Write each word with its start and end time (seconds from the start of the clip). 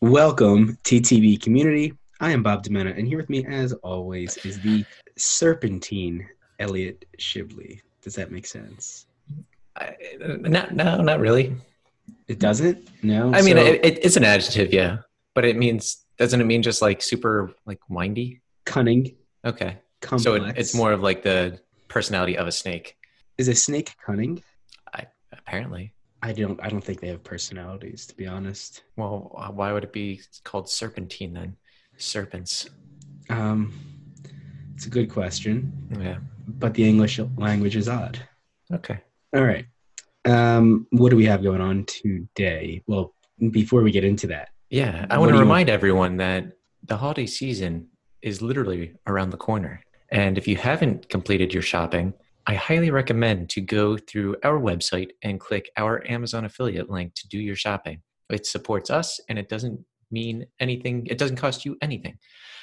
Welcome, 0.00 0.78
TTB 0.84 1.42
community. 1.42 1.92
I 2.20 2.30
am 2.30 2.42
Bob 2.42 2.62
Demena, 2.64 2.96
and 2.96 3.06
here 3.06 3.16
with 3.18 3.28
me, 3.28 3.44
as 3.46 3.72
always, 3.74 4.36
is 4.38 4.60
the 4.60 4.84
serpentine 5.16 6.26
Elliot 6.58 7.04
Shibley. 7.18 7.80
Does 8.02 8.14
that 8.14 8.30
make 8.30 8.46
sense? 8.46 9.06
I, 9.76 9.94
not, 10.20 10.72
no, 10.74 11.00
not 11.02 11.20
really. 11.20 11.56
It 12.28 12.38
doesn't. 12.38 12.88
No. 13.02 13.28
I 13.34 13.42
mean, 13.42 13.56
So, 13.56 13.64
it, 13.64 13.84
it, 13.84 14.04
it's 14.04 14.16
an 14.16 14.24
adjective, 14.24 14.72
yeah, 14.72 14.98
but 15.34 15.44
it 15.44 15.56
means 15.56 16.04
doesn't 16.16 16.40
it 16.40 16.44
mean 16.44 16.62
just 16.62 16.80
like 16.82 17.02
super 17.02 17.52
like 17.66 17.80
windy? 17.88 18.40
cunning, 18.66 19.16
Okay, 19.44 19.78
complex. 20.00 20.22
so 20.24 20.34
it, 20.34 20.58
it's 20.58 20.74
more 20.74 20.92
of 20.92 21.00
like 21.02 21.22
the 21.22 21.58
personality 21.88 22.36
of 22.36 22.46
a 22.46 22.52
snake. 22.52 22.96
Is 23.36 23.48
a 23.48 23.54
snake 23.54 23.94
cunning? 24.04 24.42
I, 24.94 25.06
Apparently, 25.32 25.92
I 26.22 26.32
don't. 26.32 26.58
I 26.62 26.68
don't 26.68 26.82
think 26.82 27.00
they 27.00 27.08
have 27.08 27.22
personalities, 27.22 28.06
to 28.06 28.14
be 28.16 28.26
honest. 28.26 28.82
well, 28.96 29.34
uh, 29.38 29.50
why 29.52 29.72
would 29.72 29.84
it 29.84 29.92
be 29.92 30.20
called 30.44 30.68
serpentine 30.68 31.32
then? 31.32 31.56
Serpents. 31.96 32.68
Um, 33.30 33.72
it's 34.74 34.86
a 34.86 34.90
good 34.90 35.10
question, 35.10 35.72
Yeah. 36.00 36.18
but 36.46 36.74
the 36.74 36.88
English 36.88 37.20
language 37.36 37.76
is 37.76 37.88
odd. 37.88 38.18
Okay. 38.72 38.98
All 39.34 39.44
right. 39.44 39.66
Um, 40.24 40.86
what 40.90 41.10
do 41.10 41.16
we 41.16 41.24
have 41.26 41.42
going 41.42 41.60
on 41.60 41.84
today? 41.86 42.82
Well, 42.86 43.14
before 43.50 43.82
we 43.82 43.90
get 43.90 44.04
into 44.04 44.26
that, 44.28 44.48
Yeah, 44.70 45.06
I 45.10 45.18
want 45.18 45.32
to 45.32 45.38
remind 45.38 45.68
everyone 45.70 46.16
that 46.18 46.52
the 46.84 46.96
holiday 46.96 47.26
season 47.26 47.88
is 48.22 48.42
literally 48.42 48.94
around 49.06 49.30
the 49.30 49.36
corner. 49.36 49.82
And 50.10 50.36
if 50.38 50.46
you 50.48 50.56
haven't 50.56 51.08
completed 51.08 51.52
your 51.54 51.62
shopping, 51.62 52.14
I 52.48 52.54
highly 52.54 52.90
recommend 52.90 53.50
to 53.50 53.60
go 53.60 53.98
through 53.98 54.36
our 54.42 54.58
website 54.58 55.10
and 55.22 55.38
click 55.38 55.70
our 55.76 56.02
Amazon 56.10 56.46
affiliate 56.46 56.88
link 56.88 57.12
to 57.16 57.28
do 57.28 57.38
your 57.38 57.56
shopping. 57.56 58.00
It 58.30 58.46
supports 58.46 58.88
us 58.88 59.20
and 59.28 59.38
it 59.38 59.50
doesn't 59.50 59.84
mean 60.10 60.46
anything, 60.58 61.06
it 61.10 61.18
doesn't 61.18 61.36
cost 61.36 61.66
you 61.66 61.76
anything. 61.82 62.18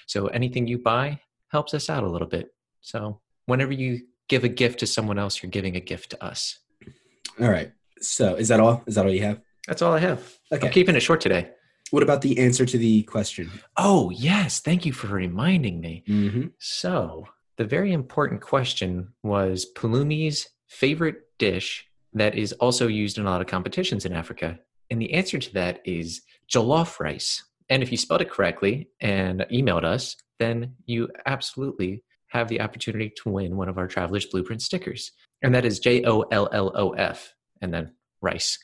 So 0.07 0.25
anything 0.27 0.65
you 0.65 0.79
buy 0.79 1.19
helps 1.49 1.75
us 1.75 1.87
out 1.87 2.03
a 2.03 2.09
little 2.09 2.27
bit. 2.27 2.47
So 2.81 3.21
whenever 3.45 3.73
you 3.73 4.01
give 4.27 4.43
a 4.43 4.49
gift 4.49 4.79
to 4.79 4.87
someone 4.87 5.19
else, 5.19 5.43
you're 5.43 5.51
giving 5.51 5.75
a 5.75 5.79
gift 5.79 6.09
to 6.09 6.23
us. 6.23 6.57
all 7.39 7.49
right. 7.49 7.71
So, 8.01 8.35
is 8.35 8.47
that 8.47 8.59
all? 8.59 8.83
Is 8.87 8.95
that 8.95 9.05
all 9.05 9.11
you 9.11 9.21
have? 9.21 9.39
That's 9.67 9.81
all 9.81 9.93
I 9.93 9.99
have. 9.99 10.37
Okay. 10.51 10.67
I'm 10.67 10.73
keeping 10.73 10.95
it 10.95 10.99
short 10.99 11.21
today. 11.21 11.51
What 11.91 12.03
about 12.03 12.21
the 12.21 12.39
answer 12.39 12.65
to 12.65 12.77
the 12.77 13.03
question? 13.03 13.49
Oh, 13.77 14.09
yes. 14.09 14.59
Thank 14.59 14.85
you 14.85 14.91
for 14.91 15.07
reminding 15.07 15.79
me. 15.79 16.03
Mm-hmm. 16.07 16.47
So, 16.59 17.27
the 17.57 17.65
very 17.65 17.93
important 17.93 18.41
question 18.41 19.13
was 19.23 19.65
Pulumi's 19.65 20.47
favorite 20.67 21.17
dish 21.39 21.85
that 22.13 22.35
is 22.35 22.53
also 22.53 22.87
used 22.87 23.17
in 23.17 23.25
a 23.25 23.29
lot 23.29 23.41
of 23.41 23.47
competitions 23.47 24.05
in 24.05 24.13
Africa. 24.13 24.59
And 24.89 25.01
the 25.01 25.13
answer 25.13 25.39
to 25.39 25.53
that 25.53 25.81
is 25.85 26.21
jollof 26.51 26.99
rice. 26.99 27.43
And 27.69 27.81
if 27.81 27.91
you 27.91 27.97
spelled 27.97 28.21
it 28.21 28.29
correctly 28.29 28.89
and 29.01 29.45
emailed 29.51 29.83
us, 29.83 30.15
then 30.39 30.75
you 30.85 31.09
absolutely 31.25 32.03
have 32.27 32.47
the 32.47 32.61
opportunity 32.61 33.11
to 33.23 33.29
win 33.29 33.55
one 33.55 33.69
of 33.69 33.77
our 33.77 33.87
Traveler's 33.87 34.25
Blueprint 34.25 34.61
stickers. 34.61 35.11
And 35.41 35.53
that 35.55 35.65
is 35.65 35.79
J 35.79 36.03
O 36.05 36.21
L 36.31 36.49
L 36.51 36.71
O 36.75 36.91
F 36.91 37.33
and 37.61 37.73
then 37.73 37.93
rice. 38.21 38.59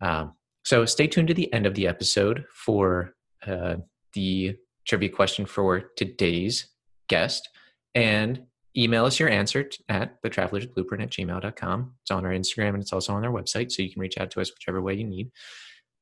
Um, 0.00 0.34
so 0.64 0.84
stay 0.84 1.06
tuned 1.06 1.28
to 1.28 1.34
the 1.34 1.52
end 1.52 1.66
of 1.66 1.74
the 1.74 1.88
episode 1.88 2.44
for 2.52 3.14
uh, 3.46 3.76
the 4.14 4.56
trivia 4.86 5.08
question 5.08 5.46
for 5.46 5.90
today's 5.96 6.68
guest 7.08 7.48
and 7.94 8.42
email 8.76 9.04
us 9.04 9.18
your 9.18 9.28
answer 9.28 9.68
at 9.88 10.16
the 10.22 10.30
travelers 10.30 10.66
blueprint 10.66 11.02
at 11.02 11.10
gmail.com 11.10 11.92
it's 12.02 12.10
on 12.10 12.24
our 12.24 12.32
instagram 12.32 12.70
and 12.70 12.82
it's 12.82 12.92
also 12.92 13.12
on 13.12 13.24
our 13.24 13.32
website 13.32 13.70
so 13.70 13.82
you 13.82 13.90
can 13.90 14.00
reach 14.00 14.18
out 14.18 14.30
to 14.30 14.40
us 14.40 14.50
whichever 14.52 14.80
way 14.80 14.94
you 14.94 15.04
need 15.04 15.30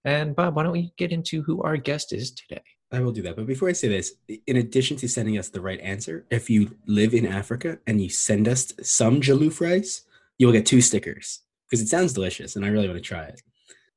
and 0.04 0.36
bob 0.36 0.54
why 0.54 0.62
don't 0.62 0.72
we 0.72 0.92
get 0.96 1.12
into 1.12 1.42
who 1.42 1.62
our 1.62 1.76
guest 1.76 2.12
is 2.12 2.30
today 2.30 2.62
I 2.92 3.00
will 3.00 3.12
do 3.12 3.22
that. 3.22 3.36
But 3.36 3.46
before 3.46 3.68
I 3.68 3.72
say 3.72 3.88
this, 3.88 4.14
in 4.46 4.56
addition 4.56 4.96
to 4.98 5.08
sending 5.08 5.38
us 5.38 5.48
the 5.48 5.60
right 5.60 5.80
answer, 5.80 6.26
if 6.30 6.50
you 6.50 6.76
live 6.86 7.14
in 7.14 7.26
Africa 7.26 7.78
and 7.86 8.00
you 8.00 8.08
send 8.08 8.48
us 8.48 8.72
some 8.82 9.20
jollof 9.20 9.60
rice, 9.60 10.02
you 10.38 10.46
will 10.46 10.52
get 10.52 10.66
two 10.66 10.80
stickers 10.80 11.40
because 11.68 11.80
it 11.80 11.88
sounds 11.88 12.12
delicious 12.12 12.56
and 12.56 12.64
I 12.64 12.68
really 12.68 12.88
want 12.88 12.98
to 12.98 13.02
try 13.02 13.24
it. 13.24 13.40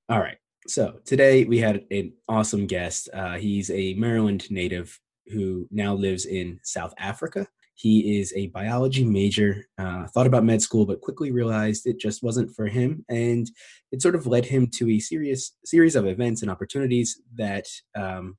All 0.10 0.20
right. 0.20 0.38
So 0.68 1.00
today 1.06 1.44
we 1.44 1.58
had 1.58 1.86
an 1.90 2.14
awesome 2.30 2.68
guest. 2.68 3.10
Uh, 3.14 3.34
he's 3.38 3.72
a 3.72 3.96
Maryland 3.96 4.50
native 4.52 5.00
who 5.28 5.68
now 5.72 5.94
lives 5.94 6.26
in 6.26 6.60
South 6.64 6.94
Africa. 7.00 7.48
He 7.76 8.20
is 8.20 8.32
a 8.36 8.48
biology 8.48 9.04
major, 9.04 9.66
uh, 9.78 10.08
thought 10.08 10.28
about 10.28 10.44
med 10.44 10.62
school, 10.62 10.86
but 10.86 11.02
quickly 11.02 11.32
realized 11.32 11.86
it 11.86 12.00
just 12.00 12.22
wasn't 12.22 12.56
for 12.56 12.68
him. 12.68 13.04
And 13.10 13.50
it 13.92 14.02
sort 14.02 14.16
of 14.16 14.28
led 14.28 14.46
him 14.46 14.68
to 14.76 14.90
a 14.92 15.00
serious 15.00 15.56
series 15.66 15.96
of 15.96 16.06
events 16.06 16.42
and 16.42 16.52
opportunities 16.52 17.20
that 17.36 17.66
um, 17.96 18.38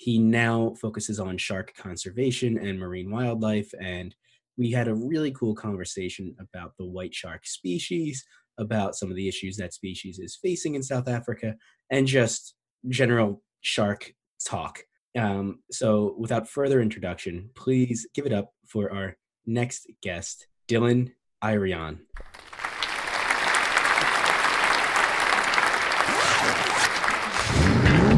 he 0.00 0.18
now 0.18 0.74
focuses 0.80 1.20
on 1.20 1.36
shark 1.36 1.74
conservation 1.76 2.56
and 2.56 2.78
marine 2.78 3.10
wildlife 3.10 3.70
and 3.82 4.14
we 4.56 4.70
had 4.70 4.88
a 4.88 4.94
really 4.94 5.30
cool 5.32 5.54
conversation 5.54 6.34
about 6.40 6.72
the 6.78 6.86
white 6.86 7.14
shark 7.14 7.46
species 7.46 8.24
about 8.58 8.94
some 8.94 9.10
of 9.10 9.16
the 9.16 9.28
issues 9.28 9.58
that 9.58 9.74
species 9.74 10.18
is 10.18 10.38
facing 10.42 10.74
in 10.74 10.82
south 10.82 11.06
africa 11.06 11.54
and 11.90 12.06
just 12.06 12.54
general 12.88 13.42
shark 13.60 14.14
talk 14.46 14.80
um, 15.18 15.60
so 15.70 16.14
without 16.18 16.48
further 16.48 16.80
introduction 16.80 17.50
please 17.54 18.06
give 18.14 18.26
it 18.26 18.32
up 18.32 18.52
for 18.66 18.92
our 18.92 19.16
next 19.46 19.86
guest 20.02 20.46
dylan 20.68 21.12
irion 21.42 22.00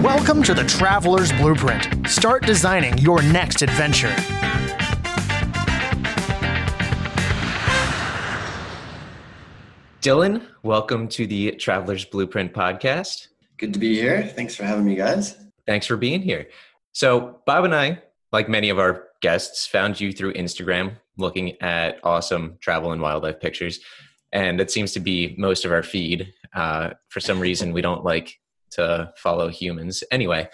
Welcome 0.02 0.42
to 0.42 0.52
the 0.52 0.64
Traveler's 0.64 1.31
Blueprint. 1.31 2.08
Start 2.08 2.44
designing 2.44 2.98
your 2.98 3.22
next 3.22 3.62
adventure. 3.62 4.14
dylan 10.00 10.44
welcome 10.64 11.06
to 11.06 11.28
the 11.28 11.52
travelers 11.52 12.04
blueprint 12.04 12.52
podcast 12.52 13.28
Good 13.62 13.75
to 13.75 13.78
be 13.78 13.94
here. 13.94 14.25
Thanks 14.25 14.56
for 14.56 14.64
having 14.64 14.84
me, 14.84 14.97
guys. 14.97 15.36
Thanks 15.69 15.86
for 15.86 15.97
being 15.97 16.20
here. 16.20 16.48
So, 16.92 17.41
Bob 17.47 17.64
and 17.64 17.75
I, 17.75 18.03
like 18.32 18.48
many 18.48 18.69
of 18.70 18.78
our 18.78 19.08
guests, 19.20 19.66
found 19.66 20.00
you 20.00 20.12
through 20.12 20.34
Instagram 20.34 20.97
looking 21.16 21.60
at 21.60 21.98
awesome 22.04 22.58
travel 22.60 22.92
and 22.92 23.03
wildlife 23.03 23.41
pictures. 23.41 23.80
And 24.32 24.58
that 24.60 24.70
seems 24.70 24.92
to 24.92 25.00
be 25.00 25.34
most 25.38 25.64
of 25.64 25.72
our 25.72 25.82
feed. 25.82 26.32
Uh, 26.54 26.91
for 27.08 27.20
some 27.20 27.41
reason, 27.41 27.72
we 27.72 27.82
don't 27.82 28.04
like 28.04 28.38
to 28.72 29.12
follow 29.16 29.48
humans. 29.48 30.02
Anyway, 30.10 30.48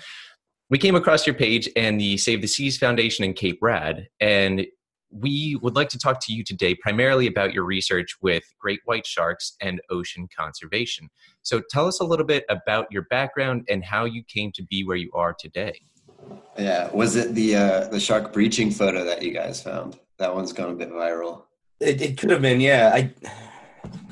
we 0.71 0.79
came 0.79 0.95
across 0.95 1.27
your 1.27 1.35
page 1.35 1.69
and 1.77 2.01
the 2.01 2.17
Save 2.17 2.43
the 2.43 2.49
Seas 2.49 2.77
Foundation 2.77 3.25
in 3.25 3.33
Cape 3.35 3.59
Rad. 3.63 4.09
And 4.21 4.67
we 5.11 5.59
would 5.63 5.75
like 5.75 5.89
to 5.89 5.99
talk 5.99 6.21
to 6.27 6.33
you 6.33 6.45
today 6.45 6.75
primarily 6.75 7.27
about 7.27 7.55
your 7.55 7.65
research 7.65 8.17
with 8.21 8.43
great 8.61 8.81
white 8.85 9.07
sharks 9.07 9.57
and 9.61 9.81
ocean 9.91 10.29
conservation. 10.37 11.09
So 11.43 11.63
tell 11.71 11.87
us 11.87 12.01
a 12.01 12.05
little 12.05 12.27
bit 12.27 12.45
about 12.51 12.89
your 12.91 13.03
background 13.03 13.65
and 13.71 13.83
how 13.83 14.05
you 14.05 14.23
came 14.23 14.53
to 14.53 14.63
be 14.63 14.85
where 14.85 14.97
you 14.97 15.11
are 15.15 15.35
today. 15.39 15.81
Yeah, 16.59 16.91
was 16.93 17.17
it 17.17 17.35
the 17.35 17.55
uh, 17.57 17.89
the 17.89 18.01
shark 18.01 18.33
breaching 18.33 18.71
photo 18.71 19.05
that 19.05 19.23
you 19.23 19.33
guys 19.33 19.63
found? 19.63 19.99
That 20.19 20.35
one's 20.35 20.53
gone 20.53 20.71
a 20.71 20.75
bit 20.75 20.91
viral. 20.91 21.43
It, 21.81 22.01
it 22.03 22.19
could 22.19 22.31
have 22.31 22.43
been, 22.43 22.61
yeah. 22.61 22.91
I 22.93 23.13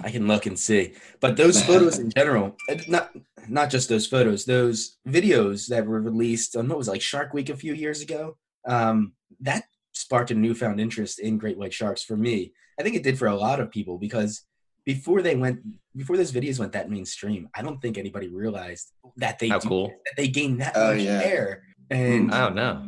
I 0.03 0.11
can 0.11 0.29
look 0.29 0.47
and 0.47 0.59
see, 0.59 0.95
but 1.21 1.37
those 1.37 1.61
photos 1.63 1.99
in 1.99 2.11
general, 2.17 2.57
not 2.87 3.11
not 3.49 3.71
just 3.71 3.89
those 3.89 4.07
photos, 4.07 4.45
those 4.45 4.99
videos 5.09 5.67
that 5.69 5.87
were 5.87 6.01
released 6.01 6.55
on 6.57 6.69
what 6.69 6.79
was 6.79 6.89
it, 6.89 6.93
like 6.93 7.03
Shark 7.03 7.35
Week 7.35 7.49
a 7.49 7.57
few 7.57 7.75
years 7.75 8.01
ago. 8.01 8.37
Um, 8.67 9.13
that 9.41 9.65
sparked 9.93 10.31
a 10.31 10.35
newfound 10.35 10.81
interest 10.81 11.19
in 11.19 11.39
great 11.39 11.59
white 11.59 11.73
sharks 11.75 12.03
for 12.03 12.17
me. 12.17 12.53
I 12.79 12.83
think 12.83 12.95
it 12.97 13.03
did 13.03 13.19
for 13.19 13.27
a 13.29 13.35
lot 13.37 13.61
of 13.61 13.71
people 13.71 13.99
because 13.99 14.43
before 14.85 15.23
they 15.23 15.35
went, 15.35 15.61
before 15.97 16.17
those 16.17 16.31
videos 16.33 16.59
went 16.61 16.73
that 16.73 16.91
mainstream, 16.91 17.49
I 17.55 17.63
don't 17.63 17.81
think 17.81 17.97
anybody 17.99 18.29
realized 18.29 18.93
that 19.17 19.39
they 19.39 19.49
How 19.49 19.59
do- 19.59 19.69
cool. 19.69 19.89
that 19.89 20.15
they 20.17 20.29
gained 20.29 20.61
that 20.61 20.73
Oh, 20.77 20.93
much 20.95 21.03
yeah. 21.03 21.23
air. 21.25 21.63
And 21.91 22.33
I 22.33 22.41
don't 22.41 22.57
know. 22.57 22.83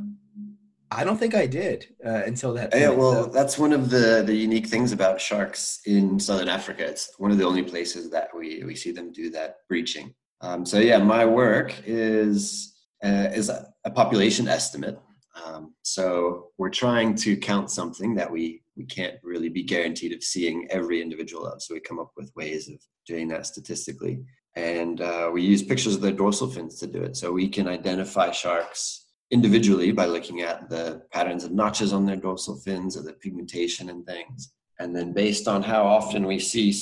I 0.90 1.04
don't 1.04 1.18
think 1.18 1.34
I 1.34 1.46
did 1.46 1.86
uh, 2.04 2.22
until 2.24 2.54
that. 2.54 2.72
Yeah, 2.74 2.88
well, 2.90 3.24
So- 3.24 3.30
that's 3.30 3.58
one 3.58 3.72
of 3.72 3.90
the 3.90 4.22
the 4.26 4.34
unique 4.34 4.66
things 4.68 4.92
about 4.92 5.20
sharks 5.20 5.80
in 5.86 6.18
southern 6.18 6.48
Africa. 6.48 6.84
It's 6.86 7.12
one 7.18 7.30
of 7.30 7.38
the 7.38 7.44
only 7.44 7.62
places 7.62 8.10
that 8.10 8.28
we 8.34 8.64
we 8.64 8.74
see 8.74 8.90
them 8.92 9.12
do 9.12 9.30
that 9.30 9.56
breaching. 9.68 10.14
Um, 10.40 10.64
so 10.64 10.78
yeah, 10.78 10.98
my 10.98 11.24
work 11.24 11.74
is 11.86 12.74
uh, 13.04 13.28
is 13.34 13.48
a, 13.50 13.68
a 13.84 13.90
population 13.90 14.48
estimate. 14.48 14.98
Um, 15.44 15.74
so 15.82 16.48
we're 16.58 16.70
trying 16.70 17.14
to 17.16 17.36
count 17.36 17.70
something 17.70 18.14
that 18.14 18.30
we 18.30 18.62
we 18.76 18.84
can't 18.84 19.16
really 19.22 19.48
be 19.50 19.62
guaranteed 19.64 20.12
of 20.14 20.22
seeing 20.22 20.66
every 20.70 21.02
individual 21.02 21.46
of. 21.46 21.62
So 21.62 21.74
we 21.74 21.80
come 21.80 21.98
up 21.98 22.12
with 22.16 22.32
ways 22.34 22.68
of 22.68 22.76
doing 23.06 23.28
that 23.28 23.44
statistically, 23.46 24.20
and 24.58 25.00
uh, 25.00 25.30
we 25.32 25.40
use 25.40 25.62
pictures 25.62 25.94
of 25.94 26.00
their 26.00 26.10
dorsal 26.12 26.48
fins 26.48 26.80
to 26.80 26.86
do 26.88 27.00
it. 27.00 27.16
So 27.16 27.30
we 27.30 27.48
can 27.48 27.68
identify 27.68 28.32
sharks 28.32 29.06
individually 29.30 29.92
by 29.92 30.06
looking 30.06 30.40
at 30.40 30.68
the 30.68 31.02
patterns 31.12 31.44
of 31.44 31.52
notches 31.52 31.92
on 31.92 32.04
their 32.04 32.16
dorsal 32.16 32.56
fins 32.56 32.96
or 32.96 33.02
the 33.02 33.12
pigmentation 33.12 33.88
and 33.88 34.04
things. 34.04 34.52
And 34.80 34.96
then 34.96 35.12
based 35.12 35.46
on 35.46 35.62
how 35.62 35.84
often 35.84 36.26
we 36.26 36.40
see 36.40 36.74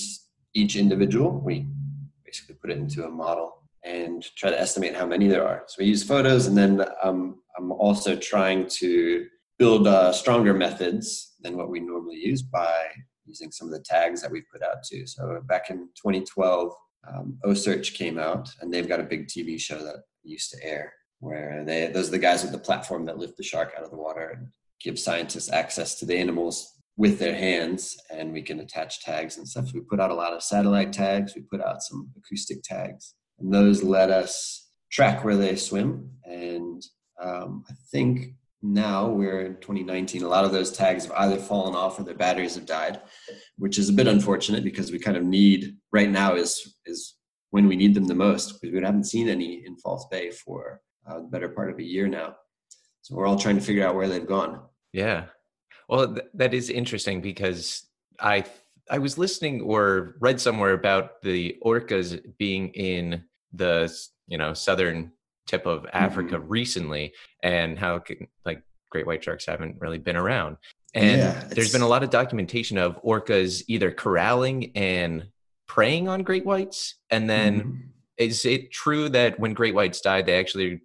each 0.55 0.76
individual, 0.76 1.38
we 1.38 1.67
basically 2.25 2.55
put 2.55 2.70
it 2.70 2.78
into 2.78 3.05
a 3.05 3.11
model 3.11 3.62
and 3.84 4.25
try 4.37 4.49
to 4.49 4.58
estimate 4.58 4.96
how 4.96 5.06
many 5.06 5.28
there 5.28 5.46
are. 5.46 5.64
So 5.67 5.76
we 5.81 5.87
use 5.87 6.02
photos, 6.02 6.46
and 6.46 6.56
then 6.56 6.82
um, 7.02 7.40
I'm 7.58 7.73
also 7.73 8.17
trying 8.17 8.69
to 8.81 9.26
build 9.58 9.87
uh, 9.87 10.12
stronger 10.12 10.55
methods 10.55 11.34
than 11.43 11.56
what 11.58 11.69
we 11.69 11.81
normally 11.81 12.17
use 12.17 12.43
by 12.43 12.75
using 13.26 13.52
some 13.52 13.69
of 13.69 13.75
the 13.75 13.84
tags 13.84 14.23
that 14.23 14.31
we've 14.31 14.50
put 14.52 14.62
out 14.62 14.82
too. 14.82 15.06
So 15.06 15.40
back 15.46 15.70
in 15.70 15.88
2012, 15.96 16.73
um, 17.12 17.38
came 17.94 18.18
out, 18.18 18.48
and 18.60 18.72
they've 18.72 18.88
got 18.88 19.00
a 19.00 19.04
big 19.04 19.26
TV 19.26 19.60
show 19.60 19.82
that 19.82 20.02
used 20.22 20.50
to 20.50 20.64
air 20.64 20.92
where 21.20 21.64
they 21.64 21.86
those 21.86 22.08
are 22.08 22.12
the 22.12 22.18
guys 22.18 22.42
with 22.42 22.52
the 22.52 22.58
platform 22.58 23.06
that 23.06 23.18
lift 23.18 23.36
the 23.36 23.42
shark 23.42 23.72
out 23.76 23.84
of 23.84 23.90
the 23.90 23.96
water 23.96 24.36
and 24.36 24.48
give 24.80 24.98
scientists 24.98 25.50
access 25.50 25.98
to 25.98 26.04
the 26.04 26.16
animals 26.16 26.76
with 26.96 27.18
their 27.18 27.34
hands 27.34 27.96
and 28.10 28.32
we 28.32 28.42
can 28.42 28.60
attach 28.60 29.02
tags 29.02 29.36
and 29.36 29.46
stuff. 29.48 29.72
We 29.72 29.80
put 29.80 30.00
out 30.00 30.10
a 30.10 30.14
lot 30.14 30.32
of 30.32 30.42
satellite 30.42 30.92
tags, 30.92 31.34
we 31.34 31.42
put 31.42 31.60
out 31.60 31.82
some 31.82 32.10
acoustic 32.16 32.62
tags, 32.62 33.14
and 33.38 33.52
those 33.52 33.82
let 33.82 34.10
us 34.10 34.70
track 34.90 35.24
where 35.24 35.36
they 35.36 35.56
swim. 35.56 36.10
And 36.24 36.82
um, 37.22 37.64
I 37.68 37.74
think 37.90 38.34
now 38.62 39.08
we're 39.08 39.46
in 39.46 39.54
2019, 39.56 40.22
a 40.22 40.28
lot 40.28 40.44
of 40.44 40.52
those 40.52 40.72
tags 40.72 41.04
have 41.04 41.14
either 41.16 41.36
fallen 41.36 41.74
off 41.74 41.98
or 41.98 42.04
their 42.04 42.14
batteries 42.14 42.54
have 42.54 42.66
died, 42.66 43.00
which 43.58 43.78
is 43.78 43.88
a 43.88 43.92
bit 43.92 44.06
unfortunate 44.06 44.64
because 44.64 44.90
we 44.90 44.98
kind 44.98 45.16
of 45.16 45.24
need 45.24 45.76
right 45.92 46.10
now 46.10 46.34
is 46.34 46.76
is 46.86 47.16
when 47.50 47.68
we 47.68 47.76
need 47.76 47.94
them 47.94 48.06
the 48.06 48.14
most 48.14 48.60
because 48.60 48.74
we 48.74 48.82
haven't 48.82 49.04
seen 49.04 49.28
any 49.28 49.64
in 49.66 49.76
False 49.76 50.06
Bay 50.10 50.30
for 50.30 50.80
uh, 51.08 51.20
the 51.20 51.28
better 51.28 51.48
part 51.48 51.70
of 51.70 51.78
a 51.78 51.82
year 51.82 52.08
now. 52.08 52.34
So 53.02 53.14
we're 53.14 53.26
all 53.26 53.38
trying 53.38 53.56
to 53.56 53.62
figure 53.62 53.86
out 53.86 53.94
where 53.94 54.08
they've 54.08 54.26
gone. 54.26 54.60
Yeah. 54.92 55.26
Well, 55.88 56.12
th- 56.12 56.26
that 56.34 56.54
is 56.54 56.70
interesting 56.70 57.20
because 57.20 57.86
I 58.18 58.44
I 58.90 58.98
was 58.98 59.18
listening 59.18 59.60
or 59.60 60.16
read 60.20 60.40
somewhere 60.40 60.72
about 60.72 61.22
the 61.22 61.56
orcas 61.64 62.20
being 62.38 62.68
in 62.70 63.24
the 63.52 63.92
you 64.26 64.38
know 64.38 64.54
southern 64.54 65.12
tip 65.46 65.66
of 65.66 65.87
Africa 65.93 66.37
mm-hmm. 66.37 66.48
recently, 66.48 67.12
and 67.43 67.78
how 67.78 68.02
like 68.44 68.62
great 68.90 69.06
white 69.06 69.22
sharks 69.22 69.46
haven't 69.46 69.76
really 69.81 69.98
been 69.98 70.16
around. 70.16 70.56
And 70.94 71.19
yeah, 71.19 71.44
there's 71.50 71.72
been 71.72 71.82
a 71.82 71.88
lot 71.88 72.02
of 72.02 72.10
documentation 72.10 72.78
of 72.78 73.02
orcas 73.02 73.62
either 73.69 73.90
corralling 73.90 74.72
and 74.75 75.28
preying 75.69 76.08
on 76.08 76.22
great 76.22 76.46
whites, 76.46 76.94
and 77.10 77.28
then 77.28 77.60
mm-hmm. 77.60 77.76
is 78.19 78.44
it 78.44 78.72
true 78.72 79.08
that 79.10 79.38
when 79.38 79.54
great 79.54 79.75
whites 79.75 80.00
die, 80.00 80.22
they 80.22 80.38
actually 80.38 80.81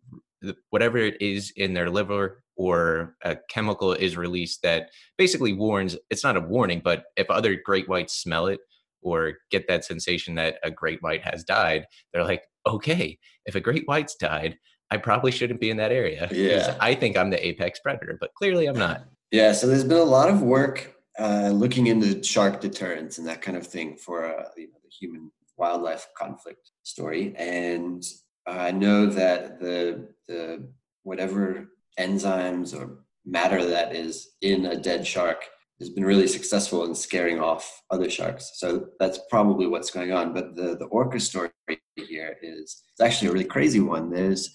whatever 0.69 0.97
it 0.97 1.21
is 1.21 1.53
in 1.55 1.73
their 1.73 1.89
liver 1.89 2.43
or 2.55 3.15
a 3.23 3.37
chemical 3.49 3.93
is 3.93 4.17
released 4.17 4.61
that 4.63 4.89
basically 5.17 5.53
warns 5.53 5.97
it's 6.09 6.23
not 6.23 6.37
a 6.37 6.41
warning 6.41 6.81
but 6.83 7.05
if 7.15 7.29
other 7.29 7.55
great 7.63 7.87
whites 7.87 8.13
smell 8.13 8.47
it 8.47 8.59
or 9.01 9.33
get 9.49 9.67
that 9.67 9.85
sensation 9.85 10.35
that 10.35 10.57
a 10.63 10.71
great 10.71 11.01
white 11.01 11.23
has 11.23 11.43
died 11.43 11.85
they're 12.13 12.23
like 12.23 12.43
okay 12.65 13.17
if 13.45 13.55
a 13.55 13.59
great 13.59 13.87
white's 13.87 14.15
died 14.15 14.57
i 14.89 14.97
probably 14.97 15.31
shouldn't 15.31 15.59
be 15.59 15.69
in 15.69 15.77
that 15.77 15.91
area 15.91 16.27
yeah. 16.31 16.75
I 16.79 16.95
think 16.95 17.17
i'm 17.17 17.29
the 17.29 17.45
apex 17.45 17.79
predator 17.79 18.17
but 18.19 18.33
clearly 18.33 18.67
i'm 18.67 18.77
not. 18.77 19.05
Yeah 19.31 19.53
so 19.53 19.65
there's 19.67 19.85
been 19.85 19.97
a 19.97 20.03
lot 20.03 20.29
of 20.29 20.41
work 20.41 20.93
uh, 21.17 21.51
looking 21.53 21.87
into 21.87 22.21
shark 22.21 22.59
deterrence 22.59 23.17
and 23.17 23.25
that 23.27 23.41
kind 23.41 23.55
of 23.55 23.65
thing 23.65 23.95
for 23.95 24.25
uh, 24.25 24.43
you 24.57 24.67
know, 24.67 24.77
the 24.83 24.89
human 24.89 25.31
wildlife 25.57 26.07
conflict 26.17 26.71
story 26.83 27.33
and 27.37 28.03
I 28.45 28.71
know 28.71 29.05
that 29.05 29.59
the 29.59 30.09
the 30.27 30.67
whatever 31.03 31.69
enzymes 31.99 32.77
or 32.77 33.03
matter 33.25 33.65
that 33.65 33.95
is 33.95 34.31
in 34.41 34.65
a 34.65 34.75
dead 34.75 35.05
shark 35.05 35.45
has 35.81 35.89
been 35.89 36.05
really 36.05 36.27
successful 36.27 36.85
in 36.85 36.93
scaring 36.93 37.39
off 37.39 37.81
other 37.89 38.09
sharks. 38.09 38.51
So 38.55 38.87
that's 38.99 39.19
probably 39.29 39.65
what's 39.67 39.89
going 39.89 40.13
on. 40.13 40.33
But 40.33 40.55
the 40.55 40.77
the 40.77 40.85
orca 40.85 41.19
story 41.19 41.49
here 41.95 42.37
is 42.41 42.83
it's 42.91 43.01
actually 43.01 43.29
a 43.29 43.31
really 43.33 43.45
crazy 43.55 43.79
one. 43.79 44.11
There's 44.11 44.53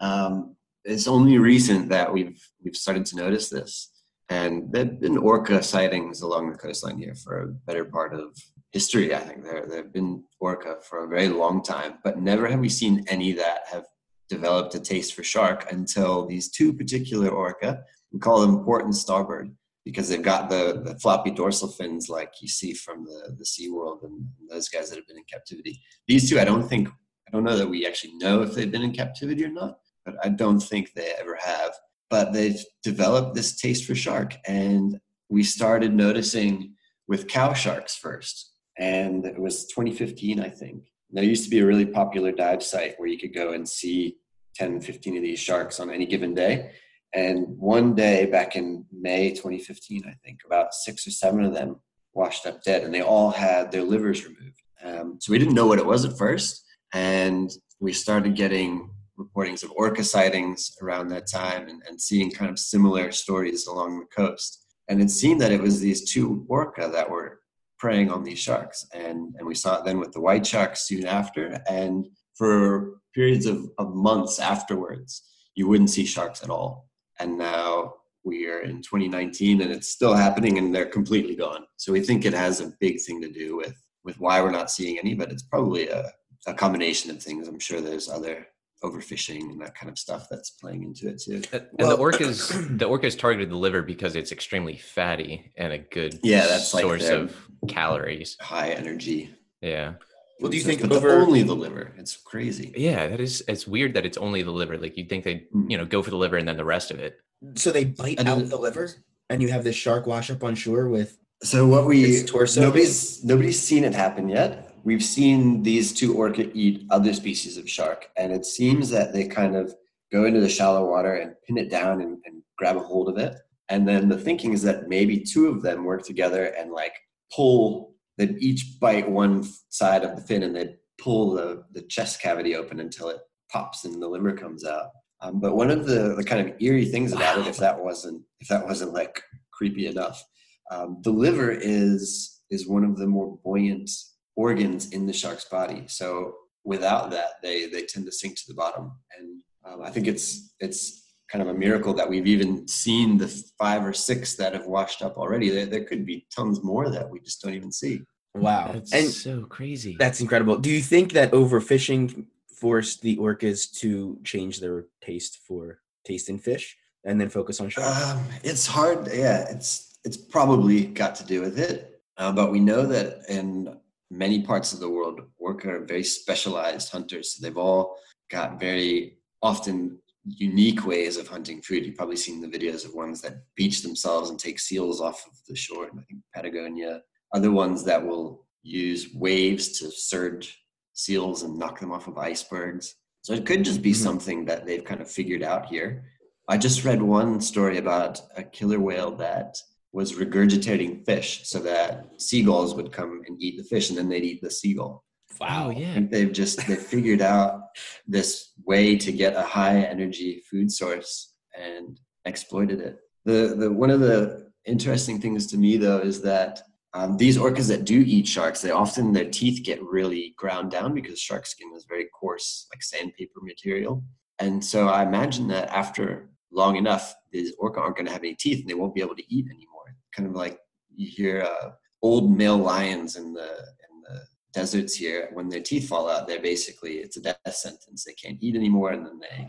um, 0.00 0.56
it's 0.84 1.08
only 1.08 1.38
recent 1.38 1.88
that 1.88 2.12
we've 2.12 2.40
we've 2.62 2.76
started 2.76 3.06
to 3.06 3.16
notice 3.16 3.48
this, 3.48 3.90
and 4.28 4.70
there've 4.70 5.00
been 5.00 5.16
orca 5.16 5.62
sightings 5.62 6.20
along 6.20 6.52
the 6.52 6.58
coastline 6.58 6.98
here 6.98 7.14
for 7.14 7.42
a 7.42 7.48
better 7.48 7.84
part 7.84 8.14
of 8.14 8.36
history. 8.72 9.14
I 9.14 9.20
think 9.20 9.42
there 9.42 9.64
there 9.66 9.82
have 9.82 9.92
been 9.92 10.24
orca 10.40 10.76
for 10.82 11.04
a 11.04 11.08
very 11.08 11.28
long 11.28 11.62
time, 11.62 11.94
but 12.04 12.20
never 12.20 12.46
have 12.48 12.60
we 12.60 12.68
seen 12.68 13.04
any 13.08 13.32
that 13.32 13.62
have 13.72 13.86
developed 14.28 14.74
a 14.74 14.80
taste 14.80 15.14
for 15.14 15.24
shark 15.24 15.72
until 15.72 16.26
these 16.26 16.50
two 16.50 16.72
particular 16.72 17.30
orca. 17.30 17.82
We 18.12 18.18
call 18.18 18.40
them 18.40 18.64
port 18.64 18.84
and 18.84 18.94
starboard 18.94 19.54
because 19.84 20.08
they've 20.08 20.22
got 20.22 20.50
the, 20.50 20.82
the 20.84 20.98
floppy 20.98 21.30
dorsal 21.30 21.68
fins 21.68 22.08
like 22.08 22.34
you 22.40 22.48
see 22.48 22.74
from 22.74 23.04
the, 23.04 23.34
the 23.38 23.46
Sea 23.46 23.70
World 23.70 24.00
and 24.02 24.26
those 24.48 24.68
guys 24.68 24.90
that 24.90 24.96
have 24.96 25.06
been 25.06 25.16
in 25.16 25.24
captivity. 25.30 25.80
These 26.06 26.28
two, 26.28 26.38
I 26.38 26.44
don't 26.44 26.68
think, 26.68 26.88
I 26.88 27.30
don't 27.32 27.44
know 27.44 27.56
that 27.56 27.68
we 27.68 27.86
actually 27.86 28.14
know 28.14 28.42
if 28.42 28.54
they've 28.54 28.70
been 28.70 28.82
in 28.82 28.92
captivity 28.92 29.44
or 29.44 29.50
not, 29.50 29.78
but 30.04 30.14
I 30.22 30.28
don't 30.28 30.60
think 30.60 30.92
they 30.92 31.12
ever 31.18 31.38
have. 31.40 31.72
But 32.10 32.32
they've 32.32 32.62
developed 32.82 33.34
this 33.34 33.56
taste 33.56 33.84
for 33.84 33.94
shark. 33.94 34.34
And 34.46 35.00
we 35.28 35.44
started 35.44 35.94
noticing 35.94 36.74
with 37.08 37.28
cow 37.28 37.52
sharks 37.52 37.96
first. 37.96 38.52
And 38.78 39.24
it 39.24 39.38
was 39.38 39.66
2015, 39.66 40.40
I 40.40 40.48
think. 40.48 40.84
There 41.12 41.24
used 41.24 41.44
to 41.44 41.50
be 41.50 41.60
a 41.60 41.66
really 41.66 41.86
popular 41.86 42.32
dive 42.32 42.62
site 42.62 42.94
where 42.98 43.08
you 43.08 43.18
could 43.18 43.34
go 43.34 43.52
and 43.52 43.68
see 43.68 44.16
10, 44.56 44.80
15 44.80 45.16
of 45.16 45.22
these 45.22 45.38
sharks 45.38 45.80
on 45.80 45.90
any 45.90 46.06
given 46.06 46.34
day. 46.34 46.72
And 47.12 47.58
one 47.58 47.94
day 47.94 48.26
back 48.26 48.56
in 48.56 48.84
May 48.92 49.30
2015, 49.30 50.04
I 50.06 50.14
think, 50.24 50.40
about 50.46 50.74
six 50.74 51.06
or 51.06 51.10
seven 51.10 51.44
of 51.44 51.52
them 51.52 51.80
washed 52.12 52.46
up 52.46 52.62
dead, 52.62 52.84
and 52.84 52.94
they 52.94 53.02
all 53.02 53.30
had 53.30 53.70
their 53.70 53.82
livers 53.82 54.24
removed. 54.24 54.62
Um, 54.82 55.18
so 55.20 55.32
we 55.32 55.38
didn't 55.38 55.54
know 55.54 55.66
what 55.66 55.78
it 55.78 55.86
was 55.86 56.04
at 56.04 56.16
first, 56.16 56.64
and 56.92 57.50
we 57.80 57.92
started 57.92 58.36
getting 58.36 58.90
reportings 59.18 59.62
of 59.62 59.72
orca 59.72 60.02
sightings 60.02 60.76
around 60.82 61.08
that 61.08 61.26
time 61.26 61.68
and, 61.68 61.82
and 61.88 62.00
seeing 62.00 62.30
kind 62.30 62.50
of 62.50 62.58
similar 62.58 63.12
stories 63.12 63.66
along 63.66 64.00
the 64.00 64.06
coast. 64.06 64.64
And 64.88 65.00
it 65.00 65.10
seemed 65.10 65.40
that 65.40 65.52
it 65.52 65.60
was 65.60 65.80
these 65.80 66.10
two 66.10 66.44
orca 66.48 66.88
that 66.92 67.10
were 67.10 67.40
preying 67.78 68.10
on 68.10 68.24
these 68.24 68.38
sharks. 68.38 68.86
And, 68.92 69.34
and 69.38 69.46
we 69.46 69.54
saw 69.54 69.78
it 69.78 69.84
then 69.84 69.98
with 69.98 70.12
the 70.12 70.20
white 70.20 70.46
sharks 70.46 70.86
soon 70.86 71.06
after. 71.06 71.60
And 71.68 72.06
for 72.34 73.00
periods 73.14 73.46
of, 73.46 73.70
of 73.78 73.94
months 73.94 74.38
afterwards, 74.38 75.22
you 75.54 75.68
wouldn't 75.68 75.90
see 75.90 76.06
sharks 76.06 76.42
at 76.42 76.50
all. 76.50 76.89
And 77.20 77.38
now 77.38 77.94
we 78.24 78.48
are 78.48 78.60
in 78.60 78.82
2019 78.82 79.60
and 79.60 79.70
it's 79.70 79.88
still 79.88 80.14
happening 80.14 80.58
and 80.58 80.74
they're 80.74 80.86
completely 80.86 81.36
gone. 81.36 81.64
So 81.76 81.92
we 81.92 82.00
think 82.00 82.24
it 82.24 82.34
has 82.34 82.60
a 82.60 82.72
big 82.80 83.00
thing 83.00 83.20
to 83.22 83.30
do 83.30 83.56
with, 83.56 83.74
with 84.04 84.18
why 84.20 84.40
we're 84.42 84.50
not 84.50 84.70
seeing 84.70 84.98
any, 84.98 85.14
but 85.14 85.30
it's 85.30 85.42
probably 85.42 85.88
a, 85.88 86.10
a 86.46 86.54
combination 86.54 87.10
of 87.10 87.22
things. 87.22 87.48
I'm 87.48 87.58
sure 87.58 87.80
there's 87.80 88.08
other 88.08 88.46
overfishing 88.82 89.50
and 89.50 89.60
that 89.60 89.74
kind 89.74 89.90
of 89.90 89.98
stuff 89.98 90.26
that's 90.30 90.50
playing 90.50 90.82
into 90.82 91.08
it 91.08 91.20
too. 91.20 91.42
And 91.52 91.66
well, 91.78 91.96
the 91.96 92.02
orcas, 92.02 92.78
the 92.78 92.88
orcas 92.88 93.18
targeted 93.18 93.50
the 93.50 93.56
liver 93.56 93.82
because 93.82 94.16
it's 94.16 94.32
extremely 94.32 94.76
fatty 94.76 95.52
and 95.56 95.72
a 95.72 95.78
good 95.78 96.18
yeah, 96.22 96.46
that's 96.46 96.68
source 96.68 97.02
like 97.02 97.12
of 97.12 97.36
calories, 97.68 98.36
high 98.40 98.70
energy. 98.70 99.34
Yeah. 99.60 99.94
Well, 100.40 100.50
do 100.50 100.56
you 100.56 100.62
think 100.62 100.80
but 100.80 100.92
over 100.92 101.10
only 101.10 101.42
the 101.42 101.54
liver? 101.54 101.92
It's 101.98 102.16
crazy. 102.16 102.72
Yeah, 102.76 103.08
that 103.08 103.20
is. 103.20 103.42
It's 103.46 103.66
weird 103.66 103.94
that 103.94 104.06
it's 104.06 104.16
only 104.16 104.42
the 104.42 104.50
liver. 104.50 104.76
Like 104.78 104.96
you'd 104.96 105.08
think 105.08 105.24
they, 105.24 105.46
Mm. 105.54 105.70
you 105.70 105.76
know, 105.78 105.84
go 105.84 106.02
for 106.02 106.10
the 106.10 106.16
liver 106.16 106.36
and 106.36 106.48
then 106.48 106.56
the 106.56 106.64
rest 106.64 106.90
of 106.90 106.98
it. 106.98 107.20
so 107.54 107.70
they 107.70 107.84
bite 107.84 108.18
And 108.18 108.28
out 108.28 108.38
then- 108.38 108.48
the 108.50 108.58
liver 108.58 108.90
and 109.30 109.40
you 109.40 109.48
have 109.48 109.64
this 109.64 109.74
shark 109.76 110.06
wash 110.06 110.30
up 110.30 110.44
on 110.44 110.54
shore 110.54 110.88
with 110.88 111.16
So 111.42 111.66
what 111.66 111.86
we 111.86 112.22
torso? 112.24 112.60
nobody's 112.60 113.24
nobody's 113.24 113.58
seen 113.60 113.84
it 113.84 113.94
happen 113.94 114.28
yet. 114.28 114.74
We've 114.84 115.02
seen 115.02 115.62
these 115.62 115.92
two 115.92 116.14
orca 116.14 116.50
eat 116.54 116.84
other 116.90 117.12
species 117.14 117.56
of 117.58 117.68
shark, 117.68 118.08
and 118.16 118.32
it 118.32 118.44
seems 118.46 118.90
that 118.90 119.12
they 119.14 119.26
kind 119.26 119.56
of 119.56 119.74
go 120.12 120.24
into 120.26 120.40
the 120.40 120.48
shallow 120.48 120.86
water 120.90 121.14
and 121.14 121.34
pin 121.46 121.56
it 121.58 121.70
down 121.70 122.00
and, 122.02 122.18
and 122.26 122.42
grab 122.58 122.76
a 122.76 122.80
hold 122.80 123.08
of 123.08 123.16
it. 123.18 123.36
And 123.70 123.86
then 123.88 124.08
the 124.08 124.18
thinking 124.18 124.52
is 124.52 124.62
that 124.62 124.88
maybe 124.88 125.18
two 125.20 125.46
of 125.46 125.62
them 125.62 125.84
work 125.84 126.04
together 126.04 126.44
and 126.58 126.72
like 126.72 126.94
pull. 127.34 127.89
They 128.20 128.36
each 128.38 128.78
bite 128.78 129.10
one 129.10 129.48
side 129.70 130.04
of 130.04 130.14
the 130.14 130.22
fin 130.22 130.42
and 130.42 130.54
they'd 130.54 130.76
pull 130.98 131.32
the 131.32 131.64
the 131.72 131.80
chest 131.82 132.20
cavity 132.20 132.54
open 132.54 132.80
until 132.80 133.08
it 133.08 133.20
pops 133.50 133.86
and 133.86 134.00
the 134.00 134.06
liver 134.06 134.32
comes 134.32 134.64
out. 134.64 134.88
Um, 135.22 135.40
but 135.40 135.56
one 135.56 135.70
of 135.70 135.86
the, 135.86 136.14
the 136.14 136.24
kind 136.24 136.46
of 136.46 136.54
eerie 136.60 136.84
things 136.84 137.12
about 137.12 137.38
it, 137.38 137.46
if 137.46 137.56
that 137.56 137.82
wasn't 137.82 138.22
if 138.40 138.48
that 138.48 138.66
wasn't 138.66 138.92
like 138.92 139.22
creepy 139.52 139.86
enough, 139.86 140.22
um, 140.70 140.98
the 141.02 141.10
liver 141.10 141.50
is 141.50 142.42
is 142.50 142.68
one 142.68 142.84
of 142.84 142.98
the 142.98 143.06
more 143.06 143.38
buoyant 143.42 143.90
organs 144.36 144.90
in 144.90 145.06
the 145.06 145.12
shark's 145.14 145.46
body. 145.46 145.84
So 145.88 146.34
without 146.64 147.10
that, 147.12 147.42
they 147.42 147.66
they 147.66 147.84
tend 147.84 148.04
to 148.04 148.12
sink 148.12 148.36
to 148.36 148.44
the 148.48 148.54
bottom. 148.54 148.92
And 149.18 149.40
um, 149.64 149.82
I 149.82 149.90
think 149.90 150.06
it's 150.06 150.52
it's 150.60 151.14
kind 151.32 151.42
of 151.42 151.48
a 151.48 151.58
miracle 151.58 151.94
that 151.94 152.08
we've 152.08 152.26
even 152.26 152.66
seen 152.66 153.16
the 153.16 153.28
five 153.58 153.84
or 153.84 153.92
six 153.92 154.34
that 154.34 154.52
have 154.52 154.66
washed 154.66 155.00
up 155.00 155.16
already. 155.16 155.48
There, 155.48 155.66
there 155.66 155.84
could 155.84 156.04
be 156.04 156.26
tons 156.34 156.62
more 156.62 156.90
that 156.90 157.08
we 157.08 157.20
just 157.20 157.40
don't 157.40 157.54
even 157.54 157.72
see. 157.72 158.02
Wow. 158.34 158.70
That's 158.72 158.92
and 158.92 159.08
so 159.08 159.42
crazy. 159.46 159.96
that's 159.98 160.20
incredible. 160.20 160.58
Do 160.58 160.70
you 160.70 160.80
think 160.80 161.12
that 161.12 161.32
overfishing 161.32 162.26
forced 162.48 163.02
the 163.02 163.16
orcas 163.16 163.70
to 163.80 164.18
change 164.24 164.60
their 164.60 164.86
taste 165.00 165.40
for 165.46 165.80
taste 166.04 166.28
in 166.28 166.38
fish 166.38 166.76
and 167.04 167.20
then 167.20 167.28
focus 167.28 167.60
on 167.60 167.68
sharks? 167.70 168.02
Um, 168.02 168.24
it's 168.42 168.66
hard. 168.66 169.08
Yeah, 169.12 169.46
it's 169.50 169.98
it's 170.04 170.16
probably 170.16 170.84
got 170.86 171.14
to 171.16 171.24
do 171.24 171.40
with 171.40 171.58
it. 171.58 172.02
Uh, 172.16 172.32
but 172.32 172.52
we 172.52 172.60
know 172.60 172.84
that 172.86 173.20
in 173.28 173.76
many 174.10 174.42
parts 174.42 174.72
of 174.72 174.80
the 174.80 174.88
world, 174.88 175.22
orca 175.38 175.70
are 175.70 175.84
very 175.84 176.04
specialized 176.04 176.90
hunters. 176.90 177.32
So 177.32 177.42
they've 177.42 177.56
all 177.56 177.96
got 178.30 178.60
very 178.60 179.18
often 179.42 179.98
unique 180.24 180.86
ways 180.86 181.16
of 181.16 181.26
hunting 181.28 181.62
food. 181.62 181.86
You've 181.86 181.96
probably 181.96 182.16
seen 182.16 182.40
the 182.40 182.48
videos 182.48 182.84
of 182.84 182.94
ones 182.94 183.20
that 183.22 183.42
beach 183.56 183.82
themselves 183.82 184.30
and 184.30 184.38
take 184.38 184.60
seals 184.60 185.00
off 185.00 185.26
of 185.26 185.32
the 185.48 185.56
shore 185.56 185.84
in 185.84 185.98
I 185.98 186.02
think 186.02 186.20
Patagonia. 186.34 187.02
Other 187.34 187.50
ones 187.50 187.84
that 187.84 188.04
will 188.04 188.46
use 188.62 189.08
waves 189.14 189.78
to 189.78 189.90
surge 189.90 190.58
seals 190.92 191.42
and 191.42 191.58
knock 191.58 191.80
them 191.80 191.92
off 191.92 192.08
of 192.08 192.18
icebergs. 192.18 192.94
So 193.22 193.32
it 193.32 193.46
could 193.46 193.64
just 193.64 193.82
be 193.82 193.92
mm-hmm. 193.92 194.02
something 194.02 194.44
that 194.46 194.66
they've 194.66 194.84
kind 194.84 195.00
of 195.00 195.10
figured 195.10 195.42
out 195.42 195.66
here. 195.66 196.04
I 196.48 196.58
just 196.58 196.84
read 196.84 197.00
one 197.00 197.40
story 197.40 197.78
about 197.78 198.20
a 198.36 198.42
killer 198.42 198.80
whale 198.80 199.12
that 199.16 199.56
was 199.92 200.14
regurgitating 200.14 201.04
fish 201.04 201.42
so 201.44 201.58
that 201.60 202.20
seagulls 202.20 202.74
would 202.74 202.92
come 202.92 203.22
and 203.26 203.40
eat 203.42 203.56
the 203.56 203.64
fish 203.64 203.88
and 203.88 203.98
then 203.98 204.08
they'd 204.08 204.24
eat 204.24 204.40
the 204.40 204.50
seagull. 204.50 205.04
Wow, 205.40 205.70
yeah. 205.70 206.00
they've 206.10 206.32
just 206.32 206.66
they 206.66 206.76
figured 206.76 207.22
out 207.22 207.62
this 208.06 208.52
way 208.64 208.96
to 208.96 209.12
get 209.12 209.36
a 209.36 209.42
high 209.42 209.78
energy 209.78 210.42
food 210.50 210.70
source 210.70 211.34
and 211.58 211.98
exploited 212.24 212.80
it. 212.80 212.98
The 213.24 213.54
the 213.56 213.70
one 213.70 213.90
of 213.90 214.00
the 214.00 214.50
interesting 214.66 215.20
things 215.20 215.46
to 215.48 215.56
me 215.56 215.76
though 215.76 215.98
is 215.98 216.20
that 216.22 216.62
um, 216.92 217.16
these 217.16 217.38
orcas 217.38 217.68
that 217.68 217.84
do 217.84 218.02
eat 218.04 218.26
sharks, 218.26 218.60
they 218.60 218.72
often 218.72 219.12
their 219.12 219.30
teeth 219.30 219.62
get 219.64 219.82
really 219.82 220.34
ground 220.36 220.70
down 220.70 220.92
because 220.92 221.20
shark 221.20 221.46
skin 221.46 221.70
is 221.76 221.86
very 221.88 222.06
coarse, 222.06 222.66
like 222.72 222.82
sandpaper 222.82 223.40
material. 223.42 224.02
And 224.40 224.64
so 224.64 224.88
I 224.88 225.02
imagine 225.02 225.46
that 225.48 225.68
after 225.68 226.30
long 226.50 226.76
enough, 226.76 227.14
these 227.30 227.52
orca 227.58 227.80
aren't 227.80 227.96
going 227.96 228.06
to 228.06 228.12
have 228.12 228.22
any 228.22 228.34
teeth 228.34 228.60
and 228.60 228.68
they 228.68 228.74
won't 228.74 228.94
be 228.94 229.02
able 229.02 229.14
to 229.14 229.34
eat 229.34 229.46
anymore. 229.46 229.94
Kind 230.16 230.28
of 230.28 230.34
like 230.34 230.58
you 230.94 231.08
hear 231.08 231.42
uh, 231.42 231.70
old 232.02 232.36
male 232.36 232.58
lions 232.58 233.16
in 233.16 233.32
the 233.32 233.50
in 233.50 234.02
the 234.02 234.20
deserts 234.52 234.96
here. 234.96 235.30
When 235.32 235.48
their 235.48 235.60
teeth 235.60 235.88
fall 235.88 236.10
out, 236.10 236.26
they're 236.26 236.40
basically 236.40 236.94
it's 236.94 237.18
a 237.18 237.22
death 237.22 237.38
sentence. 237.54 238.04
They 238.04 238.14
can't 238.14 238.38
eat 238.40 238.56
anymore, 238.56 238.90
and 238.90 239.06
then 239.06 239.20
they 239.20 239.48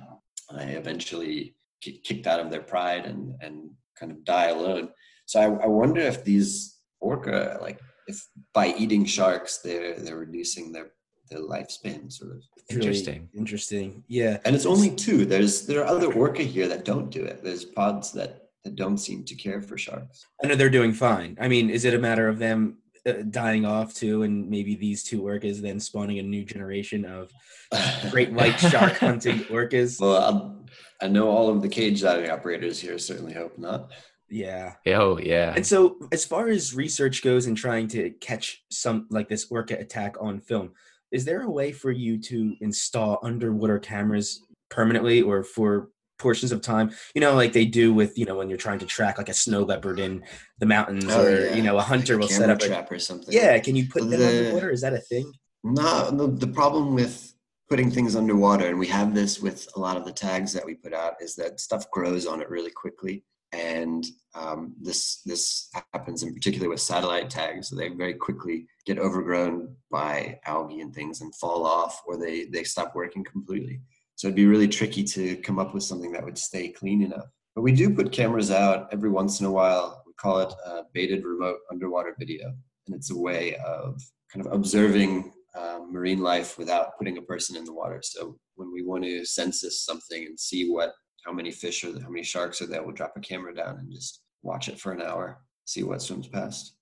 they 0.55 0.73
eventually 0.73 1.55
get 1.81 2.03
kicked 2.03 2.27
out 2.27 2.39
of 2.39 2.51
their 2.51 2.61
pride 2.61 3.05
and 3.07 3.33
and 3.41 3.71
kind 3.99 4.11
of 4.11 4.23
die 4.23 4.49
alone. 4.49 4.89
So 5.25 5.39
I, 5.39 5.63
I 5.63 5.67
wonder 5.67 6.01
if 6.01 6.23
these 6.23 6.70
orca 7.01 7.57
like 7.61 7.79
if 8.07 8.27
by 8.53 8.73
eating 8.77 9.05
sharks 9.05 9.59
they're 9.59 9.99
they're 9.99 10.17
reducing 10.17 10.71
their 10.71 10.91
their 11.31 11.39
lifespan 11.39 12.11
sort 12.11 12.31
of. 12.31 12.43
Interesting 12.69 13.29
really 13.33 13.39
interesting. 13.39 14.03
yeah. 14.07 14.37
And 14.45 14.55
it's 14.55 14.65
only 14.65 14.91
two. 14.91 15.25
There's 15.25 15.65
there 15.65 15.81
are 15.81 15.87
other 15.87 16.13
orca 16.13 16.43
here 16.43 16.67
that 16.67 16.85
don't 16.85 17.09
do 17.09 17.23
it. 17.23 17.43
There's 17.43 17.65
pods 17.65 18.11
that 18.13 18.49
that 18.63 18.75
don't 18.75 18.99
seem 18.99 19.23
to 19.23 19.35
care 19.35 19.61
for 19.61 19.77
sharks. 19.77 20.25
I 20.43 20.47
know 20.47 20.55
they're 20.55 20.69
doing 20.69 20.93
fine. 20.93 21.37
I 21.41 21.47
mean 21.47 21.69
is 21.69 21.85
it 21.85 21.93
a 21.93 21.99
matter 21.99 22.27
of 22.27 22.37
them 22.37 22.77
uh, 23.05 23.13
dying 23.29 23.65
off 23.65 23.95
too 23.95 24.23
and 24.23 24.47
maybe 24.49 24.75
these 24.75 25.03
two 25.03 25.23
orcas 25.23 25.59
then 25.59 25.79
spawning 25.79 26.19
a 26.19 26.23
new 26.23 26.45
generation 26.45 27.05
of 27.05 27.31
great 28.11 28.31
white 28.31 28.59
shark 28.59 28.97
hunting 28.97 29.39
orcas? 29.45 29.99
Well 29.99 30.21
I'm, 30.21 30.65
i 31.01 31.07
know 31.07 31.29
all 31.29 31.49
of 31.49 31.61
the 31.63 31.69
cage 31.69 32.01
diving 32.01 32.29
operators 32.29 32.79
here 32.79 32.97
certainly 32.99 33.33
hope 33.33 33.57
not 33.57 33.91
yeah. 34.31 34.75
Oh, 34.87 35.19
yeah. 35.19 35.53
And 35.55 35.67
so, 35.67 35.97
as 36.11 36.25
far 36.25 36.47
as 36.47 36.73
research 36.73 37.21
goes 37.21 37.47
and 37.47 37.57
trying 37.57 37.87
to 37.89 38.11
catch 38.21 38.63
some 38.71 39.07
like 39.09 39.27
this 39.27 39.47
orca 39.51 39.77
attack 39.77 40.15
on 40.19 40.39
film, 40.39 40.71
is 41.11 41.25
there 41.25 41.41
a 41.41 41.49
way 41.49 41.71
for 41.71 41.91
you 41.91 42.17
to 42.21 42.55
install 42.61 43.19
underwater 43.21 43.77
cameras 43.77 44.41
permanently 44.69 45.21
or 45.21 45.43
for 45.43 45.89
portions 46.17 46.51
of 46.51 46.61
time 46.61 46.91
you 47.15 47.19
know 47.19 47.33
like 47.33 47.51
they 47.51 47.65
do 47.65 47.91
with 47.91 48.15
you 48.15 48.25
know 48.25 48.35
when 48.35 48.47
you're 48.47 48.57
trying 48.57 48.77
to 48.77 48.85
track 48.85 49.17
like 49.17 49.27
a 49.27 49.33
snow 49.33 49.63
leopard 49.63 49.99
in 49.99 50.23
the 50.59 50.65
mountains 50.67 51.07
oh, 51.09 51.25
or 51.25 51.45
yeah. 51.47 51.55
you 51.55 51.63
know 51.63 51.77
a 51.79 51.81
hunter 51.81 52.13
like 52.13 52.21
will 52.21 52.27
set 52.29 52.47
up 52.47 52.61
a 52.61 52.67
trap 52.67 52.91
or 52.91 52.99
something 52.99 53.33
yeah 53.33 53.57
can 53.57 53.75
you 53.75 53.87
put 53.87 54.07
the, 54.07 54.17
them 54.17 54.45
underwater 54.45 54.69
is 54.69 54.81
that 54.81 54.93
a 54.93 54.99
thing 54.99 55.33
no 55.63 56.11
the, 56.11 56.27
the 56.27 56.53
problem 56.53 56.93
with 56.93 57.33
putting 57.69 57.89
things 57.89 58.15
underwater 58.15 58.67
and 58.67 58.77
we 58.77 58.85
have 58.85 59.15
this 59.15 59.39
with 59.39 59.67
a 59.75 59.79
lot 59.79 59.97
of 59.97 60.05
the 60.05 60.11
tags 60.11 60.53
that 60.53 60.63
we 60.63 60.75
put 60.75 60.93
out 60.93 61.15
is 61.19 61.35
that 61.35 61.59
stuff 61.59 61.89
grows 61.89 62.27
on 62.27 62.39
it 62.39 62.49
really 62.51 62.69
quickly 62.69 63.23
and 63.51 64.05
um, 64.33 64.73
this 64.79 65.21
this 65.25 65.69
happens 65.93 66.23
in 66.23 66.33
particular 66.33 66.69
with 66.69 66.79
satellite 66.79 67.29
tags. 67.29 67.69
So 67.69 67.75
they 67.75 67.89
very 67.89 68.13
quickly 68.13 68.65
get 68.85 68.97
overgrown 68.97 69.75
by 69.91 70.39
algae 70.45 70.81
and 70.81 70.93
things 70.93 71.21
and 71.21 71.35
fall 71.35 71.65
off, 71.65 72.01
or 72.05 72.17
they 72.17 72.45
they 72.45 72.63
stop 72.63 72.95
working 72.95 73.23
completely. 73.23 73.81
So 74.15 74.27
it'd 74.27 74.35
be 74.35 74.45
really 74.45 74.67
tricky 74.67 75.03
to 75.03 75.35
come 75.37 75.59
up 75.59 75.73
with 75.73 75.83
something 75.83 76.11
that 76.11 76.23
would 76.23 76.37
stay 76.37 76.69
clean 76.69 77.01
enough. 77.01 77.25
But 77.55 77.63
we 77.63 77.71
do 77.71 77.93
put 77.93 78.11
cameras 78.11 78.51
out 78.51 78.87
every 78.91 79.09
once 79.09 79.39
in 79.39 79.45
a 79.45 79.51
while. 79.51 80.03
We 80.05 80.13
call 80.13 80.39
it 80.39 80.53
baited 80.93 81.25
remote 81.25 81.57
underwater 81.71 82.15
video, 82.17 82.47
and 82.87 82.95
it's 82.95 83.11
a 83.11 83.17
way 83.17 83.55
of 83.55 84.01
kind 84.31 84.45
of 84.45 84.53
observing 84.53 85.33
uh, 85.55 85.79
marine 85.89 86.21
life 86.21 86.57
without 86.57 86.97
putting 86.97 87.17
a 87.17 87.21
person 87.21 87.57
in 87.57 87.65
the 87.65 87.73
water. 87.73 87.99
So 88.01 88.37
when 88.55 88.71
we 88.71 88.83
want 88.83 89.03
to 89.03 89.25
census 89.25 89.83
something 89.83 90.25
and 90.25 90.39
see 90.39 90.69
what 90.69 90.93
how 91.25 91.31
many 91.31 91.51
fish 91.51 91.83
are 91.83 91.91
there, 91.91 92.03
how 92.03 92.09
many 92.09 92.23
sharks 92.23 92.61
are 92.61 92.67
there. 92.67 92.83
We'll 92.83 92.95
drop 92.95 93.13
a 93.15 93.19
camera 93.19 93.53
down 93.53 93.77
and 93.77 93.91
just 93.91 94.21
watch 94.43 94.67
it 94.67 94.79
for 94.79 94.91
an 94.91 95.01
hour, 95.01 95.41
see 95.65 95.83
what 95.83 96.01
swims 96.01 96.27
past. 96.27 96.75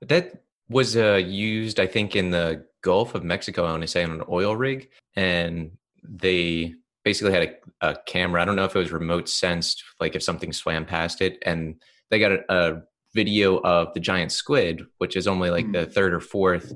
That 0.00 0.42
was 0.68 0.96
uh, 0.96 1.20
used, 1.24 1.80
I 1.80 1.86
think, 1.86 2.16
in 2.16 2.30
the 2.30 2.64
Gulf 2.82 3.14
of 3.14 3.24
Mexico. 3.24 3.64
I 3.64 3.72
want 3.72 3.82
to 3.82 3.88
say 3.88 4.04
on 4.04 4.10
an 4.10 4.22
oil 4.28 4.56
rig, 4.56 4.90
and 5.16 5.72
they 6.02 6.74
basically 7.04 7.32
had 7.32 7.56
a, 7.80 7.90
a, 7.90 7.96
camera. 8.06 8.42
I 8.42 8.44
don't 8.44 8.56
know 8.56 8.64
if 8.64 8.74
it 8.74 8.78
was 8.78 8.92
remote 8.92 9.28
sensed, 9.28 9.82
like 10.00 10.14
if 10.14 10.22
something 10.22 10.52
swam 10.52 10.84
past 10.84 11.20
it, 11.20 11.38
and 11.42 11.76
they 12.10 12.18
got 12.18 12.32
a, 12.32 12.44
a 12.48 12.82
video 13.14 13.58
of 13.58 13.92
the 13.94 14.00
giant 14.00 14.32
squid, 14.32 14.82
which 14.98 15.16
is 15.16 15.26
only 15.26 15.50
like 15.50 15.66
mm. 15.66 15.72
the 15.72 15.86
third 15.86 16.14
or 16.14 16.20
fourth 16.20 16.72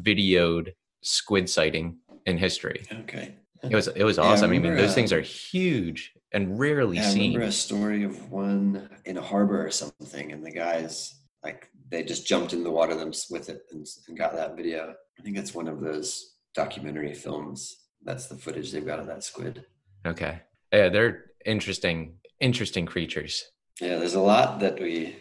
videoed 0.00 0.72
squid 1.02 1.48
sighting 1.48 1.98
in 2.26 2.38
history. 2.38 2.86
Okay. 3.00 3.34
It 3.62 3.74
was 3.74 3.88
it 3.88 4.04
was 4.04 4.18
awesome. 4.18 4.52
Yeah, 4.52 4.58
I, 4.58 4.60
I, 4.60 4.62
mean, 4.62 4.76
those 4.76 4.90
uh, 4.90 4.94
things 4.94 5.12
are 5.12 5.20
huge 5.20 6.12
and 6.32 6.58
rarely 6.58 6.96
yeah, 6.96 7.08
seen. 7.08 7.32
I 7.32 7.34
remember 7.34 7.46
a 7.46 7.52
story 7.52 8.04
of 8.04 8.30
one 8.30 8.88
in 9.04 9.18
a 9.18 9.22
harbor 9.22 9.64
or 9.64 9.70
something, 9.70 10.32
and 10.32 10.44
the 10.44 10.50
guys 10.50 11.14
like 11.42 11.68
they 11.90 12.02
just 12.02 12.26
jumped 12.26 12.52
in 12.52 12.64
the 12.64 12.70
water 12.70 12.94
them 12.94 13.12
with 13.30 13.48
it 13.48 13.62
and, 13.72 13.86
and 14.08 14.16
got 14.16 14.34
that 14.34 14.56
video. 14.56 14.94
I 15.18 15.22
think 15.22 15.36
it's 15.36 15.54
one 15.54 15.68
of 15.68 15.80
those 15.80 16.36
documentary 16.54 17.14
films. 17.14 17.76
That's 18.02 18.26
the 18.26 18.36
footage 18.36 18.72
they've 18.72 18.86
got 18.86 18.98
of 18.98 19.06
that 19.08 19.24
squid. 19.24 19.64
Okay, 20.06 20.40
yeah, 20.72 20.88
they're 20.88 21.32
interesting, 21.44 22.14
interesting 22.40 22.86
creatures. 22.86 23.44
Yeah, 23.80 23.96
there's 23.96 24.14
a 24.14 24.20
lot 24.20 24.60
that 24.60 24.80
we, 24.80 25.16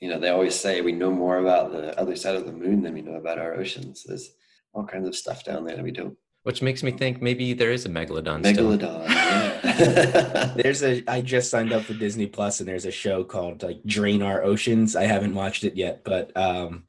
you 0.00 0.08
know, 0.08 0.18
they 0.18 0.30
always 0.30 0.54
say 0.54 0.80
we 0.80 0.92
know 0.92 1.10
more 1.10 1.38
about 1.38 1.72
the 1.72 1.98
other 1.98 2.16
side 2.16 2.34
of 2.34 2.46
the 2.46 2.52
moon 2.52 2.82
than 2.82 2.94
we 2.94 3.02
know 3.02 3.14
about 3.14 3.38
our 3.38 3.54
oceans. 3.54 4.04
There's 4.06 4.30
all 4.74 4.84
kinds 4.84 5.08
of 5.08 5.16
stuff 5.16 5.44
down 5.44 5.64
there 5.64 5.76
that 5.76 5.84
we 5.84 5.90
don't 5.90 6.16
which 6.48 6.62
makes 6.62 6.82
me 6.82 6.90
think 6.90 7.20
maybe 7.20 7.52
there 7.52 7.70
is 7.70 7.84
a 7.84 7.90
megalodon. 7.90 8.42
Megalodon. 8.42 9.06
Yeah. 9.06 10.54
there's 10.56 10.82
a. 10.82 11.04
I 11.06 11.20
just 11.20 11.50
signed 11.50 11.74
up 11.74 11.82
for 11.82 11.92
Disney 11.92 12.26
Plus, 12.26 12.60
and 12.60 12.66
there's 12.66 12.86
a 12.86 12.90
show 12.90 13.22
called 13.22 13.62
like 13.62 13.84
Drain 13.84 14.22
Our 14.22 14.42
Oceans. 14.42 14.96
I 14.96 15.04
haven't 15.04 15.34
watched 15.34 15.64
it 15.64 15.76
yet, 15.76 16.04
but 16.04 16.34
um, 16.34 16.84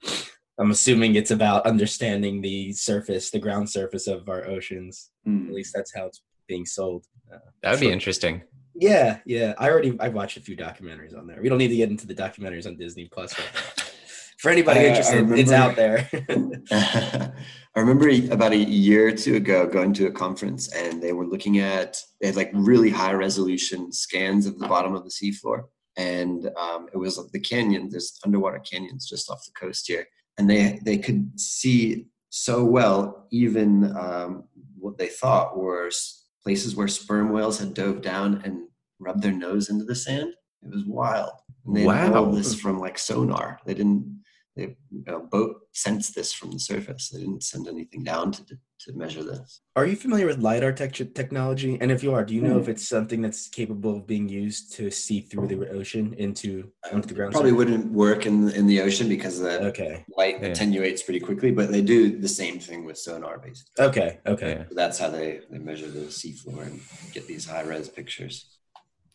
I'm 0.57 0.71
assuming 0.71 1.15
it's 1.15 1.31
about 1.31 1.65
understanding 1.65 2.39
the 2.39 2.71
surface, 2.71 3.31
the 3.31 3.39
ground 3.39 3.69
surface 3.69 4.07
of 4.07 4.29
our 4.29 4.47
oceans. 4.47 5.09
Mm. 5.27 5.49
At 5.49 5.53
least 5.53 5.73
that's 5.75 5.93
how 5.93 6.05
it's 6.05 6.21
being 6.47 6.65
sold. 6.65 7.05
Uh, 7.29 7.39
that 7.61 7.71
would 7.71 7.81
be 7.81 7.91
interesting. 7.91 8.43
Yeah, 8.75 9.19
yeah. 9.25 9.55
I 9.57 9.69
already 9.69 9.97
I've 9.99 10.13
watched 10.13 10.37
a 10.37 10.41
few 10.41 10.55
documentaries 10.55 11.17
on 11.17 11.27
there. 11.27 11.41
We 11.41 11.49
don't 11.49 11.57
need 11.57 11.67
to 11.67 11.75
get 11.75 11.89
into 11.89 12.07
the 12.07 12.15
documentaries 12.15 12.65
on 12.65 12.77
Disney 12.77 13.09
Plus. 13.11 13.37
Right 13.37 13.47
for 14.39 14.49
anybody 14.49 14.85
interested, 14.85 15.15
remember, 15.15 15.35
it's 15.35 15.51
out 15.51 15.75
there. 15.75 16.09
I 17.75 17.79
remember 17.79 18.09
about 18.33 18.53
a 18.53 18.57
year 18.57 19.09
or 19.09 19.11
two 19.11 19.35
ago 19.35 19.67
going 19.67 19.93
to 19.93 20.07
a 20.07 20.11
conference 20.11 20.73
and 20.73 21.03
they 21.03 21.11
were 21.11 21.27
looking 21.27 21.59
at 21.59 22.01
they 22.21 22.27
had 22.27 22.37
like 22.37 22.49
really 22.53 22.89
high 22.89 23.13
resolution 23.13 23.91
scans 23.91 24.45
of 24.45 24.57
the 24.57 24.67
bottom 24.67 24.95
of 24.95 25.03
the 25.03 25.09
seafloor, 25.09 25.63
and 25.97 26.49
um, 26.57 26.87
it 26.93 26.97
was 26.97 27.17
like 27.17 27.31
the 27.31 27.39
canyon. 27.39 27.89
There's 27.89 28.17
underwater 28.23 28.59
canyons 28.59 29.07
just 29.07 29.29
off 29.29 29.45
the 29.45 29.59
coast 29.59 29.87
here, 29.87 30.07
and 30.37 30.49
they 30.49 30.79
they 30.83 30.97
could 30.97 31.39
see 31.39 32.07
so 32.29 32.63
well 32.63 33.27
even 33.31 33.95
um, 33.97 34.45
what 34.77 34.97
they 34.97 35.07
thought 35.07 35.57
were 35.57 35.91
places 36.43 36.75
where 36.75 36.87
sperm 36.87 37.31
whales 37.31 37.59
had 37.59 37.73
dove 37.73 38.01
down 38.01 38.41
and 38.45 38.67
rubbed 38.99 39.21
their 39.21 39.33
nose 39.33 39.69
into 39.69 39.83
the 39.83 39.95
sand. 39.95 40.33
It 40.63 40.73
was 40.73 40.85
wild. 40.85 41.31
And 41.65 41.75
they 41.75 41.85
wow. 41.85 42.13
all 42.13 42.31
this 42.31 42.55
from 42.55 42.79
like 42.79 42.97
sonar. 42.97 43.59
They 43.65 43.73
didn't 43.73 44.18
they 44.59 45.11
a 45.11 45.19
boat 45.19 45.61
sensed 45.73 46.15
this 46.15 46.33
from 46.33 46.51
the 46.51 46.59
surface. 46.59 47.09
They 47.09 47.19
didn't 47.19 47.43
send 47.43 47.67
anything 47.67 48.03
down 48.03 48.31
to 48.33 48.43
to 48.81 48.93
measure 48.93 49.23
this. 49.23 49.61
Are 49.75 49.85
you 49.85 49.95
familiar 49.95 50.25
with 50.25 50.39
lidar 50.39 50.71
te- 50.71 51.05
technology? 51.05 51.77
And 51.81 51.91
if 51.91 52.01
you 52.01 52.13
are, 52.13 52.23
do 52.23 52.33
you 52.33 52.41
know 52.41 52.55
mm. 52.55 52.61
if 52.61 52.69
it's 52.69 52.87
something 52.87 53.21
that's 53.21 53.49
capable 53.49 53.97
of 53.97 54.07
being 54.07 54.29
used 54.29 54.71
to 54.75 54.89
see 54.89 55.19
through 55.19 55.47
the 55.47 55.69
ocean 55.69 56.13
into 56.17 56.71
onto 56.91 57.07
the 57.07 57.13
ground? 57.13 57.33
Probably 57.33 57.51
surface? 57.51 57.57
wouldn't 57.57 57.91
work 57.91 58.25
in 58.25 58.49
in 58.51 58.67
the 58.67 58.81
ocean 58.81 59.09
because 59.09 59.39
the 59.39 59.61
okay. 59.67 60.05
light 60.17 60.41
yeah. 60.41 60.47
attenuates 60.49 61.03
pretty 61.03 61.19
quickly. 61.19 61.51
But 61.51 61.71
they 61.71 61.81
do 61.81 62.19
the 62.19 62.29
same 62.29 62.59
thing 62.59 62.85
with 62.85 62.97
sonar, 62.97 63.39
basically. 63.39 63.85
Okay. 63.85 64.19
Okay. 64.25 64.65
So 64.69 64.75
that's 64.75 64.97
how 64.97 65.09
they 65.09 65.41
they 65.49 65.59
measure 65.59 65.89
the 65.89 66.05
seafloor 66.07 66.67
and 66.67 66.79
get 67.13 67.27
these 67.27 67.45
high 67.45 67.63
res 67.63 67.89
pictures. 67.89 68.58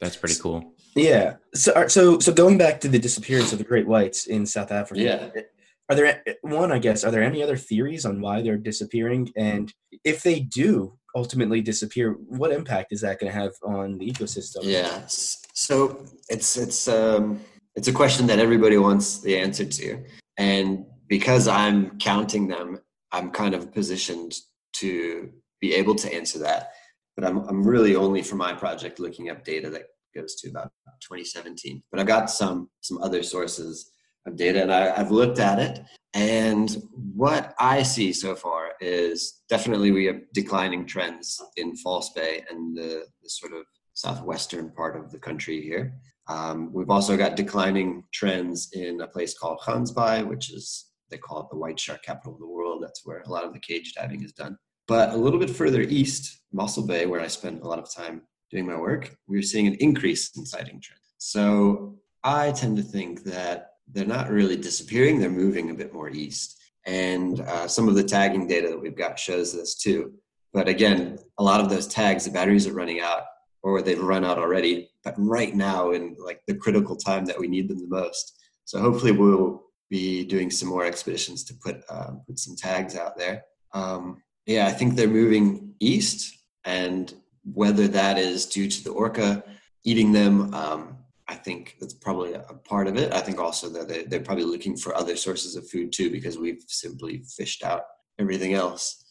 That's 0.01 0.17
pretty 0.17 0.41
cool. 0.41 0.75
Yeah. 0.95 1.37
So, 1.55 1.89
so, 1.89 2.19
so 2.19 2.33
going 2.33 2.59
back 2.59 2.81
to 2.83 2.89
the 2.89 2.99
disappearance 2.99 3.53
of 3.53 3.59
the 3.59 3.65
great 3.65 3.87
whites 3.87 4.27
in 4.27 4.47
South 4.47 4.71
Africa. 4.71 5.01
Yeah. 5.01 5.43
are 5.91 5.97
there 5.97 6.23
one 6.43 6.73
i 6.73 6.79
guess 6.79 7.05
are 7.05 7.11
there 7.11 7.23
any 7.23 7.43
other 7.43 7.57
theories 7.57 8.05
on 8.07 8.21
why 8.21 8.41
they're 8.41 8.57
disappearing 8.57 9.31
and 9.37 9.73
if 10.03 10.23
they 10.23 10.41
do 10.41 10.99
ultimately 11.15 11.61
disappear 11.61 12.13
what 12.27 12.51
impact 12.51 12.93
is 12.93 13.01
that 13.03 13.21
going 13.21 13.31
to 13.31 13.39
have 13.39 13.53
on 13.63 13.99
the 13.99 14.11
ecosystem 14.11 14.61
yeah 14.63 15.03
so 15.07 16.05
it's 16.29 16.57
it's 16.57 16.89
um 16.89 17.41
it's 17.77 17.89
a 17.89 17.93
question 17.93 18.27
that 18.27 18.39
everybody 18.39 18.79
wants 18.79 19.21
the 19.21 19.37
answer 19.37 19.65
to 19.65 20.03
and 20.39 20.85
because 21.09 21.47
i'm 21.49 21.99
counting 21.99 22.49
them 22.49 22.79
i'm 23.13 23.31
kind 23.31 23.55
of 23.55 23.73
positioned 23.73 24.35
to 24.73 25.31
be 25.61 25.75
able 25.75 25.95
to 25.95 26.13
answer 26.13 26.39
that 26.39 26.73
but 27.17 27.25
i'm, 27.25 27.39
I'm 27.49 27.67
really 27.67 27.97
only 27.97 28.23
for 28.23 28.37
my 28.37 28.53
project 28.53 28.99
looking 28.99 29.31
up 29.31 29.45
data 29.45 29.71
that 29.71 29.85
goes 30.15 30.35
to 30.37 30.51
about 30.51 30.71
2017 31.03 31.83
but 31.91 32.01
i've 32.01 32.07
got 32.07 32.31
some 32.31 32.71
some 32.81 32.99
other 32.99 33.23
sources 33.23 33.91
of 34.27 34.37
data 34.37 34.63
and 34.63 34.73
I, 34.73 34.97
have 34.97 35.11
looked 35.11 35.39
at 35.39 35.59
it. 35.59 35.81
And 36.15 36.83
what 37.15 37.55
i 37.59 37.83
see 37.83 38.13
so 38.13 38.35
far 38.35 38.73
is 38.81 39.43
definitely 39.49 39.91
we 39.91 40.07
have 40.07 40.21
declining 40.33 40.87
trends 40.87 41.41
in 41.57 41.77
false 41.77 42.11
bay 42.11 42.45
and 42.51 42.77
the, 42.77 43.05
the 43.23 43.29
sort 43.29 43.53
of 43.53 43.65
southwestern 43.95 44.71
part 44.71 44.97
of 44.97 45.11
the 45.11 45.19
country 45.19 45.61
here. 45.61 45.95
Um, 46.27 46.73
we've 46.73 46.91
also 46.91 47.17
got 47.17 47.37
declining 47.37 48.05
trends 48.13 48.71
in 48.73 49.01
a 49.01 49.07
place 49.07 49.37
called 49.37 49.61
Gansbaai, 49.61 50.27
which 50.27 50.51
is 50.51 50.87
they 51.11 51.19
call 51.19 51.43
it 51.43 51.47
the 51.51 51.59
white 51.59 51.79
shark 51.79 52.03
capital 52.03 52.35
of 52.35 52.41
the 52.41 52.49
world. 52.49 52.83
That's 52.83 53.03
where 53.05 53.21
a 53.21 53.29
lot 53.29 53.45
of 53.45 53.53
the 53.53 53.61
cage 53.61 53.93
diving 53.95 54.25
is 54.25 54.33
done 54.33 54.57
but 54.87 55.11
a 55.11 55.17
little 55.17 55.39
bit 55.39 55.51
further 55.51 55.83
east 55.83 56.43
mossel 56.53 56.87
bay 56.87 57.07
where 57.07 57.21
i 57.21 57.27
spent 57.27 57.63
a 57.63 57.69
lot 57.69 57.79
of 57.79 57.93
time 57.93 58.23
doing 58.51 58.67
my 58.67 58.77
work 58.77 59.17
we're 59.27 59.43
seeing 59.43 59.67
an 59.67 59.75
increase 59.75 60.37
in 60.37 60.45
sighting 60.45 60.81
trends 60.81 61.15
so 61.19 61.97
i 62.23 62.53
tend 62.53 62.77
to 62.77 62.83
think 62.83 63.25
that 63.25 63.75
they're 63.93 64.07
not 64.07 64.31
really 64.31 64.57
disappearing, 64.57 65.19
they're 65.19 65.31
moving 65.31 65.71
a 65.71 65.75
bit 65.75 65.93
more 65.93 66.11
east. 66.11 66.61
And 66.87 67.41
uh, 67.41 67.69
some 67.69 67.89
of 67.89 67.95
the 67.95 68.05
tagging 68.05 68.47
data 68.47 68.69
that 68.69 68.81
we've 68.81 68.97
got 68.97 69.19
shows 69.19 69.53
this 69.53 69.75
too. 69.75 70.15
But 70.53 70.69
again, 70.69 71.19
a 71.39 71.43
lot 71.43 71.61
of 71.61 71.69
those 71.69 71.87
tags, 71.87 72.25
the 72.25 72.31
batteries 72.31 72.67
are 72.67 72.75
running 72.75 73.01
out 73.01 73.23
or 73.63 73.81
they've 73.81 74.01
run 74.01 74.25
out 74.25 74.39
already, 74.39 74.91
but 75.03 75.15
right 75.17 75.55
now 75.55 75.93
in 75.93 76.17
like 76.19 76.41
the 76.47 76.55
critical 76.55 76.97
time 76.97 77.25
that 77.25 77.39
we 77.39 77.49
need 77.49 77.69
them 77.69 77.81
the 77.81 77.89
most. 77.89 78.39
So 78.67 78.79
hopefully 78.79 79.13
we'll 79.13 79.63
be 79.89 80.25
doing 80.25 80.51
some 80.51 80.69
more 80.69 80.85
expeditions 80.85 81.45
to 81.45 81.55
put, 81.55 81.83
uh, 81.89 82.13
put 82.27 82.39
some 82.39 82.57
tags 82.57 82.95
out 82.95 83.17
there. 83.17 83.43
Um, 83.73 84.23
yeah, 84.47 84.67
I 84.67 84.73
think 84.73 84.95
they're 84.95 85.09
moving 85.09 85.75
east 85.81 86.39
and 86.65 87.13
whether 87.53 87.89
that 87.89 88.19
is 88.19 88.47
due 88.47 88.69
to 88.69 88.85
the 88.85 88.91
orca 88.91 89.45
eating 89.85 90.13
them, 90.13 90.55
um, 90.55 90.97
I 91.29 91.35
think 91.35 91.77
that's 91.81 91.95
probably 91.95 92.35
a 92.35 92.41
part 92.41 92.87
of 92.87 92.97
it. 92.97 93.13
I 93.13 93.21
think 93.21 93.39
also 93.39 93.69
that 93.71 93.89
they, 93.89 94.05
they're 94.05 94.21
probably 94.21 94.45
looking 94.45 94.77
for 94.77 94.95
other 94.95 95.17
sources 95.17 95.57
of 95.57 95.69
food 95.69 95.93
too, 95.93 96.11
because 96.11 96.39
we've 96.39 96.63
simply 96.69 97.23
fished 97.37 97.65
out 97.65 97.83
everything 98.19 98.55
else. 98.55 99.05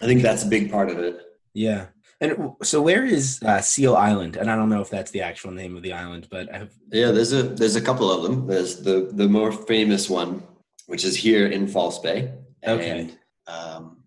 I 0.00 0.06
think 0.06 0.22
that's 0.22 0.44
a 0.44 0.48
big 0.48 0.70
part 0.70 0.88
of 0.88 0.98
it. 0.98 1.20
Yeah. 1.54 1.86
And 2.20 2.52
so, 2.64 2.82
where 2.82 3.04
is 3.04 3.40
uh, 3.44 3.60
Seal 3.60 3.94
Island? 3.94 4.36
And 4.36 4.50
I 4.50 4.56
don't 4.56 4.68
know 4.68 4.80
if 4.80 4.90
that's 4.90 5.12
the 5.12 5.22
actual 5.22 5.52
name 5.52 5.76
of 5.76 5.84
the 5.84 5.92
island, 5.92 6.26
but 6.30 6.52
I've... 6.52 6.74
yeah, 6.90 7.12
there's 7.12 7.32
a 7.32 7.44
there's 7.44 7.76
a 7.76 7.80
couple 7.80 8.10
of 8.10 8.24
them. 8.24 8.48
There's 8.48 8.82
the 8.82 9.10
the 9.12 9.28
more 9.28 9.52
famous 9.52 10.10
one, 10.10 10.42
which 10.86 11.04
is 11.04 11.16
here 11.16 11.46
in 11.46 11.68
False 11.68 12.00
Bay. 12.00 12.32
Okay. 12.66 12.90
And, 12.90 13.18
um, 13.46 13.97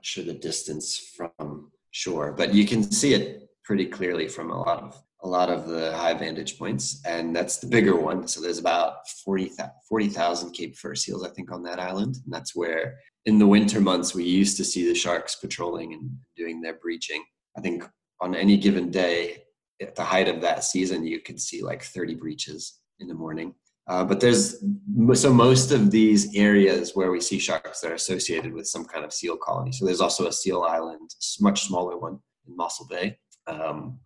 not 0.00 0.06
sure 0.06 0.24
the 0.24 0.32
distance 0.32 1.14
from 1.14 1.70
shore, 1.90 2.32
but 2.32 2.54
you 2.54 2.66
can 2.66 2.82
see 2.82 3.12
it 3.12 3.50
pretty 3.64 3.84
clearly 3.84 4.28
from 4.28 4.50
a 4.50 4.58
lot 4.58 4.82
of 4.82 5.02
a 5.22 5.28
lot 5.28 5.50
of 5.50 5.68
the 5.68 5.94
high 5.94 6.14
vantage 6.14 6.58
points, 6.58 7.02
and 7.04 7.36
that's 7.36 7.58
the 7.58 7.66
bigger 7.66 7.94
one. 7.94 8.26
So 8.26 8.40
there's 8.40 8.56
about 8.56 9.06
40,000 9.22 9.70
40, 9.86 10.56
Cape 10.56 10.74
fur 10.78 10.94
seals, 10.94 11.22
I 11.22 11.28
think, 11.28 11.52
on 11.52 11.62
that 11.64 11.78
island, 11.78 12.16
and 12.24 12.32
that's 12.32 12.56
where 12.56 12.96
in 13.26 13.38
the 13.38 13.46
winter 13.46 13.82
months 13.82 14.14
we 14.14 14.24
used 14.24 14.56
to 14.56 14.64
see 14.64 14.88
the 14.88 14.94
sharks 14.94 15.34
patrolling 15.34 15.92
and 15.92 16.10
doing 16.38 16.62
their 16.62 16.78
breaching. 16.82 17.22
I 17.58 17.60
think 17.60 17.84
on 18.22 18.34
any 18.34 18.56
given 18.56 18.90
day, 18.90 19.44
at 19.82 19.94
the 19.94 20.04
height 20.04 20.28
of 20.28 20.40
that 20.40 20.64
season, 20.64 21.06
you 21.06 21.20
could 21.20 21.38
see 21.38 21.62
like 21.62 21.82
30 21.82 22.14
breaches 22.14 22.80
in 22.98 23.06
the 23.06 23.14
morning. 23.14 23.54
Uh, 23.90 24.04
but 24.04 24.20
there's 24.20 24.62
so 25.14 25.32
most 25.32 25.72
of 25.72 25.90
these 25.90 26.32
areas 26.36 26.92
where 26.94 27.10
we 27.10 27.20
see 27.20 27.40
sharks 27.40 27.80
that 27.80 27.90
are 27.90 27.96
associated 27.96 28.52
with 28.52 28.68
some 28.68 28.84
kind 28.84 29.04
of 29.04 29.12
seal 29.12 29.36
colony. 29.36 29.72
So 29.72 29.84
there's 29.84 30.00
also 30.00 30.28
a 30.28 30.32
seal 30.32 30.62
island, 30.62 31.10
much 31.40 31.64
smaller 31.64 31.98
one 31.98 32.20
in 32.46 32.56
Mossel 32.56 32.86
Bay, 32.88 33.18
um, 33.48 33.98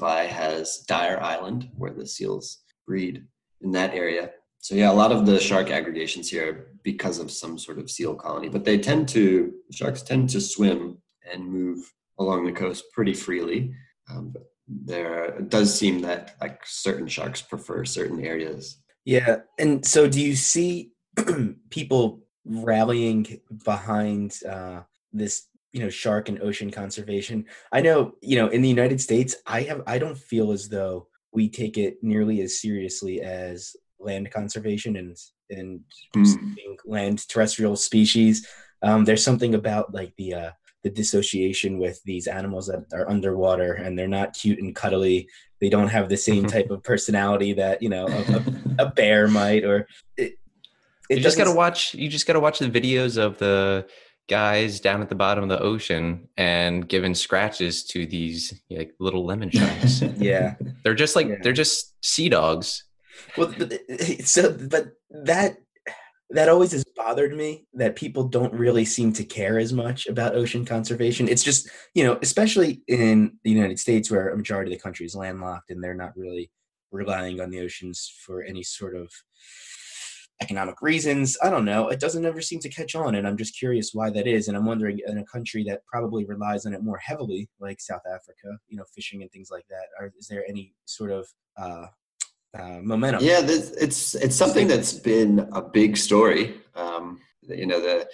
Bay 0.00 0.28
has 0.28 0.84
Dyer 0.86 1.20
Island, 1.20 1.68
where 1.76 1.92
the 1.92 2.06
seals 2.06 2.62
breed 2.86 3.24
in 3.62 3.72
that 3.72 3.94
area. 3.94 4.30
So 4.60 4.76
yeah, 4.76 4.92
a 4.92 4.94
lot 4.94 5.10
of 5.10 5.26
the 5.26 5.40
shark 5.40 5.70
aggregations 5.70 6.30
here 6.30 6.48
are 6.48 6.66
because 6.84 7.18
of 7.18 7.32
some 7.32 7.58
sort 7.58 7.80
of 7.80 7.90
seal 7.90 8.14
colony, 8.14 8.48
but 8.48 8.64
they 8.64 8.78
tend 8.78 9.08
to 9.08 9.52
sharks 9.72 10.02
tend 10.02 10.30
to 10.30 10.40
swim 10.40 10.98
and 11.32 11.44
move 11.44 11.92
along 12.20 12.44
the 12.44 12.52
coast 12.52 12.84
pretty 12.92 13.14
freely. 13.14 13.74
Um, 14.08 14.34
there 14.68 15.40
does 15.40 15.76
seem 15.76 16.00
that 16.02 16.36
like 16.40 16.62
certain 16.64 17.08
sharks 17.08 17.42
prefer 17.42 17.84
certain 17.84 18.24
areas. 18.24 18.81
Yeah, 19.04 19.38
and 19.58 19.84
so 19.84 20.08
do 20.08 20.20
you 20.20 20.36
see 20.36 20.92
people 21.70 22.22
rallying 22.44 23.40
behind 23.64 24.38
uh, 24.48 24.82
this 25.12 25.46
you 25.72 25.80
know 25.80 25.88
shark 25.88 26.28
and 26.28 26.40
ocean 26.42 26.70
conservation 26.70 27.46
i 27.72 27.80
know 27.80 28.12
you 28.20 28.36
know 28.36 28.48
in 28.48 28.60
the 28.60 28.68
united 28.68 29.00
states 29.00 29.36
i 29.46 29.62
have 29.62 29.80
i 29.86 29.98
don't 29.98 30.18
feel 30.18 30.52
as 30.52 30.68
though 30.68 31.06
we 31.32 31.48
take 31.48 31.78
it 31.78 31.96
nearly 32.02 32.42
as 32.42 32.60
seriously 32.60 33.22
as 33.22 33.74
land 33.98 34.30
conservation 34.30 34.96
and 34.96 35.16
and 35.48 35.80
mm. 36.14 36.56
land 36.84 37.26
terrestrial 37.28 37.76
species 37.76 38.46
um, 38.82 39.04
there's 39.04 39.24
something 39.24 39.54
about 39.54 39.94
like 39.94 40.12
the 40.18 40.34
uh, 40.34 40.50
the 40.82 40.90
dissociation 40.90 41.78
with 41.78 42.02
these 42.04 42.26
animals 42.26 42.66
that 42.66 42.84
are 42.92 43.08
underwater 43.08 43.74
and 43.74 43.98
they're 43.98 44.08
not 44.08 44.34
cute 44.34 44.58
and 44.58 44.74
cuddly 44.74 45.28
they 45.60 45.68
don't 45.68 45.88
have 45.88 46.08
the 46.08 46.16
same 46.16 46.46
type 46.54 46.70
of 46.70 46.82
personality 46.82 47.52
that 47.52 47.82
you 47.82 47.88
know 47.88 48.06
a, 48.06 48.82
a, 48.82 48.86
a 48.86 48.90
bear 48.90 49.28
might 49.28 49.64
or 49.64 49.86
it, 50.16 50.38
it 51.08 51.18
you 51.18 51.20
just 51.20 51.38
got 51.38 51.44
to 51.44 51.52
watch 51.52 51.94
you 51.94 52.08
just 52.08 52.26
got 52.26 52.32
to 52.34 52.40
watch 52.40 52.58
the 52.58 52.70
videos 52.70 53.16
of 53.16 53.38
the 53.38 53.86
guys 54.28 54.80
down 54.80 55.02
at 55.02 55.08
the 55.08 55.14
bottom 55.14 55.44
of 55.44 55.50
the 55.50 55.60
ocean 55.60 56.28
and 56.36 56.88
giving 56.88 57.14
scratches 57.14 57.84
to 57.84 58.06
these 58.06 58.60
like 58.70 58.94
little 58.98 59.24
lemon 59.24 59.50
sharks. 59.52 60.02
yeah, 60.16 60.54
they're 60.84 60.94
just 60.94 61.16
like 61.16 61.28
yeah. 61.28 61.36
they're 61.42 61.52
just 61.52 61.94
sea 62.04 62.28
dogs. 62.28 62.84
Well, 63.36 63.52
but, 63.58 63.72
so 64.24 64.56
but 64.70 64.92
that 65.10 65.56
that 66.32 66.48
always 66.48 66.72
has 66.72 66.84
bothered 66.96 67.36
me 67.36 67.66
that 67.74 67.96
people 67.96 68.24
don't 68.24 68.52
really 68.54 68.84
seem 68.84 69.12
to 69.12 69.24
care 69.24 69.58
as 69.58 69.72
much 69.72 70.06
about 70.06 70.34
ocean 70.34 70.64
conservation. 70.64 71.28
It's 71.28 71.44
just 71.44 71.68
you 71.94 72.04
know, 72.04 72.18
especially 72.22 72.82
in 72.88 73.38
the 73.44 73.50
United 73.50 73.78
States 73.78 74.10
where 74.10 74.30
a 74.30 74.36
majority 74.36 74.72
of 74.72 74.78
the 74.78 74.82
country 74.82 75.06
is 75.06 75.14
landlocked 75.14 75.70
and 75.70 75.82
they're 75.82 75.94
not 75.94 76.16
really 76.16 76.50
relying 76.90 77.40
on 77.40 77.50
the 77.50 77.60
oceans 77.60 78.12
for 78.24 78.42
any 78.42 78.62
sort 78.62 78.94
of 78.94 79.10
economic 80.42 80.82
reasons. 80.82 81.38
I 81.42 81.50
don't 81.50 81.64
know. 81.64 81.88
It 81.88 82.00
doesn't 82.00 82.26
ever 82.26 82.40
seem 82.40 82.60
to 82.60 82.68
catch 82.68 82.94
on, 82.94 83.14
and 83.14 83.26
I'm 83.26 83.36
just 83.36 83.58
curious 83.58 83.90
why 83.92 84.10
that 84.10 84.26
is. 84.26 84.48
And 84.48 84.56
I'm 84.56 84.66
wondering, 84.66 84.98
in 85.06 85.18
a 85.18 85.24
country 85.24 85.64
that 85.68 85.86
probably 85.86 86.24
relies 86.24 86.66
on 86.66 86.74
it 86.74 86.82
more 86.82 86.98
heavily, 86.98 87.48
like 87.60 87.80
South 87.80 88.02
Africa, 88.06 88.58
you 88.68 88.76
know, 88.76 88.84
fishing 88.94 89.22
and 89.22 89.30
things 89.30 89.48
like 89.50 89.64
that, 89.70 89.86
are, 89.98 90.12
is 90.18 90.26
there 90.26 90.44
any 90.48 90.74
sort 90.84 91.12
of 91.12 91.26
uh, 91.56 91.86
uh, 92.58 92.80
momentum? 92.82 93.24
Yeah, 93.24 93.40
it's 93.42 94.14
it's 94.14 94.36
something 94.36 94.68
that's 94.68 94.92
been 94.92 95.48
a 95.52 95.62
big 95.62 95.96
story. 95.96 96.54
Um, 96.74 97.20
you 97.42 97.66
know, 97.66 97.80
the 97.80 98.08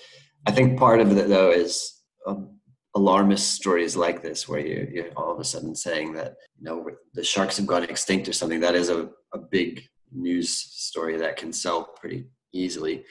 I 0.46 0.52
think 0.52 0.78
part 0.78 1.00
of 1.00 1.16
it 1.16 1.28
though 1.28 1.50
is 1.50 2.02
um, 2.26 2.58
alarmist 2.94 3.52
stories 3.52 3.96
like 3.96 4.22
this, 4.22 4.48
where 4.48 4.60
you, 4.60 4.88
you're 4.92 5.10
all 5.16 5.32
of 5.32 5.40
a 5.40 5.44
sudden 5.44 5.74
saying 5.74 6.12
that 6.14 6.36
you 6.58 6.64
know 6.64 6.88
the 7.14 7.24
sharks 7.24 7.56
have 7.56 7.66
gone 7.66 7.84
extinct 7.84 8.28
or 8.28 8.32
something. 8.32 8.60
That 8.60 8.74
is 8.74 8.88
a, 8.88 9.10
a 9.32 9.38
big 9.38 9.82
news 10.12 10.50
story 10.50 11.16
that 11.18 11.36
can 11.36 11.52
sell 11.52 11.84
pretty 11.84 12.26
easily. 12.52 13.04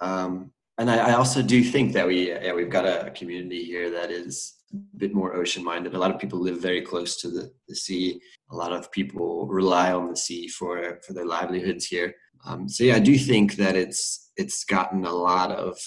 Um, 0.00 0.52
and 0.78 0.90
I, 0.90 1.10
I, 1.10 1.12
also 1.14 1.42
do 1.42 1.64
think 1.64 1.94
that 1.94 2.06
we 2.06 2.30
yeah, 2.30 2.52
we've 2.52 2.70
got 2.70 2.84
a, 2.84 3.10
community 3.12 3.64
here 3.64 3.90
that 3.90 4.10
is 4.10 4.55
a 4.72 4.76
bit 4.96 5.14
more 5.14 5.34
ocean 5.34 5.64
minded. 5.64 5.94
A 5.94 5.98
lot 5.98 6.10
of 6.10 6.20
people 6.20 6.38
live 6.38 6.60
very 6.60 6.82
close 6.82 7.20
to 7.20 7.30
the, 7.30 7.52
the 7.68 7.74
sea. 7.74 8.20
A 8.50 8.56
lot 8.56 8.72
of 8.72 8.90
people 8.92 9.46
rely 9.46 9.92
on 9.92 10.08
the 10.08 10.16
sea 10.16 10.48
for 10.48 11.00
for 11.06 11.12
their 11.12 11.26
livelihoods 11.26 11.86
here. 11.86 12.14
Um, 12.44 12.68
so 12.68 12.84
yeah, 12.84 12.96
I 12.96 13.00
do 13.00 13.16
think 13.16 13.56
that 13.56 13.76
it's 13.76 14.30
it's 14.36 14.64
gotten 14.64 15.04
a 15.04 15.12
lot 15.12 15.50
of 15.50 15.78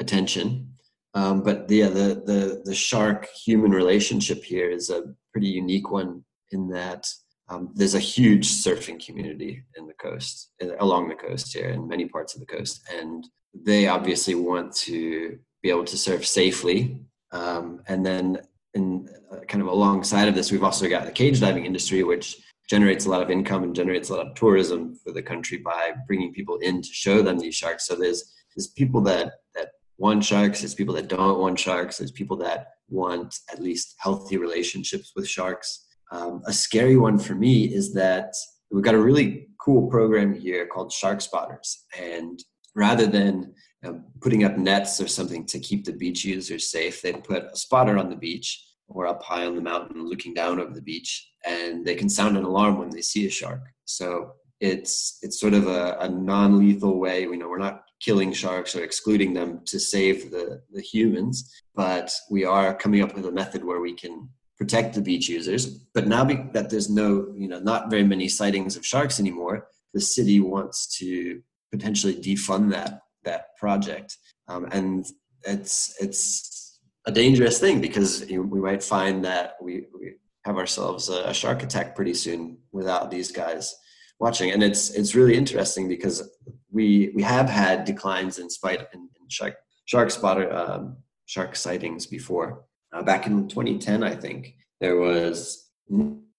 attention. 0.00 0.74
Um, 1.14 1.42
but 1.42 1.70
yeah, 1.70 1.88
the 1.88 2.22
the 2.24 2.62
the 2.64 2.74
shark 2.74 3.28
human 3.44 3.70
relationship 3.70 4.42
here 4.44 4.70
is 4.70 4.90
a 4.90 5.04
pretty 5.32 5.48
unique 5.48 5.90
one 5.90 6.24
in 6.50 6.68
that 6.68 7.06
um, 7.48 7.70
there's 7.74 7.94
a 7.94 8.00
huge 8.00 8.48
surfing 8.48 9.04
community 9.04 9.64
in 9.76 9.86
the 9.86 9.94
coast, 9.94 10.50
along 10.80 11.08
the 11.08 11.14
coast 11.14 11.52
here, 11.52 11.68
in 11.68 11.86
many 11.86 12.06
parts 12.06 12.34
of 12.34 12.40
the 12.40 12.46
coast, 12.46 12.82
and 12.92 13.26
they 13.54 13.86
obviously 13.86 14.34
want 14.34 14.74
to 14.74 15.38
be 15.62 15.70
able 15.70 15.84
to 15.84 15.96
surf 15.96 16.26
safely. 16.26 17.00
Um, 17.34 17.82
and 17.88 18.06
then, 18.06 18.38
in 18.74 19.08
uh, 19.30 19.40
kind 19.48 19.60
of 19.60 19.68
alongside 19.68 20.28
of 20.28 20.34
this, 20.34 20.50
we've 20.50 20.64
also 20.64 20.88
got 20.88 21.04
the 21.04 21.12
cage 21.12 21.40
diving 21.40 21.66
industry, 21.66 22.02
which 22.02 22.36
generates 22.70 23.04
a 23.04 23.10
lot 23.10 23.22
of 23.22 23.30
income 23.30 23.62
and 23.62 23.74
generates 23.74 24.08
a 24.08 24.14
lot 24.14 24.26
of 24.26 24.34
tourism 24.34 24.94
for 25.04 25.12
the 25.12 25.22
country 25.22 25.58
by 25.58 25.92
bringing 26.06 26.32
people 26.32 26.56
in 26.58 26.80
to 26.80 26.88
show 26.88 27.20
them 27.22 27.38
these 27.38 27.54
sharks. 27.54 27.86
So 27.86 27.94
there's 27.94 28.32
there's 28.54 28.68
people 28.68 29.00
that 29.02 29.32
that 29.54 29.68
want 29.98 30.24
sharks, 30.24 30.60
there's 30.60 30.74
people 30.74 30.94
that 30.94 31.08
don't 31.08 31.40
want 31.40 31.58
sharks, 31.58 31.98
there's 31.98 32.12
people 32.12 32.36
that 32.38 32.68
want 32.88 33.34
at 33.52 33.60
least 33.60 33.96
healthy 33.98 34.36
relationships 34.36 35.12
with 35.14 35.28
sharks. 35.28 35.86
Um, 36.12 36.42
a 36.46 36.52
scary 36.52 36.96
one 36.96 37.18
for 37.18 37.34
me 37.34 37.64
is 37.64 37.92
that 37.94 38.32
we've 38.70 38.84
got 38.84 38.94
a 38.94 39.00
really 39.00 39.48
cool 39.60 39.88
program 39.88 40.34
here 40.34 40.66
called 40.66 40.92
Shark 40.92 41.20
Spotters, 41.20 41.84
and 41.98 42.38
rather 42.74 43.06
than 43.06 43.54
know, 43.84 44.02
putting 44.20 44.44
up 44.44 44.56
nets 44.56 45.00
or 45.00 45.08
something 45.08 45.44
to 45.46 45.58
keep 45.58 45.84
the 45.84 45.92
beach 45.92 46.24
users 46.24 46.70
safe, 46.70 47.00
they 47.00 47.12
put 47.12 47.44
a 47.44 47.56
spotter 47.56 47.98
on 47.98 48.10
the 48.10 48.16
beach 48.16 48.64
or 48.88 49.06
up 49.06 49.22
high 49.22 49.46
on 49.46 49.54
the 49.54 49.62
mountain 49.62 50.06
looking 50.06 50.34
down 50.34 50.60
over 50.60 50.72
the 50.72 50.82
beach 50.82 51.30
and 51.46 51.84
they 51.84 51.94
can 51.94 52.08
sound 52.08 52.36
an 52.36 52.44
alarm 52.44 52.78
when 52.78 52.90
they 52.90 53.00
see 53.00 53.26
a 53.26 53.30
shark. 53.30 53.60
So 53.84 54.32
it's 54.60 55.18
it's 55.22 55.40
sort 55.40 55.54
of 55.54 55.66
a, 55.66 55.96
a 56.00 56.08
non-lethal 56.08 56.98
way 56.98 57.22
you 57.22 57.36
know 57.36 57.48
we're 57.48 57.58
not 57.58 57.82
killing 58.00 58.32
sharks 58.32 58.76
or 58.76 58.84
excluding 58.84 59.34
them 59.34 59.60
to 59.66 59.80
save 59.80 60.30
the, 60.30 60.62
the 60.72 60.80
humans 60.80 61.52
but 61.74 62.12
we 62.30 62.44
are 62.44 62.72
coming 62.72 63.02
up 63.02 63.14
with 63.14 63.26
a 63.26 63.32
method 63.32 63.64
where 63.64 63.80
we 63.80 63.92
can 63.92 64.28
protect 64.56 64.94
the 64.94 65.00
beach 65.00 65.28
users. 65.28 65.66
But 65.66 66.06
now 66.06 66.24
be, 66.24 66.36
that 66.52 66.70
there's 66.70 66.88
no 66.88 67.32
you 67.36 67.48
know 67.48 67.58
not 67.58 67.90
very 67.90 68.04
many 68.04 68.28
sightings 68.28 68.76
of 68.76 68.86
sharks 68.86 69.20
anymore 69.20 69.68
the 69.92 70.00
city 70.00 70.40
wants 70.40 70.98
to 70.98 71.40
potentially 71.72 72.14
defund 72.14 72.70
that 72.72 73.00
that 73.24 73.56
project. 73.56 74.16
Um, 74.48 74.66
and 74.72 75.06
it's 75.44 75.94
it's 76.00 76.80
a 77.06 77.12
dangerous 77.12 77.58
thing 77.58 77.80
because 77.80 78.24
we 78.28 78.60
might 78.60 78.82
find 78.82 79.24
that 79.24 79.56
we, 79.62 79.86
we 79.98 80.14
have 80.44 80.56
ourselves 80.56 81.08
a, 81.08 81.24
a 81.24 81.34
shark 81.34 81.62
attack 81.62 81.94
pretty 81.94 82.14
soon 82.14 82.58
without 82.72 83.10
these 83.10 83.30
guys 83.30 83.74
watching. 84.20 84.50
And 84.50 84.62
it's 84.62 84.90
it's 84.90 85.14
really 85.14 85.36
interesting 85.36 85.88
because 85.88 86.28
we 86.70 87.12
we 87.14 87.22
have 87.22 87.48
had 87.48 87.84
declines 87.84 88.38
in 88.38 88.48
spite 88.50 88.80
in, 88.92 89.00
in 89.20 89.28
shark 89.28 89.56
shark 89.86 90.10
spotter 90.10 90.52
um, 90.52 90.96
shark 91.26 91.56
sightings 91.56 92.06
before. 92.06 92.64
Uh, 92.94 93.02
back 93.02 93.26
in 93.26 93.48
2010 93.48 94.04
i 94.04 94.14
think 94.14 94.54
there 94.80 94.96
was 94.96 95.68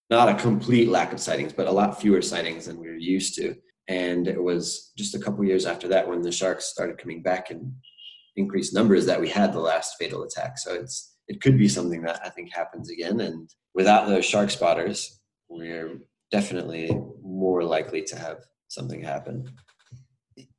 not 0.09 0.29
a 0.29 0.35
complete 0.35 0.87
lack 0.87 1.11
of 1.11 1.19
sightings 1.19 1.51
but 1.51 1.67
a 1.67 1.71
lot 1.71 1.99
fewer 1.99 2.21
sightings 2.21 2.67
than 2.67 2.79
we 2.79 2.87
were 2.87 2.95
used 2.95 3.35
to 3.35 3.53
and 3.87 4.27
it 4.27 4.41
was 4.41 4.91
just 4.97 5.15
a 5.15 5.19
couple 5.19 5.43
years 5.45 5.65
after 5.65 5.87
that 5.87 6.07
when 6.07 6.21
the 6.21 6.31
sharks 6.31 6.65
started 6.65 6.97
coming 6.97 7.21
back 7.21 7.51
in 7.51 7.73
increased 8.35 8.73
numbers 8.73 9.05
that 9.05 9.19
we 9.21 9.29
had 9.29 9.53
the 9.53 9.59
last 9.59 9.95
fatal 9.99 10.23
attack 10.23 10.57
so 10.57 10.73
it's 10.73 11.15
it 11.27 11.39
could 11.41 11.57
be 11.57 11.67
something 11.67 12.01
that 12.01 12.19
i 12.25 12.29
think 12.29 12.51
happens 12.53 12.89
again 12.89 13.19
and 13.21 13.49
without 13.73 14.07
those 14.07 14.25
shark 14.25 14.49
spotters 14.49 15.19
we're 15.49 15.97
definitely 16.31 16.91
more 17.23 17.63
likely 17.63 18.01
to 18.03 18.17
have 18.17 18.37
something 18.67 19.01
happen 19.03 19.47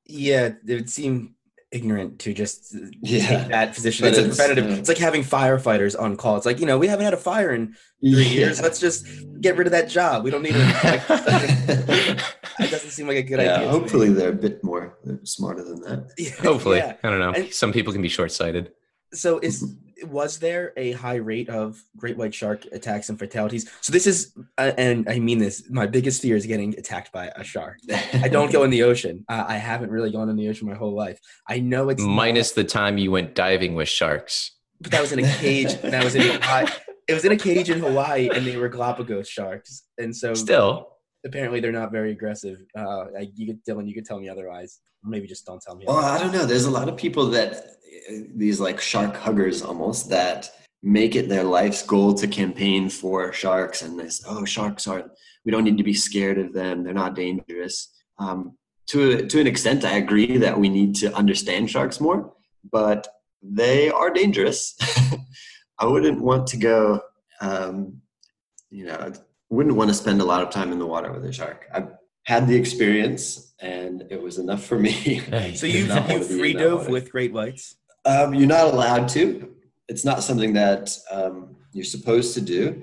Yeah, 0.06 0.50
it 0.66 0.74
would 0.74 0.88
seem 0.90 1.34
ignorant 1.72 2.20
to 2.20 2.32
just 2.32 2.74
Yeah. 3.02 3.26
take 3.26 3.48
that 3.48 3.74
position. 3.74 4.04
But 4.04 4.10
It's, 4.10 4.18
a 4.18 4.26
it's, 4.28 4.36
preventative. 4.36 4.70
uh, 4.70 4.78
it's 4.78 4.88
like 4.88 4.98
having 4.98 5.22
firefighters 5.24 5.98
on 6.00 6.16
call. 6.16 6.36
It's 6.36 6.46
like 6.46 6.60
you 6.60 6.66
know 6.66 6.78
we 6.78 6.86
haven't 6.86 7.04
had 7.04 7.12
a 7.14 7.18
fire 7.18 7.52
in 7.52 7.74
three 8.00 8.28
years. 8.38 8.62
Let's 8.62 8.78
just 8.78 9.04
get 9.40 9.56
rid 9.56 9.66
of 9.66 9.72
that 9.72 9.88
job. 9.90 10.22
We 10.24 10.30
don't 10.30 10.42
need 10.42 10.54
it. 10.56 12.22
Like, 12.60 12.68
it 12.68 12.72
doesn't 12.72 12.90
seem 12.90 13.06
like 13.06 13.16
a 13.18 13.22
good 13.22 13.40
yeah, 13.40 13.56
idea. 13.56 13.68
hopefully 13.68 14.08
they're 14.10 14.30
a 14.30 14.32
bit 14.32 14.62
more 14.64 14.98
they're 15.04 15.18
smarter 15.24 15.62
than 15.64 15.80
that. 15.82 16.10
Yeah, 16.18 16.30
Hopefully, 16.42 16.78
yeah. 16.78 16.96
I 17.02 17.10
don't 17.10 17.18
know. 17.20 17.32
And- 17.32 17.52
Some 17.52 17.72
people 17.72 17.92
can 17.92 18.02
be 18.02 18.08
short-sighted. 18.08 18.72
So 19.14 19.38
is 19.38 19.76
was 20.04 20.38
there 20.40 20.74
a 20.76 20.92
high 20.92 21.14
rate 21.14 21.48
of 21.48 21.82
great 21.96 22.18
white 22.18 22.34
shark 22.34 22.66
attacks 22.72 23.08
and 23.08 23.18
fatalities? 23.18 23.70
So 23.80 23.90
this 23.92 24.06
is, 24.06 24.34
uh, 24.58 24.72
and 24.76 25.08
I 25.08 25.18
mean 25.20 25.38
this. 25.38 25.70
My 25.70 25.86
biggest 25.86 26.20
fear 26.20 26.36
is 26.36 26.44
getting 26.44 26.78
attacked 26.78 27.12
by 27.12 27.32
a 27.34 27.42
shark. 27.42 27.78
I 28.12 28.28
don't 28.28 28.52
go 28.52 28.64
in 28.64 28.70
the 28.70 28.82
ocean. 28.82 29.24
Uh, 29.28 29.44
I 29.48 29.56
haven't 29.56 29.90
really 29.90 30.10
gone 30.10 30.28
in 30.28 30.36
the 30.36 30.48
ocean 30.50 30.68
my 30.68 30.74
whole 30.74 30.94
life. 30.94 31.18
I 31.48 31.60
know 31.60 31.88
it's 31.88 32.02
not- 32.02 32.08
Minus 32.10 32.52
the 32.52 32.64
time 32.64 32.98
you 32.98 33.10
went 33.10 33.34
diving 33.34 33.74
with 33.74 33.88
sharks. 33.88 34.50
but 34.82 34.90
that 34.90 35.00
was 35.00 35.12
in 35.12 35.20
a 35.24 35.32
cage. 35.38 35.80
that 35.80 36.04
was 36.04 36.14
in 36.14 36.22
Hawaii. 36.42 36.66
It 37.08 37.14
was 37.14 37.24
in 37.24 37.32
a 37.32 37.36
cage 37.38 37.70
in 37.70 37.78
Hawaii, 37.78 38.28
and 38.28 38.44
they 38.46 38.56
were 38.56 38.68
Galapagos 38.68 39.28
sharks. 39.28 39.84
And 39.96 40.14
so 40.14 40.34
Still, 40.34 40.88
apparently 41.26 41.60
they're 41.60 41.72
not 41.72 41.92
very 41.92 42.12
aggressive. 42.12 42.58
Uh, 42.74 43.06
you 43.34 43.46
could, 43.46 43.64
Dylan, 43.64 43.86
you 43.86 43.94
could 43.94 44.06
tell 44.06 44.18
me 44.18 44.28
otherwise. 44.28 44.80
Maybe 45.04 45.26
just 45.26 45.44
don't 45.46 45.60
tell 45.60 45.76
me. 45.76 45.84
Well, 45.86 45.98
I 45.98 46.18
don't 46.18 46.32
know. 46.32 46.46
There's 46.46 46.64
a 46.64 46.70
lot 46.70 46.88
of 46.88 46.96
people 46.96 47.26
that 47.30 47.76
these 48.34 48.60
like 48.60 48.80
shark 48.80 49.16
huggers 49.16 49.62
almost 49.62 50.08
that 50.10 50.50
make 50.82 51.16
it 51.16 51.28
their 51.28 51.44
life's 51.44 51.82
goal 51.82 52.14
to 52.14 52.26
campaign 52.26 52.88
for 52.88 53.32
sharks 53.32 53.82
and 53.82 53.98
this. 53.98 54.22
Oh, 54.26 54.44
sharks 54.44 54.86
aren't. 54.86 55.10
We 55.44 55.52
don't 55.52 55.64
need 55.64 55.78
to 55.78 55.84
be 55.84 55.94
scared 55.94 56.38
of 56.38 56.52
them. 56.52 56.82
They're 56.82 56.94
not 56.94 57.14
dangerous. 57.14 57.92
Um, 58.18 58.56
to 58.88 59.26
to 59.26 59.40
an 59.40 59.46
extent, 59.46 59.84
I 59.84 59.96
agree 59.96 60.38
that 60.38 60.58
we 60.58 60.68
need 60.68 60.94
to 60.96 61.12
understand 61.14 61.70
sharks 61.70 62.00
more, 62.00 62.32
but 62.70 63.06
they 63.42 63.90
are 63.90 64.10
dangerous. 64.10 64.76
I 65.78 65.86
wouldn't 65.86 66.20
want 66.20 66.46
to 66.48 66.56
go. 66.56 67.00
Um, 67.40 68.00
you 68.70 68.86
know, 68.86 69.12
wouldn't 69.50 69.76
want 69.76 69.88
to 69.90 69.94
spend 69.94 70.20
a 70.20 70.24
lot 70.24 70.42
of 70.42 70.50
time 70.50 70.72
in 70.72 70.78
the 70.78 70.86
water 70.86 71.12
with 71.12 71.24
a 71.24 71.32
shark. 71.32 71.66
I've 71.72 71.88
had 72.24 72.48
the 72.48 72.56
experience, 72.56 73.54
and 73.60 74.04
it 74.10 74.20
was 74.20 74.38
enough 74.38 74.64
for 74.64 74.78
me. 74.78 75.20
So 75.54 75.66
you 75.66 75.86
not 75.86 76.08
you 76.08 76.14
want 76.16 76.22
to 76.24 76.28
be 76.28 76.34
in 76.34 76.40
free 76.40 76.52
dove 76.54 76.88
with 76.88 77.10
great 77.10 77.32
whites. 77.32 77.76
Um, 78.04 78.34
you're 78.34 78.48
not 78.48 78.66
allowed 78.72 79.08
to. 79.10 79.52
It's 79.88 80.04
not 80.04 80.22
something 80.22 80.52
that 80.54 80.90
um, 81.10 81.56
you're 81.72 81.84
supposed 81.84 82.34
to 82.34 82.40
do. 82.40 82.82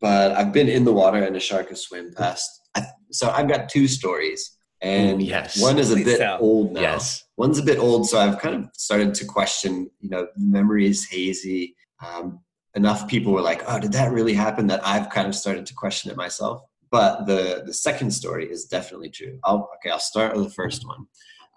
But 0.00 0.32
I've 0.32 0.52
been 0.52 0.68
in 0.68 0.84
the 0.84 0.92
water 0.92 1.22
and 1.24 1.34
a 1.36 1.40
shark 1.40 1.70
has 1.70 1.80
swam 1.82 2.12
past. 2.14 2.50
I, 2.76 2.82
so 3.10 3.30
I've 3.30 3.48
got 3.48 3.68
two 3.68 3.88
stories, 3.88 4.56
and 4.82 5.22
Ooh, 5.22 5.24
yes. 5.24 5.60
one 5.60 5.78
is 5.78 5.90
a 5.90 5.94
Please 5.94 6.04
bit 6.04 6.18
tell. 6.18 6.38
old 6.40 6.72
now. 6.72 6.80
yes. 6.82 7.24
One's 7.36 7.58
a 7.58 7.62
bit 7.62 7.78
old, 7.78 8.08
so 8.08 8.18
I've 8.18 8.38
kind 8.38 8.54
of 8.54 8.70
started 8.74 9.14
to 9.14 9.24
question. 9.24 9.90
You 10.00 10.10
know, 10.10 10.28
memory 10.36 10.86
is 10.86 11.06
hazy. 11.08 11.74
Um, 12.06 12.40
enough 12.76 13.08
people 13.08 13.32
were 13.32 13.40
like, 13.40 13.62
"Oh, 13.66 13.80
did 13.80 13.92
that 13.92 14.12
really 14.12 14.34
happen?" 14.34 14.68
That 14.68 14.86
I've 14.86 15.10
kind 15.10 15.26
of 15.26 15.34
started 15.34 15.66
to 15.66 15.74
question 15.74 16.10
it 16.10 16.16
myself. 16.16 16.62
But 16.90 17.26
the 17.26 17.64
the 17.66 17.74
second 17.74 18.12
story 18.12 18.50
is 18.50 18.66
definitely 18.66 19.10
true. 19.10 19.38
I'll 19.44 19.68
okay. 19.76 19.90
I'll 19.90 19.98
start 19.98 20.36
with 20.36 20.44
the 20.44 20.50
first 20.50 20.86
one. 20.86 21.06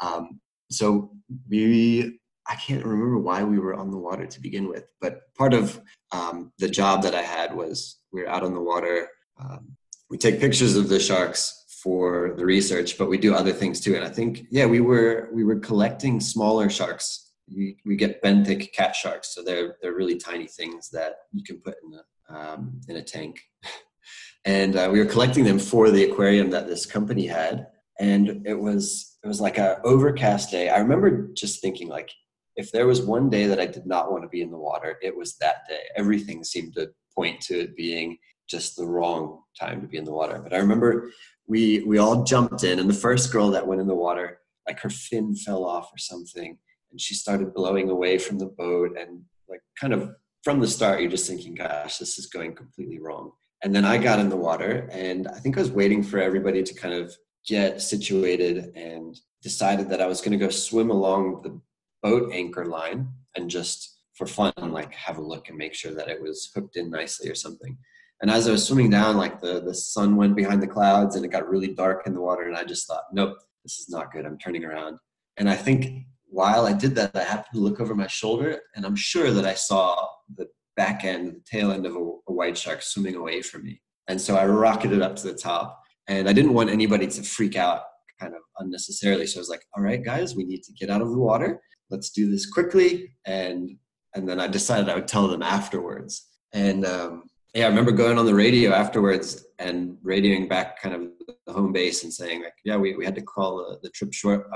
Um, 0.01 0.39
so 0.71 1.11
we 1.49 2.19
I 2.47 2.55
can't 2.55 2.85
remember 2.85 3.19
why 3.19 3.43
we 3.43 3.59
were 3.59 3.75
on 3.75 3.91
the 3.91 3.97
water 3.97 4.25
to 4.25 4.41
begin 4.41 4.67
with, 4.67 4.85
but 4.99 5.33
part 5.37 5.53
of 5.53 5.79
um, 6.11 6.51
the 6.57 6.69
job 6.69 7.03
that 7.03 7.13
I 7.13 7.21
had 7.21 7.53
was 7.55 7.99
we 8.11 8.21
were 8.21 8.29
out 8.29 8.43
on 8.43 8.55
the 8.55 8.61
water. 8.61 9.07
Um, 9.39 9.75
we 10.09 10.17
take 10.17 10.39
pictures 10.39 10.75
of 10.75 10.89
the 10.89 10.99
sharks 10.99 11.59
for 11.83 12.33
the 12.37 12.45
research, 12.45 12.97
but 12.97 13.07
we 13.07 13.17
do 13.17 13.33
other 13.35 13.53
things 13.53 13.79
too. 13.79 13.95
And 13.95 14.03
I 14.03 14.09
think, 14.09 14.45
yeah, 14.49 14.65
we 14.65 14.81
were 14.81 15.29
we 15.31 15.43
were 15.43 15.59
collecting 15.59 16.19
smaller 16.19 16.69
sharks. 16.69 17.28
We, 17.55 17.77
we 17.85 17.95
get 17.95 18.21
benthic 18.21 18.73
cat 18.73 18.95
sharks, 18.95 19.33
so 19.33 19.43
they're 19.43 19.75
they're 19.81 19.95
really 19.95 20.17
tiny 20.17 20.47
things 20.47 20.89
that 20.91 21.13
you 21.31 21.43
can 21.43 21.59
put 21.59 21.75
in 21.83 21.93
a 21.93 22.03
um, 22.29 22.79
in 22.87 22.97
a 22.97 23.03
tank. 23.03 23.39
and 24.45 24.75
uh, 24.75 24.89
we 24.91 24.99
were 24.99 25.05
collecting 25.05 25.43
them 25.43 25.59
for 25.59 25.89
the 25.89 26.03
aquarium 26.03 26.49
that 26.51 26.67
this 26.67 26.85
company 26.85 27.27
had, 27.27 27.67
and 27.99 28.45
it 28.45 28.59
was 28.59 29.17
it 29.23 29.27
was 29.27 29.41
like 29.41 29.57
a 29.57 29.81
overcast 29.83 30.51
day. 30.51 30.69
I 30.69 30.79
remember 30.79 31.29
just 31.33 31.61
thinking 31.61 31.87
like, 31.87 32.11
if 32.55 32.71
there 32.71 32.87
was 32.87 33.01
one 33.01 33.29
day 33.29 33.47
that 33.47 33.59
I 33.59 33.65
did 33.65 33.85
not 33.85 34.11
want 34.11 34.23
to 34.23 34.29
be 34.29 34.41
in 34.41 34.51
the 34.51 34.57
water, 34.57 34.97
it 35.01 35.15
was 35.15 35.35
that 35.37 35.67
day. 35.67 35.81
Everything 35.95 36.43
seemed 36.43 36.73
to 36.75 36.89
point 37.15 37.41
to 37.41 37.59
it 37.59 37.75
being 37.75 38.17
just 38.49 38.75
the 38.75 38.85
wrong 38.85 39.41
time 39.59 39.81
to 39.81 39.87
be 39.87 39.97
in 39.97 40.05
the 40.05 40.13
water. 40.13 40.39
But 40.41 40.53
I 40.53 40.57
remember 40.57 41.11
we 41.47 41.83
we 41.83 41.97
all 41.97 42.23
jumped 42.23 42.63
in, 42.63 42.79
and 42.79 42.89
the 42.89 42.93
first 42.93 43.31
girl 43.31 43.51
that 43.51 43.67
went 43.67 43.81
in 43.81 43.87
the 43.87 43.95
water, 43.95 44.39
like 44.67 44.79
her 44.79 44.89
fin 44.89 45.35
fell 45.35 45.65
off 45.65 45.89
or 45.93 45.97
something, 45.97 46.57
and 46.91 46.99
she 46.99 47.13
started 47.13 47.53
blowing 47.53 47.89
away 47.89 48.17
from 48.17 48.37
the 48.39 48.47
boat, 48.47 48.97
and 48.99 49.21
like 49.47 49.61
kind 49.79 49.93
of 49.93 50.11
from 50.43 50.59
the 50.59 50.67
start, 50.67 51.01
you're 51.01 51.11
just 51.11 51.27
thinking, 51.27 51.55
"Gosh, 51.55 51.97
this 51.97 52.17
is 52.17 52.27
going 52.27 52.55
completely 52.55 52.99
wrong." 52.99 53.31
And 53.63 53.75
then 53.75 53.85
I 53.85 53.97
got 53.97 54.19
in 54.19 54.29
the 54.29 54.37
water, 54.37 54.87
and 54.91 55.27
I 55.27 55.39
think 55.39 55.57
I 55.57 55.61
was 55.61 55.71
waiting 55.71 56.01
for 56.01 56.19
everybody 56.19 56.63
to 56.63 56.73
kind 56.73 56.93
of 56.93 57.15
get 57.45 57.81
situated, 57.81 58.71
and 58.75 59.19
decided 59.41 59.89
that 59.89 60.01
I 60.01 60.07
was 60.07 60.21
going 60.21 60.37
to 60.37 60.45
go 60.45 60.49
swim 60.49 60.89
along 60.89 61.41
the 61.43 61.59
boat 62.01 62.31
anchor 62.33 62.65
line 62.65 63.09
and 63.35 63.49
just 63.49 63.97
for 64.15 64.25
fun, 64.25 64.53
like 64.57 64.93
have 64.93 65.17
a 65.17 65.21
look 65.21 65.49
and 65.49 65.57
make 65.57 65.73
sure 65.73 65.93
that 65.93 66.09
it 66.09 66.21
was 66.21 66.51
hooked 66.53 66.75
in 66.75 66.89
nicely 66.89 67.29
or 67.29 67.35
something. 67.35 67.77
And 68.21 68.29
as 68.29 68.47
I 68.47 68.51
was 68.51 68.67
swimming 68.67 68.89
down, 68.89 69.15
like 69.15 69.39
the, 69.39 69.61
the 69.61 69.73
sun 69.73 70.17
went 70.17 70.35
behind 70.35 70.61
the 70.61 70.67
clouds 70.67 71.15
and 71.15 71.23
it 71.23 71.29
got 71.29 71.47
really 71.47 71.73
dark 71.73 72.05
in 72.05 72.13
the 72.13 72.19
water. 72.19 72.43
And 72.43 72.57
I 72.57 72.65
just 72.65 72.85
thought, 72.85 73.05
nope, 73.13 73.37
this 73.63 73.79
is 73.79 73.89
not 73.89 74.11
good. 74.11 74.25
I'm 74.25 74.37
turning 74.37 74.65
around. 74.65 74.97
And 75.37 75.49
I 75.49 75.55
think 75.55 76.05
while 76.39 76.65
I 76.65 76.71
did 76.71 76.95
that, 76.95 77.13
I 77.13 77.23
happened 77.23 77.53
to 77.55 77.59
look 77.59 77.81
over 77.81 77.93
my 77.93 78.07
shoulder 78.07 78.61
and 78.73 78.85
I'm 78.85 78.95
sure 78.95 79.29
that 79.31 79.45
I 79.45 79.55
saw 79.55 80.07
the 80.37 80.47
back 80.77 81.03
end, 81.03 81.35
the 81.35 81.41
tail 81.43 81.73
end 81.73 81.85
of 81.85 81.97
a, 81.97 81.99
a 81.99 82.33
white 82.39 82.57
shark 82.57 82.81
swimming 82.81 83.15
away 83.17 83.41
from 83.41 83.65
me. 83.65 83.81
And 84.07 84.21
so 84.21 84.37
I 84.37 84.45
rocketed 84.45 85.01
up 85.01 85.17
to 85.17 85.27
the 85.27 85.33
top 85.33 85.77
and 86.07 86.29
I 86.29 86.33
didn't 86.33 86.53
want 86.53 86.69
anybody 86.69 87.07
to 87.07 87.23
freak 87.23 87.57
out 87.57 87.81
kind 88.21 88.33
of 88.33 88.39
unnecessarily. 88.59 89.27
So 89.27 89.39
I 89.39 89.41
was 89.41 89.49
like, 89.49 89.65
all 89.75 89.83
right, 89.83 90.01
guys, 90.01 90.33
we 90.33 90.45
need 90.45 90.63
to 90.63 90.71
get 90.79 90.89
out 90.89 91.01
of 91.01 91.09
the 91.09 91.17
water. 91.17 91.59
Let's 91.89 92.09
do 92.09 92.31
this 92.31 92.49
quickly. 92.49 93.13
And 93.25 93.71
and 94.15 94.27
then 94.27 94.39
I 94.39 94.47
decided 94.47 94.87
I 94.87 94.95
would 94.95 95.09
tell 95.09 95.27
them 95.27 95.43
afterwards. 95.43 96.25
And 96.53 96.85
um, 96.85 97.23
yeah, 97.53 97.65
I 97.65 97.67
remember 97.67 97.91
going 97.91 98.17
on 98.17 98.25
the 98.25 98.33
radio 98.33 98.71
afterwards 98.71 99.45
and 99.59 99.97
radioing 100.05 100.47
back 100.47 100.81
kind 100.81 100.95
of 100.95 101.01
the 101.45 101.51
home 101.51 101.73
base 101.73 102.05
and 102.05 102.13
saying 102.13 102.43
like, 102.43 102.53
yeah, 102.63 102.77
we, 102.77 102.95
we 102.95 103.03
had 103.03 103.15
to 103.15 103.21
call 103.21 103.57
the, 103.57 103.79
the 103.83 103.89
trip 103.89 104.13
short. 104.13 104.47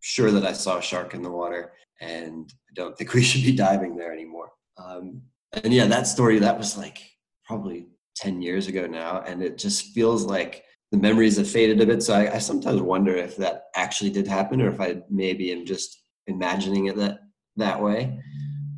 Sure 0.00 0.30
that 0.30 0.46
I 0.46 0.52
saw 0.52 0.78
a 0.78 0.82
shark 0.82 1.14
in 1.14 1.22
the 1.22 1.30
water, 1.30 1.72
and 2.00 2.52
I 2.70 2.72
don't 2.74 2.96
think 2.96 3.12
we 3.14 3.22
should 3.22 3.44
be 3.44 3.52
diving 3.52 3.96
there 3.96 4.12
anymore. 4.12 4.50
Um, 4.76 5.22
and 5.52 5.72
yeah, 5.72 5.86
that 5.86 6.06
story 6.06 6.38
that 6.38 6.58
was 6.58 6.76
like 6.76 6.98
probably 7.44 7.88
10 8.16 8.42
years 8.42 8.66
ago 8.68 8.86
now, 8.86 9.22
and 9.26 9.42
it 9.42 9.58
just 9.58 9.92
feels 9.94 10.24
like 10.24 10.64
the 10.92 10.98
memories 10.98 11.36
have 11.36 11.48
faded 11.50 11.80
a 11.80 11.86
bit. 11.86 12.02
So 12.02 12.14
I, 12.14 12.34
I 12.36 12.38
sometimes 12.38 12.80
wonder 12.80 13.14
if 13.14 13.36
that 13.36 13.64
actually 13.74 14.10
did 14.10 14.26
happen, 14.26 14.60
or 14.62 14.68
if 14.70 14.80
I 14.80 14.98
maybe 15.10 15.52
am 15.52 15.66
just 15.66 16.02
imagining 16.26 16.86
it 16.86 16.96
that 16.96 17.18
that 17.56 17.82
way. 17.82 18.18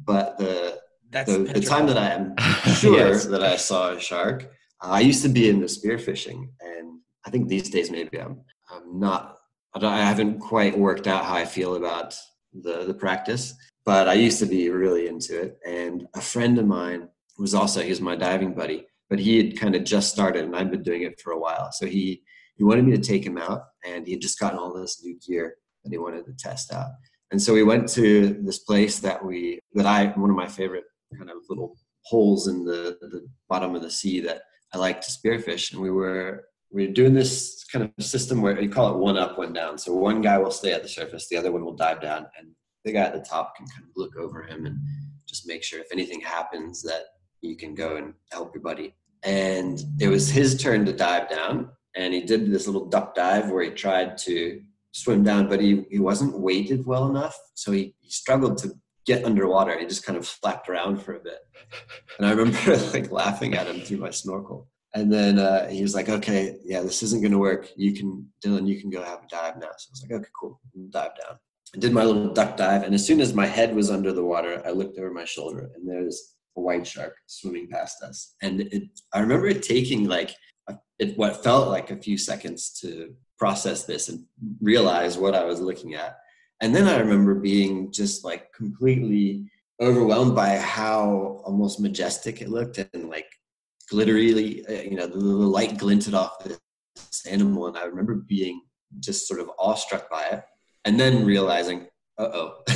But 0.04 0.38
the 0.38 0.80
That's 1.10 1.32
the, 1.32 1.38
the 1.44 1.60
time 1.60 1.86
that 1.86 1.98
I 1.98 2.10
am 2.10 2.34
sure 2.74 3.08
Yes. 3.08 3.26
that 3.26 3.42
I 3.42 3.56
saw 3.56 3.92
a 3.92 4.00
shark, 4.00 4.44
uh, 4.82 4.90
I 4.90 5.00
used 5.00 5.22
to 5.22 5.28
be 5.28 5.48
into 5.48 5.66
spearfishing, 5.66 6.48
and 6.60 7.00
I 7.26 7.30
think 7.30 7.48
these 7.48 7.68
days 7.70 7.90
maybe 7.90 8.18
I'm 8.20 8.40
I'm 8.70 8.98
not. 8.98 9.36
I, 9.74 9.84
I 9.84 9.98
haven't 9.98 10.38
quite 10.40 10.78
worked 10.78 11.06
out 11.06 11.24
how 11.24 11.34
I 11.34 11.44
feel 11.44 11.76
about 11.76 12.16
the 12.52 12.84
the 12.84 12.94
practice, 12.94 13.54
but 13.84 14.08
I 14.08 14.14
used 14.14 14.38
to 14.40 14.46
be 14.46 14.70
really 14.70 15.08
into 15.08 15.40
it. 15.40 15.58
And 15.66 16.06
a 16.14 16.20
friend 16.20 16.58
of 16.58 16.66
mine 16.66 17.08
was 17.38 17.54
also 17.54 17.82
he 17.82 17.90
was 17.90 18.00
my 18.00 18.16
diving 18.16 18.54
buddy, 18.54 18.86
but 19.08 19.18
he 19.18 19.36
had 19.36 19.58
kind 19.58 19.74
of 19.74 19.84
just 19.84 20.10
started, 20.12 20.44
and 20.44 20.56
I'd 20.56 20.70
been 20.70 20.82
doing 20.82 21.02
it 21.02 21.20
for 21.20 21.32
a 21.32 21.38
while. 21.38 21.70
So 21.72 21.86
he 21.86 22.22
he 22.56 22.64
wanted 22.64 22.84
me 22.84 22.96
to 22.96 23.02
take 23.02 23.24
him 23.24 23.38
out, 23.38 23.62
and 23.84 24.06
he 24.06 24.12
had 24.12 24.22
just 24.22 24.38
gotten 24.38 24.58
all 24.58 24.72
this 24.72 25.02
new 25.02 25.18
gear 25.26 25.56
that 25.84 25.90
he 25.90 25.98
wanted 25.98 26.26
to 26.26 26.32
test 26.34 26.72
out. 26.72 26.90
And 27.30 27.40
so 27.40 27.54
we 27.54 27.62
went 27.62 27.88
to 27.90 28.36
this 28.42 28.58
place 28.58 28.98
that 29.00 29.24
we 29.24 29.60
that 29.74 29.86
I 29.86 30.06
one 30.08 30.30
of 30.30 30.36
my 30.36 30.48
favorite 30.48 30.84
kind 31.16 31.30
of 31.30 31.38
little 31.48 31.76
holes 32.02 32.48
in 32.48 32.64
the, 32.64 32.96
the 33.00 33.26
bottom 33.48 33.74
of 33.74 33.82
the 33.82 33.90
sea 33.90 34.20
that 34.20 34.42
I 34.72 34.78
like 34.78 35.00
to 35.00 35.10
spearfish. 35.10 35.72
And 35.72 35.80
we 35.80 35.90
were 35.90 36.44
we 36.49 36.49
were 36.70 36.86
doing 36.86 37.14
this 37.14 37.64
kind 37.72 37.84
of 37.98 38.04
system 38.04 38.42
where 38.42 38.60
you 38.60 38.68
call 38.68 38.94
it 38.94 38.98
one 38.98 39.16
up, 39.16 39.38
one 39.38 39.52
down. 39.52 39.78
So 39.78 39.92
one 39.92 40.20
guy 40.20 40.38
will 40.38 40.50
stay 40.50 40.72
at 40.72 40.82
the 40.82 40.88
surface, 40.88 41.28
the 41.28 41.36
other 41.36 41.52
one 41.52 41.64
will 41.64 41.74
dive 41.74 42.00
down, 42.00 42.26
and 42.38 42.48
the 42.84 42.92
guy 42.92 43.00
at 43.00 43.12
the 43.12 43.20
top 43.20 43.56
can 43.56 43.66
kind 43.66 43.84
of 43.84 43.90
look 43.96 44.16
over 44.16 44.42
him 44.42 44.66
and 44.66 44.78
just 45.26 45.46
make 45.46 45.62
sure 45.62 45.80
if 45.80 45.92
anything 45.92 46.20
happens 46.20 46.82
that 46.82 47.04
you 47.40 47.56
can 47.56 47.74
go 47.74 47.96
and 47.96 48.14
help 48.30 48.54
your 48.54 48.62
buddy. 48.62 48.94
And 49.22 49.82
it 50.00 50.08
was 50.08 50.30
his 50.30 50.60
turn 50.60 50.84
to 50.86 50.92
dive 50.92 51.28
down, 51.28 51.70
and 51.94 52.14
he 52.14 52.22
did 52.22 52.50
this 52.50 52.66
little 52.66 52.86
duck 52.86 53.14
dive 53.14 53.50
where 53.50 53.64
he 53.64 53.70
tried 53.70 54.16
to 54.18 54.60
swim 54.92 55.22
down, 55.22 55.48
but 55.48 55.60
he, 55.60 55.84
he 55.90 55.98
wasn't 55.98 56.38
weighted 56.38 56.86
well 56.86 57.08
enough. 57.08 57.36
So 57.54 57.72
he, 57.72 57.94
he 58.00 58.10
struggled 58.10 58.58
to 58.58 58.72
get 59.06 59.24
underwater. 59.24 59.78
He 59.78 59.86
just 59.86 60.04
kind 60.04 60.18
of 60.18 60.26
flapped 60.26 60.68
around 60.68 61.02
for 61.02 61.14
a 61.14 61.20
bit. 61.20 61.38
And 62.18 62.26
I 62.26 62.32
remember 62.32 62.76
like 62.92 63.10
laughing 63.10 63.54
at 63.54 63.66
him 63.66 63.80
through 63.80 63.98
my 63.98 64.10
snorkel. 64.10 64.68
And 64.94 65.12
then 65.12 65.38
uh, 65.38 65.68
he 65.68 65.82
was 65.82 65.94
like, 65.94 66.08
okay, 66.08 66.56
yeah, 66.64 66.80
this 66.80 67.02
isn't 67.02 67.20
going 67.20 67.32
to 67.32 67.38
work. 67.38 67.70
You 67.76 67.92
can, 67.92 68.28
Dylan, 68.44 68.66
you 68.66 68.80
can 68.80 68.90
go 68.90 69.02
have 69.02 69.22
a 69.22 69.28
dive 69.28 69.56
now. 69.56 69.68
So 69.76 69.88
I 69.88 69.92
was 69.92 70.02
like, 70.02 70.20
okay, 70.20 70.30
cool. 70.38 70.60
Dive 70.90 71.12
down. 71.22 71.38
I 71.74 71.78
did 71.78 71.92
my 71.92 72.04
little 72.04 72.32
duck 72.32 72.56
dive. 72.56 72.82
And 72.82 72.94
as 72.94 73.06
soon 73.06 73.20
as 73.20 73.32
my 73.32 73.46
head 73.46 73.74
was 73.74 73.90
under 73.90 74.12
the 74.12 74.24
water, 74.24 74.60
I 74.66 74.70
looked 74.70 74.98
over 74.98 75.12
my 75.12 75.24
shoulder 75.24 75.70
and 75.76 75.88
there's 75.88 76.34
a 76.56 76.60
white 76.60 76.86
shark 76.86 77.16
swimming 77.26 77.68
past 77.68 78.02
us. 78.02 78.34
And 78.42 78.62
it, 78.62 78.82
I 79.12 79.20
remember 79.20 79.46
it 79.46 79.62
taking 79.62 80.08
like 80.08 80.34
it, 80.98 81.16
what 81.16 81.44
felt 81.44 81.68
like 81.68 81.90
a 81.90 81.96
few 81.96 82.18
seconds 82.18 82.70
to 82.80 83.14
process 83.38 83.84
this 83.84 84.08
and 84.08 84.24
realize 84.60 85.16
what 85.16 85.34
I 85.34 85.44
was 85.44 85.60
looking 85.60 85.94
at. 85.94 86.18
And 86.60 86.74
then 86.74 86.88
I 86.88 86.98
remember 86.98 87.34
being 87.36 87.90
just 87.92 88.24
like 88.24 88.52
completely 88.52 89.50
overwhelmed 89.80 90.34
by 90.34 90.58
how 90.58 91.40
almost 91.44 91.80
majestic 91.80 92.42
it 92.42 92.50
looked 92.50 92.78
and 92.78 93.08
like 93.08 93.26
glittery, 93.90 94.64
uh, 94.66 94.72
you 94.82 94.96
know, 94.96 95.06
the, 95.06 95.18
the 95.18 95.24
light 95.24 95.76
glinted 95.76 96.14
off 96.14 96.42
this 96.44 97.26
animal. 97.28 97.66
And 97.66 97.76
I 97.76 97.84
remember 97.84 98.14
being 98.14 98.62
just 99.00 99.28
sort 99.28 99.40
of 99.40 99.50
awestruck 99.58 100.08
by 100.08 100.24
it 100.24 100.42
and 100.84 100.98
then 100.98 101.24
realizing, 101.24 101.88
uh 102.18 102.30
oh, 102.32 102.62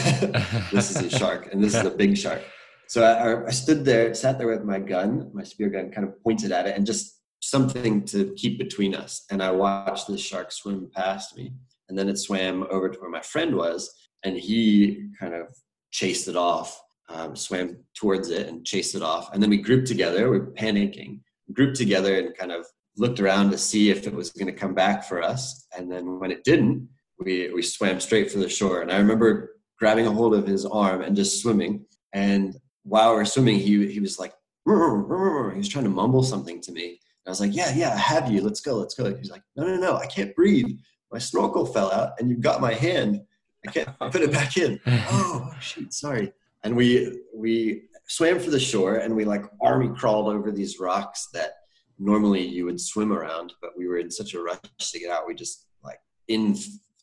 this 0.73 0.91
is 0.91 0.97
a 0.97 1.11
shark 1.11 1.53
and 1.53 1.63
this 1.63 1.75
is 1.75 1.85
a 1.85 1.91
big 1.91 2.17
shark. 2.17 2.43
So 2.89 3.03
I, 3.03 3.47
I 3.47 3.51
stood 3.51 3.85
there, 3.85 4.15
sat 4.15 4.39
there 4.39 4.49
with 4.49 4.65
my 4.65 4.79
gun, 4.79 5.31
my 5.33 5.43
spear 5.45 5.71
gun, 5.71 5.91
kind 5.91 6.07
of 6.07 6.23
pointed 6.23 6.53
at 6.53 6.67
it 6.67 6.77
and 6.77 6.85
just 6.85 7.21
something 7.41 8.05
to 8.07 8.33
keep 8.37 8.59
between 8.59 8.95
us. 8.95 9.25
And 9.31 9.43
I 9.43 9.51
watched 9.51 10.09
this 10.09 10.21
shark 10.21 10.53
swim 10.53 10.91
past 10.95 11.37
me. 11.37 11.53
And 11.89 11.99
then 11.99 12.09
it 12.09 12.19
swam 12.19 12.67
over 12.71 12.89
to 12.89 12.99
where 12.99 13.11
my 13.11 13.21
friend 13.21 13.55
was, 13.55 13.91
and 14.25 14.37
he 14.37 15.09
kind 15.21 15.35
of 15.35 15.49
chased 15.91 16.29
it 16.29 16.37
off, 16.37 16.81
um, 17.09 17.37
swam 17.37 17.77
towards 17.95 18.31
it 18.31 18.49
and 18.49 18.65
chased 18.65 18.95
it 18.95 19.03
off. 19.03 19.33
And 19.33 19.43
then 19.43 19.51
we 19.51 19.59
grouped 19.59 19.89
together, 19.89 20.31
we 20.31 20.39
are 20.39 20.47
panicking, 20.47 21.21
grouped 21.53 21.77
together 21.77 22.19
and 22.19 22.37
kind 22.37 22.53
of 22.53 22.67
looked 22.97 23.21
around 23.21 23.51
to 23.51 23.59
see 23.59 23.91
if 23.91 24.07
it 24.07 24.15
was 24.15 24.31
going 24.31 24.47
to 24.47 24.53
come 24.53 24.75
back 24.75 25.05
for 25.05 25.23
us. 25.23 25.67
And 25.77 25.91
then 25.91 26.19
when 26.19 26.31
it 26.31 26.45
didn't, 26.45 26.89
we, 27.19 27.53
we 27.53 27.63
swam 27.63 28.01
straight 28.01 28.31
for 28.31 28.39
the 28.39 28.49
shore. 28.49 28.83
And 28.83 28.91
I 28.91 28.99
remember 28.99 29.57
grabbing 29.79 30.07
a 30.07 30.11
hold 30.13 30.35
of 30.35 30.47
his 30.47 30.65
arm 30.65 31.03
and 31.03 31.17
just 31.17 31.43
swimming. 31.43 31.85
And 32.13 32.57
while 32.85 33.15
we 33.15 33.21
are 33.21 33.25
swimming, 33.25 33.59
he, 33.59 33.91
he 33.91 34.01
was 34.01 34.19
like, 34.19 34.33
"Rrr, 34.69 35.07
rrr, 35.07 35.09
rrr." 35.09 35.53
he 35.53 35.59
was 35.59 35.69
trying 35.69 35.85
to 35.85 35.91
mumble 35.91 36.23
something 36.23 36.61
to 36.63 36.73
me. 36.73 37.01
And 37.25 37.31
I 37.31 37.31
was 37.31 37.41
like, 37.41 37.55
yeah, 37.55 37.75
yeah, 37.75 37.95
I 37.95 37.99
have 37.99 38.31
you. 38.31 38.43
Let's 38.43 38.61
go, 38.61 38.75
let's 38.75 38.95
go. 38.95 39.15
He's 39.15 39.31
like, 39.31 39.43
no, 39.57 39.67
no, 39.67 39.77
no, 39.77 39.97
I 39.97 40.07
can't 40.07 40.35
breathe. 40.35 40.79
My 41.11 41.19
snorkel 41.19 41.65
fell 41.65 41.91
out 41.91 42.11
and 42.19 42.29
you've 42.29 42.41
got 42.41 42.61
my 42.61 42.75
hand. 42.75 43.23
I 43.67 43.71
can't 43.71 43.89
put 43.99 44.17
it 44.17 44.33
back 44.33 44.57
in. 44.57 44.79
Oh, 44.87 45.55
shoot, 45.61 45.95
sorry. 45.95 46.33
And 46.65 46.75
we 46.77 47.21
we 47.35 47.85
swam 48.09 48.39
for 48.39 48.51
the 48.51 48.61
shore 48.61 48.97
and 48.97 49.15
we 49.15 49.25
like 49.25 49.45
army 49.61 49.89
crawled 49.97 50.29
over 50.29 50.51
these 50.51 50.79
rocks 50.79 51.29
that 51.33 51.53
normally 51.99 52.47
you 52.47 52.65
would 52.65 52.81
swim 52.81 53.13
around, 53.13 53.55
but 53.61 53.71
we 53.77 53.87
were 53.87 53.99
in 53.99 54.11
such 54.11 54.35
a 54.35 54.43
rush 54.43 54.59
to 54.79 54.99
get 54.99 55.11
out. 55.11 55.27
We 55.27 55.35
just 55.35 55.67
like 55.83 56.01
in 56.29 56.57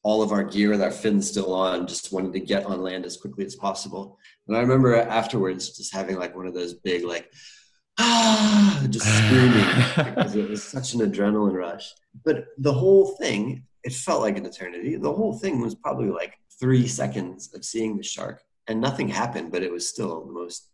all 0.04 0.22
of 0.22 0.32
our 0.32 0.44
gear 0.44 0.72
with 0.72 0.82
our 0.82 0.92
fins 0.92 1.30
still 1.30 1.54
on, 1.54 1.88
just 1.88 2.12
wanted 2.12 2.34
to 2.34 2.40
get 2.40 2.66
on 2.66 2.82
land 2.82 3.06
as 3.06 3.18
quickly 3.18 3.46
as 3.46 3.56
possible. 3.56 4.18
And 4.48 4.58
I 4.58 4.62
remember 4.62 4.96
afterwards 4.96 5.78
just 5.78 5.94
having 5.94 6.18
like 6.18 6.36
one 6.36 6.48
of 6.48 6.54
those 6.54 6.74
big 6.74 7.06
like 7.06 7.32
ah 8.00 8.84
just 8.90 9.06
screaming 9.06 10.16
because 10.16 10.36
it 10.36 10.50
was 10.50 10.64
such 10.64 10.94
an 10.94 11.02
adrenaline 11.02 11.54
rush. 11.54 11.94
But 12.26 12.46
the 12.58 12.74
whole 12.74 13.16
thing, 13.18 13.64
it 13.84 13.94
felt 13.94 14.22
like 14.22 14.38
an 14.38 14.46
eternity. 14.46 14.96
The 14.96 15.14
whole 15.14 15.38
thing 15.38 15.62
was 15.62 15.76
probably 15.76 16.10
like 16.10 16.34
three 16.60 16.88
seconds 16.88 17.54
of 17.54 17.64
seeing 17.64 17.98
the 17.98 18.04
shark, 18.04 18.42
and 18.72 18.82
nothing 18.82 19.08
happened, 19.10 19.52
but 19.52 19.62
it 19.62 19.72
was 19.72 19.88
still 19.88 20.26
the 20.26 20.32
most 20.32 20.70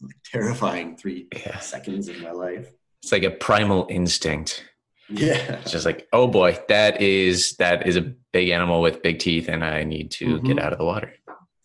like, 0.00 0.14
terrifying 0.24 0.96
three 0.96 1.26
Yeah. 1.34 1.58
seconds 1.58 2.08
of 2.08 2.20
my 2.20 2.30
life. 2.30 2.70
It's 3.02 3.10
like 3.12 3.24
a 3.24 3.30
primal 3.30 3.86
instinct. 3.90 4.64
Yeah. 5.08 5.60
It's 5.62 5.72
just 5.72 5.86
like, 5.86 6.06
oh 6.12 6.28
boy, 6.28 6.58
that 6.68 7.00
is 7.00 7.56
that 7.56 7.86
is 7.88 7.96
a 7.96 8.12
big 8.32 8.50
animal 8.50 8.80
with 8.82 9.02
big 9.02 9.18
teeth, 9.18 9.48
and 9.48 9.64
I 9.64 9.82
need 9.84 10.10
to 10.12 10.40
get 10.40 10.56
Mhm. 10.56 10.62
out 10.62 10.72
of 10.74 10.78
the 10.78 10.84
water. 10.84 11.12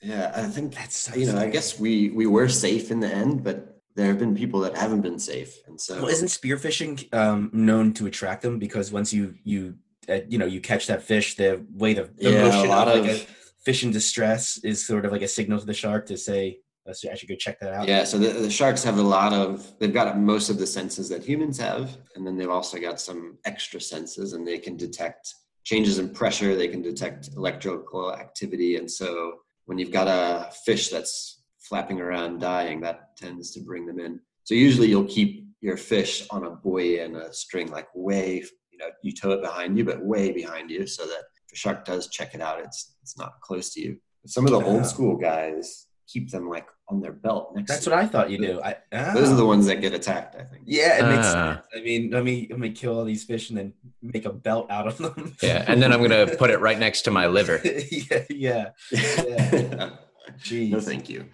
Yeah, 0.02 0.32
I 0.36 0.44
think 0.44 0.74
That's 0.74 1.16
you 1.16 1.26
know. 1.32 1.38
I 1.40 1.48
guess 1.56 1.80
we 1.80 2.10
we 2.10 2.26
were 2.26 2.50
safe 2.50 2.90
in 2.92 3.00
the 3.02 3.12
end, 3.24 3.44
but 3.44 3.58
there 3.96 4.08
have 4.08 4.20
been 4.20 4.36
people 4.36 4.60
that 4.62 4.76
haven't 4.76 5.02
been 5.02 5.20
safe, 5.20 5.52
and 5.68 5.80
so 5.80 5.94
Well, 6.02 6.08
isn't 6.08 6.30
spearfishing 6.30 7.14
um, 7.14 7.50
known 7.54 7.94
to 7.98 8.06
attract 8.08 8.42
them 8.42 8.58
because 8.60 8.92
once 8.92 9.14
you 9.14 9.36
you 9.44 9.76
uh, 10.10 10.20
you 10.28 10.38
know 10.38 10.46
you 10.56 10.60
catch 10.62 10.88
that 10.88 11.02
fish, 11.04 11.36
the 11.36 11.50
way 11.82 11.94
the, 11.94 12.04
the 12.18 12.32
Yeah, 12.32 12.66
a 12.66 12.68
lot 12.68 12.88
of, 12.88 13.06
like 13.06 13.12
a 13.18 13.20
fish 13.66 13.84
in 13.84 13.92
distress 13.92 14.60
is 14.64 14.86
sort 14.86 15.06
of 15.06 15.12
like 15.12 15.22
a 15.22 15.28
signal 15.28 15.60
to 15.60 15.66
the 15.66 15.74
shark 15.74 16.06
to 16.08 16.18
say, 16.18 16.60
"I 16.88 16.94
should 16.94 17.12
I 17.12 17.16
should 17.16 17.30
go 17.30 17.36
check 17.36 17.60
that 17.60 17.74
out." 17.74 17.88
Yeah, 17.88 18.04
so 18.04 18.18
the, 18.18 18.30
the 18.30 18.50
sharks 18.50 18.84
have 18.84 18.98
a 18.98 19.02
lot 19.02 19.34
of, 19.34 19.78
they've 19.80 19.94
got 19.94 20.20
most 20.20 20.50
of 20.50 20.58
the 20.58 20.68
senses 20.68 21.10
that 21.10 21.24
humans 21.24 21.58
have, 21.60 21.98
and 22.16 22.26
then 22.26 22.38
they've 22.38 22.50
also 22.50 22.80
got 22.80 23.00
some 23.00 23.38
extra 23.46 23.80
senses, 23.80 24.34
and 24.34 24.48
they 24.48 24.60
can 24.60 24.78
detect 24.78 25.34
changes 25.64 25.98
in 25.98 26.10
pressure, 26.10 26.56
they 26.56 26.68
can 26.68 26.82
detect 26.82 27.30
electrical 27.38 28.14
activity. 28.14 28.76
And 28.76 28.90
so 28.90 29.40
when 29.66 29.78
you've 29.78 29.92
got 29.92 30.08
a 30.08 30.52
fish 30.66 30.90
that's 30.90 31.44
flapping 31.60 32.02
around 32.02 32.40
dying, 32.40 32.82
that 32.82 33.16
tends 33.18 33.52
to 33.52 33.62
bring 33.62 33.86
them 33.86 34.00
in. 34.00 34.20
So 34.44 34.56
usually 34.56 34.90
you'll 34.90 35.06
keep 35.06 35.48
your 35.62 35.78
fish 35.78 36.28
on 36.30 36.44
a 36.46 36.50
buoy 36.50 37.00
and 37.00 37.16
a 37.16 37.34
string, 37.34 37.72
like 37.72 37.88
way, 37.96 38.44
you 38.72 38.78
know, 38.78 38.90
you 39.02 39.14
tow 39.14 39.32
it 39.32 39.42
behind 39.42 39.78
you, 39.78 39.86
but 39.86 40.04
way 40.04 40.32
behind 40.34 40.70
you, 40.70 40.86
so 40.86 41.06
that 41.06 41.24
shark 41.54 41.86
does 41.86 42.08
check 42.10 42.34
it 42.36 42.42
out, 42.42 42.60
it's 42.60 42.96
it's 43.02 43.18
not 43.18 43.40
close 43.42 43.74
to 43.74 43.82
you. 43.82 43.98
But 44.22 44.32
some 44.32 44.46
of 44.46 44.52
the 44.52 44.62
old 44.62 44.86
school 44.86 45.16
guys 45.18 45.88
keep 46.08 46.30
them 46.32 46.50
like 46.50 46.68
on 46.90 47.00
their 47.00 47.14
belt 47.14 47.54
next 47.56 47.70
That's 47.72 47.86
what 47.88 47.96
I 47.98 48.06
thought 48.06 48.30
you 48.30 48.38
do. 48.38 48.62
I, 48.62 48.76
those 49.14 49.32
are 49.32 49.36
the 49.36 49.46
ones 49.46 49.66
that 49.68 49.78
get 49.82 49.94
attacked, 49.94 50.36
I 50.36 50.44
think. 50.44 50.64
Yeah, 50.66 51.00
it 51.00 51.16
makes 51.16 51.28
Ah. 51.28 51.54
sense. 51.56 51.66
I 51.78 51.82
mean, 51.82 52.12
let 52.12 52.24
me 52.24 52.48
let 52.50 52.60
me 52.60 52.72
kill 52.72 52.98
all 53.00 53.06
these 53.06 53.24
fish 53.24 53.50
and 53.50 53.58
then 53.58 53.74
make 54.02 54.26
a 54.26 54.34
belt 54.34 54.70
out 54.70 54.88
of 54.88 54.98
them. 54.98 55.34
Yeah, 55.42 55.64
and 55.68 55.82
then 55.82 55.92
I'm 55.94 56.02
gonna 56.02 56.28
put 56.38 56.50
it 56.50 56.60
right 56.60 56.78
next 56.78 57.04
to 57.04 57.12
my 57.12 57.28
liver. 57.28 57.62
yeah, 57.92 58.24
yeah. 58.30 58.70
no, 58.92 59.92
Jeez. 60.40 60.84
thank 60.84 61.10
you. 61.10 61.26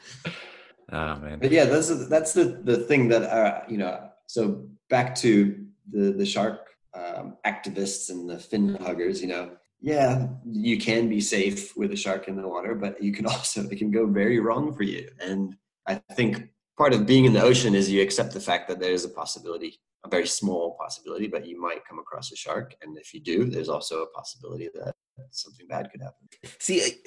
Oh 0.91 1.15
man. 1.17 1.39
But 1.39 1.51
yeah, 1.51 1.65
that's 1.65 2.07
that's 2.07 2.33
the 2.33 2.45
the 2.63 2.77
thing 2.77 3.07
that 3.09 3.23
uh, 3.23 3.61
you 3.67 3.77
know. 3.77 4.09
So 4.27 4.67
back 4.89 5.15
to 5.15 5.65
the 5.91 6.11
the 6.13 6.25
shark 6.25 6.67
um, 6.93 7.37
activists 7.45 8.09
and 8.09 8.29
the 8.29 8.37
fin 8.39 8.75
huggers. 8.75 9.21
You 9.21 9.27
know, 9.29 9.51
yeah, 9.81 10.27
you 10.45 10.77
can 10.77 11.07
be 11.07 11.21
safe 11.21 11.75
with 11.77 11.91
a 11.91 11.95
shark 11.95 12.27
in 12.27 12.35
the 12.35 12.47
water, 12.47 12.75
but 12.75 13.01
you 13.01 13.11
can 13.11 13.25
also 13.33 13.67
it 13.69 13.77
can 13.77 13.91
go 13.91 14.05
very 14.05 14.39
wrong 14.39 14.73
for 14.73 14.83
you. 14.83 15.09
And 15.21 15.55
I 15.87 15.95
think 16.13 16.49
part 16.77 16.93
of 16.93 17.05
being 17.05 17.25
in 17.25 17.33
the 17.33 17.41
ocean 17.41 17.75
is 17.75 17.89
you 17.89 18.01
accept 18.01 18.33
the 18.33 18.39
fact 18.39 18.67
that 18.67 18.79
there 18.79 18.91
is 18.91 19.05
a 19.05 19.09
possibility, 19.09 19.79
a 20.05 20.09
very 20.09 20.27
small 20.27 20.77
possibility, 20.79 21.27
but 21.27 21.45
you 21.45 21.59
might 21.59 21.85
come 21.85 21.99
across 21.99 22.31
a 22.31 22.35
shark. 22.35 22.75
And 22.81 22.97
if 22.97 23.13
you 23.13 23.21
do, 23.21 23.45
there's 23.45 23.69
also 23.69 24.03
a 24.03 24.07
possibility 24.07 24.69
that 24.75 24.95
something 25.31 25.67
bad 25.67 25.89
could 25.91 26.01
happen. 26.01 26.27
See, 26.59 27.01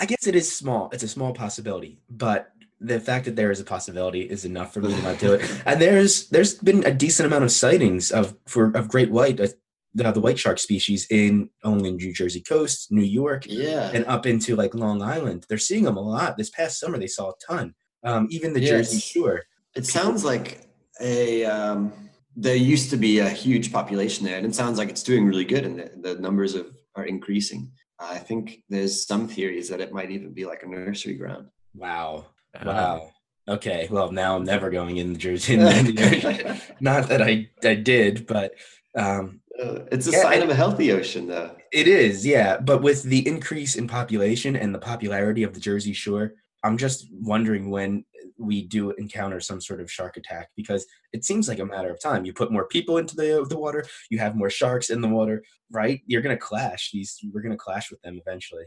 I, 0.00 0.06
guess 0.06 0.26
it 0.26 0.34
is 0.34 0.54
small. 0.54 0.90
It's 0.92 1.02
a 1.02 1.08
small 1.08 1.32
possibility, 1.32 2.00
but 2.08 2.52
the 2.80 2.98
fact 2.98 3.26
that 3.26 3.36
there 3.36 3.50
is 3.50 3.60
a 3.60 3.64
possibility 3.64 4.22
is 4.22 4.44
enough 4.44 4.74
for 4.74 4.80
me 4.80 4.92
to 4.92 5.02
not 5.02 5.18
do 5.18 5.34
it. 5.34 5.62
And 5.66 5.80
there's 5.80 6.28
there's 6.30 6.54
been 6.54 6.84
a 6.84 6.90
decent 6.90 7.26
amount 7.26 7.44
of 7.44 7.52
sightings 7.52 8.10
of 8.10 8.36
for 8.46 8.72
of 8.74 8.88
great 8.88 9.10
white, 9.10 9.38
uh, 9.40 9.48
the, 9.94 10.10
the 10.12 10.20
white 10.20 10.38
shark 10.38 10.58
species 10.58 11.06
in 11.10 11.50
only 11.64 11.90
the 11.90 11.96
New 11.96 12.12
Jersey 12.12 12.40
coast, 12.40 12.90
New 12.90 13.02
York, 13.04 13.44
Yeah. 13.46 13.90
and 13.92 14.04
up 14.06 14.26
into 14.26 14.56
like 14.56 14.74
Long 14.74 15.02
Island. 15.02 15.44
They're 15.48 15.58
seeing 15.58 15.84
them 15.84 15.96
a 15.96 16.00
lot. 16.00 16.36
This 16.36 16.50
past 16.50 16.78
summer, 16.80 16.98
they 16.98 17.06
saw 17.06 17.30
a 17.30 17.34
ton. 17.46 17.74
Um, 18.04 18.26
even 18.30 18.52
the 18.52 18.60
Yes. 18.60 18.70
Jersey 18.70 19.00
Shore. 19.00 19.42
It 19.74 19.86
sounds 19.86 20.24
like 20.24 20.68
a 21.00 21.44
um, 21.44 21.92
there 22.36 22.56
used 22.56 22.90
to 22.90 22.96
be 22.96 23.18
a 23.18 23.28
huge 23.28 23.72
population 23.72 24.24
there, 24.26 24.36
and 24.38 24.46
it 24.46 24.54
sounds 24.54 24.78
like 24.78 24.88
it's 24.88 25.02
doing 25.02 25.26
really 25.26 25.44
good, 25.44 25.64
and 25.66 25.78
the, 25.78 26.14
the 26.14 26.20
numbers 26.20 26.54
of 26.54 26.66
are 26.96 27.04
increasing. 27.04 27.70
I 27.98 28.18
think 28.18 28.62
there's 28.68 29.06
some 29.06 29.28
theories 29.28 29.68
that 29.68 29.80
it 29.80 29.92
might 29.92 30.10
even 30.10 30.32
be 30.32 30.44
like 30.44 30.62
a 30.62 30.66
nursery 30.66 31.14
ground. 31.14 31.48
Wow. 31.74 32.26
Uh, 32.58 32.64
Wow. 32.66 33.10
Okay. 33.48 33.86
Well, 33.90 34.10
now 34.12 34.36
I'm 34.36 34.44
never 34.44 34.70
going 34.70 34.96
in 34.98 35.12
the 35.12 35.18
Jersey. 35.18 35.56
Not 36.80 37.08
that 37.08 37.22
I 37.22 37.48
I 37.64 37.74
did, 37.74 38.26
but 38.26 38.54
um, 38.94 39.40
Uh, 39.60 39.80
it's 39.92 40.06
a 40.08 40.12
Yeah, 40.12 40.22
sign 40.22 40.42
of 40.42 40.50
a 40.50 40.54
healthy 40.54 40.92
ocean, 40.92 41.26
though. 41.26 41.54
It 41.72 41.88
is, 41.88 42.26
yeah. 42.26 42.58
But 42.58 42.82
with 42.82 43.02
the 43.02 43.26
increase 43.26 43.76
in 43.76 43.86
population 43.86 44.56
and 44.56 44.74
the 44.74 44.78
popularity 44.78 45.42
of 45.42 45.54
the 45.54 45.60
Jersey 45.60 45.92
Shore, 45.92 46.34
I'm 46.62 46.76
just 46.76 47.08
wondering 47.12 47.70
when 47.70 48.04
we 48.38 48.62
do 48.62 48.90
encounter 48.92 49.40
some 49.40 49.60
sort 49.60 49.80
of 49.80 49.90
shark 49.90 50.16
attack 50.16 50.50
because 50.56 50.86
it 51.12 51.24
seems 51.24 51.48
like 51.48 51.58
a 51.58 51.64
matter 51.64 51.90
of 51.90 52.00
time. 52.00 52.24
You 52.24 52.32
put 52.32 52.52
more 52.52 52.66
people 52.66 52.98
into 52.98 53.14
the 53.16 53.44
the 53.48 53.58
water, 53.58 53.84
you 54.10 54.18
have 54.18 54.36
more 54.36 54.50
sharks 54.50 54.90
in 54.90 55.00
the 55.00 55.08
water, 55.08 55.44
right? 55.70 56.00
You're 56.06 56.22
gonna 56.22 56.36
clash. 56.36 56.90
These 56.92 57.18
we're 57.32 57.42
gonna 57.42 57.56
clash 57.56 57.90
with 57.90 58.00
them 58.02 58.20
eventually. 58.24 58.64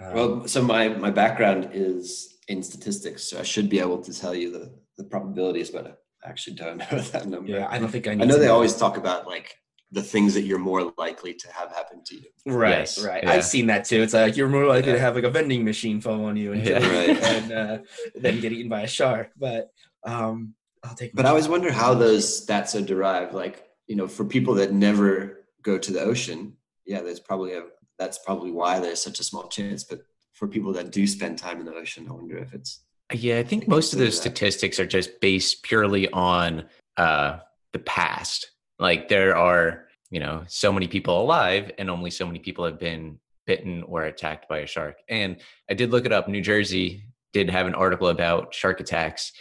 Um, 0.00 0.14
Well, 0.14 0.48
so 0.48 0.62
my 0.62 0.88
my 0.88 1.10
background 1.10 1.70
is 1.72 2.36
in 2.48 2.62
statistics, 2.62 3.24
so 3.24 3.38
I 3.38 3.42
should 3.42 3.68
be 3.70 3.80
able 3.80 4.02
to 4.02 4.12
tell 4.12 4.34
you 4.34 4.50
the 4.50 4.72
the 4.98 5.04
probabilities, 5.04 5.70
but 5.70 5.86
I 5.86 5.92
actually 6.24 6.56
don't 6.56 6.78
know 6.92 6.98
that 6.98 7.26
number. 7.26 7.50
yeah, 7.50 7.66
I 7.70 7.78
don't 7.78 7.88
think 7.90 8.06
I. 8.06 8.14
Need 8.14 8.22
I 8.22 8.26
know 8.26 8.34
to 8.34 8.40
they 8.40 8.48
always 8.48 8.76
talk 8.76 8.96
about 8.96 9.26
like 9.26 9.54
the 9.92 10.02
things 10.02 10.34
that 10.34 10.42
you're 10.42 10.58
more 10.58 10.92
likely 10.98 11.34
to 11.34 11.52
have 11.52 11.70
happen 11.70 12.02
to 12.04 12.14
you. 12.16 12.24
Right, 12.46 12.70
Yes, 12.70 13.04
right. 13.04 13.22
yeah. 13.22 13.30
I've 13.32 13.44
seen 13.44 13.66
that 13.68 13.84
too. 13.84 14.02
It's 14.02 14.12
like 14.14 14.36
you're 14.36 14.48
more 14.48 14.66
likely 14.66 14.90
Yeah. 14.90 14.96
to 14.96 15.00
have 15.00 15.14
like 15.14 15.24
a 15.24 15.30
vending 15.30 15.64
machine 15.64 16.00
fall 16.00 16.24
on 16.24 16.36
you 16.36 16.52
and, 16.52 16.66
Yeah. 16.66 16.78
Right. 16.98 17.22
and 17.22 17.52
uh, 17.52 17.78
then 18.16 18.40
get 18.40 18.50
eaten 18.52 18.68
by 18.68 18.82
a 18.82 18.88
shark. 18.88 19.30
But 19.36 19.70
um, 20.04 20.54
I'll 20.82 20.94
take. 20.96 21.14
But 21.14 21.26
I 21.26 21.28
always 21.28 21.48
wonder 21.48 21.70
how 21.70 21.94
those 21.94 22.44
stats 22.44 22.74
are 22.78 22.84
derived. 22.84 23.34
Like, 23.34 23.64
you 23.86 23.94
know, 23.96 24.08
for 24.08 24.24
people 24.24 24.54
that 24.54 24.72
never 24.72 25.44
go 25.62 25.78
to 25.78 25.92
the 25.92 26.00
ocean, 26.00 26.54
yeah, 26.86 27.00
there's 27.02 27.20
probably 27.20 27.54
a 27.54 27.62
that's 27.98 28.18
probably 28.18 28.50
why 28.50 28.80
there's 28.80 29.00
such 29.00 29.20
a 29.20 29.24
small 29.24 29.46
chance. 29.48 29.84
But 29.84 30.00
for 30.32 30.48
people 30.48 30.72
that 30.72 30.90
do 30.90 31.06
spend 31.06 31.38
time 31.38 31.60
in 31.60 31.66
the 31.66 31.74
ocean, 31.74 32.06
I 32.08 32.12
wonder 32.14 32.36
if 32.38 32.52
it's 32.52 32.80
Yeah, 33.12 33.38
I 33.38 33.42
think 33.42 33.68
most 33.68 33.92
of 33.92 33.98
those 33.98 34.16
statistics 34.16 34.80
are 34.80 34.86
just 34.86 35.20
based 35.20 35.62
purely 35.62 36.08
on 36.10 36.64
uh, 36.96 37.38
the 37.72 37.78
past. 37.80 38.50
Like 38.78 39.08
there 39.08 39.36
are, 39.36 39.86
you 40.10 40.20
know, 40.20 40.44
so 40.48 40.72
many 40.72 40.88
people 40.88 41.20
alive, 41.20 41.70
and 41.78 41.90
only 41.90 42.10
so 42.10 42.26
many 42.26 42.38
people 42.38 42.64
have 42.64 42.78
been 42.78 43.18
bitten 43.46 43.82
or 43.82 44.04
attacked 44.04 44.48
by 44.48 44.58
a 44.60 44.66
shark. 44.66 44.96
And 45.08 45.36
I 45.70 45.74
did 45.74 45.90
look 45.90 46.06
it 46.06 46.12
up. 46.12 46.28
New 46.28 46.40
Jersey 46.40 47.04
did 47.32 47.50
have 47.50 47.66
an 47.66 47.74
article 47.74 48.08
about 48.08 48.54
shark 48.54 48.80
attacks 48.80 49.32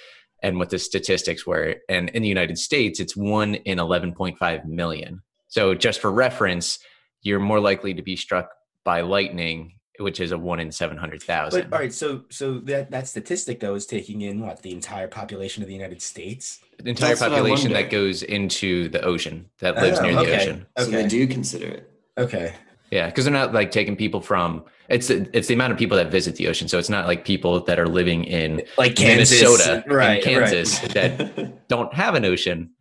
and 0.41 0.59
what 0.59 0.69
the 0.69 0.77
statistics 0.77 1.47
were. 1.47 1.75
And 1.87 2.09
in 2.09 2.21
the 2.21 2.27
United 2.27 2.57
States, 2.57 2.99
it's 2.99 3.15
one 3.15 3.55
in 3.55 3.77
11.5 3.77 4.65
million. 4.65 5.21
So 5.47 5.73
just 5.73 6.01
for 6.01 6.11
reference, 6.11 6.79
you're 7.21 7.39
more 7.39 7.61
likely 7.61 7.93
to 7.93 8.01
be 8.01 8.17
struck 8.17 8.49
by 8.83 9.01
lightning, 9.01 9.75
which 9.99 10.19
is 10.19 10.31
a 10.31 10.37
one 10.37 10.59
in 10.59 10.71
700,000. 10.71 11.69
But 11.69 11.73
all 11.75 11.79
right, 11.79 11.93
so 11.93 12.23
so 12.29 12.59
that 12.59 12.91
that 12.91 13.07
statistic 13.07 13.59
though 13.59 13.75
is 13.75 13.85
taking 13.85 14.21
in 14.21 14.39
what 14.41 14.61
the 14.61 14.71
entire 14.71 15.07
population 15.07 15.61
of 15.63 15.67
the 15.67 15.75
United 15.75 16.01
States. 16.01 16.59
the 16.81 16.89
entire 16.89 17.09
That's 17.09 17.21
population 17.21 17.73
that 17.73 17.89
goes 17.89 18.23
into 18.23 18.89
the 18.89 19.01
ocean 19.03 19.49
that 19.59 19.75
lives 19.75 19.99
Oh, 19.99 20.03
near 20.03 20.13
the 20.13 20.19
okay. 20.21 20.35
ocean. 20.41 20.65
so 20.77 20.85
they 20.85 21.07
do 21.07 21.27
consider 21.27 21.67
it. 21.67 21.91
Okay. 22.17 22.53
Yeah, 22.91 23.07
because 23.07 23.25
they're 23.25 23.33
not 23.33 23.53
like 23.53 23.71
taking 23.71 23.95
people 23.95 24.21
from 24.21 24.63
it's 24.89 25.09
it's 25.09 25.47
the 25.47 25.53
amount 25.55 25.71
of 25.73 25.79
people 25.79 25.97
that 25.97 26.11
visit 26.11 26.35
the 26.35 26.47
ocean. 26.47 26.67
So 26.67 26.77
it's 26.77 26.89
not 26.89 27.07
like 27.07 27.25
people 27.25 27.59
that 27.61 27.79
are 27.79 27.87
living 27.87 28.23
in 28.25 28.61
Like 28.77 28.95
Kansas, 28.95 29.41
Minnesota, 29.41 29.83
right? 29.87 30.15
and 30.15 30.23
Kansas 30.23 30.79
that 30.93 31.67
don't 31.69 31.91
have 31.93 32.13
an 32.15 32.25
ocean. 32.25 32.71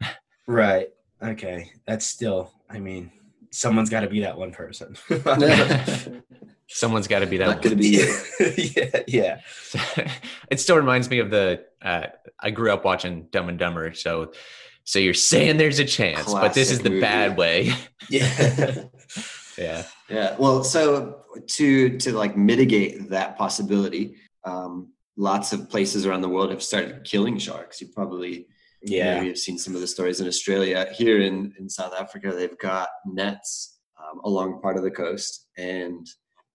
Right. 0.46 0.88
right. 1.20 1.30
Okay. 1.32 1.70
That's 1.86 2.04
still. 2.04 2.52
I 2.68 2.78
mean, 2.78 3.12
someone's 3.50 3.88
got 3.90 4.00
to 4.00 4.08
be 4.08 4.20
that 4.20 4.36
one 4.36 4.50
person. 4.52 4.96
Someone's 6.74 7.06
got 7.06 7.20
to 7.20 7.26
be 7.26 7.36
that. 7.36 7.46
Not 7.46 7.62
going 7.62 7.76
to 7.76 7.82
be 7.82 7.88
you. 7.88 8.20
yeah. 8.74 9.02
Yeah. 9.06 9.40
it 10.50 10.58
still 10.58 10.76
reminds 10.76 11.10
me 11.10 11.18
of 11.18 11.30
the. 11.30 11.64
Uh, 11.82 12.06
I 12.40 12.50
grew 12.50 12.72
up 12.72 12.84
watching 12.84 13.28
Dumb 13.30 13.48
and 13.48 13.58
Dumber, 13.58 13.92
so 13.94 14.32
so 14.84 14.98
you're 14.98 15.14
saying 15.14 15.58
there's 15.58 15.78
a 15.78 15.84
chance, 15.84 16.32
but 16.32 16.54
this 16.54 16.70
is 16.70 16.80
the 16.80 16.90
movie. 16.90 17.00
bad 17.00 17.36
way. 17.36 17.72
Yeah. 18.10 18.84
yeah. 19.56 19.84
Yeah. 20.10 20.36
Well, 20.38 20.64
so 20.64 21.22
to 21.46 21.98
to 21.98 22.12
like 22.12 22.36
mitigate 22.36 23.10
that 23.10 23.38
possibility, 23.38 24.16
um, 24.44 24.92
lots 25.16 25.52
of 25.52 25.70
places 25.70 26.04
around 26.04 26.22
the 26.22 26.28
world 26.28 26.50
have 26.50 26.62
started 26.62 27.04
killing 27.04 27.38
sharks. 27.38 27.80
You 27.80 27.88
probably 27.94 28.48
yeah. 28.82 29.14
maybe 29.14 29.28
have 29.28 29.38
seen 29.38 29.56
some 29.56 29.76
of 29.76 29.80
the 29.80 29.86
stories 29.86 30.20
in 30.20 30.26
Australia. 30.26 30.88
Here 30.92 31.20
in 31.20 31.54
in 31.60 31.68
South 31.68 31.94
Africa, 31.94 32.32
they've 32.32 32.58
got 32.58 32.88
nets 33.06 33.78
um, 34.02 34.20
along 34.24 34.60
part 34.60 34.76
of 34.76 34.82
the 34.82 34.90
coast, 34.90 35.46
and 35.56 36.04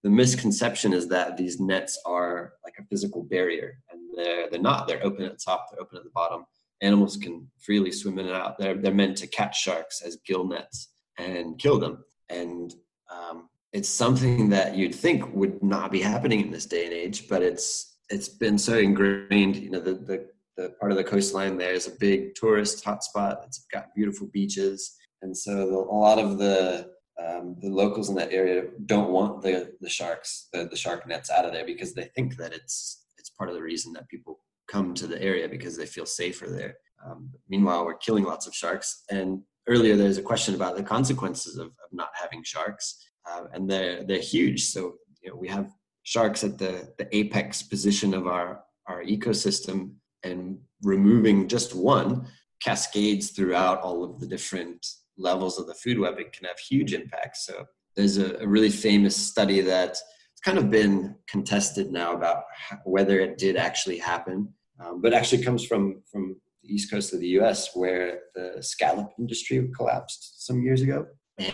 the 0.03 0.09
misconception 0.09 0.93
is 0.93 1.07
that 1.07 1.37
these 1.37 1.59
nets 1.59 1.99
are 2.05 2.53
like 2.63 2.75
a 2.79 2.85
physical 2.85 3.23
barrier, 3.23 3.79
and 3.91 3.99
they're 4.15 4.49
they're 4.49 4.59
not. 4.59 4.87
They're 4.87 5.03
open 5.03 5.25
at 5.25 5.33
the 5.33 5.43
top. 5.43 5.67
They're 5.71 5.81
open 5.81 5.97
at 5.97 6.03
the 6.03 6.11
bottom. 6.13 6.45
Animals 6.81 7.17
can 7.17 7.47
freely 7.59 7.91
swim 7.91 8.19
in 8.19 8.27
and 8.27 8.35
out. 8.35 8.57
They're 8.57 8.75
they're 8.75 8.93
meant 8.93 9.17
to 9.17 9.27
catch 9.27 9.61
sharks 9.61 10.01
as 10.01 10.17
gill 10.25 10.47
nets 10.47 10.93
and 11.17 11.57
kill 11.57 11.79
them. 11.79 12.03
And 12.29 12.73
um, 13.11 13.49
it's 13.73 13.89
something 13.89 14.49
that 14.49 14.75
you'd 14.75 14.95
think 14.95 15.33
would 15.33 15.61
not 15.63 15.91
be 15.91 16.01
happening 16.01 16.41
in 16.41 16.51
this 16.51 16.65
day 16.65 16.85
and 16.85 16.93
age, 16.93 17.27
but 17.27 17.41
it's 17.41 17.97
it's 18.09 18.29
been 18.29 18.57
so 18.57 18.77
ingrained. 18.77 19.55
You 19.55 19.71
know, 19.71 19.79
the 19.79 19.95
the, 19.95 20.27
the 20.57 20.69
part 20.79 20.91
of 20.91 20.97
the 20.97 21.03
coastline 21.03 21.57
there 21.57 21.73
is 21.73 21.87
a 21.87 21.97
big 21.99 22.35
tourist 22.35 22.85
hotspot. 22.85 23.43
It's 23.45 23.65
got 23.73 23.95
beautiful 23.95 24.27
beaches, 24.27 24.95
and 25.21 25.35
so 25.35 25.87
a 25.89 25.93
lot 25.93 26.19
of 26.19 26.37
the 26.37 26.91
um, 27.23 27.55
the 27.59 27.69
locals 27.69 28.09
in 28.09 28.15
that 28.15 28.31
area 28.31 28.65
don't 28.85 29.11
want 29.11 29.41
the 29.41 29.73
the 29.81 29.89
sharks, 29.89 30.49
the, 30.53 30.67
the 30.69 30.75
shark 30.75 31.07
nets 31.07 31.31
out 31.31 31.45
of 31.45 31.53
there 31.53 31.65
because 31.65 31.93
they 31.93 32.09
think 32.15 32.37
that 32.37 32.53
it's 32.53 33.05
it's 33.17 33.29
part 33.29 33.49
of 33.49 33.55
the 33.55 33.61
reason 33.61 33.93
that 33.93 34.09
people 34.09 34.39
come 34.67 34.93
to 34.93 35.07
the 35.07 35.21
area 35.21 35.47
because 35.47 35.77
they 35.77 35.85
feel 35.85 36.05
safer 36.05 36.47
there. 36.47 36.75
Um, 37.05 37.31
meanwhile, 37.49 37.85
we're 37.85 37.97
killing 37.97 38.23
lots 38.23 38.47
of 38.47 38.53
sharks. 38.53 39.03
And 39.09 39.41
earlier, 39.67 39.95
there's 39.95 40.17
a 40.17 40.23
question 40.23 40.55
about 40.55 40.75
the 40.75 40.83
consequences 40.83 41.57
of, 41.57 41.67
of 41.67 41.89
not 41.91 42.09
having 42.13 42.43
sharks, 42.43 43.03
uh, 43.29 43.45
and 43.53 43.69
they're 43.69 44.03
they're 44.03 44.19
huge. 44.19 44.65
So 44.65 44.95
you 45.21 45.31
know, 45.31 45.35
we 45.35 45.47
have 45.47 45.71
sharks 46.03 46.43
at 46.43 46.57
the 46.57 46.93
the 46.97 47.07
apex 47.15 47.63
position 47.63 48.13
of 48.13 48.27
our 48.27 48.63
our 48.87 49.03
ecosystem, 49.03 49.93
and 50.23 50.59
removing 50.83 51.47
just 51.47 51.75
one 51.75 52.27
cascades 52.61 53.31
throughout 53.31 53.81
all 53.81 54.03
of 54.03 54.19
the 54.19 54.27
different 54.27 54.85
levels 55.17 55.59
of 55.59 55.67
the 55.67 55.73
food 55.73 55.99
web. 55.99 56.19
It 56.19 56.33
can 56.33 56.47
have 56.47 56.59
huge 56.59 56.93
impacts. 56.93 57.45
So 57.45 57.65
there's 57.95 58.17
a, 58.17 58.35
a 58.37 58.47
really 58.47 58.69
famous 58.69 59.15
study 59.15 59.61
that 59.61 59.89
it's 59.89 60.41
kind 60.45 60.57
of 60.57 60.69
been 60.69 61.15
contested 61.27 61.91
now 61.91 62.13
about 62.13 62.43
whether 62.85 63.19
it 63.19 63.37
did 63.37 63.57
actually 63.57 63.97
happen, 63.97 64.53
um, 64.79 65.01
but 65.01 65.13
actually 65.13 65.43
comes 65.43 65.65
from 65.65 66.03
from 66.11 66.35
the 66.63 66.73
east 66.73 66.91
coast 66.91 67.13
of 67.13 67.19
the 67.19 67.27
U.S. 67.39 67.71
where 67.73 68.19
the 68.35 68.57
scallop 68.61 69.09
industry 69.17 69.67
collapsed 69.75 70.45
some 70.45 70.61
years 70.61 70.81
ago, 70.81 71.07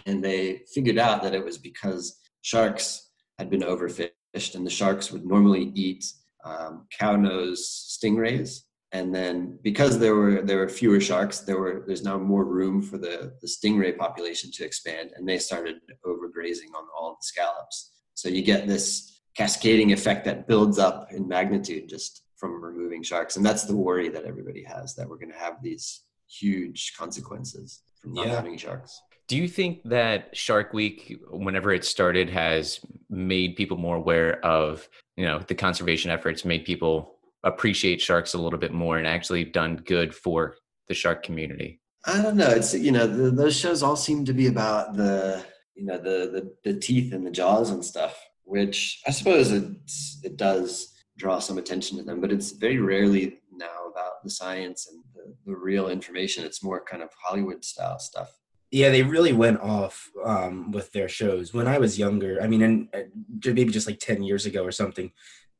and 0.05 0.23
they 0.23 0.61
figured 0.73 0.97
out 0.97 1.23
that 1.23 1.33
it 1.33 1.43
was 1.43 1.57
because 1.57 2.19
sharks 2.41 3.09
had 3.39 3.49
been 3.49 3.61
overfished, 3.61 4.55
and 4.55 4.65
the 4.65 4.69
sharks 4.69 5.11
would 5.11 5.25
normally 5.25 5.71
eat 5.75 6.03
um, 6.43 6.85
cow 6.99 7.15
nose 7.15 7.97
stingrays. 7.97 8.63
And 8.93 9.13
then, 9.13 9.57
because 9.63 9.97
there 9.97 10.13
were 10.15 10.43
there 10.43 10.57
were 10.59 10.69
fewer 10.69 11.01
sharks, 11.01 11.39
there 11.39 11.59
were 11.59 11.83
there's 11.87 12.03
now 12.03 12.17
more 12.19 12.45
room 12.45 12.81
for 12.81 12.99
the 12.99 13.33
the 13.41 13.47
stingray 13.47 13.97
population 13.97 14.51
to 14.53 14.63
expand, 14.63 15.11
and 15.15 15.27
they 15.27 15.39
started 15.39 15.77
overgrazing 16.05 16.71
on 16.77 16.85
all 16.95 17.17
the 17.19 17.25
scallops. 17.25 17.91
So 18.13 18.29
you 18.29 18.43
get 18.43 18.67
this 18.67 19.19
cascading 19.35 19.91
effect 19.93 20.25
that 20.25 20.47
builds 20.47 20.77
up 20.77 21.07
in 21.11 21.27
magnitude 21.27 21.89
just 21.89 22.21
from 22.37 22.63
removing 22.63 23.01
sharks, 23.01 23.35
and 23.35 23.43
that's 23.45 23.63
the 23.63 23.75
worry 23.75 24.09
that 24.09 24.25
everybody 24.25 24.63
has 24.63 24.93
that 24.95 25.09
we're 25.09 25.17
going 25.17 25.31
to 25.31 25.39
have 25.39 25.55
these 25.63 26.03
huge 26.29 26.93
consequences 26.95 27.81
from 27.99 28.13
not 28.13 28.27
Yeah. 28.27 28.35
having 28.35 28.57
sharks. 28.57 29.01
Do 29.27 29.37
you 29.37 29.47
think 29.47 29.81
that 29.85 30.35
Shark 30.35 30.73
Week, 30.73 31.17
whenever 31.31 31.71
it 31.73 31.85
started, 31.85 32.29
has 32.29 32.79
made 33.09 33.55
people 33.55 33.77
more 33.77 33.95
aware 33.95 34.43
of, 34.45 34.87
you 35.15 35.25
know, 35.25 35.39
the 35.39 35.55
conservation 35.55 36.11
efforts, 36.11 36.43
made 36.43 36.65
people 36.65 37.12
appreciate 37.43 38.01
sharks 38.01 38.33
a 38.33 38.39
little 38.39 38.59
bit 38.59 38.73
more 38.73 38.97
and 38.97 39.07
actually 39.07 39.43
done 39.43 39.77
good 39.85 40.13
for 40.13 40.55
the 40.87 40.93
shark 40.93 41.23
community? 41.23 41.81
I 42.05 42.21
don't 42.21 42.35
know. 42.35 42.49
It's 42.49 42.73
you 42.73 42.91
know 42.91 43.07
the, 43.07 43.31
those 43.31 43.55
shows 43.57 43.81
all 43.81 43.95
seem 43.95 44.25
to 44.25 44.33
be 44.33 44.47
about 44.47 44.95
the 44.95 45.43
you 45.75 45.85
know 45.85 45.97
the, 45.97 46.51
the 46.63 46.71
the 46.71 46.79
teeth 46.79 47.13
and 47.13 47.25
the 47.25 47.31
jaws 47.31 47.69
and 47.69 47.83
stuff, 47.83 48.17
which 48.43 49.01
I 49.07 49.11
suppose 49.11 49.51
it's, 49.51 50.19
it 50.23 50.37
does 50.37 50.93
draw 51.17 51.39
some 51.39 51.57
attention 51.57 51.97
to 51.97 52.03
them, 52.03 52.19
but 52.19 52.31
it's 52.31 52.51
very 52.51 52.79
rarely 52.79 53.39
now 53.51 53.87
about 53.89 54.23
the 54.23 54.29
science 54.29 54.89
and 54.91 55.03
the, 55.13 55.35
the 55.45 55.55
real 55.55 55.89
information. 55.89 56.43
It's 56.43 56.63
more 56.63 56.83
kind 56.83 57.03
of 57.03 57.09
Hollywood 57.21 57.63
style 57.63 57.99
stuff. 57.99 58.31
Yeah, 58.71 58.89
they 58.89 59.03
really 59.03 59.33
went 59.33 59.61
off 59.61 60.09
um, 60.25 60.71
with 60.71 60.91
their 60.93 61.07
shows. 61.07 61.53
When 61.53 61.67
I 61.67 61.77
was 61.77 61.99
younger, 61.99 62.39
I 62.41 62.47
mean, 62.47 62.63
and 62.63 62.87
uh, 62.93 63.01
maybe 63.45 63.71
just 63.71 63.87
like 63.87 63.99
ten 63.99 64.23
years 64.23 64.45
ago 64.45 64.63
or 64.63 64.71
something, 64.71 65.11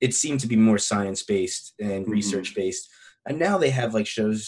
it 0.06 0.14
seemed 0.14 0.40
to 0.42 0.48
be 0.54 0.58
more 0.70 0.80
science 0.92 1.22
based 1.34 1.66
and 1.80 2.02
Mhm. 2.06 2.10
research 2.18 2.50
based. 2.62 2.84
And 3.28 3.36
now 3.48 3.56
they 3.64 3.70
have 3.80 3.94
like 3.98 4.08
shows 4.18 4.40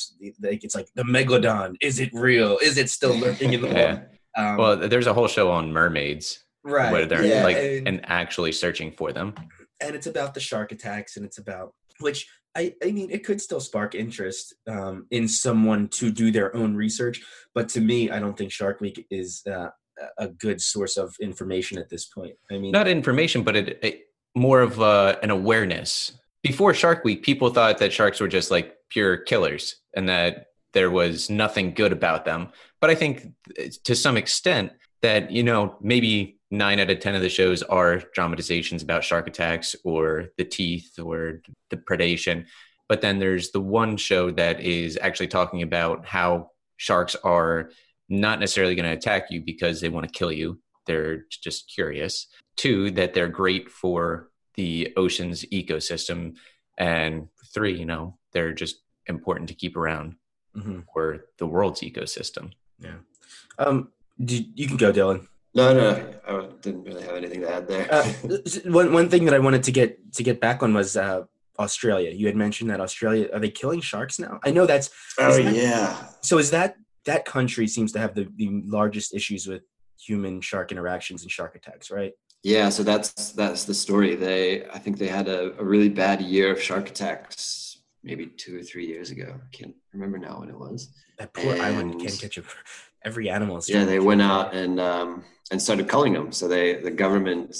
like 0.49 0.61
it's 0.65 0.75
like 0.79 0.89
the 0.99 1.03
megalodon. 1.15 1.69
Is 1.89 1.97
it 2.05 2.09
real? 2.13 2.53
Is 2.67 2.75
it 2.81 2.89
still 2.97 3.15
lurking 3.25 3.53
in 3.55 3.61
the 3.61 3.67
Yeah. 3.83 3.95
Um, 4.37 4.57
Well, 4.59 4.75
there's 4.91 5.07
a 5.07 5.13
whole 5.17 5.29
show 5.37 5.47
on 5.57 5.71
mermaids 5.79 6.25
right. 6.77 6.91
where 6.91 7.05
they're 7.09 7.25
yeah, 7.33 7.43
like 7.49 7.57
and, 7.57 7.87
and 7.89 7.97
actually 8.21 8.51
searching 8.63 8.89
for 8.99 9.09
them. 9.17 9.27
and 9.83 9.91
it's 9.97 10.07
about 10.13 10.31
the 10.35 10.39
shark 10.49 10.69
attacks, 10.77 11.11
and 11.17 11.23
it's 11.25 11.39
about 11.45 11.67
which 12.05 12.19
I 12.61 12.63
I 12.85 12.89
mean 12.97 13.09
it 13.17 13.21
could 13.27 13.39
still 13.47 13.61
spark 13.69 13.91
interest 13.95 14.43
um, 14.75 14.95
in 15.17 15.25
someone 15.43 15.81
to 15.99 16.05
do 16.21 16.27
their 16.37 16.49
own 16.59 16.71
research, 16.85 17.17
but 17.55 17.65
to 17.73 17.79
me, 17.89 17.99
I 18.15 18.17
don't 18.23 18.37
think 18.39 18.51
Shark 18.59 18.77
Week 18.85 18.97
is 19.21 19.29
uh, 19.55 19.69
a- 20.03 20.13
a 20.25 20.27
good 20.45 20.59
source 20.73 20.95
of 21.03 21.07
information 21.29 21.75
at 21.83 21.87
this 21.93 22.05
point. 22.15 22.35
I 22.53 22.55
mean, 22.61 22.71
Not 22.79 22.87
information, 22.99 23.39
but 23.47 23.55
it, 23.61 23.67
it 23.89 23.95
more 24.35 24.61
of 24.61 24.81
uh, 24.81 25.17
an 25.23 25.31
awareness. 25.31 26.11
Before 26.43 26.73
Shark 26.73 27.03
Week, 27.03 27.23
people 27.23 27.49
thought 27.49 27.79
that 27.79 27.93
sharks 27.93 28.19
were 28.19 28.27
just 28.27 28.51
like 28.51 28.75
pure 28.89 29.17
killers 29.17 29.77
and 29.95 30.07
that 30.09 30.47
there 30.73 30.91
was 30.91 31.29
nothing 31.29 31.73
good 31.73 31.91
about 31.91 32.25
them. 32.25 32.49
But 32.81 32.89
I 32.89 32.95
think 32.95 33.33
uh, 33.59 33.63
to 33.85 33.95
some 33.95 34.17
extent 34.17 34.73
that, 35.01 35.31
you 35.31 35.41
know, 35.41 35.77
maybe 35.81 36.39
nine 36.51 36.79
out 36.79 36.89
of 36.89 36.99
10 36.99 37.15
of 37.15 37.21
the 37.21 37.29
shows 37.29 37.63
are 37.63 38.03
dramatizations 38.13 38.83
about 38.83 39.03
shark 39.03 39.27
attacks 39.27 39.75
or 39.83 40.27
the 40.37 40.43
teeth 40.43 40.99
or 40.99 41.41
the 41.69 41.77
predation. 41.77 42.45
But 42.87 43.01
then 43.01 43.19
there's 43.19 43.51
the 43.51 43.61
one 43.61 43.97
show 43.97 44.31
that 44.31 44.59
is 44.59 44.97
actually 45.01 45.27
talking 45.27 45.63
about 45.63 46.05
how 46.05 46.51
sharks 46.77 47.15
are 47.23 47.71
not 48.09 48.39
necessarily 48.39 48.75
going 48.75 48.89
to 48.89 48.95
attack 48.95 49.31
you 49.31 49.41
because 49.41 49.81
they 49.81 49.89
want 49.89 50.05
to 50.05 50.17
kill 50.17 50.31
you. 50.31 50.59
They're 50.85 51.25
just 51.29 51.71
curious. 51.73 52.27
Two, 52.55 52.91
that 52.91 53.13
they're 53.13 53.27
great 53.27 53.69
for 53.69 54.29
the 54.55 54.93
ocean's 54.97 55.43
ecosystem. 55.45 56.35
And 56.77 57.27
three, 57.53 57.77
you 57.77 57.85
know, 57.85 58.17
they're 58.31 58.53
just 58.53 58.81
important 59.07 59.49
to 59.49 59.55
keep 59.55 59.77
around 59.77 60.15
mhm. 60.55 60.83
for 60.93 61.25
the 61.37 61.47
world's 61.47 61.81
ecosystem. 61.81 62.51
Yeah. 62.79 62.97
Um, 63.57 63.89
do, 64.23 64.43
you 64.55 64.67
can 64.67 64.77
go, 64.77 64.91
Dylan. 64.91 65.27
No, 65.53 65.73
no, 65.73 66.13
I 66.27 66.47
didn't 66.61 66.83
really 66.83 67.03
have 67.03 67.15
anything 67.15 67.39
to 67.41 67.49
add 67.49 67.67
there. 67.67 67.87
Uh, 67.89 68.11
one 68.65 68.91
one 68.91 69.09
thing 69.09 69.23
that 69.23 69.33
I 69.33 69.39
wanted 69.39 69.63
to 69.63 69.71
get 69.71 70.13
to 70.13 70.23
get 70.23 70.41
back 70.41 70.61
on 70.61 70.73
was 70.73 70.97
uh, 70.97 71.23
Australia. 71.57 72.11
You 72.11 72.27
had 72.27 72.35
mentioned 72.35 72.69
that 72.71 72.81
Australia 72.81 73.29
are 73.33 73.39
they 73.39 73.49
killing 73.49 73.79
sharks 73.79 74.19
now? 74.19 74.39
I 74.43 74.51
know 74.51 74.65
that's 74.65 74.89
oh 75.17 75.41
that- 75.41 75.55
yeah, 75.55 76.07
so. 76.21 76.39
Is 76.39 76.51
that 76.51 76.75
that 77.05 77.23
country 77.23 77.67
seems 77.67 77.93
to 77.93 77.99
have 77.99 78.15
the, 78.15 78.27
the 78.35 78.63
largest 78.65 79.13
issues 79.13 79.47
with 79.47 79.61
human 79.99 80.41
shark 80.41 80.71
interactions 80.71 81.23
and 81.23 81.31
shark 81.31 81.55
attacks, 81.55 81.91
right? 81.91 82.13
Yeah, 82.43 82.69
so 82.69 82.83
that's 82.83 83.31
that's 83.31 83.63
the 83.63 83.73
story. 83.73 84.15
They 84.15 84.65
I 84.67 84.77
think 84.77 84.97
they 84.97 85.07
had 85.07 85.27
a, 85.27 85.59
a 85.59 85.63
really 85.63 85.89
bad 85.89 86.21
year 86.21 86.51
of 86.51 86.61
shark 86.61 86.89
attacks 86.89 87.79
maybe 88.03 88.27
two 88.27 88.59
or 88.59 88.61
three 88.61 88.85
years 88.85 89.09
ago. 89.09 89.33
I 89.35 89.55
can't 89.55 89.73
remember 89.91 90.19
now 90.19 90.39
when 90.39 90.49
it 90.49 90.57
was. 90.57 90.89
That 91.17 91.33
poor 91.33 91.59
island 91.59 91.99
can't 91.99 92.19
catch 92.19 92.37
a, 92.37 92.43
every 93.03 93.29
animal. 93.29 93.61
Yeah, 93.67 93.83
they 93.83 93.99
went 93.99 94.21
out 94.21 94.53
and 94.53 94.79
um, 94.79 95.23
and 95.51 95.61
started 95.61 95.89
culling 95.89 96.13
them. 96.13 96.31
So 96.31 96.47
they 96.47 96.75
the 96.75 96.91
government 96.91 97.57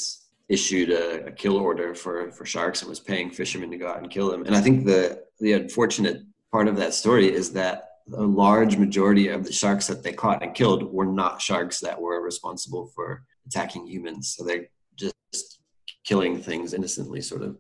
issued 0.47 0.91
a, 0.91 1.25
a 1.25 1.31
kill 1.31 1.57
order 1.57 1.95
for 1.95 2.31
for 2.31 2.45
sharks 2.45 2.81
and 2.81 2.89
was 2.89 2.99
paying 2.99 3.31
fishermen 3.31 3.71
to 3.71 3.77
go 3.77 3.87
out 3.87 3.97
and 3.97 4.09
kill 4.11 4.29
them. 4.29 4.45
And 4.45 4.55
I 4.55 4.61
think 4.61 4.85
the 4.85 5.23
the 5.39 5.53
unfortunate 5.53 6.21
part 6.51 6.67
of 6.67 6.77
that 6.77 6.93
story 6.93 7.33
is 7.33 7.51
that 7.53 7.89
a 8.13 8.21
large 8.21 8.77
majority 8.77 9.29
of 9.29 9.43
the 9.45 9.51
sharks 9.51 9.87
that 9.87 10.03
they 10.03 10.13
caught 10.13 10.43
and 10.43 10.53
killed 10.53 10.83
were 10.93 11.05
not 11.05 11.41
sharks 11.41 11.79
that 11.79 11.99
were 11.99 12.21
responsible 12.21 12.91
for 12.93 13.23
attacking 13.47 13.87
humans. 13.87 14.35
So 14.37 14.43
they're 14.43 14.67
just 14.95 15.59
killing 16.03 16.39
things 16.41 16.73
innocently, 16.73 17.21
sort 17.21 17.41
of. 17.41 17.57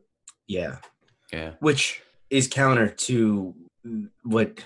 Yeah, 0.47 0.77
Yeah. 1.33 1.53
which 1.59 2.01
is 2.29 2.47
counter 2.47 2.87
to 2.87 3.55
what 4.23 4.63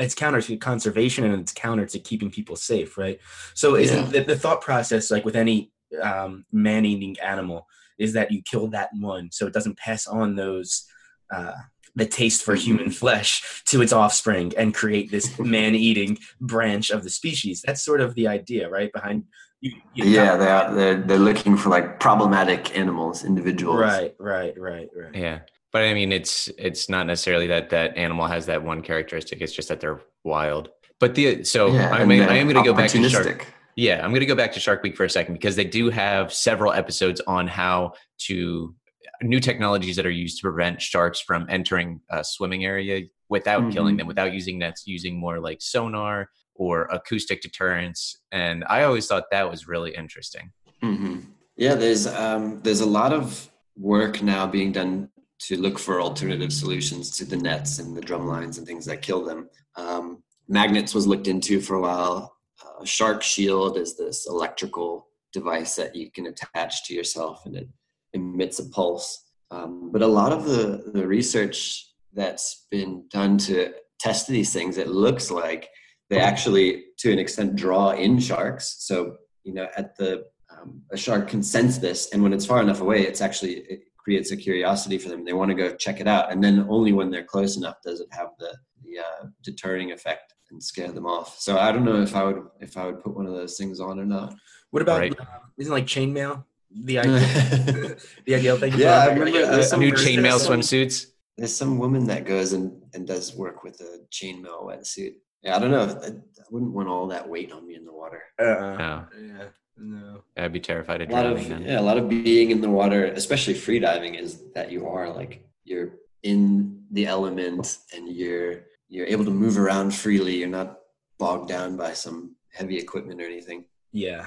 it's 0.00 0.14
counter 0.14 0.42
to 0.42 0.56
conservation 0.56 1.24
and 1.24 1.40
it's 1.40 1.52
counter 1.52 1.86
to 1.86 1.98
keeping 1.98 2.30
people 2.30 2.56
safe, 2.56 2.98
right? 2.98 3.18
So 3.54 3.76
is 3.76 3.90
Yeah. 3.90 4.02
the, 4.02 4.20
the 4.24 4.36
thought 4.36 4.60
process 4.60 5.10
like 5.10 5.24
with 5.24 5.36
any 5.36 5.72
um, 6.02 6.44
man-eating 6.52 7.18
animal 7.20 7.66
is 7.98 8.12
that 8.12 8.30
you 8.30 8.42
kill 8.42 8.66
that 8.68 8.90
one 8.98 9.30
so 9.32 9.46
it 9.46 9.54
doesn't 9.54 9.78
pass 9.78 10.06
on 10.06 10.36
those 10.36 10.84
uh, 11.32 11.52
the 11.98 12.06
taste 12.06 12.42
for 12.42 12.54
mm-hmm. 12.54 12.64
human 12.64 12.90
flesh 12.90 13.62
to 13.66 13.82
its 13.82 13.92
offspring 13.92 14.52
and 14.56 14.74
create 14.74 15.10
this 15.10 15.38
man-eating 15.38 16.18
branch 16.40 16.90
of 16.90 17.04
the 17.04 17.10
species. 17.10 17.62
That's 17.66 17.82
sort 17.82 18.00
of 18.00 18.14
the 18.14 18.28
idea, 18.28 18.68
right? 18.68 18.92
Behind 18.92 19.24
you, 19.60 19.72
you 19.94 20.04
Yeah, 20.04 20.36
they're 20.36 20.74
they're 20.74 21.02
they're 21.02 21.18
looking 21.18 21.56
for 21.56 21.68
like 21.68 22.00
problematic 22.00 22.78
animals, 22.78 23.24
individuals. 23.24 23.80
right, 23.80 24.14
right, 24.18 24.54
right, 24.58 24.88
right. 24.96 25.14
Yeah. 25.14 25.40
But 25.72 25.82
I 25.82 25.92
mean, 25.92 26.12
it's 26.12 26.48
it's 26.56 26.88
not 26.88 27.06
necessarily 27.06 27.48
that 27.48 27.70
that 27.70 27.96
animal 27.96 28.26
has 28.26 28.46
that 28.46 28.62
one 28.62 28.82
characteristic. 28.82 29.40
It's 29.40 29.52
just 29.52 29.68
that 29.68 29.80
they're 29.80 30.00
wild. 30.24 30.70
But 31.00 31.14
the 31.14 31.44
so 31.44 31.68
Yeah, 31.68 31.90
I 31.90 32.04
mean, 32.04 32.22
I 32.22 32.36
am 32.36 32.46
going 32.48 32.56
to 32.56 32.68
go 32.68 32.74
back 32.74 32.90
to 32.90 33.08
Shark. 33.08 33.26
opportunistic. 33.26 33.44
Yeah, 33.76 34.02
I'm 34.02 34.10
going 34.10 34.20
to 34.20 34.26
go 34.26 34.34
back 34.34 34.52
to 34.54 34.60
Shark 34.60 34.82
Week 34.82 34.96
for 34.96 35.04
a 35.04 35.10
second 35.10 35.34
because 35.34 35.54
they 35.54 35.64
do 35.64 35.90
have 35.90 36.32
several 36.32 36.72
episodes 36.72 37.20
on 37.26 37.46
how 37.46 37.92
to 38.26 38.74
new 39.22 39.40
technologies 39.40 39.96
that 39.96 40.06
are 40.06 40.10
used 40.10 40.38
to 40.38 40.42
prevent 40.42 40.80
sharks 40.80 41.20
from 41.20 41.46
entering 41.48 42.00
a 42.10 42.22
swimming 42.24 42.64
area 42.64 43.02
without 43.28 43.70
killing 43.72 43.94
Mhm. 43.94 43.98
them, 43.98 44.06
without 44.06 44.32
using 44.32 44.58
nets, 44.58 44.84
using 44.86 45.18
more 45.18 45.40
like 45.40 45.60
sonar 45.60 46.30
or 46.54 46.82
acoustic 46.86 47.40
deterrence. 47.42 48.20
And 48.32 48.64
I 48.68 48.82
always 48.84 49.06
thought 49.06 49.30
that 49.30 49.50
was 49.50 49.68
really 49.68 49.94
interesting. 49.94 50.52
hmm 50.82 51.18
Yeah, 51.56 51.74
there's 51.74 52.06
um, 52.06 52.60
there's 52.62 52.80
a 52.80 52.86
lot 52.86 53.12
of 53.12 53.50
work 53.76 54.22
now 54.22 54.46
being 54.46 54.70
done 54.72 55.08
to 55.40 55.56
look 55.56 55.78
for 55.78 56.00
alternative 56.00 56.52
solutions 56.52 57.16
to 57.16 57.24
the 57.24 57.36
nets 57.36 57.78
and 57.80 57.96
the 57.96 58.00
drum 58.00 58.26
lines 58.26 58.58
and 58.58 58.66
things 58.66 58.84
that 58.86 59.02
kill 59.02 59.24
them. 59.24 59.48
Um, 59.76 60.22
magnets 60.48 60.94
was 60.94 61.06
looked 61.06 61.28
into 61.28 61.60
for 61.60 61.74
a 61.76 61.80
while. 61.80 62.36
Uh, 62.64 62.84
Shark 62.84 63.22
Shield 63.22 63.76
is 63.76 63.96
this 63.96 64.26
electrical 64.28 65.08
device 65.32 65.76
that 65.76 65.94
you 65.94 66.10
can 66.10 66.26
attach 66.26 66.84
to 66.86 66.94
yourself 66.94 67.44
and 67.46 67.56
it 67.56 67.68
emits 68.12 68.58
a 68.58 68.68
pulse. 68.70 69.24
Um, 69.50 69.90
but 69.92 70.02
a 70.02 70.06
lot 70.06 70.32
of 70.32 70.44
the, 70.44 70.90
the 70.92 71.06
research 71.06 71.86
that's 72.12 72.66
been 72.70 73.04
done 73.10 73.38
to 73.38 73.72
test 73.98 74.28
these 74.28 74.52
things, 74.52 74.76
it 74.76 74.88
looks 74.88 75.30
like 75.30 75.68
they 76.10 76.18
actually, 76.18 76.84
to 76.98 77.12
an 77.12 77.18
extent, 77.18 77.56
draw 77.56 77.90
in 77.90 78.18
sharks. 78.18 78.76
So, 78.80 79.16
you 79.44 79.54
know, 79.54 79.68
at 79.76 79.96
the 79.96 80.24
um, 80.50 80.82
a 80.90 80.96
shark 80.96 81.28
can 81.28 81.42
sense 81.42 81.78
this, 81.78 82.10
and 82.12 82.22
when 82.22 82.32
it's 82.32 82.46
far 82.46 82.62
enough 82.62 82.80
away, 82.80 83.02
it's 83.02 83.20
actually 83.20 83.56
it 83.68 83.80
creates 83.96 84.30
a 84.30 84.36
curiosity 84.36 84.98
for 84.98 85.08
them. 85.08 85.24
They 85.24 85.34
want 85.34 85.50
to 85.50 85.54
go 85.54 85.76
check 85.76 86.00
it 86.00 86.08
out, 86.08 86.32
and 86.32 86.42
then 86.42 86.66
only 86.68 86.92
when 86.92 87.10
they're 87.10 87.24
close 87.24 87.56
enough 87.56 87.76
does 87.84 88.00
it 88.00 88.08
have 88.10 88.28
the 88.38 88.56
the 88.82 88.98
uh, 88.98 89.26
deterring 89.42 89.92
effect 89.92 90.34
and 90.50 90.62
scare 90.62 90.90
them 90.90 91.06
off. 91.06 91.38
So 91.38 91.58
I 91.58 91.72
don't 91.72 91.84
know 91.84 92.00
if 92.00 92.16
I 92.16 92.24
would 92.24 92.42
if 92.60 92.76
I 92.76 92.86
would 92.86 93.00
put 93.00 93.14
one 93.14 93.26
of 93.26 93.34
those 93.34 93.56
things 93.56 93.80
on 93.80 94.00
or 94.00 94.06
not. 94.06 94.34
What 94.70 94.82
about 94.82 95.00
Right. 95.00 95.20
uh, 95.20 95.24
isn't 95.58 95.72
like 95.72 95.86
chainmail 95.86 96.44
the 96.70 96.98
idea 97.00 97.96
the 98.26 98.34
ideal 98.34 98.56
thing? 98.58 98.72
Yeah, 98.76 98.98
I 99.00 99.06
remember, 99.12 99.28
yeah, 99.38 99.46
uh, 99.46 99.50
there's 99.52 99.68
some 99.70 99.80
New 99.80 99.90
there's 99.90 100.06
chainmail 100.06 100.38
some- 100.38 100.60
swimsuits. 100.60 101.06
There's 101.36 101.54
some 101.54 101.78
woman 101.78 102.06
that 102.08 102.24
goes 102.24 102.52
and, 102.52 102.82
and 102.94 103.06
does 103.06 103.32
work 103.36 103.62
with 103.62 103.80
a 103.80 104.00
chainmail 104.10 104.64
wetsuit. 104.66 105.14
Yeah, 105.42 105.54
I 105.54 105.60
don't 105.60 105.70
know. 105.70 105.84
I, 106.02 106.06
I 106.08 106.44
wouldn't 106.50 106.72
want 106.72 106.88
all 106.88 107.06
that 107.08 107.28
weight 107.28 107.52
on 107.52 107.64
me 107.64 107.76
in 107.76 107.84
the 107.84 107.92
water. 107.92 108.22
Uh, 108.40 108.44
No, 108.44 109.06
yeah, 109.22 109.44
no. 109.76 110.22
I'd 110.36 110.52
be 110.52 110.58
terrified 110.58 111.00
of 111.00 111.10
A 111.10 111.12
lot 111.12 111.26
of 111.26 111.46
drowning. 111.46 111.68
yeah, 111.68 111.78
a 111.78 111.80
lot 111.80 111.96
of 111.96 112.08
being 112.08 112.50
in 112.50 112.60
the 112.60 112.68
water, 112.68 113.04
especially 113.06 113.54
free 113.54 113.78
diving, 113.78 114.16
is 114.16 114.42
that 114.54 114.72
you 114.72 114.88
are 114.88 115.08
like 115.10 115.46
you're 115.62 115.90
in 116.24 116.82
the 116.90 117.06
element 117.06 117.78
and 117.94 118.08
you're 118.08 118.62
you're 118.88 119.06
able 119.06 119.24
to 119.24 119.30
move 119.30 119.58
around 119.58 119.94
freely. 119.94 120.34
You're 120.38 120.48
not 120.48 120.80
bogged 121.18 121.48
down 121.48 121.76
by 121.76 121.92
some 121.92 122.34
heavy 122.52 122.78
equipment 122.78 123.20
or 123.20 123.26
anything. 123.26 123.64
Yeah, 123.92 124.26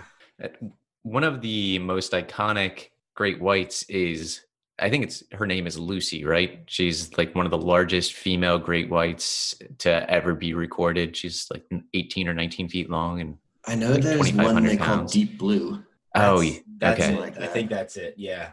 One 1.04 1.24
of 1.24 1.41
the 1.41 1.80
most 1.80 2.12
iconic 2.12 2.89
great 3.16 3.41
whites 3.41 3.84
is 3.89 4.41
I 4.80 4.89
think 4.89 5.04
it's 5.04 5.24
her 5.34 5.45
name 5.45 5.68
is 5.68 5.78
Lucy, 5.78 6.26
right? 6.26 6.62
She's 6.66 7.16
like 7.18 7.36
one 7.36 7.45
of 7.45 7.52
the 7.52 7.58
largest 7.58 8.14
female 8.14 8.58
great 8.58 8.89
whites 8.89 9.56
to 9.80 10.10
ever 10.10 10.34
be 10.34 10.54
recorded. 10.54 11.16
She's 11.16 11.47
like 11.52 11.64
18 11.93 12.28
or 12.28 12.34
19 12.34 12.70
feet 12.70 12.89
long 12.89 13.22
and 13.22 13.38
I 13.68 13.76
know 13.76 13.91
Like 13.91 14.02
there's 14.02 14.18
one 14.18 14.26
2,500 14.56 14.70
they 14.70 14.78
call 14.78 15.06
deep 15.06 15.38
blue. 15.38 15.84
oh, 16.16 16.41
That's- 16.41 16.54
yeah, 16.54 16.60
that's 16.80 16.99
okay. 17.04 17.20
Like 17.20 17.39
I 17.39 17.47
think 17.47 17.70
that's 17.70 17.95
it. 17.97 18.16
Yeah. 18.18 18.52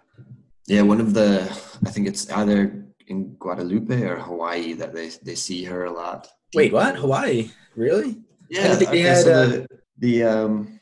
Yeah, 0.67 0.83
one 0.83 1.01
of 1.01 1.15
the 1.15 1.43
I 1.87 1.91
think 1.91 2.07
it's 2.07 2.31
either 2.31 2.85
in 3.07 3.35
Guadalupe 3.39 4.03
or 4.03 4.17
Hawaii 4.19 4.75
that 4.75 4.93
they 4.95 5.09
they 5.23 5.35
see 5.35 5.65
her 5.65 5.85
a 5.85 5.91
lot. 5.93 6.29
Wait, 6.55 6.65
Deep 6.65 6.73
what? 6.75 6.97
Hawaii? 6.97 7.51
Really? 7.75 8.19
Yeah, 8.51 8.65
didn't 8.65 8.79
think 8.79 8.91
they 8.91 9.01
okay, 9.01 9.09
had, 9.09 9.25
so 9.25 9.33
uh, 9.33 9.47
the, 9.47 9.67
the 9.99 10.23
um 10.25 10.79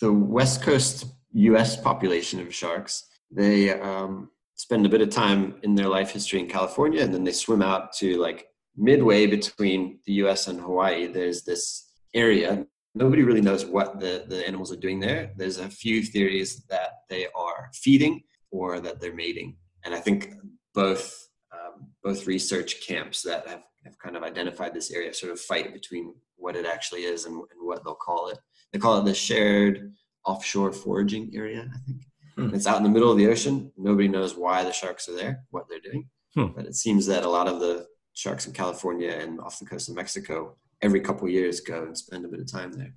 the 0.00 0.12
West 0.12 0.62
Coast 0.62 1.06
U.S. 1.32 1.76
population 1.76 2.40
of 2.40 2.54
sharks, 2.54 3.04
they 3.30 3.78
um, 3.80 4.30
spend 4.54 4.84
a 4.84 4.88
bit 4.88 5.00
of 5.00 5.10
time 5.10 5.56
in 5.62 5.74
their 5.74 5.88
life 5.88 6.10
history 6.10 6.40
in 6.40 6.48
California, 6.48 7.02
and 7.02 7.14
then 7.14 7.24
they 7.24 7.32
swim 7.32 7.62
out 7.62 7.92
to 7.94 8.18
like 8.18 8.48
midway 8.76 9.26
between 9.26 10.00
the 10.06 10.14
U.S. 10.24 10.48
and 10.48 10.60
Hawaii. 10.60 11.06
There's 11.06 11.42
this 11.42 11.92
area. 12.14 12.66
Nobody 12.94 13.22
really 13.22 13.40
knows 13.40 13.64
what 13.64 14.00
the, 14.00 14.24
the 14.26 14.46
animals 14.46 14.72
are 14.72 14.76
doing 14.76 14.98
there. 14.98 15.32
There's 15.36 15.58
a 15.58 15.68
few 15.68 16.02
theories 16.02 16.64
that 16.68 17.02
they 17.08 17.26
are 17.36 17.70
feeding 17.74 18.22
or 18.50 18.80
that 18.80 19.00
they're 19.00 19.14
mating, 19.14 19.56
and 19.84 19.94
I 19.94 20.00
think 20.00 20.34
both 20.74 21.28
um, 21.52 21.88
both 22.02 22.26
research 22.26 22.86
camps 22.86 23.22
that 23.22 23.46
have, 23.48 23.62
have 23.84 23.98
kind 23.98 24.16
of 24.16 24.22
identified 24.22 24.74
this 24.74 24.90
area 24.90 25.12
sort 25.12 25.32
of 25.32 25.40
fight 25.40 25.72
between 25.72 26.14
what 26.36 26.56
it 26.56 26.64
actually 26.66 27.02
is 27.02 27.26
and, 27.26 27.34
and 27.34 27.60
what 27.60 27.84
they'll 27.84 27.94
call 27.94 28.28
it. 28.28 28.38
They 28.72 28.78
call 28.78 28.98
it 28.98 29.04
the 29.04 29.14
shared 29.14 29.92
offshore 30.24 30.72
foraging 30.72 31.32
area, 31.34 31.70
I 31.72 31.78
think. 31.86 32.02
Hmm. 32.36 32.54
It's 32.54 32.66
out 32.66 32.76
in 32.78 32.82
the 32.82 32.88
middle 32.88 33.10
of 33.10 33.18
the 33.18 33.28
ocean. 33.28 33.72
Nobody 33.76 34.08
knows 34.08 34.36
why 34.36 34.64
the 34.64 34.72
sharks 34.72 35.08
are 35.08 35.16
there, 35.16 35.44
what 35.50 35.66
they're 35.68 35.80
doing. 35.80 36.08
Hmm. 36.34 36.46
But 36.54 36.66
it 36.66 36.76
seems 36.76 37.06
that 37.06 37.24
a 37.24 37.28
lot 37.28 37.48
of 37.48 37.60
the 37.60 37.86
sharks 38.12 38.46
in 38.46 38.52
California 38.52 39.10
and 39.10 39.40
off 39.40 39.58
the 39.58 39.66
coast 39.66 39.88
of 39.88 39.96
Mexico 39.96 40.56
every 40.82 41.00
couple 41.00 41.28
years 41.28 41.60
go 41.60 41.82
and 41.82 41.96
spend 41.96 42.24
a 42.24 42.28
bit 42.28 42.40
of 42.40 42.50
time 42.50 42.72
there. 42.72 42.94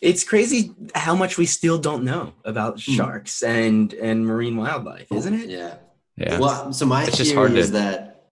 It's 0.00 0.24
crazy 0.24 0.74
how 0.94 1.14
much 1.14 1.36
we 1.36 1.46
still 1.46 1.78
don't 1.78 2.04
know 2.04 2.32
about 2.44 2.74
hmm. 2.74 2.92
sharks 2.92 3.42
and 3.42 3.92
and 3.94 4.26
marine 4.26 4.56
wildlife, 4.56 5.10
isn't 5.12 5.34
it? 5.34 5.50
Yeah. 5.50 5.76
Yeah. 6.16 6.38
Well, 6.38 6.72
so 6.72 6.84
my 6.86 7.04
it's 7.04 7.18
theory 7.18 7.58
is 7.58 7.66
to... 7.66 7.72
that 7.72 8.30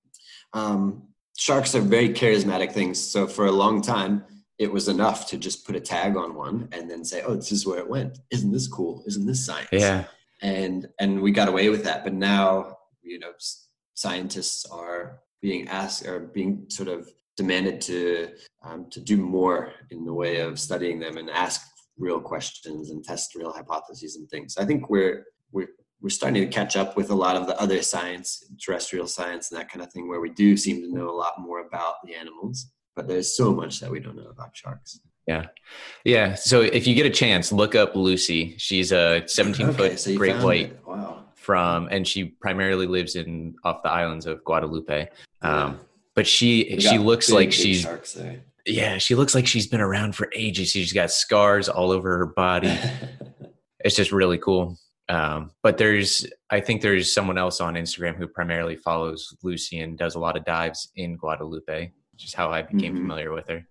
um, 0.52 1.04
sharks 1.36 1.74
are 1.74 1.80
very 1.80 2.08
charismatic 2.10 2.72
things. 2.72 3.00
So 3.00 3.26
for 3.26 3.46
a 3.46 3.52
long 3.52 3.82
time, 3.82 4.24
it 4.58 4.72
was 4.72 4.88
enough 4.88 5.26
to 5.28 5.38
just 5.38 5.66
put 5.66 5.76
a 5.76 5.80
tag 5.80 6.16
on 6.16 6.34
one 6.34 6.68
and 6.72 6.90
then 6.90 7.04
say, 7.04 7.22
"Oh, 7.22 7.36
this 7.36 7.52
is 7.52 7.66
where 7.66 7.78
it 7.78 7.88
went. 7.88 8.18
Isn't 8.30 8.52
this 8.52 8.68
cool? 8.68 9.02
Isn't 9.06 9.26
this 9.26 9.44
science?" 9.44 9.68
Yeah. 9.72 10.04
And 10.42 10.88
and 10.98 11.20
we 11.20 11.30
got 11.30 11.48
away 11.48 11.68
with 11.68 11.84
that, 11.84 12.04
but 12.04 12.14
now 12.14 12.78
you 13.02 13.18
know 13.18 13.32
scientists 13.94 14.64
are 14.66 15.20
being 15.42 15.68
asked 15.68 16.06
or 16.06 16.20
being 16.20 16.66
sort 16.68 16.88
of 16.88 17.08
demanded 17.36 17.80
to 17.82 18.30
um, 18.62 18.88
to 18.90 19.00
do 19.00 19.16
more 19.16 19.72
in 19.90 20.04
the 20.04 20.12
way 20.12 20.40
of 20.40 20.58
studying 20.58 20.98
them 20.98 21.16
and 21.18 21.30
ask 21.30 21.62
real 21.98 22.20
questions 22.20 22.90
and 22.90 23.04
test 23.04 23.34
real 23.34 23.52
hypotheses 23.52 24.16
and 24.16 24.28
things. 24.28 24.56
I 24.56 24.64
think 24.64 24.88
we're 24.88 25.24
we're 25.52 25.68
we're 26.00 26.10
starting 26.10 26.42
to 26.42 26.48
catch 26.48 26.76
up 26.76 26.96
with 26.96 27.10
a 27.10 27.14
lot 27.14 27.36
of 27.36 27.46
the 27.46 27.58
other 27.60 27.82
science, 27.82 28.42
terrestrial 28.62 29.06
science, 29.06 29.50
and 29.50 29.60
that 29.60 29.70
kind 29.70 29.82
of 29.82 29.92
thing, 29.92 30.08
where 30.08 30.20
we 30.20 30.30
do 30.30 30.56
seem 30.56 30.80
to 30.82 30.92
know 30.92 31.10
a 31.10 31.16
lot 31.16 31.40
more 31.40 31.66
about 31.66 31.96
the 32.04 32.14
animals 32.14 32.70
but 32.96 33.06
there's 33.06 33.36
so 33.36 33.52
much 33.52 33.78
that 33.80 33.90
we 33.90 34.00
don't 34.00 34.16
know 34.16 34.30
about 34.30 34.56
sharks. 34.56 35.00
Yeah. 35.26 35.46
Yeah. 36.04 36.34
So 36.34 36.62
if 36.62 36.86
you 36.86 36.94
get 36.94 37.06
a 37.06 37.10
chance, 37.10 37.52
look 37.52 37.74
up 37.74 37.94
Lucy. 37.94 38.54
She's 38.58 38.90
a 38.90 39.22
17 39.26 39.66
okay, 39.68 39.76
foot 39.76 40.00
so 40.00 40.16
great 40.16 40.36
white. 40.42 40.86
Wow. 40.86 41.24
From, 41.34 41.88
and 41.92 42.06
she 42.06 42.24
primarily 42.24 42.86
lives 42.86 43.14
in 43.14 43.54
off 43.62 43.82
the 43.82 43.90
islands 43.90 44.26
of 44.26 44.42
Guadalupe. 44.42 45.08
Um, 45.42 45.78
but 46.14 46.26
she, 46.26 46.80
she 46.80 46.98
looks 46.98 47.28
big, 47.28 47.34
like 47.34 47.48
big 47.50 47.54
she's, 47.54 47.86
yeah, 48.64 48.98
she 48.98 49.14
looks 49.14 49.32
like 49.34 49.46
she's 49.46 49.68
been 49.68 49.80
around 49.80 50.16
for 50.16 50.28
ages. 50.34 50.70
She's 50.70 50.92
got 50.92 51.12
scars 51.12 51.68
all 51.68 51.92
over 51.92 52.18
her 52.18 52.26
body. 52.26 52.76
it's 53.84 53.94
just 53.94 54.10
really 54.10 54.38
cool. 54.38 54.76
Um, 55.08 55.52
but 55.62 55.78
there's, 55.78 56.26
I 56.50 56.58
think 56.58 56.82
there's 56.82 57.12
someone 57.12 57.38
else 57.38 57.60
on 57.60 57.74
Instagram 57.74 58.16
who 58.16 58.26
primarily 58.26 58.74
follows 58.74 59.36
Lucy 59.44 59.78
and 59.78 59.96
does 59.96 60.16
a 60.16 60.18
lot 60.18 60.36
of 60.36 60.44
dives 60.44 60.90
in 60.96 61.16
Guadalupe 61.16 61.92
just 62.16 62.34
how 62.34 62.50
I 62.50 62.62
became 62.62 62.94
mm-hmm. 62.94 63.02
familiar 63.02 63.32
with 63.32 63.48
her. 63.48 63.66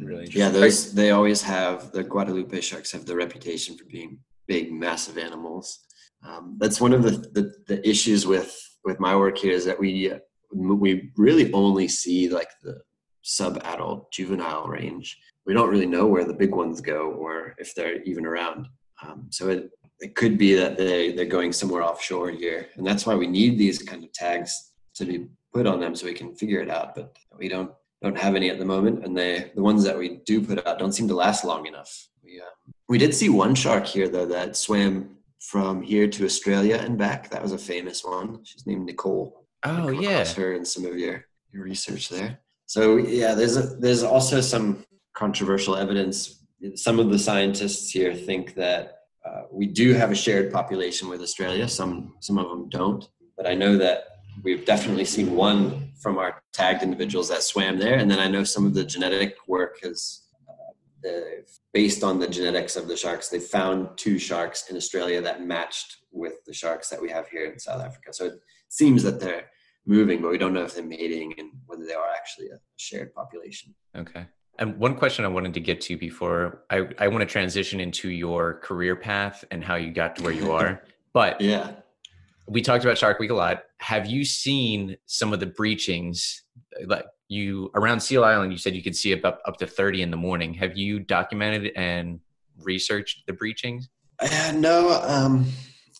Really 0.00 0.26
yeah, 0.28 0.48
those 0.48 0.94
they 0.94 1.10
always 1.10 1.42
have 1.42 1.92
the 1.92 2.02
Guadalupe 2.02 2.60
sharks 2.60 2.92
have 2.92 3.04
the 3.04 3.16
reputation 3.16 3.76
for 3.76 3.84
being 3.84 4.18
big, 4.46 4.72
massive 4.72 5.18
animals. 5.18 5.80
Um, 6.26 6.56
that's 6.58 6.80
one 6.80 6.92
of 6.92 7.02
the, 7.02 7.10
the, 7.10 7.52
the 7.66 7.88
issues 7.88 8.26
with 8.26 8.56
with 8.84 8.98
my 9.00 9.14
work 9.14 9.36
here 9.38 9.52
is 9.52 9.64
that 9.66 9.78
we 9.78 10.12
we 10.52 11.10
really 11.16 11.52
only 11.52 11.88
see 11.88 12.28
like 12.28 12.48
the 12.62 12.80
sub-adult 13.22 14.10
juvenile 14.12 14.66
range. 14.66 15.18
We 15.46 15.52
don't 15.52 15.68
really 15.68 15.86
know 15.86 16.06
where 16.06 16.24
the 16.24 16.32
big 16.32 16.54
ones 16.54 16.80
go 16.80 17.12
or 17.12 17.54
if 17.58 17.74
they're 17.74 18.02
even 18.04 18.24
around. 18.24 18.66
Um, 19.02 19.26
so 19.30 19.48
it 19.48 19.70
it 20.00 20.14
could 20.14 20.38
be 20.38 20.54
that 20.54 20.76
they 20.76 21.12
they're 21.12 21.26
going 21.26 21.52
somewhere 21.52 21.82
offshore 21.82 22.30
here, 22.30 22.68
and 22.76 22.86
that's 22.86 23.04
why 23.06 23.14
we 23.14 23.26
need 23.26 23.58
these 23.58 23.82
kind 23.82 24.04
of 24.04 24.12
tags 24.12 24.72
to 24.94 25.04
be 25.04 25.26
put 25.52 25.66
on 25.66 25.80
them 25.80 25.94
so 25.94 26.06
we 26.06 26.14
can 26.14 26.34
figure 26.34 26.60
it 26.60 26.70
out. 26.70 26.94
But 26.94 27.16
we 27.36 27.48
don't 27.48 27.70
don't 28.02 28.18
have 28.18 28.36
any 28.36 28.50
at 28.50 28.58
the 28.58 28.64
moment, 28.64 29.04
and 29.04 29.16
they 29.16 29.50
the 29.54 29.62
ones 29.62 29.84
that 29.84 29.98
we 29.98 30.20
do 30.26 30.40
put 30.40 30.66
out 30.66 30.78
don't 30.78 30.92
seem 30.92 31.08
to 31.08 31.14
last 31.14 31.44
long 31.44 31.66
enough. 31.66 32.08
We 32.22 32.40
uh, 32.40 32.72
we 32.88 32.98
did 32.98 33.14
see 33.14 33.28
one 33.28 33.54
shark 33.54 33.86
here 33.86 34.08
though 34.08 34.26
that 34.26 34.56
swam 34.56 35.16
from 35.40 35.82
here 35.82 36.08
to 36.08 36.24
Australia 36.24 36.76
and 36.76 36.98
back. 36.98 37.30
That 37.30 37.42
was 37.42 37.52
a 37.52 37.58
famous 37.58 38.04
one. 38.04 38.40
She's 38.44 38.66
named 38.66 38.86
Nicole. 38.86 39.46
Oh 39.64 39.88
yeah, 39.88 40.24
her 40.34 40.54
in 40.54 40.64
some 40.64 40.84
of 40.84 40.98
your 40.98 41.24
your 41.52 41.64
research 41.64 42.08
there. 42.08 42.40
So 42.66 42.96
yeah, 42.96 43.34
there's 43.34 43.56
a, 43.56 43.62
there's 43.62 44.02
also 44.02 44.40
some 44.40 44.84
controversial 45.14 45.76
evidence. 45.76 46.44
Some 46.74 46.98
of 46.98 47.10
the 47.10 47.18
scientists 47.18 47.90
here 47.90 48.14
think 48.14 48.54
that 48.54 48.98
uh, 49.24 49.42
we 49.50 49.66
do 49.66 49.94
have 49.94 50.10
a 50.10 50.14
shared 50.14 50.52
population 50.52 51.08
with 51.08 51.22
Australia. 51.22 51.68
Some 51.68 52.14
some 52.20 52.38
of 52.38 52.48
them 52.48 52.68
don't, 52.68 53.08
but 53.36 53.46
I 53.46 53.54
know 53.54 53.76
that 53.78 54.04
we've 54.42 54.64
definitely 54.64 55.04
seen 55.04 55.34
one 55.34 55.90
from 56.00 56.18
our 56.18 56.42
tagged 56.52 56.82
individuals 56.82 57.28
that 57.28 57.42
swam 57.42 57.78
there. 57.78 57.98
And 57.98 58.10
then 58.10 58.18
I 58.18 58.28
know 58.28 58.44
some 58.44 58.66
of 58.66 58.74
the 58.74 58.84
genetic 58.84 59.36
work 59.46 59.78
has, 59.82 60.26
uh, 61.04 61.10
based 61.72 62.04
on 62.04 62.18
the 62.18 62.28
genetics 62.28 62.76
of 62.76 62.88
the 62.88 62.96
sharks, 62.96 63.28
they 63.28 63.40
found 63.40 63.96
two 63.96 64.18
sharks 64.18 64.70
in 64.70 64.76
Australia 64.76 65.20
that 65.22 65.44
matched 65.44 65.96
with 66.12 66.44
the 66.46 66.52
sharks 66.52 66.88
that 66.90 67.00
we 67.00 67.10
have 67.10 67.28
here 67.28 67.46
in 67.46 67.58
South 67.58 67.82
Africa. 67.82 68.12
So 68.12 68.26
it 68.26 68.40
seems 68.68 69.02
that 69.02 69.20
they're 69.20 69.46
moving, 69.86 70.20
but 70.20 70.30
we 70.30 70.38
don't 70.38 70.52
know 70.52 70.64
if 70.64 70.74
they're 70.74 70.84
mating 70.84 71.34
and 71.38 71.50
whether 71.66 71.84
they 71.84 71.94
are 71.94 72.10
actually 72.14 72.48
a 72.48 72.58
shared 72.76 73.14
population. 73.14 73.74
Okay. 73.96 74.26
And 74.58 74.76
one 74.76 74.96
question 74.96 75.24
I 75.24 75.28
wanted 75.28 75.54
to 75.54 75.60
get 75.60 75.80
to 75.82 75.96
before 75.96 76.64
I, 76.68 76.88
I 76.98 77.08
want 77.08 77.20
to 77.20 77.26
transition 77.26 77.80
into 77.80 78.10
your 78.10 78.54
career 78.54 78.96
path 78.96 79.44
and 79.50 79.62
how 79.62 79.76
you 79.76 79.92
got 79.92 80.16
to 80.16 80.22
where 80.22 80.32
you 80.32 80.52
are. 80.52 80.82
But 81.14 81.40
yeah, 81.40 81.72
we 82.48 82.62
talked 82.62 82.84
about 82.84 82.98
Shark 82.98 83.18
Week 83.18 83.30
a 83.30 83.34
lot. 83.34 83.64
Have 83.78 84.06
you 84.06 84.24
seen 84.24 84.96
some 85.06 85.32
of 85.32 85.40
the 85.40 85.46
breachings? 85.46 86.42
Like 86.86 87.04
you 87.28 87.70
around 87.74 88.00
Seal 88.00 88.24
Island, 88.24 88.52
you 88.52 88.58
said 88.58 88.74
you 88.74 88.82
could 88.82 88.96
see 88.96 89.12
about 89.12 89.38
up 89.44 89.58
to 89.58 89.66
thirty 89.66 90.02
in 90.02 90.10
the 90.10 90.16
morning. 90.16 90.54
Have 90.54 90.76
you 90.76 90.98
documented 90.98 91.72
and 91.76 92.20
researched 92.62 93.26
the 93.26 93.32
breachings? 93.32 93.88
Uh, 94.18 94.52
no, 94.56 95.00
um, 95.04 95.46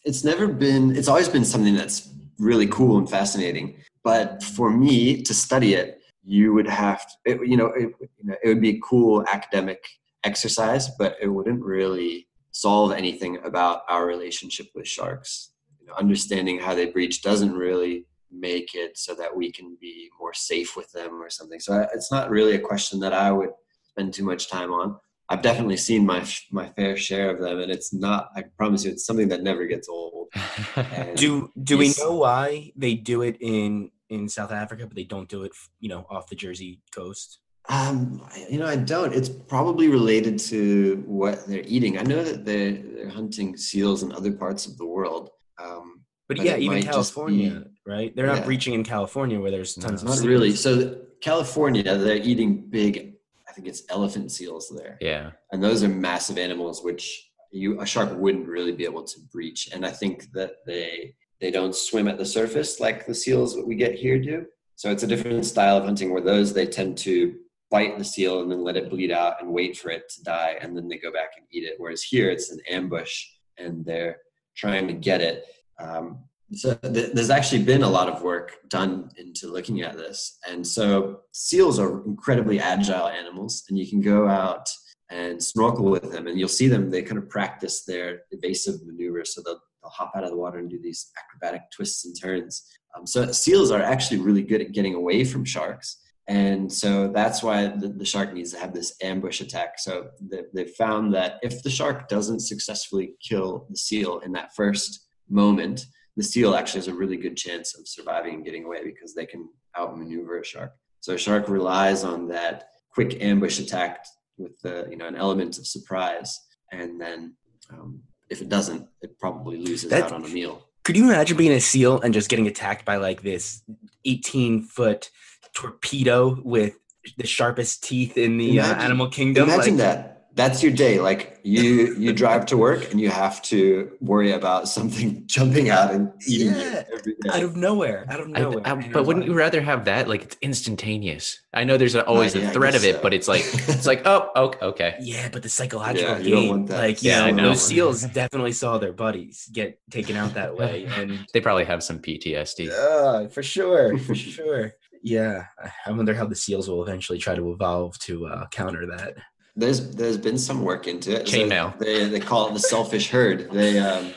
it's 0.04 0.24
never 0.24 0.48
been. 0.48 0.96
It's 0.96 1.08
always 1.08 1.28
been 1.28 1.44
something 1.44 1.74
that's 1.74 2.10
really 2.38 2.66
cool 2.66 2.98
and 2.98 3.08
fascinating. 3.08 3.76
But 4.02 4.42
for 4.42 4.70
me 4.70 5.22
to 5.22 5.34
study 5.34 5.74
it, 5.74 6.00
you 6.24 6.54
would 6.54 6.68
have 6.68 7.06
to. 7.06 7.14
It, 7.24 7.46
you 7.46 7.56
know, 7.56 7.66
it, 7.66 7.90
you 8.00 8.24
know, 8.24 8.36
it 8.42 8.48
would 8.48 8.62
be 8.62 8.70
a 8.70 8.80
cool 8.80 9.24
academic 9.28 9.84
exercise, 10.24 10.88
but 10.98 11.16
it 11.20 11.28
wouldn't 11.28 11.62
really 11.62 12.26
solve 12.52 12.92
anything 12.92 13.38
about 13.44 13.82
our 13.88 14.06
relationship 14.06 14.66
with 14.74 14.86
sharks 14.86 15.50
understanding 15.96 16.58
how 16.58 16.74
they 16.74 16.86
breach 16.86 17.22
doesn't 17.22 17.54
really 17.54 18.06
make 18.30 18.74
it 18.74 18.98
so 18.98 19.14
that 19.14 19.34
we 19.34 19.50
can 19.50 19.76
be 19.80 20.08
more 20.20 20.34
safe 20.34 20.76
with 20.76 20.90
them 20.92 21.22
or 21.22 21.30
something. 21.30 21.60
So 21.60 21.86
it's 21.94 22.12
not 22.12 22.30
really 22.30 22.54
a 22.54 22.60
question 22.60 23.00
that 23.00 23.12
I 23.12 23.32
would 23.32 23.50
spend 23.84 24.14
too 24.14 24.24
much 24.24 24.50
time 24.50 24.72
on. 24.72 24.96
I've 25.30 25.42
definitely 25.42 25.76
seen 25.76 26.06
my 26.06 26.26
my 26.50 26.68
fair 26.70 26.96
share 26.96 27.30
of 27.30 27.40
them, 27.40 27.60
and 27.60 27.70
it's 27.70 27.92
not. 27.92 28.30
I 28.34 28.44
promise 28.56 28.84
you, 28.84 28.92
it's 28.92 29.04
something 29.04 29.28
that 29.28 29.42
never 29.42 29.66
gets 29.66 29.88
old. 29.88 30.28
do 31.16 31.52
do 31.62 31.76
we 31.76 31.92
know 31.98 32.14
why 32.14 32.72
they 32.76 32.94
do 32.94 33.22
it 33.22 33.36
in 33.40 33.90
in 34.08 34.28
South 34.28 34.52
Africa, 34.52 34.86
but 34.86 34.96
they 34.96 35.04
don't 35.04 35.28
do 35.28 35.42
it, 35.42 35.52
you 35.80 35.90
know, 35.90 36.06
off 36.08 36.28
the 36.28 36.34
Jersey 36.34 36.80
coast? 36.94 37.40
Um, 37.68 38.26
you 38.48 38.58
know, 38.58 38.66
I 38.66 38.76
don't. 38.76 39.12
It's 39.14 39.28
probably 39.28 39.88
related 39.88 40.38
to 40.50 41.02
what 41.06 41.46
they're 41.46 41.64
eating. 41.66 41.98
I 41.98 42.02
know 42.02 42.24
that 42.24 42.46
they're 42.46 42.72
they're 42.72 43.10
hunting 43.10 43.56
seals 43.56 44.02
in 44.02 44.12
other 44.12 44.32
parts 44.32 44.66
of 44.66 44.78
the 44.78 44.86
world, 44.86 45.30
um, 45.62 46.02
but, 46.28 46.36
but, 46.36 46.46
yeah, 46.46 46.56
even 46.56 46.82
California, 46.82 47.50
be, 47.50 47.64
right? 47.86 48.14
They're 48.14 48.26
not 48.26 48.38
yeah. 48.38 48.44
breaching 48.44 48.74
in 48.74 48.84
California 48.84 49.40
where 49.40 49.50
there's 49.50 49.74
tons 49.74 50.04
no, 50.04 50.12
of. 50.12 50.18
Not 50.18 50.28
really. 50.28 50.54
So 50.54 50.98
California, 51.20 51.82
they're 51.82 52.16
eating 52.16 52.68
big. 52.68 53.14
I 53.48 53.52
think 53.52 53.66
it's 53.66 53.82
elephant 53.88 54.30
seals 54.30 54.72
there. 54.76 54.98
Yeah, 55.00 55.30
and 55.52 55.62
those 55.62 55.82
are 55.82 55.88
massive 55.88 56.36
animals, 56.36 56.84
which 56.84 57.30
you 57.50 57.80
a 57.80 57.86
shark 57.86 58.10
wouldn't 58.14 58.46
really 58.46 58.72
be 58.72 58.84
able 58.84 59.04
to 59.04 59.20
breach. 59.32 59.70
And 59.72 59.86
I 59.86 59.90
think 59.90 60.30
that 60.32 60.56
they 60.66 61.14
they 61.40 61.50
don't 61.50 61.74
swim 61.74 62.08
at 62.08 62.18
the 62.18 62.26
surface 62.26 62.80
like 62.80 63.06
the 63.06 63.14
seals 63.14 63.54
that 63.54 63.66
we 63.66 63.74
get 63.74 63.94
here 63.94 64.18
do. 64.18 64.46
So 64.76 64.90
it's 64.90 65.02
a 65.02 65.06
different 65.06 65.44
style 65.44 65.78
of 65.78 65.84
hunting 65.84 66.12
where 66.12 66.22
those 66.22 66.52
they 66.52 66.66
tend 66.66 66.98
to 66.98 67.36
bite 67.70 67.98
the 67.98 68.04
seal 68.04 68.42
and 68.42 68.50
then 68.50 68.62
let 68.62 68.76
it 68.76 68.90
bleed 68.90 69.10
out 69.10 69.40
and 69.40 69.52
wait 69.52 69.76
for 69.76 69.90
it 69.90 70.08
to 70.08 70.22
die 70.22 70.56
and 70.60 70.76
then 70.76 70.88
they 70.88 70.98
go 70.98 71.12
back 71.12 71.30
and 71.36 71.46
eat 71.50 71.64
it. 71.64 71.74
Whereas 71.78 72.02
here 72.02 72.30
it's 72.30 72.50
an 72.50 72.60
ambush 72.68 73.24
and 73.58 73.84
they're 73.84 74.18
trying 74.58 74.86
to 74.88 74.92
get 74.92 75.20
it. 75.20 75.44
Um, 75.78 76.18
so 76.52 76.74
th- 76.74 77.12
there's 77.12 77.30
actually 77.30 77.62
been 77.62 77.82
a 77.82 77.88
lot 77.88 78.08
of 78.08 78.22
work 78.22 78.56
done 78.68 79.10
into 79.16 79.52
looking 79.52 79.82
at 79.82 79.96
this. 79.96 80.38
And 80.48 80.66
so 80.66 81.20
seals 81.32 81.78
are 81.78 82.04
incredibly 82.06 82.58
agile 82.58 83.08
animals, 83.08 83.64
and 83.68 83.78
you 83.78 83.88
can 83.88 84.00
go 84.00 84.26
out 84.26 84.68
and 85.10 85.42
snorkel 85.42 85.86
with 85.86 86.10
them. 86.10 86.26
And 86.26 86.38
you'll 86.38 86.48
see 86.48 86.68
them, 86.68 86.90
they 86.90 87.02
kind 87.02 87.18
of 87.18 87.28
practice 87.28 87.84
their 87.84 88.22
evasive 88.30 88.84
maneuvers. 88.86 89.34
So 89.34 89.42
they'll, 89.42 89.60
they'll 89.82 89.90
hop 89.90 90.12
out 90.16 90.24
of 90.24 90.30
the 90.30 90.36
water 90.36 90.58
and 90.58 90.68
do 90.68 90.80
these 90.82 91.10
acrobatic 91.18 91.62
twists 91.70 92.04
and 92.04 92.18
turns. 92.18 92.64
Um, 92.96 93.06
so 93.06 93.30
seals 93.32 93.70
are 93.70 93.82
actually 93.82 94.18
really 94.18 94.42
good 94.42 94.60
at 94.60 94.72
getting 94.72 94.94
away 94.94 95.24
from 95.24 95.44
sharks. 95.44 95.98
And 96.28 96.70
so 96.70 97.08
that's 97.08 97.42
why 97.42 97.68
the, 97.68 97.88
the 97.88 98.04
shark 98.04 98.34
needs 98.34 98.52
to 98.52 98.58
have 98.58 98.74
this 98.74 98.94
ambush 99.02 99.40
attack. 99.40 99.78
So 99.78 100.08
they, 100.20 100.42
they 100.52 100.66
found 100.66 101.14
that 101.14 101.38
if 101.42 101.62
the 101.62 101.70
shark 101.70 102.08
doesn't 102.08 102.40
successfully 102.40 103.14
kill 103.26 103.66
the 103.70 103.76
seal 103.76 104.18
in 104.18 104.32
that 104.32 104.54
first 104.54 105.08
moment, 105.30 105.86
the 106.18 106.22
seal 106.22 106.54
actually 106.54 106.80
has 106.80 106.88
a 106.88 106.94
really 106.94 107.16
good 107.16 107.36
chance 107.36 107.74
of 107.78 107.88
surviving 107.88 108.34
and 108.34 108.44
getting 108.44 108.64
away 108.64 108.84
because 108.84 109.14
they 109.14 109.24
can 109.24 109.48
outmaneuver 109.78 110.40
a 110.40 110.44
shark. 110.44 110.72
So 111.00 111.14
a 111.14 111.18
shark 111.18 111.48
relies 111.48 112.04
on 112.04 112.28
that 112.28 112.64
quick 112.92 113.22
ambush 113.22 113.58
attack 113.58 114.04
with 114.36 114.58
the 114.60 114.86
you 114.90 114.96
know 114.96 115.06
an 115.06 115.16
element 115.16 115.58
of 115.58 115.66
surprise, 115.66 116.38
and 116.72 117.00
then 117.00 117.36
um, 117.70 118.00
if 118.30 118.40
it 118.42 118.48
doesn't, 118.48 118.86
it 119.02 119.18
probably 119.18 119.58
loses 119.58 119.90
That- 119.90 120.04
out 120.04 120.12
on 120.12 120.24
a 120.24 120.28
meal. 120.28 120.67
Could 120.88 120.96
you 120.96 121.04
imagine 121.04 121.36
being 121.36 121.52
a 121.52 121.60
seal 121.60 122.00
and 122.00 122.14
just 122.14 122.30
getting 122.30 122.46
attacked 122.46 122.86
by 122.86 122.96
like 122.96 123.20
this 123.20 123.62
18 124.06 124.62
foot 124.62 125.10
torpedo 125.52 126.40
with 126.42 126.78
the 127.18 127.26
sharpest 127.26 127.84
teeth 127.84 128.16
in 128.16 128.38
the 128.38 128.58
uh, 128.58 128.74
animal 128.76 129.10
kingdom? 129.10 129.50
Imagine 129.50 129.76
Like, 129.76 129.82
that. 129.82 130.17
That's 130.38 130.62
your 130.62 130.70
day. 130.70 131.00
Like 131.00 131.40
you, 131.42 131.94
you 131.96 132.12
drive 132.12 132.46
to 132.46 132.56
work 132.56 132.90
and 132.92 133.00
you 133.00 133.10
have 133.10 133.42
to 133.50 133.90
worry 134.00 134.30
about 134.30 134.68
something 134.68 135.24
jumping 135.34 135.68
out 135.68 135.88
and 135.92 136.12
eating 136.26 136.54
Yeah. 136.54 136.62
you 136.62 136.96
every 136.96 137.14
day. 137.22 137.30
Out 137.34 137.42
of 137.42 137.56
nowhere, 137.56 138.06
out 138.08 138.20
of 138.20 138.28
nowhere. 138.28 138.62
I- 138.64 138.70
And 138.72 138.92
but 138.92 139.02
wouldn't 139.06 139.26
you 139.26 139.34
rather 139.34 139.60
have 139.60 139.84
that? 139.86 140.08
Like 140.08 140.22
it's 140.22 140.36
instantaneous. 140.40 141.40
I 141.52 141.64
know 141.64 141.76
there's 141.76 141.96
always 141.96 142.34
yeah, 142.36 142.50
threat 142.50 142.76
of 142.76 142.84
it, 142.84 142.96
so. 142.96 143.02
but 143.02 143.12
it's 143.12 143.26
like 143.26 143.42
it's 143.72 143.86
like 143.86 144.02
oh 144.12 144.30
okay, 144.46 144.58
okay. 144.70 144.96
Yeah, 145.00 145.28
but 145.32 145.42
the 145.42 145.48
psychological 145.48 146.08
Yeah, 146.12 146.18
you 146.18 146.30
don't 146.30 146.40
game, 146.42 146.50
want 146.50 146.66
that. 146.68 146.78
like 146.86 147.02
you 147.02 147.10
Yeah, 147.10 147.24
I 147.24 147.30
know, 147.32 147.42
know. 147.42 147.48
those 147.50 147.62
seals 147.70 148.02
definitely 148.02 148.52
saw 148.52 148.78
their 148.78 148.92
buddies 148.92 149.48
get 149.52 149.80
taken 149.90 150.14
out 150.16 150.34
that 150.34 150.56
way, 150.56 150.86
and 150.98 151.26
They 151.34 151.40
probably 151.40 151.64
have 151.64 151.82
some 151.82 151.98
PTSD. 151.98 152.70
uh, 152.70 153.28
for 153.28 153.42
sure, 153.42 153.98
for 153.98 154.14
sure. 154.14 154.72
Yeah, 155.02 155.46
I- 155.62 155.72
I 155.86 155.90
wonder 155.92 156.14
how 156.14 156.26
the 156.26 156.36
seals 156.36 156.68
will 156.68 156.82
eventually 156.86 157.18
try 157.18 157.34
to 157.34 157.50
evolve 157.52 157.98
to 158.06 158.26
uh, 158.26 158.46
counter 158.50 158.86
that. 158.96 159.14
There's 159.58 159.90
there's 159.96 160.16
been 160.16 160.38
some 160.38 160.62
work 160.62 160.86
into 160.86 161.20
it. 161.20 161.26
Chainmail. 161.26 161.78
they 161.78 162.08
they 162.08 162.20
call 162.20 162.48
it 162.48 162.54
the 162.54 162.60
selfish 162.60 163.10
herd. 163.10 163.50
They 163.50 163.78
um, 163.78 164.12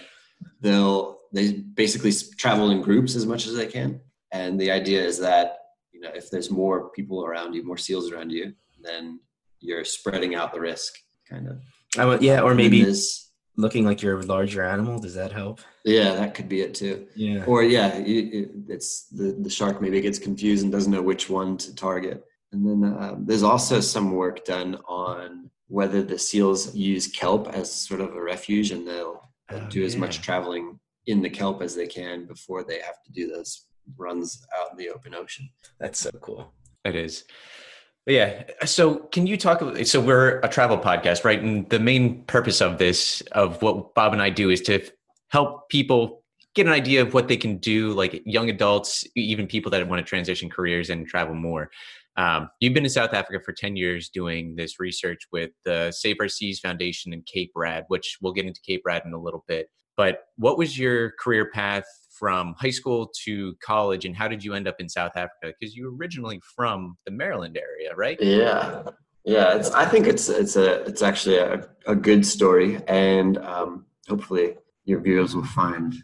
they'll 0.61 1.19
they 1.33 1.53
basically 1.53 2.11
travel 2.37 2.69
in 2.69 2.81
groups 2.81 3.15
as 3.15 3.25
much 3.25 3.47
as 3.47 3.55
they 3.55 3.67
can, 3.67 3.99
and 4.31 4.59
the 4.59 4.71
idea 4.71 5.03
is 5.03 5.19
that 5.19 5.57
you 5.91 5.99
know 5.99 6.11
if 6.13 6.29
there's 6.29 6.51
more 6.51 6.89
people 6.91 7.25
around 7.25 7.53
you, 7.53 7.65
more 7.65 7.77
seals 7.77 8.11
around 8.11 8.29
you, 8.29 8.53
then 8.81 9.19
you're 9.59 9.83
spreading 9.83 10.35
out 10.35 10.53
the 10.53 10.59
risk, 10.59 10.93
kind 11.27 11.47
of. 11.47 11.59
I 11.97 12.05
would, 12.05 12.21
yeah, 12.21 12.41
or 12.41 12.53
maybe 12.53 12.85
looking 13.57 13.83
like 13.83 14.01
you're 14.01 14.19
a 14.19 14.23
larger 14.23 14.63
animal. 14.63 14.99
Does 14.99 15.15
that 15.15 15.31
help? 15.31 15.59
yeah, 15.83 16.13
that 16.13 16.35
could 16.35 16.47
be 16.47 16.61
it 16.61 16.75
too. 16.75 17.07
Yeah. 17.15 17.43
Or 17.45 17.63
yeah, 17.63 17.95
it, 17.95 18.51
it's 18.69 19.07
the 19.09 19.35
the 19.39 19.49
shark 19.49 19.81
maybe 19.81 19.99
gets 20.01 20.19
confused 20.19 20.63
and 20.63 20.71
doesn't 20.71 20.91
know 20.91 21.01
which 21.01 21.29
one 21.29 21.57
to 21.57 21.75
target. 21.75 22.23
And 22.51 22.65
then 22.67 22.97
um, 22.99 23.25
there's 23.25 23.43
also 23.43 23.79
some 23.79 24.11
work 24.11 24.43
done 24.45 24.75
on 24.87 25.49
whether 25.67 26.01
the 26.03 26.19
seals 26.19 26.75
use 26.75 27.07
kelp 27.07 27.47
as 27.53 27.71
sort 27.71 28.01
of 28.01 28.13
a 28.15 28.21
refuge, 28.21 28.71
and 28.71 28.87
they'll, 28.87 29.29
they'll 29.49 29.61
Oh, 29.61 29.67
do 29.69 29.83
as 29.83 29.95
much 29.97 30.21
traveling 30.21 30.79
in 31.07 31.21
the 31.21 31.29
kelp 31.29 31.61
as 31.61 31.75
they 31.75 31.87
can 31.87 32.25
before 32.25 32.63
they 32.63 32.79
have 32.79 33.01
to 33.05 33.11
do 33.11 33.27
those 33.27 33.65
runs 33.97 34.45
out 34.59 34.71
in 34.71 34.77
the 34.77 34.89
open 34.89 35.13
ocean. 35.15 35.49
That's 35.79 35.99
so 35.99 36.11
cool. 36.21 36.53
It 36.85 36.95
is. 36.95 37.23
But 38.05 38.13
yeah. 38.15 38.43
So 38.65 38.95
can 38.95 39.27
you 39.27 39.37
talk? 39.37 39.61
a- 39.61 39.85
So 39.85 39.99
we're 40.01 40.39
a 40.39 40.47
travel 40.49 40.77
podcast, 40.77 41.23
right? 41.23 41.41
And 41.41 41.69
the 41.69 41.79
main 41.79 42.23
purpose 42.23 42.61
of 42.61 42.77
this, 42.77 43.21
of 43.33 43.61
what 43.61 43.93
Bob 43.95 44.13
and 44.13 44.21
I 44.21 44.29
do, 44.29 44.49
is 44.49 44.61
to 44.63 44.81
help 45.29 45.69
people 45.69 46.23
get 46.55 46.65
an 46.65 46.73
idea 46.73 47.01
of 47.01 47.13
what 47.13 47.27
they 47.27 47.37
can 47.37 47.57
do, 47.57 47.93
like 47.93 48.21
young 48.25 48.49
adults, 48.49 49.05
even 49.15 49.47
people 49.47 49.71
that 49.71 49.87
want 49.87 50.05
to 50.05 50.09
transition 50.09 50.49
careers 50.49 50.89
and 50.89 51.07
travel 51.07 51.33
more. 51.35 51.69
Um, 52.17 52.49
you've 52.59 52.73
been 52.73 52.83
in 52.83 52.89
South 52.89 53.13
Africa 53.13 53.43
for 53.43 53.53
10 53.53 53.75
years 53.75 54.09
doing 54.09 54.55
this 54.55 54.79
research 54.79 55.21
with 55.31 55.51
the 55.63 55.91
Save 55.91 56.17
Our 56.19 56.27
Seas 56.27 56.59
Foundation 56.59 57.13
and 57.13 57.25
Cape 57.25 57.51
Rad, 57.55 57.85
which 57.87 58.17
we'll 58.21 58.33
get 58.33 58.45
into 58.45 58.59
Cape 58.61 58.81
Rad 58.85 59.03
in 59.05 59.13
a 59.13 59.19
little 59.19 59.45
bit. 59.47 59.69
But 59.97 60.23
what 60.37 60.57
was 60.57 60.77
your 60.77 61.11
career 61.19 61.49
path 61.51 61.85
from 62.17 62.55
high 62.59 62.69
school 62.69 63.11
to 63.25 63.55
college, 63.63 64.05
and 64.05 64.15
how 64.15 64.27
did 64.27 64.43
you 64.43 64.53
end 64.53 64.67
up 64.67 64.75
in 64.79 64.87
South 64.87 65.13
Africa? 65.15 65.53
Because 65.59 65.75
you 65.75 65.85
were 65.85 65.95
originally 65.97 66.39
from 66.55 66.97
the 67.05 67.11
Maryland 67.11 67.57
area, 67.57 67.95
right? 67.95 68.17
Yeah, 68.21 68.83
yeah. 69.25 69.55
It's. 69.55 69.71
I 69.71 69.85
think 69.85 70.07
it's 70.07 70.29
it's 70.29 70.55
a 70.55 70.83
it's 70.83 71.01
actually 71.01 71.37
a, 71.37 71.67
a 71.87 71.95
good 71.95 72.25
story, 72.25 72.79
and 72.87 73.37
um, 73.39 73.85
hopefully 74.07 74.55
your 74.85 75.01
viewers 75.01 75.35
will 75.35 75.45
find 75.45 75.95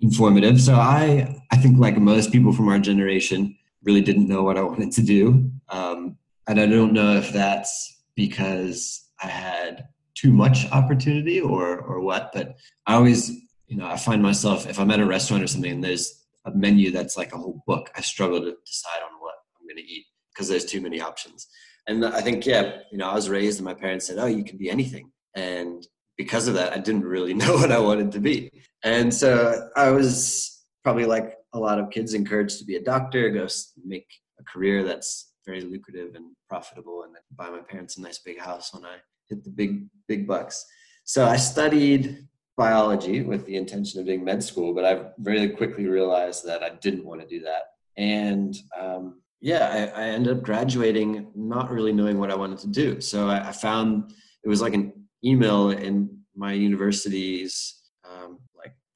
informative. 0.00 0.60
So 0.60 0.74
I 0.74 1.40
I 1.50 1.56
think 1.56 1.78
like 1.78 1.96
most 1.96 2.30
people 2.30 2.52
from 2.52 2.68
our 2.68 2.78
generation, 2.78 3.56
really 3.84 4.00
didn't 4.00 4.28
know 4.28 4.42
what 4.42 4.58
I 4.58 4.62
wanted 4.72 4.92
to 4.92 5.02
do, 5.02 5.50
um, 5.68 6.16
and 6.48 6.60
I 6.60 6.66
don't 6.66 6.92
know 6.92 7.14
if 7.16 7.32
that's 7.32 8.02
because 8.14 9.08
I 9.22 9.28
had 9.28 9.88
too 10.14 10.32
much 10.32 10.70
opportunity 10.70 11.40
or 11.40 11.78
or 11.78 12.00
what. 12.00 12.30
But 12.32 12.56
I 12.86 12.94
always 12.94 13.30
you 13.66 13.76
know 13.76 13.86
I 13.86 13.96
find 13.96 14.22
myself 14.22 14.68
if 14.68 14.78
I'm 14.78 14.90
at 14.90 15.00
a 15.00 15.06
restaurant 15.06 15.42
or 15.42 15.46
something 15.46 15.72
and 15.72 15.84
there's 15.84 16.22
a 16.44 16.50
menu 16.52 16.90
that's 16.90 17.16
like 17.16 17.32
a 17.32 17.38
whole 17.38 17.62
book, 17.66 17.90
I 17.96 18.00
struggle 18.00 18.40
to 18.40 18.56
decide 18.66 19.02
on 19.04 19.20
what 19.20 19.34
I'm 19.58 19.66
going 19.66 19.76
to 19.76 19.92
eat 19.92 20.06
because 20.32 20.48
there's 20.48 20.64
too 20.64 20.80
many 20.80 21.00
options. 21.00 21.46
And 21.86 22.04
I 22.04 22.20
think, 22.20 22.46
yeah, 22.46 22.78
you 22.90 22.98
know, 22.98 23.08
I 23.08 23.14
was 23.14 23.28
raised 23.28 23.58
and 23.58 23.64
my 23.64 23.74
parents 23.74 24.06
said, 24.06 24.18
oh, 24.18 24.26
you 24.26 24.44
can 24.44 24.58
be 24.58 24.70
anything. 24.70 25.10
And 25.34 25.86
because 26.16 26.48
of 26.48 26.54
that, 26.54 26.72
I 26.72 26.78
didn't 26.78 27.04
really 27.04 27.34
know 27.42 27.54
what 27.54 27.72
I 27.72 27.78
wanted 27.78 28.12
to 28.12 28.20
be. 28.20 28.50
And 28.84 29.12
so 29.12 29.68
I 29.76 29.90
was 29.90 30.64
probably 30.82 31.04
like 31.04 31.36
a 31.52 31.58
lot 31.58 31.78
of 31.78 31.90
kids 31.90 32.14
encouraged 32.14 32.58
to 32.58 32.64
be 32.64 32.76
a 32.76 32.82
doctor, 32.82 33.30
go 33.30 33.46
make 33.84 34.06
a 34.40 34.44
career 34.44 34.82
that's 34.82 35.32
very 35.44 35.60
lucrative 35.62 36.14
and 36.14 36.26
profitable, 36.48 37.04
and 37.04 37.14
buy 37.36 37.50
my 37.50 37.60
parents 37.60 37.96
a 37.96 38.00
nice 38.00 38.18
big 38.18 38.38
house 38.38 38.72
when 38.72 38.84
I 38.84 38.96
hit 39.28 39.44
the 39.44 39.50
big, 39.50 39.86
big 40.08 40.26
bucks. 40.26 40.64
So 41.04 41.26
I 41.26 41.36
studied 41.36 42.26
biology 42.56 43.22
with 43.22 43.44
the 43.46 43.56
intention 43.56 44.00
of 44.00 44.06
doing 44.06 44.24
med 44.24 44.42
school, 44.42 44.74
but 44.74 44.84
I 44.84 45.06
very 45.18 45.48
quickly 45.50 45.86
realized 45.86 46.46
that 46.46 46.62
I 46.62 46.70
didn't 46.80 47.04
want 47.04 47.20
to 47.20 47.26
do 47.26 47.40
that. 47.40 47.62
And 47.96 48.54
um, 48.78 49.20
yeah, 49.40 49.90
I, 49.96 50.02
I 50.02 50.04
ended 50.08 50.36
up 50.36 50.44
graduating 50.44 51.30
not 51.34 51.70
really 51.70 51.92
knowing 51.92 52.18
what 52.18 52.30
I 52.30 52.36
wanted 52.36 52.58
to 52.58 52.68
do. 52.68 53.00
So 53.00 53.28
I, 53.28 53.48
I 53.48 53.52
found 53.52 54.12
it 54.44 54.48
was 54.48 54.62
like 54.62 54.74
an 54.74 54.92
email 55.24 55.70
in 55.70 56.18
my 56.36 56.52
university's 56.52 57.80
um, 58.08 58.38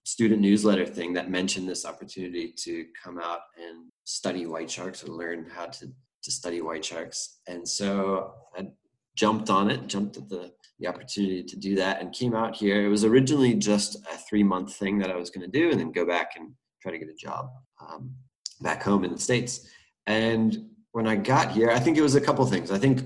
student 0.07 0.41
newsletter 0.41 0.87
thing 0.87 1.13
that 1.13 1.29
mentioned 1.29 1.69
this 1.69 1.85
opportunity 1.85 2.55
to 2.57 2.87
come 3.03 3.19
out 3.19 3.41
and 3.57 3.91
study 4.05 4.47
white 4.47 4.71
sharks 4.71 5.03
or 5.03 5.09
learn 5.09 5.45
how 5.53 5.67
to 5.67 5.89
to 6.23 6.31
study 6.31 6.61
white 6.61 6.85
sharks. 6.85 7.39
And 7.49 7.69
so 7.69 8.35
I 8.57 8.69
jumped 9.17 9.51
on 9.51 9.69
it, 9.69 9.89
jumped 9.89 10.17
at 10.17 10.29
the 10.29 10.53
the 10.79 10.87
opportunity 10.87 11.43
to 11.43 11.57
do 11.57 11.75
that, 11.77 12.01
and 12.01 12.13
came 12.13 12.35
out 12.35 12.55
here. 12.55 12.87
It 12.87 12.89
was 12.89 13.05
originally 13.05 13.55
just 13.55 13.97
a 13.97 14.17
three 14.29 14.45
month 14.45 14.77
thing 14.77 14.99
that 14.99 15.11
I 15.11 15.17
was 15.17 15.31
going 15.31 15.51
to 15.51 15.61
do, 15.61 15.71
and 15.71 15.81
then 15.81 15.91
go 15.91 16.07
back 16.07 16.33
and 16.37 16.53
try 16.81 16.93
to 16.93 16.99
get 16.99 17.09
a 17.09 17.15
job 17.15 17.51
um, 17.81 18.15
back 18.61 18.83
home 18.85 19.05
in 19.05 19.13
the 19.13 19.19
states. 19.19 19.69
And 20.07 20.69
when 20.93 21.09
I 21.09 21.17
got 21.17 21.51
here, 21.51 21.71
I 21.71 21.81
think 21.81 21.99
it 21.99 22.03
was 22.03 22.15
a 22.15 22.21
couple 22.21 22.47
things. 22.47 22.71
I 22.71 22.79
think 22.79 23.03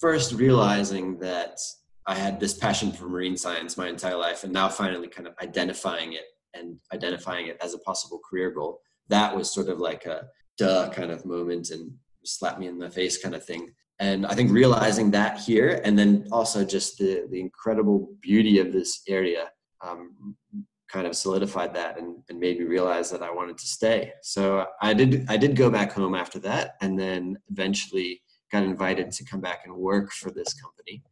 first 0.00 0.34
realizing 0.34 1.18
that 1.20 1.58
I 2.06 2.14
had 2.14 2.40
this 2.40 2.54
passion 2.54 2.92
for 2.92 3.08
marine 3.08 3.36
science 3.38 3.78
my 3.78 3.88
entire 3.88 4.16
life, 4.16 4.44
and 4.44 4.52
now 4.52 4.68
finally 4.68 5.08
kind 5.08 5.26
of 5.26 5.34
identifying 5.40 6.12
it 6.12 6.24
and 6.54 6.76
identifying 6.92 7.46
it 7.46 7.58
as 7.62 7.74
a 7.74 7.78
possible 7.78 8.20
career 8.28 8.50
goal. 8.50 8.80
That 9.08 9.34
was 9.36 9.50
sort 9.50 9.68
of 9.68 9.78
like 9.78 10.06
a 10.06 10.26
duh 10.58 10.90
kind 10.90 11.10
of 11.10 11.24
moment 11.24 11.70
and 11.70 11.92
slap 12.24 12.58
me 12.58 12.66
in 12.66 12.78
the 12.78 12.90
face 12.90 13.22
kind 13.22 13.34
of 13.34 13.44
thing. 13.44 13.72
And 13.98 14.26
I 14.26 14.34
think 14.34 14.50
realizing 14.50 15.10
that 15.12 15.38
here, 15.38 15.80
and 15.84 15.98
then 15.98 16.26
also 16.32 16.64
just 16.64 16.98
the 16.98 17.26
the 17.30 17.40
incredible 17.40 18.08
beauty 18.20 18.58
of 18.58 18.72
this 18.72 19.02
area, 19.08 19.50
um, 19.80 20.36
kind 20.88 21.06
of 21.06 21.16
solidified 21.16 21.74
that 21.74 21.98
and, 21.98 22.16
and 22.28 22.38
made 22.38 22.58
me 22.58 22.64
realize 22.64 23.10
that 23.10 23.22
I 23.22 23.30
wanted 23.32 23.58
to 23.58 23.66
stay. 23.66 24.12
So 24.22 24.66
I 24.80 24.92
did 24.92 25.26
I 25.28 25.36
did 25.36 25.56
go 25.56 25.70
back 25.70 25.92
home 25.92 26.14
after 26.14 26.38
that, 26.40 26.76
and 26.80 26.98
then 26.98 27.38
eventually 27.50 28.22
got 28.50 28.62
invited 28.64 29.10
to 29.12 29.24
come 29.24 29.40
back 29.40 29.60
and 29.64 29.74
work 29.74 30.12
for 30.12 30.30
this 30.30 30.52
company, 30.54 31.02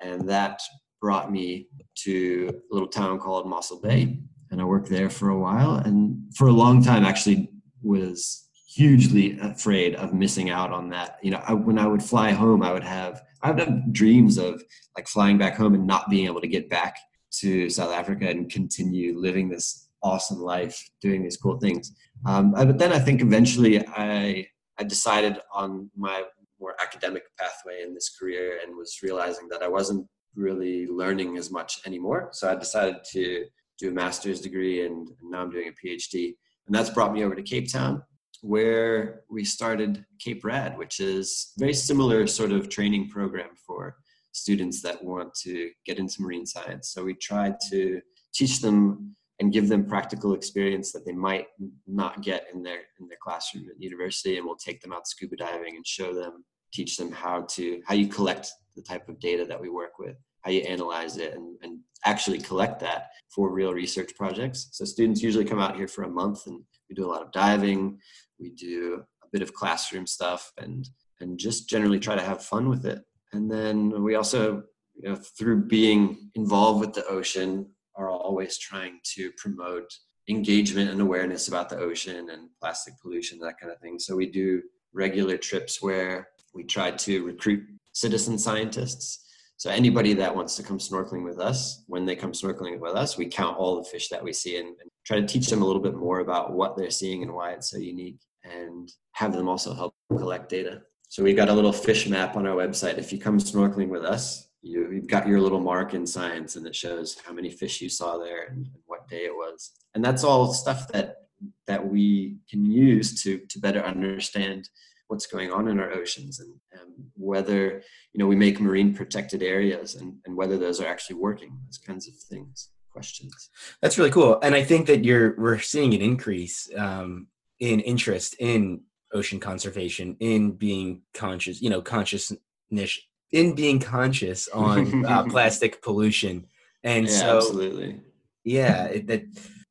and 0.00 0.28
that 0.28 0.60
brought 1.00 1.30
me 1.30 1.68
to 1.94 2.60
a 2.70 2.74
little 2.74 2.88
town 2.88 3.18
called 3.18 3.48
Mossel 3.48 3.80
Bay, 3.80 4.18
and 4.50 4.60
I 4.60 4.64
worked 4.64 4.88
there 4.88 5.10
for 5.10 5.30
a 5.30 5.38
while, 5.38 5.76
and 5.76 6.34
for 6.36 6.48
a 6.48 6.52
long 6.52 6.82
time 6.82 7.04
actually 7.04 7.50
was 7.82 8.48
hugely 8.68 9.38
afraid 9.40 9.94
of 9.94 10.12
missing 10.12 10.50
out 10.50 10.70
on 10.70 10.90
that. 10.90 11.18
You 11.22 11.30
know, 11.32 11.42
I, 11.46 11.54
when 11.54 11.78
I 11.78 11.86
would 11.86 12.02
fly 12.02 12.32
home, 12.32 12.62
I 12.62 12.72
would 12.72 12.84
have 12.84 13.22
I 13.42 13.50
would 13.50 13.60
have 13.60 13.92
dreams 13.92 14.38
of 14.38 14.62
like 14.96 15.08
flying 15.08 15.38
back 15.38 15.56
home 15.56 15.74
and 15.74 15.86
not 15.86 16.10
being 16.10 16.26
able 16.26 16.40
to 16.40 16.48
get 16.48 16.68
back 16.68 16.96
to 17.40 17.68
South 17.70 17.92
Africa 17.92 18.28
and 18.28 18.50
continue 18.50 19.18
living 19.18 19.48
this 19.48 19.88
awesome 20.02 20.40
life, 20.40 20.78
doing 21.00 21.22
these 21.22 21.36
cool 21.36 21.58
things. 21.58 21.92
Um, 22.24 22.52
but 22.52 22.78
then 22.78 22.92
I 22.92 22.98
think 22.98 23.20
eventually 23.20 23.86
I 23.86 24.46
I 24.78 24.84
decided 24.84 25.38
on 25.52 25.90
my 25.96 26.24
more 26.60 26.74
academic 26.82 27.24
pathway 27.38 27.82
in 27.82 27.94
this 27.94 28.16
career 28.18 28.60
and 28.62 28.76
was 28.76 28.98
realizing 29.02 29.48
that 29.48 29.62
I 29.62 29.68
wasn't 29.68 30.06
really 30.34 30.86
learning 30.86 31.36
as 31.38 31.50
much 31.50 31.80
anymore. 31.86 32.28
So 32.32 32.50
I 32.50 32.54
decided 32.54 32.96
to 33.12 33.46
do 33.78 33.88
a 33.90 33.92
master's 33.92 34.40
degree 34.40 34.86
and, 34.86 35.10
now 35.22 35.42
I'm 35.42 35.50
doing 35.50 35.68
a 35.68 35.86
PhD. 35.86 36.34
And 36.66 36.74
that's 36.74 36.90
brought 36.90 37.12
me 37.12 37.24
over 37.24 37.34
to 37.34 37.42
Cape 37.42 37.70
Town, 37.70 38.02
where 38.42 39.22
we 39.30 39.44
started 39.44 40.04
Cape 40.18 40.44
Rad, 40.44 40.76
which 40.78 41.00
is 41.00 41.52
very 41.58 41.74
similar 41.74 42.26
sort 42.26 42.52
of 42.52 42.68
training 42.68 43.08
program 43.08 43.50
for 43.66 43.96
students 44.32 44.82
that 44.82 45.02
want 45.02 45.34
to 45.42 45.70
get 45.84 45.98
into 45.98 46.22
marine 46.22 46.46
science. 46.46 46.90
So 46.90 47.04
we 47.04 47.14
tried 47.14 47.56
to 47.70 48.00
teach 48.34 48.60
them 48.60 49.16
and 49.38 49.52
give 49.52 49.68
them 49.68 49.86
practical 49.86 50.34
experience 50.34 50.92
that 50.92 51.04
they 51.04 51.12
might 51.12 51.46
not 51.86 52.22
get 52.22 52.46
in 52.52 52.62
their 52.62 52.80
in 53.00 53.08
their 53.08 53.18
classroom 53.22 53.66
at 53.70 53.82
university 53.82 54.36
and 54.36 54.46
we'll 54.46 54.56
take 54.56 54.80
them 54.80 54.92
out 54.92 55.06
scuba 55.06 55.36
diving 55.36 55.76
and 55.76 55.86
show 55.86 56.14
them 56.14 56.44
teach 56.72 56.96
them 56.96 57.12
how 57.12 57.42
to 57.42 57.82
how 57.86 57.94
you 57.94 58.06
collect 58.06 58.50
the 58.76 58.82
type 58.82 59.08
of 59.08 59.20
data 59.20 59.44
that 59.44 59.60
we 59.60 59.68
work 59.68 59.98
with 59.98 60.16
how 60.46 60.52
you 60.52 60.62
analyze 60.62 61.16
it 61.16 61.34
and, 61.34 61.56
and 61.62 61.78
actually 62.04 62.38
collect 62.38 62.80
that 62.80 63.08
for 63.28 63.52
real 63.52 63.74
research 63.74 64.12
projects 64.16 64.68
so 64.72 64.84
students 64.84 65.22
usually 65.22 65.44
come 65.44 65.58
out 65.58 65.76
here 65.76 65.88
for 65.88 66.04
a 66.04 66.08
month 66.08 66.46
and 66.46 66.62
we 66.88 66.94
do 66.94 67.04
a 67.04 67.12
lot 67.12 67.22
of 67.22 67.32
diving 67.32 67.98
we 68.38 68.50
do 68.50 69.02
a 69.22 69.26
bit 69.32 69.42
of 69.42 69.52
classroom 69.52 70.06
stuff 70.06 70.52
and 70.58 70.88
and 71.20 71.38
just 71.38 71.68
generally 71.68 71.98
try 71.98 72.14
to 72.14 72.22
have 72.22 72.42
fun 72.42 72.68
with 72.68 72.86
it 72.86 73.02
and 73.32 73.50
then 73.50 74.02
we 74.02 74.14
also 74.14 74.62
you 74.94 75.08
know 75.08 75.16
through 75.16 75.62
being 75.64 76.30
involved 76.34 76.80
with 76.80 76.94
the 76.94 77.04
ocean 77.06 77.66
are 77.96 78.10
always 78.10 78.58
trying 78.58 79.00
to 79.02 79.32
promote 79.38 79.90
engagement 80.28 80.90
and 80.90 81.00
awareness 81.00 81.48
about 81.48 81.68
the 81.68 81.78
ocean 81.78 82.30
and 82.30 82.48
plastic 82.60 82.94
pollution, 83.00 83.38
that 83.38 83.58
kind 83.60 83.72
of 83.72 83.78
thing. 83.78 83.98
So 83.98 84.16
we 84.16 84.26
do 84.26 84.62
regular 84.92 85.36
trips 85.36 85.82
where 85.82 86.28
we 86.54 86.64
try 86.64 86.90
to 86.90 87.24
recruit 87.24 87.64
citizen 87.92 88.38
scientists. 88.38 89.25
So 89.58 89.70
anybody 89.70 90.12
that 90.14 90.34
wants 90.34 90.56
to 90.56 90.62
come 90.62 90.78
snorkeling 90.78 91.24
with 91.24 91.38
us, 91.38 91.84
when 91.86 92.04
they 92.04 92.14
come 92.14 92.32
snorkeling 92.32 92.78
with 92.78 92.94
us, 92.94 93.16
we 93.16 93.26
count 93.26 93.56
all 93.56 93.76
the 93.76 93.88
fish 93.88 94.08
that 94.08 94.22
we 94.22 94.32
see 94.32 94.58
and, 94.58 94.68
and 94.68 94.90
try 95.04 95.20
to 95.20 95.26
teach 95.26 95.48
them 95.48 95.62
a 95.62 95.64
little 95.64 95.80
bit 95.80 95.94
more 95.94 96.20
about 96.20 96.52
what 96.52 96.76
they're 96.76 96.90
seeing 96.90 97.22
and 97.22 97.32
why 97.32 97.52
it's 97.52 97.70
so 97.70 97.78
unique 97.78 98.20
and 98.44 98.92
have 99.12 99.32
them 99.32 99.48
also 99.48 99.74
help 99.74 99.94
collect 100.08 100.48
data. 100.48 100.82
So 101.08 101.22
we've 101.22 101.36
got 101.36 101.48
a 101.48 101.52
little 101.52 101.72
fish 101.72 102.08
map 102.08 102.36
on 102.36 102.46
our 102.46 102.56
website. 102.56 102.98
If 102.98 103.12
you 103.12 103.18
come 103.18 103.38
snorkeling 103.38 103.88
with 103.88 104.04
us, 104.04 104.48
you, 104.60 104.90
you've 104.90 105.06
got 105.06 105.26
your 105.26 105.40
little 105.40 105.60
mark 105.60 105.94
in 105.94 106.06
science 106.06 106.56
and 106.56 106.66
it 106.66 106.74
shows 106.74 107.16
how 107.24 107.32
many 107.32 107.50
fish 107.50 107.80
you 107.80 107.88
saw 107.88 108.18
there 108.18 108.46
and, 108.48 108.66
and 108.66 108.82
what 108.86 109.08
day 109.08 109.24
it 109.24 109.34
was 109.34 109.72
and 109.96 110.04
that's 110.04 110.22
all 110.22 110.52
stuff 110.52 110.86
that 110.88 111.22
that 111.66 111.84
we 111.84 112.36
can 112.48 112.64
use 112.64 113.22
to 113.22 113.38
to 113.48 113.58
better 113.58 113.82
understand 113.82 114.68
what's 115.08 115.26
going 115.26 115.52
on 115.52 115.68
in 115.68 115.78
our 115.78 115.92
oceans 115.92 116.40
and, 116.40 116.54
and 116.72 116.92
whether 117.14 117.82
you 118.12 118.18
know 118.18 118.26
we 118.26 118.36
make 118.36 118.60
marine 118.60 118.94
protected 118.94 119.42
areas 119.42 119.94
and, 119.94 120.14
and 120.24 120.36
whether 120.36 120.58
those 120.58 120.80
are 120.80 120.86
actually 120.86 121.16
working 121.16 121.58
those 121.66 121.78
kinds 121.78 122.08
of 122.08 122.14
things 122.14 122.70
questions. 122.96 123.50
That's 123.82 123.98
really 123.98 124.10
cool. 124.10 124.38
And 124.42 124.54
i 124.54 124.62
think 124.64 124.86
that 124.86 125.04
you're 125.04 125.34
we're 125.36 125.58
seeing 125.58 125.92
an 125.92 126.00
increase 126.00 126.68
um, 126.76 127.26
in 127.60 127.80
interest 127.80 128.36
in 128.38 128.80
ocean 129.12 129.38
conservation 129.38 130.16
in 130.18 130.52
being 130.52 131.02
conscious 131.14 131.62
you 131.62 131.70
know 131.70 131.80
consciousness 131.80 132.98
in 133.32 133.54
being 133.54 133.78
conscious 133.80 134.48
on 134.48 135.04
uh, 135.04 135.24
plastic 135.34 135.82
pollution. 135.82 136.46
And 136.82 137.06
yeah, 137.06 137.18
so 137.20 137.36
absolutely. 137.36 138.00
Yeah 138.44 138.84
it, 138.86 139.06
that 139.08 139.22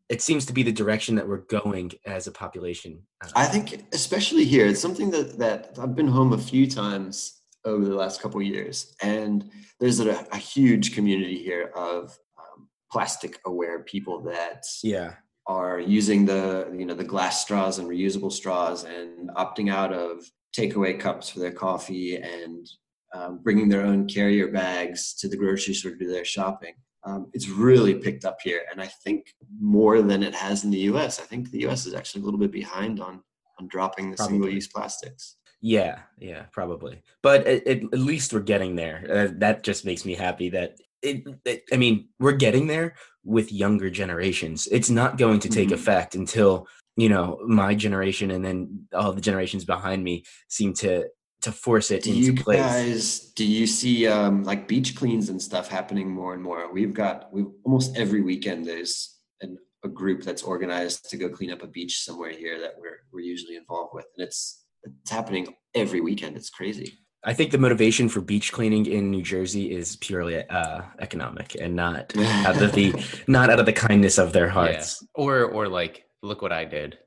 it 0.09 0.21
seems 0.21 0.45
to 0.45 0.53
be 0.53 0.63
the 0.63 0.71
direction 0.71 1.15
that 1.15 1.27
we're 1.27 1.37
going 1.37 1.91
as 2.05 2.27
a 2.27 2.31
population 2.31 3.01
uh, 3.23 3.29
i 3.35 3.45
think 3.45 3.85
especially 3.93 4.45
here 4.45 4.65
it's 4.67 4.81
something 4.81 5.11
that 5.11 5.37
that 5.37 5.77
i've 5.81 5.95
been 5.95 6.07
home 6.07 6.33
a 6.33 6.37
few 6.37 6.69
times 6.69 7.41
over 7.65 7.85
the 7.85 7.95
last 7.95 8.21
couple 8.21 8.41
years 8.41 8.93
and 9.01 9.49
there's 9.79 9.99
a, 9.99 10.25
a, 10.31 10.37
huge 10.37 10.93
community 10.93 11.37
here 11.37 11.71
of 11.75 12.17
um, 12.37 12.67
plastic 12.91 13.39
aware 13.45 13.79
people 13.79 14.21
that 14.21 14.63
yeah 14.83 15.13
are 15.47 15.79
using 15.79 16.25
the 16.25 16.71
you 16.77 16.85
know 16.85 16.93
the 16.93 17.03
glass 17.03 17.41
straws 17.41 17.79
and 17.79 17.87
reusable 17.87 18.31
straws 18.31 18.83
and 18.83 19.29
opting 19.31 19.71
out 19.71 19.93
of 19.93 20.23
takeaway 20.57 20.97
cups 20.99 21.29
for 21.29 21.39
their 21.39 21.51
coffee 21.51 22.17
and 22.17 22.67
um, 23.13 23.39
bringing 23.43 23.69
their 23.69 23.81
own 23.81 24.07
carrier 24.07 24.47
bags 24.47 25.13
to 25.13 25.27
the 25.27 25.37
grocery 25.37 25.73
store 25.73 25.91
to 25.91 25.97
do 25.97 26.11
their 26.11 26.25
shopping. 26.25 26.73
Um, 27.05 27.27
it's 27.33 27.47
really 27.47 27.95
picked 27.95 28.25
up 28.25 28.37
here, 28.43 28.63
and 28.71 28.81
I 28.81 28.87
think 28.87 29.27
more 29.59 30.01
than 30.01 30.23
it 30.23 30.33
has 30.33 30.63
in 30.63 30.71
the 30.71 30.79
U.S. 30.79 31.19
I 31.19 31.23
think 31.23 31.51
the 31.51 31.59
U.S. 31.61 31.85
is 31.85 31.93
actually 31.93 32.21
a 32.21 32.25
little 32.25 32.39
bit 32.39 32.51
behind 32.51 32.99
on 32.99 33.21
on 33.59 33.67
dropping 33.67 34.11
the 34.11 34.17
single-use 34.17 34.67
plastics. 34.67 35.37
Yeah, 35.61 35.99
yeah, 36.19 36.43
probably. 36.51 37.01
But 37.23 37.47
at, 37.47 37.65
at 37.67 37.93
least 37.93 38.33
we're 38.33 38.41
getting 38.41 38.75
there. 38.75 39.05
Uh, 39.09 39.33
that 39.37 39.63
just 39.63 39.85
makes 39.85 40.05
me 40.05 40.13
happy 40.13 40.49
that 40.49 40.77
it, 41.01 41.23
it, 41.45 41.63
I 41.71 41.77
mean, 41.77 42.09
we're 42.19 42.33
getting 42.33 42.67
there 42.67 42.95
with 43.23 43.51
younger 43.51 43.89
generations. 43.89 44.67
It's 44.71 44.89
not 44.89 45.17
going 45.17 45.39
to 45.41 45.49
take 45.49 45.69
mm-hmm. 45.69 45.75
effect 45.75 46.15
until 46.15 46.67
you 46.97 47.09
know 47.09 47.39
my 47.45 47.75
generation 47.75 48.31
and 48.31 48.43
then 48.43 48.87
all 48.93 49.11
the 49.11 49.21
generations 49.21 49.65
behind 49.65 50.03
me 50.03 50.23
seem 50.47 50.73
to 50.75 51.05
to 51.45 51.51
force 51.51 51.91
it 51.91 52.03
do 52.03 52.09
into 52.09 52.21
you 52.21 52.33
place. 52.33 52.59
Guys, 52.59 53.19
do 53.35 53.45
you 53.45 53.67
see 53.67 54.07
um, 54.07 54.43
like 54.43 54.67
beach 54.67 54.95
cleans 54.95 55.29
and 55.29 55.39
stuff 55.39 55.67
happening 55.67 56.09
more 56.09 56.33
and 56.33 56.41
more? 56.41 56.73
We've 56.73 56.93
got 56.93 57.31
we 57.31 57.45
almost 57.63 57.95
every 57.95 58.21
weekend 58.21 58.65
there's 58.65 59.19
an, 59.41 59.59
a 59.83 59.87
group 59.87 60.23
that's 60.23 60.41
organized 60.41 61.07
to 61.11 61.17
go 61.17 61.29
clean 61.29 61.51
up 61.51 61.61
a 61.61 61.67
beach 61.67 62.03
somewhere 62.03 62.31
here 62.31 62.59
that 62.59 62.73
we're 62.79 63.01
we're 63.13 63.19
usually 63.19 63.57
involved 63.57 63.91
with, 63.93 64.07
and 64.17 64.25
it's 64.25 64.65
it's 64.83 65.11
happening 65.11 65.55
every 65.75 66.01
weekend. 66.01 66.35
It's 66.35 66.49
crazy. 66.49 66.97
I 67.23 67.33
think 67.33 67.51
the 67.51 67.59
motivation 67.59 68.09
for 68.09 68.21
beach 68.21 68.51
cleaning 68.51 68.87
in 68.87 69.11
New 69.11 69.21
Jersey 69.21 69.71
is 69.71 69.97
purely 69.97 70.47
uh, 70.49 70.81
economic 70.99 71.55
and 71.59 71.75
not 71.75 72.11
out 72.17 72.59
of 72.59 72.73
the 72.73 72.91
not 73.27 73.51
out 73.51 73.59
of 73.59 73.67
the 73.67 73.73
kindness 73.73 74.17
of 74.17 74.33
their 74.33 74.49
hearts. 74.49 74.99
Yeah. 74.99 75.23
Or 75.23 75.43
or 75.45 75.67
like, 75.67 76.05
look 76.23 76.41
what 76.41 76.51
I 76.51 76.65
did. 76.65 76.97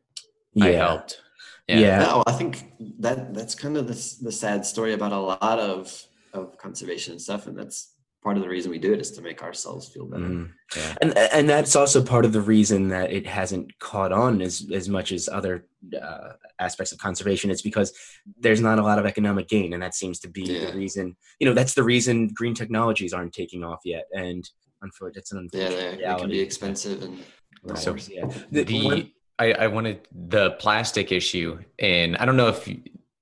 Yeah. 0.54 0.64
I 0.64 0.70
helped. 0.70 1.20
Yeah. 1.68 1.78
yeah. 1.78 1.98
No, 1.98 2.24
I 2.26 2.32
think 2.32 2.72
that 3.00 3.34
that's 3.34 3.54
kind 3.54 3.76
of 3.76 3.86
the, 3.86 4.16
the 4.22 4.32
sad 4.32 4.64
story 4.64 4.94
about 4.94 5.12
a 5.12 5.18
lot 5.18 5.58
of 5.58 6.04
of 6.32 6.56
conservation 6.58 7.12
and 7.12 7.20
stuff, 7.20 7.46
and 7.46 7.58
that's 7.58 7.94
part 8.22 8.36
of 8.36 8.42
the 8.42 8.48
reason 8.48 8.70
we 8.70 8.78
do 8.78 8.92
it 8.92 9.00
is 9.00 9.12
to 9.12 9.22
make 9.22 9.42
ourselves 9.42 9.88
feel 9.88 10.06
better. 10.06 10.24
Mm, 10.24 10.50
yeah. 10.76 10.94
And 11.00 11.18
and 11.18 11.48
that's 11.48 11.76
also 11.76 12.02
part 12.02 12.24
of 12.24 12.32
the 12.32 12.40
reason 12.40 12.88
that 12.88 13.12
it 13.12 13.26
hasn't 13.26 13.78
caught 13.78 14.12
on 14.12 14.40
as 14.40 14.68
as 14.72 14.88
much 14.88 15.12
as 15.12 15.28
other 15.28 15.66
uh, 16.00 16.32
aspects 16.58 16.92
of 16.92 16.98
conservation. 16.98 17.50
It's 17.50 17.62
because 17.62 17.92
there's 18.38 18.60
not 18.60 18.78
a 18.78 18.82
lot 18.82 18.98
of 18.98 19.06
economic 19.06 19.48
gain, 19.48 19.72
and 19.72 19.82
that 19.82 19.94
seems 19.94 20.18
to 20.20 20.28
be 20.28 20.42
yeah. 20.42 20.70
the 20.70 20.76
reason. 20.76 21.16
You 21.38 21.48
know, 21.48 21.54
that's 21.54 21.74
the 21.74 21.84
reason 21.84 22.28
green 22.28 22.54
technologies 22.54 23.12
aren't 23.12 23.34
taking 23.34 23.62
off 23.62 23.80
yet, 23.84 24.04
and 24.12 24.48
unfortunately, 24.82 25.20
it's 25.20 25.32
an 25.32 25.38
unfortunate 25.38 26.00
yeah, 26.00 26.14
they, 26.14 26.20
can 26.20 26.30
be 26.30 26.40
expensive 26.40 27.02
and. 27.02 27.18
Right. 27.64 27.76
So 27.76 27.96
yeah, 28.08 28.30
the, 28.52 28.62
the 28.62 28.84
one, 28.84 29.10
I, 29.38 29.52
I 29.52 29.66
wanted 29.68 30.06
the 30.12 30.52
plastic 30.52 31.12
issue, 31.12 31.58
and 31.78 32.16
I 32.16 32.24
don't 32.24 32.36
know 32.36 32.48
if 32.48 32.68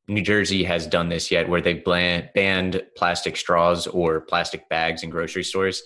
New 0.08 0.22
Jersey 0.22 0.64
has 0.64 0.86
done 0.86 1.08
this 1.08 1.30
yet, 1.30 1.48
where 1.48 1.60
they've 1.60 1.84
banned 1.84 2.82
plastic 2.96 3.36
straws 3.36 3.86
or 3.86 4.20
plastic 4.20 4.68
bags 4.68 5.02
in 5.02 5.10
grocery 5.10 5.44
stores. 5.44 5.82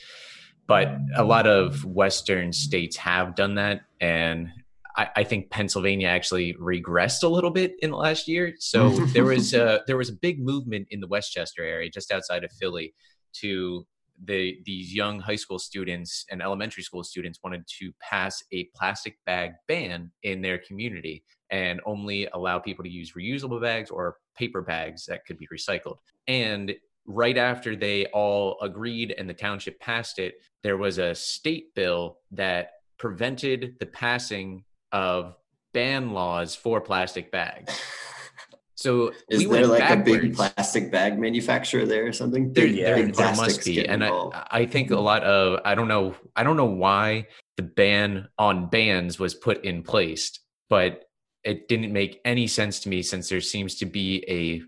But 0.67 0.97
a 1.17 1.25
lot 1.25 1.47
of 1.49 1.85
Western 1.85 2.53
states 2.53 2.97
have 2.99 3.35
done 3.35 3.57
that, 3.57 3.81
and 4.01 4.51
I, 4.97 5.09
I 5.17 5.25
think 5.25 5.51
Pennsylvania 5.51 6.07
actually 6.09 6.55
regressed 6.55 7.25
a 7.25 7.29
little 7.29 7.51
bit 7.51 7.75
in 7.81 7.91
the 7.91 7.97
last 7.97 8.29
year. 8.29 8.55
So 8.59 8.91
there 9.07 9.25
was 9.25 9.53
a 9.55 9.83
there 9.87 9.97
was 9.97 10.11
a 10.11 10.15
big 10.15 10.41
movement 10.41 10.89
in 10.91 11.01
the 11.01 11.09
West 11.09 11.33
Chester 11.33 11.65
area, 11.65 11.91
just 11.91 12.13
outside 12.13 12.45
of 12.45 12.53
Philly, 12.53 12.95
to 13.41 13.87
the 14.25 14.59
these 14.65 14.95
young 14.95 15.21
high 15.21 15.37
school 15.37 15.59
students 15.59 16.25
and 16.31 16.43
elementary 16.43 16.83
school 16.83 17.03
students 17.03 17.41
wanted 17.43 17.65
to 17.79 17.93
pass 18.01 18.43
a 18.53 18.69
plastic 18.75 19.17
bag 19.27 19.53
ban 19.69 20.11
in 20.23 20.43
their 20.43 20.59
community 20.59 21.25
and 21.51 21.81
only 21.87 22.29
allow 22.35 22.59
people 22.59 22.85
to 22.85 22.91
use 22.91 23.13
reusable 23.13 23.61
bags 23.61 23.91
or 23.91 24.17
paper 24.37 24.63
bags 24.63 25.07
that 25.07 25.25
could 25.27 25.39
be 25.39 25.49
recycled. 25.53 25.97
And 26.29 26.75
right 27.07 27.37
after 27.37 27.75
they 27.75 28.07
all 28.07 28.57
agreed 28.63 29.15
and 29.17 29.29
the 29.29 29.35
township 29.35 29.81
passed 29.81 30.19
it, 30.19 30.35
there 30.63 30.77
was 30.77 30.99
a 30.99 31.15
state 31.15 31.75
bill 31.75 32.19
that 32.31 32.71
prevented 32.99 33.75
the 33.81 33.87
passing 33.87 34.65
of 34.93 35.35
ban 35.73 36.13
laws 36.13 36.55
for 36.55 36.81
plastic 36.81 37.31
bags. 37.33 37.81
So 38.81 39.13
is 39.29 39.41
we 39.41 39.45
there 39.45 39.67
like 39.67 39.81
backwards. 39.81 40.11
a 40.17 40.21
big 40.21 40.35
plastic 40.35 40.91
bag 40.91 41.19
manufacturer 41.19 41.85
there 41.85 42.07
or 42.07 42.15
something? 42.15 42.55
There, 42.55 42.65
yeah, 42.65 42.95
there, 42.95 43.13
there 43.13 43.37
must 43.37 43.63
be, 43.63 43.87
and 43.87 44.03
I, 44.03 44.11
I, 44.51 44.65
think 44.65 44.91
a 44.91 44.99
lot 44.99 45.23
of 45.23 45.61
I 45.67 45.75
don't 45.75 45.87
know 45.87 46.15
I 46.35 46.45
don't 46.45 46.57
know 46.57 46.65
why 46.65 47.27
the 47.59 47.63
ban 47.63 48.29
on 48.39 48.71
bans 48.71 49.19
was 49.19 49.35
put 49.35 49.67
in 49.67 49.83
place, 49.83 50.33
but 50.71 51.05
it 51.45 51.69
didn't 51.69 51.93
make 51.93 52.23
any 52.25 52.47
sense 52.47 52.81
to 52.81 52.89
me 52.89 53.03
since 53.03 53.29
there 53.29 53.43
seems 53.43 53.75
to 53.77 53.87
be 53.87 54.25
a 54.27 54.63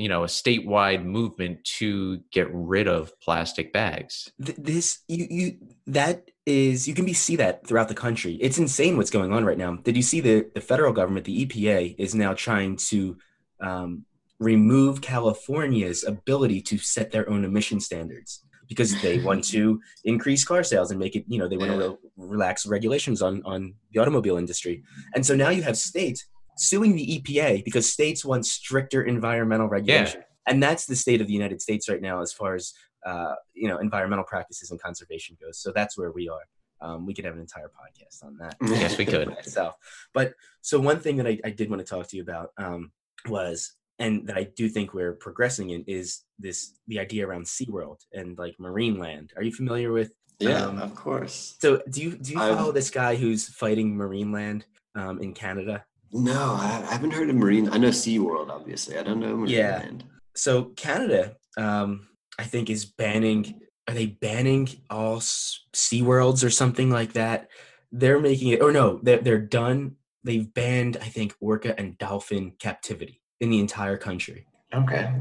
you 0.00 0.08
know 0.08 0.24
a 0.24 0.28
statewide 0.28 1.04
movement 1.04 1.62
to 1.64 2.22
get 2.32 2.48
rid 2.50 2.88
of 2.88 3.12
plastic 3.20 3.74
bags. 3.74 4.30
This 4.38 5.00
you 5.08 5.26
you 5.28 5.58
that 5.88 6.30
is 6.46 6.88
you 6.88 6.94
can 6.94 7.04
be 7.04 7.12
see 7.12 7.36
that 7.36 7.66
throughout 7.66 7.88
the 7.88 7.94
country. 7.94 8.38
It's 8.40 8.56
insane 8.56 8.96
what's 8.96 9.10
going 9.10 9.34
on 9.34 9.44
right 9.44 9.58
now. 9.58 9.76
Did 9.76 9.94
you 9.94 10.02
see 10.02 10.20
the 10.20 10.50
the 10.54 10.62
federal 10.62 10.94
government, 10.94 11.26
the 11.26 11.44
EPA, 11.44 11.96
is 11.98 12.14
now 12.14 12.32
trying 12.32 12.76
to 12.88 13.18
um, 13.60 14.04
remove 14.38 15.00
California's 15.00 16.04
ability 16.04 16.60
to 16.62 16.78
set 16.78 17.10
their 17.10 17.28
own 17.28 17.44
emission 17.44 17.80
standards 17.80 18.44
because 18.68 19.00
they 19.02 19.18
want 19.28 19.44
to 19.44 19.80
increase 20.04 20.44
car 20.44 20.62
sales 20.62 20.90
and 20.90 21.00
make 21.00 21.16
it, 21.16 21.24
you 21.26 21.38
know, 21.38 21.48
they 21.48 21.56
want 21.56 21.72
to 21.72 21.78
re- 21.78 21.96
relax 22.16 22.66
regulations 22.66 23.22
on 23.22 23.42
on 23.44 23.74
the 23.92 24.00
automobile 24.00 24.36
industry. 24.36 24.82
And 25.14 25.24
so 25.24 25.34
now 25.34 25.50
you 25.50 25.62
have 25.62 25.76
states 25.76 26.26
suing 26.56 26.94
the 26.96 27.20
EPA 27.20 27.64
because 27.64 27.90
states 27.90 28.24
want 28.24 28.46
stricter 28.46 29.02
environmental 29.02 29.68
regulation. 29.68 30.20
Yeah. 30.20 30.52
And 30.52 30.62
that's 30.62 30.86
the 30.86 30.96
state 30.96 31.20
of 31.20 31.26
the 31.26 31.32
United 31.32 31.60
States 31.60 31.88
right 31.88 32.00
now 32.00 32.20
as 32.20 32.32
far 32.32 32.54
as 32.54 32.72
uh, 33.06 33.34
you 33.54 33.68
know 33.68 33.78
environmental 33.78 34.24
practices 34.24 34.70
and 34.70 34.80
conservation 34.80 35.36
goes. 35.40 35.58
So 35.58 35.72
that's 35.72 35.96
where 35.96 36.10
we 36.12 36.28
are. 36.28 36.42
Um, 36.80 37.06
we 37.06 37.14
could 37.14 37.24
have 37.24 37.34
an 37.34 37.40
entire 37.40 37.68
podcast 37.70 38.24
on 38.24 38.36
that 38.38 38.56
Yes, 38.62 38.96
we 38.98 39.04
could. 39.04 39.28
myself. 39.34 39.74
But 40.14 40.34
so 40.62 40.78
one 40.78 41.00
thing 41.00 41.16
that 41.16 41.26
I, 41.26 41.38
I 41.44 41.50
did 41.50 41.70
want 41.70 41.80
to 41.80 41.86
talk 41.86 42.06
to 42.08 42.16
you 42.16 42.22
about 42.22 42.50
um, 42.56 42.92
was, 43.26 43.72
and 43.98 44.26
that 44.28 44.36
I 44.36 44.44
do 44.56 44.68
think 44.68 44.94
we're 44.94 45.14
progressing 45.14 45.70
in, 45.70 45.84
is 45.86 46.22
this 46.38 46.72
the 46.86 46.98
idea 47.00 47.26
around 47.26 47.46
SeaWorld 47.46 47.98
and 48.12 48.38
like 48.38 48.56
Marineland. 48.58 49.30
Are 49.36 49.42
you 49.42 49.52
familiar 49.52 49.92
with? 49.92 50.12
Yeah, 50.38 50.66
Um, 50.66 50.78
of 50.78 50.94
course. 50.94 51.56
So 51.60 51.82
do 51.90 52.00
you 52.00 52.16
do 52.16 52.32
you 52.32 52.40
I've- 52.40 52.54
follow 52.54 52.70
this 52.72 52.90
guy 52.90 53.16
who's 53.16 53.48
fighting 53.48 53.96
Marineland 53.96 54.62
um, 54.94 55.20
in 55.20 55.34
Canada? 55.34 55.84
No, 56.12 56.56
I 56.58 56.84
I 56.88 56.92
haven't 56.92 57.10
heard 57.10 57.28
of 57.28 57.36
marine. 57.36 57.68
I 57.70 57.76
know 57.78 57.88
SeaWorld, 57.88 58.48
obviously. 58.50 58.96
I 58.98 59.02
don't 59.02 59.20
know 59.20 59.36
marine 59.36 59.50
Yeah. 59.50 59.78
land. 59.78 60.04
So 60.36 60.66
Canada, 60.76 61.36
um, 61.56 62.08
I 62.38 62.44
think, 62.44 62.70
is 62.70 62.84
banning. 62.84 63.60
Are 63.88 63.94
they 63.94 64.06
banning 64.06 64.68
all 64.90 65.18
SeaWorlds 65.18 66.44
or 66.44 66.50
something 66.50 66.88
like 66.90 67.14
that? 67.14 67.48
They're 67.90 68.20
making 68.20 68.48
it, 68.48 68.62
or 68.62 68.70
no, 68.70 69.00
they're 69.02 69.18
they're 69.18 69.40
done. 69.40 69.96
They've 70.24 70.52
banned, 70.52 70.96
I 71.00 71.06
think, 71.08 71.34
orca 71.40 71.78
and 71.78 71.96
dolphin 71.98 72.52
captivity 72.58 73.20
in 73.40 73.50
the 73.50 73.60
entire 73.60 73.96
country, 73.96 74.46
Okay. 74.74 75.12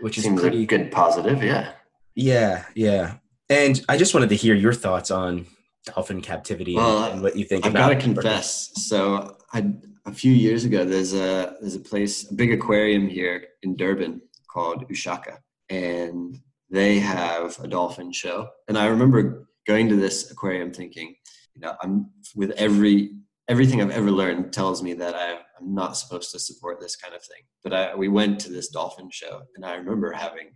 which 0.00 0.18
is 0.18 0.26
pretty 0.40 0.62
a 0.62 0.66
good 0.66 0.90
positive, 0.90 1.42
yeah. 1.42 1.72
Yeah, 2.14 2.64
yeah. 2.74 3.16
And 3.48 3.84
I 3.88 3.96
just 3.96 4.14
wanted 4.14 4.28
to 4.30 4.36
hear 4.36 4.54
your 4.54 4.72
thoughts 4.72 5.10
on 5.10 5.46
dolphin 5.84 6.20
captivity 6.20 6.74
and- 6.76 6.84
Well, 6.84 7.12
and, 7.12 7.22
what 7.22 7.36
you 7.36 7.44
think 7.44 7.66
I've 7.66 7.74
got 7.74 7.88
to 7.90 7.96
confess. 7.96 8.70
So, 8.74 9.36
I 9.52 9.72
a 10.06 10.12
few 10.12 10.32
years 10.32 10.64
ago, 10.64 10.84
there's 10.84 11.12
a 11.12 11.56
there's 11.60 11.74
a 11.74 11.80
place, 11.80 12.30
a 12.30 12.34
big 12.34 12.52
aquarium 12.52 13.06
here 13.08 13.44
in 13.62 13.76
Durban 13.76 14.22
called 14.48 14.88
Ushaka, 14.88 15.38
and 15.68 16.38
they 16.70 16.98
have 17.00 17.58
a 17.62 17.68
dolphin 17.68 18.10
show. 18.12 18.48
And 18.68 18.78
I 18.78 18.86
remember 18.86 19.46
going 19.66 19.88
to 19.90 19.96
this 19.96 20.30
aquarium 20.30 20.72
thinking, 20.72 21.14
you 21.54 21.60
know, 21.60 21.74
I'm 21.82 22.10
with 22.34 22.52
every 22.52 23.10
everything 23.50 23.82
I've 23.82 23.90
ever 23.90 24.12
learned 24.12 24.52
tells 24.52 24.80
me 24.80 24.94
that 24.94 25.16
I, 25.16 25.32
I'm 25.32 25.74
not 25.74 25.96
supposed 25.96 26.30
to 26.30 26.38
support 26.38 26.80
this 26.80 26.94
kind 26.94 27.14
of 27.14 27.22
thing. 27.22 27.42
But 27.64 27.72
I, 27.74 27.94
we 27.96 28.06
went 28.08 28.38
to 28.40 28.50
this 28.50 28.68
dolphin 28.68 29.10
show, 29.10 29.42
and 29.56 29.66
I 29.66 29.74
remember 29.74 30.12
having 30.12 30.52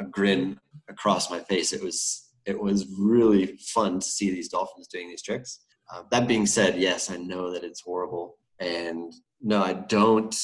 a 0.00 0.04
grin 0.04 0.58
across 0.90 1.30
my 1.30 1.38
face. 1.38 1.72
It 1.72 1.82
was 1.82 2.28
it 2.44 2.60
was 2.60 2.92
really 2.98 3.56
fun 3.58 4.00
to 4.00 4.06
see 4.06 4.30
these 4.30 4.48
dolphins 4.48 4.88
doing 4.88 5.08
these 5.08 5.22
tricks. 5.22 5.60
Uh, 5.92 6.02
that 6.10 6.26
being 6.26 6.46
said, 6.46 6.76
yes, 6.76 7.10
I 7.10 7.16
know 7.16 7.52
that 7.52 7.62
it's 7.62 7.80
horrible, 7.80 8.38
and 8.58 9.12
no, 9.40 9.62
I 9.62 9.74
don't 9.74 10.36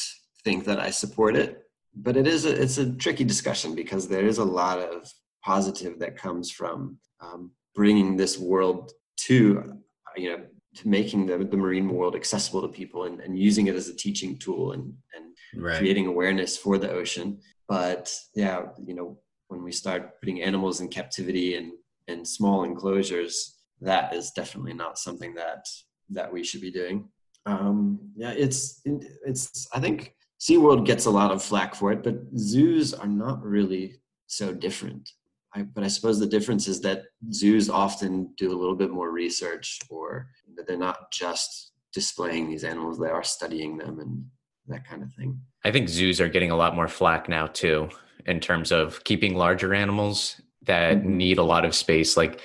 think 0.44 0.64
that 0.66 0.78
I 0.78 0.90
support 0.90 1.34
it. 1.34 1.64
But 1.96 2.16
it 2.16 2.28
is 2.28 2.44
a, 2.44 2.62
it's 2.62 2.78
a 2.78 2.92
tricky 2.92 3.24
discussion 3.24 3.74
because 3.74 4.07
there 4.07 4.24
is 4.24 4.38
a 4.38 4.44
lot 4.44 4.78
of 4.78 5.12
positive 5.44 5.99
that 5.99 6.16
comes 6.16 6.53
from 6.53 6.99
um, 7.20 7.51
bringing 7.74 8.16
this 8.16 8.38
world 8.38 8.92
to 9.16 9.74
you 10.16 10.30
know 10.30 10.44
to 10.79 10.89
making 10.89 11.26
the, 11.26 11.39
the 11.39 11.57
marine 11.57 11.89
world 11.89 12.14
accessible 12.14 12.62
to 12.62 12.68
people 12.68 13.05
and, 13.05 13.20
and 13.20 13.39
using 13.39 13.66
it 13.66 13.74
as 13.74 13.89
a 13.89 13.95
teaching 13.97 14.39
tool 14.39 14.72
and, 14.72 14.83
and 15.14 15.24
Right. 15.57 15.79
creating 15.79 16.07
awareness 16.07 16.59
for 16.59 16.76
the 16.76 16.91
ocean. 16.91 17.41
But 17.68 18.14
yeah, 18.35 18.66
you 18.87 18.95
know, 18.95 19.18
when 19.49 19.62
we 19.62 19.72
start 19.72 20.20
putting 20.20 20.43
animals 20.43 20.81
in 20.83 20.89
captivity 20.89 21.57
and 21.57 21.72
in 22.07 22.24
small 22.26 22.64
enclosures, 22.64 23.57
that 23.81 24.14
is 24.14 24.31
definitely 24.33 24.74
not 24.74 24.99
something 24.99 25.35
that 25.37 25.64
that 26.11 26.31
we 26.31 26.45
should 26.45 26.61
be 26.61 26.70
doing. 26.70 27.09
Um, 27.47 27.99
yeah, 28.14 28.33
it's 28.33 28.83
it's. 28.85 29.66
I 29.72 29.81
think 29.81 30.14
SeaWorld 30.39 30.85
gets 30.85 31.07
a 31.07 31.11
lot 31.11 31.31
of 31.31 31.43
flack 31.43 31.74
for 31.74 31.93
it, 31.93 32.03
but 32.03 32.16
zoos 32.37 32.93
are 32.93 33.07
not 33.09 33.43
really 33.43 34.01
so 34.26 34.53
different. 34.53 35.11
I, 35.55 35.62
but 35.62 35.82
I 35.84 35.88
suppose 35.88 36.18
the 36.18 36.26
difference 36.26 36.68
is 36.68 36.80
that 36.82 37.05
zoos 37.32 37.70
often 37.70 38.32
do 38.36 38.53
a 38.53 38.59
little 38.59 38.76
bit 38.76 38.90
more 38.90 39.11
research, 39.11 39.78
or 39.90 40.28
that 40.57 40.66
they're 40.66 40.76
not 40.76 41.11
just 41.11 41.72
displaying 41.92 42.49
these 42.49 42.64
animals; 42.64 42.99
they 42.99 43.09
are 43.09 43.24
studying 43.24 43.76
them 43.78 43.99
and 44.01 44.24
that 44.66 44.86
kind 44.86 45.03
of 45.03 45.12
thing. 45.14 45.40
I 45.64 45.70
think 45.70 45.88
zoos 45.88 46.20
are 46.20 46.28
getting 46.28 46.51
a 46.51 46.57
lot 46.57 46.74
more 46.76 46.88
flack 46.88 47.28
now 47.28 47.46
too, 47.46 47.88
in 48.26 48.40
terms 48.40 48.70
of 48.72 49.03
keeping 49.05 49.34
larger 49.36 49.72
animals 49.74 50.40
that 50.62 50.99
Mhm. 50.99 51.05
need 51.05 51.38
a 51.38 51.42
lot 51.42 51.64
of 51.64 51.74
space. 51.74 52.14
Like 52.16 52.42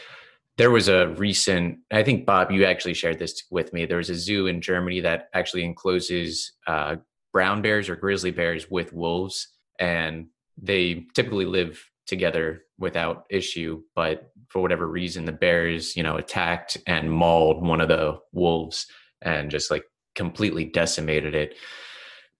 there 0.57 0.71
was 0.71 0.87
a 0.87 1.09
recent, 1.09 1.79
I 1.91 2.03
think 2.03 2.25
Bob, 2.25 2.51
you 2.51 2.63
actually 2.63 2.93
shared 2.93 3.19
this 3.19 3.43
with 3.51 3.73
me. 3.73 3.85
There 3.85 3.97
was 3.97 4.09
a 4.09 4.15
zoo 4.15 4.47
in 4.47 4.61
Germany 4.61 5.01
that 5.01 5.27
actually 5.33 5.63
encloses 5.65 6.53
uh, 6.67 6.97
brown 7.33 7.61
bears 7.61 7.89
or 7.89 7.95
grizzly 7.97 8.31
bears 8.31 8.69
with 8.71 8.93
wolves, 8.93 9.49
and 9.79 10.27
they 10.57 11.07
typically 11.15 11.45
live 11.45 11.83
together 12.07 12.63
without 12.77 13.25
issue. 13.29 13.81
But 13.95 14.31
for 14.49 14.61
whatever 14.61 14.87
reason, 14.87 15.25
the 15.25 15.31
bears, 15.31 15.95
you 15.95 16.03
know, 16.03 16.17
attacked 16.17 16.77
and 16.87 17.11
mauled 17.11 17.65
one 17.65 17.81
of 17.81 17.87
the 17.87 18.19
wolves 18.31 18.87
and 19.21 19.49
just 19.49 19.71
like 19.71 19.83
completely 20.15 20.65
decimated 20.65 21.33
it 21.33 21.55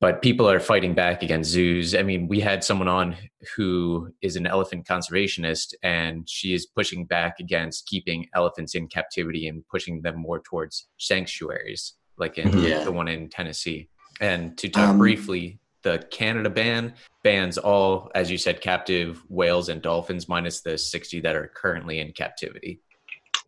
but 0.02 0.22
people 0.22 0.50
are 0.50 0.60
fighting 0.60 0.94
back 0.94 1.24
against 1.24 1.50
zoos. 1.52 1.96
I 1.96 2.04
mean, 2.04 2.28
we 2.28 2.42
had 2.42 2.62
someone 2.62 2.90
on 2.90 3.16
who 3.56 4.10
is 4.22 4.36
an 4.36 4.46
elephant 4.46 4.86
conservationist, 4.86 5.74
and 5.82 6.28
she 6.30 6.54
is 6.54 6.66
pushing 6.66 7.06
back 7.06 7.36
against 7.40 7.86
keeping 7.88 8.28
elephants 8.36 8.76
in 8.76 8.90
captivity 8.90 9.48
and 9.48 9.66
pushing 9.70 10.02
them 10.02 10.18
more 10.20 10.42
towards 10.42 10.90
sanctuaries, 10.98 11.94
like 12.18 12.38
in 12.38 12.52
Yeah. 12.62 12.84
the 12.84 12.92
one 12.92 13.08
in 13.08 13.30
Tennessee. 13.30 13.88
And 14.20 14.58
to 14.58 14.68
talk 14.68 14.90
Um, 14.90 14.98
briefly, 14.98 15.60
the 15.84 16.06
Canada 16.12 16.50
ban 16.50 16.94
bans 17.24 17.58
all, 17.58 18.12
as 18.16 18.32
you 18.32 18.38
said, 18.38 18.62
captive 18.62 19.22
whales 19.30 19.70
and 19.70 19.82
dolphins, 19.82 20.28
minus 20.28 20.62
the 20.62 20.78
60 20.78 21.22
that 21.22 21.36
are 21.36 21.52
currently 21.54 22.00
in 22.00 22.12
captivity. 22.12 22.82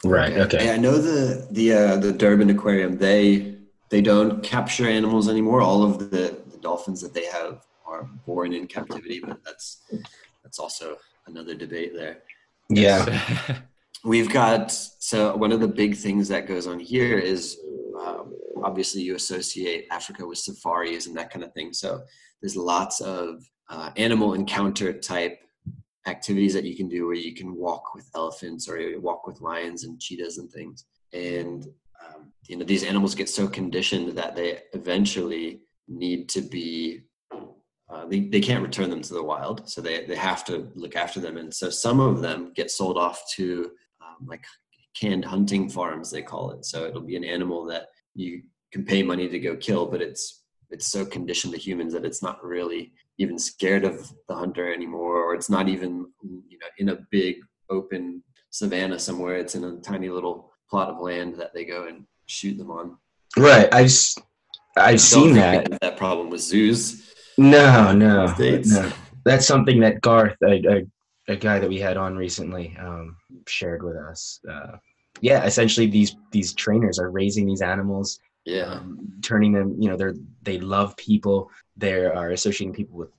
Right. 0.04 0.34
Okay. 0.34 0.66
Yeah, 0.66 0.74
I 0.74 0.78
know 0.78 0.98
the 0.98 1.48
the 1.52 1.74
uh, 1.74 1.98
the 1.98 2.12
Durban 2.12 2.50
Aquarium. 2.50 2.98
They 2.98 3.56
they 3.90 4.02
don't 4.02 4.44
capture 4.44 4.88
animals 4.88 5.30
anymore. 5.30 5.62
All 5.62 5.84
of 5.84 6.12
the, 6.12 6.38
the 6.52 6.58
dolphins 6.62 7.02
that 7.02 7.14
they 7.14 7.26
have 7.26 7.66
are 7.86 8.04
born 8.26 8.54
in 8.54 8.68
captivity, 8.68 9.20
but 9.20 9.44
that's 9.44 9.84
that's 10.44 10.60
also 10.60 10.98
another 11.28 11.56
debate 11.56 11.94
there. 11.96 12.20
Yeah. 12.70 13.60
We've 14.06 14.30
got 14.30 14.72
so 14.72 15.36
one 15.36 15.52
of 15.52 15.62
the 15.62 15.68
big 15.68 15.96
things 15.96 16.28
that 16.28 16.48
goes 16.48 16.68
on 16.68 16.80
here 16.80 17.18
is 17.18 17.60
um, 18.00 18.36
obviously 18.64 19.02
you 19.02 19.16
associate 19.16 19.88
Africa 19.90 20.28
with 20.28 20.38
safaris 20.38 21.08
and 21.08 21.18
that 21.18 21.32
kind 21.32 21.44
of 21.44 21.52
thing. 21.54 21.74
So 21.74 22.04
there's 22.40 22.56
lots 22.56 23.02
of 23.02 23.44
uh, 23.68 23.90
animal 23.98 24.36
encounter 24.36 24.94
type 24.94 25.40
activities 26.06 26.54
that 26.54 26.66
you 26.66 26.78
can 26.78 26.88
do 26.88 27.08
where 27.08 27.16
you 27.16 27.34
can 27.34 27.56
walk 27.56 27.96
with 27.96 28.08
elephants 28.14 28.70
or 28.70 28.80
you 28.80 29.02
walk 29.02 29.26
with 29.26 29.42
lions 29.42 29.86
and 29.86 30.00
cheetahs 30.00 30.38
and 30.38 30.52
things. 30.52 30.86
And 31.12 31.66
um, 32.00 32.32
you 32.48 32.58
know 32.58 32.66
these 32.66 32.84
animals 32.84 33.16
get 33.16 33.28
so 33.28 33.48
conditioned 33.48 34.16
that 34.16 34.36
they 34.36 34.60
eventually 34.74 35.62
need 35.88 36.30
to 36.30 36.42
be 36.42 37.02
uh, 37.90 38.06
they, 38.06 38.20
they 38.20 38.42
can't 38.42 38.64
return 38.64 38.92
them 38.92 39.02
to 39.02 39.14
the 39.16 39.24
wild 39.24 39.68
so 39.68 39.82
they, 39.82 40.06
they 40.06 40.16
have 40.16 40.44
to 40.44 40.72
look 40.76 40.96
after 40.96 41.20
them 41.20 41.38
and 41.38 41.54
so 41.54 41.70
some 41.70 42.00
of 42.00 42.22
them 42.22 42.52
get 42.56 42.70
sold 42.70 42.98
off 42.98 43.24
to 43.32 43.72
Um, 44.20 44.28
like 44.28 44.46
canned 45.00 45.26
hunting 45.26 45.70
farms 45.70 46.10
they 46.10 46.22
call 46.22 46.52
it 46.52 46.66
so 46.66 46.86
it'll 46.86 47.02
be 47.02 47.18
an 47.18 47.24
animal 47.24 47.66
that 47.66 47.88
you 48.14 48.44
can 48.72 48.86
pay 48.86 49.04
money 49.04 49.28
to 49.28 49.40
go 49.40 49.56
kill 49.56 49.86
but 49.86 50.02
it's 50.02 50.44
it's 50.72 50.88
so 50.88 51.06
conditioned 51.06 51.54
to 51.54 51.60
humans 51.60 51.94
that 51.94 52.06
it's 52.06 52.24
not 52.24 52.44
really 52.44 52.94
even 53.18 53.38
scared 53.38 53.84
of 53.84 54.12
the 54.28 54.36
hunter 54.36 54.74
anymore 54.74 55.22
or 55.24 55.36
it's 55.36 55.50
not 55.50 55.68
even 55.68 56.06
you 56.48 56.58
know 56.60 56.68
in 56.80 56.90
a 56.90 57.00
big 57.12 57.38
open 57.70 58.24
savanna 58.52 58.98
somewhere 58.98 59.36
it's 59.36 59.56
in 59.56 59.64
a 59.66 59.78
tiny 59.82 60.10
little 60.10 60.52
plot 60.70 60.90
of 60.90 61.00
land 61.00 61.36
that 61.36 61.54
they 61.54 61.66
go 61.66 61.88
and 61.88 62.06
shoot 62.28 62.58
them 62.58 62.72
on 62.72 62.98
Right. 63.38 63.68
I've 63.74 63.92
I've 64.78 65.02
seen 65.02 65.34
that. 65.36 65.80
that 65.82 65.98
problem 65.98 66.30
with 66.30 66.42
zoos 66.42 67.14
No, 67.38 67.92
no, 67.94 68.34
no. 68.38 68.92
That's 69.26 69.48
something 69.48 69.80
that 69.82 70.02
Garth, 70.02 70.38
a, 70.44 70.86
a 71.28 71.36
guy 71.36 71.60
that 71.60 71.70
we 71.70 71.80
had 71.80 71.98
on 71.98 72.16
recently, 72.16 72.76
um, 72.80 73.18
shared 73.48 73.84
with 73.84 73.96
us. 73.96 74.40
Uh, 74.50 74.78
yeah, 75.22 75.44
essentially 75.46 75.88
these 75.88 76.16
these 76.32 76.54
trainers 76.54 77.00
are 77.00 77.10
raising 77.10 77.46
these 77.46 77.62
animals, 77.62 78.20
yeah 78.46 78.66
um, 78.66 79.12
turning 79.22 79.52
them. 79.52 79.76
You 79.80 79.90
know, 79.90 79.98
they're 79.98 80.16
they 80.44 80.60
love 80.60 80.96
people. 80.98 81.52
They 81.78 81.94
are 81.94 82.32
associating 82.32 82.74
people 82.74 82.98
with 82.98 83.10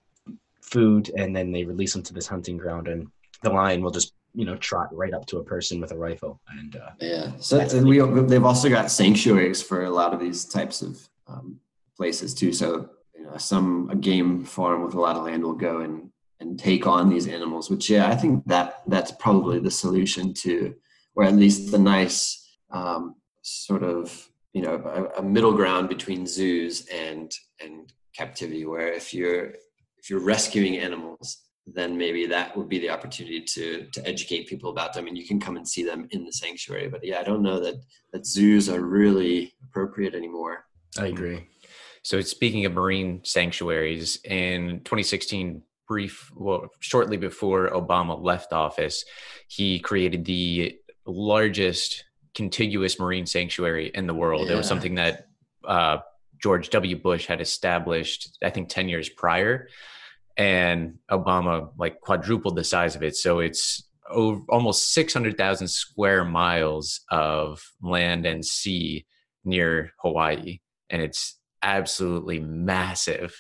food, 0.61 1.11
and 1.17 1.35
then 1.35 1.53
they 1.53 1.65
release 1.65 1.93
them 1.93 2.03
to 2.05 2.15
this 2.15 2.27
hunting 2.27 2.57
ground, 2.57 2.89
and 2.89 3.09
the 3.43 3.51
lion 3.51 3.83
will 3.83 3.91
just 3.91 4.13
you 4.35 4.45
know 4.45 4.57
trot 4.57 4.95
right 4.95 5.15
up 5.15 5.27
to 5.27 5.39
a 5.39 5.45
person 5.45 5.81
with 5.81 5.93
a 5.93 5.97
rifle, 5.97 6.41
and 6.51 6.77
uh, 6.77 6.91
Yeah. 7.01 7.33
So 7.39 7.57
That's 7.57 7.75
and 7.75 7.89
we 7.89 8.01
they've 8.23 8.45
also 8.45 8.69
got 8.69 8.91
sanctuaries 8.91 9.63
for 9.63 9.85
a 9.85 9.91
lot 9.91 10.13
of 10.13 10.21
these 10.21 10.45
types 10.45 10.83
of 10.83 11.09
um, 11.27 11.59
places 11.97 12.35
too. 12.35 12.53
So 12.53 12.91
you 13.15 13.25
know, 13.25 13.37
some 13.39 13.89
a 13.91 13.97
game 13.97 14.45
farm 14.45 14.85
with 14.85 14.95
a 14.95 15.01
lot 15.01 15.17
of 15.17 15.25
land 15.25 15.43
will 15.43 15.55
go 15.55 15.81
and 15.81 16.11
and 16.41 16.59
take 16.59 16.87
on 16.87 17.09
these 17.09 17.27
animals. 17.27 17.71
Which 17.71 17.89
yeah, 17.91 18.09
I 18.09 18.17
think 18.17 18.45
that 18.47 18.83
that's 18.87 19.13
probably 19.13 19.59
the 19.59 19.71
solution 19.71 20.35
to, 20.35 20.75
or 21.15 21.25
at 21.25 21.35
least 21.35 21.71
the 21.71 21.79
nice 21.79 22.57
um, 22.71 23.17
sort 23.43 23.83
of 23.83 24.29
you 24.53 24.63
know 24.63 24.75
a, 25.17 25.21
a 25.21 25.23
middle 25.23 25.53
ground 25.53 25.89
between 25.89 26.27
zoos 26.27 26.87
and 26.87 27.33
and 27.61 27.93
captivity, 28.17 28.65
where 28.65 28.93
if 28.93 29.13
you're 29.13 29.55
if 29.99 30.11
you're 30.11 30.21
rescuing 30.21 30.79
animals 30.79 31.47
then 31.67 31.99
maybe 31.99 32.27
that 32.27 32.57
would 32.57 32.69
be 32.69 32.79
the 32.79 32.91
opportunity 32.91 33.41
to 33.41 33.87
to 33.93 34.07
educate 34.07 34.47
people 34.47 34.71
about 34.71 34.93
them 34.93 35.07
and 35.07 35.19
you 35.19 35.27
can 35.27 35.41
come 35.41 35.57
and 35.57 35.69
see 35.69 35.83
them 35.83 36.07
in 36.11 36.25
the 36.25 36.33
sanctuary 36.33 36.89
but 36.89 37.05
yeah 37.05 37.19
i 37.19 37.23
don't 37.23 37.43
know 37.43 37.59
that 37.59 37.75
that 38.13 38.25
zoos 38.25 38.69
are 38.69 38.81
really 38.81 39.53
appropriate 39.65 40.15
anymore 40.15 40.65
i 40.99 41.07
agree 41.07 41.47
so 42.03 42.21
speaking 42.21 42.65
of 42.65 42.73
marine 42.73 43.21
sanctuaries 43.25 44.21
in 44.25 44.81
2016 44.85 45.63
brief 45.87 46.31
well 46.35 46.69
shortly 46.81 47.17
before 47.17 47.71
obama 47.71 48.21
left 48.21 48.53
office 48.53 49.05
he 49.49 49.79
created 49.79 50.25
the 50.25 50.77
largest 51.07 52.05
contiguous 52.35 52.99
marine 52.99 53.27
sanctuary 53.27 53.91
in 53.95 54.07
the 54.07 54.15
world 54.15 54.47
yeah. 54.47 54.55
it 54.55 54.57
was 54.57 54.67
something 54.67 54.97
that 54.97 55.27
uh, 55.67 55.99
george 56.43 56.71
w 56.71 56.97
bush 56.97 57.27
had 57.27 57.41
established 57.41 58.39
i 58.43 58.51
think 58.51 58.69
10 58.69 58.89
years 58.89 59.09
prior 59.09 59.69
and 60.37 60.99
Obama 61.11 61.71
like 61.79 62.01
quadrupled 62.01 62.57
the 62.57 62.65
size 62.65 62.95
of 62.95 63.03
it. 63.03 63.17
So 63.17 63.41
it's 63.41 63.85
over 64.11 64.43
almost 64.49 64.93
600,000 64.93 65.67
square 65.69 66.25
miles 66.25 67.01
of 67.11 67.63
land 67.83 68.27
and 68.27 68.45
sea 68.45 69.07
near 69.45 69.93
Hawaii. 70.01 70.61
And 70.91 71.03
it's 71.03 71.39
absolutely 71.63 72.39
massive. 72.39 73.37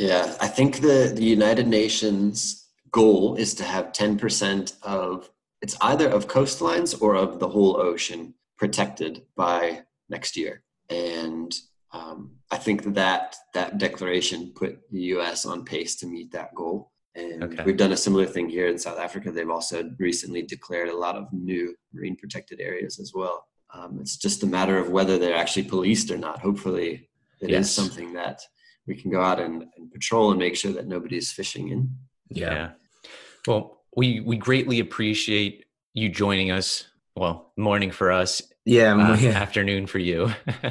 Yeah, 0.00 0.34
I 0.40 0.48
think 0.48 0.80
the, 0.80 1.12
the 1.14 1.24
United 1.24 1.68
Nations 1.68 2.68
goal 2.90 3.36
is 3.36 3.54
to 3.54 3.64
have 3.64 3.92
10% 3.92 4.72
of 4.82 5.30
it's 5.60 5.76
either 5.82 6.08
of 6.08 6.26
coastlines 6.26 7.00
or 7.02 7.14
of 7.14 7.38
the 7.38 7.48
whole 7.48 7.76
ocean 7.76 8.32
protected 8.56 9.22
by 9.36 9.82
next 10.08 10.38
year. 10.38 10.62
And 10.88 11.54
um, 11.92 12.36
I 12.50 12.56
think 12.56 12.94
that 12.94 13.36
that 13.52 13.76
declaration 13.76 14.52
put 14.54 14.80
the 14.90 15.00
U.S. 15.14 15.44
on 15.44 15.66
pace 15.66 15.96
to 15.96 16.06
meet 16.06 16.32
that 16.32 16.54
goal. 16.54 16.92
And 17.14 17.44
okay. 17.44 17.64
we've 17.64 17.76
done 17.76 17.92
a 17.92 17.96
similar 17.96 18.24
thing 18.24 18.48
here 18.48 18.68
in 18.68 18.78
South 18.78 18.98
Africa. 18.98 19.30
They've 19.30 19.50
also 19.50 19.90
recently 19.98 20.42
declared 20.42 20.88
a 20.88 20.96
lot 20.96 21.16
of 21.16 21.30
new 21.30 21.74
marine 21.92 22.16
protected 22.16 22.58
areas 22.60 22.98
as 22.98 23.12
well. 23.14 23.44
Um, 23.74 23.98
it's 24.00 24.16
just 24.16 24.42
a 24.44 24.46
matter 24.46 24.78
of 24.78 24.88
whether 24.88 25.18
they're 25.18 25.36
actually 25.36 25.64
policed 25.64 26.10
or 26.10 26.16
not. 26.16 26.40
Hopefully, 26.40 27.10
it 27.40 27.50
yes. 27.50 27.66
is 27.66 27.74
something 27.74 28.14
that 28.14 28.40
we 28.90 29.00
can 29.00 29.12
go 29.12 29.22
out 29.22 29.38
and, 29.38 29.64
and 29.76 29.92
patrol 29.92 30.30
and 30.30 30.38
make 30.40 30.56
sure 30.56 30.72
that 30.72 30.88
nobody's 30.88 31.30
fishing 31.30 31.68
in. 31.68 31.96
Yeah. 32.28 32.52
yeah. 32.52 32.70
Well, 33.46 33.84
we 33.96 34.18
we 34.18 34.36
greatly 34.36 34.80
appreciate 34.80 35.64
you 35.94 36.08
joining 36.08 36.50
us. 36.50 36.84
Well, 37.14 37.52
morning 37.56 37.92
for 37.92 38.10
us. 38.10 38.42
Yeah, 38.64 38.94
uh, 38.94 39.16
yeah. 39.16 39.30
afternoon 39.46 39.86
for 39.86 39.98
you. 39.98 40.32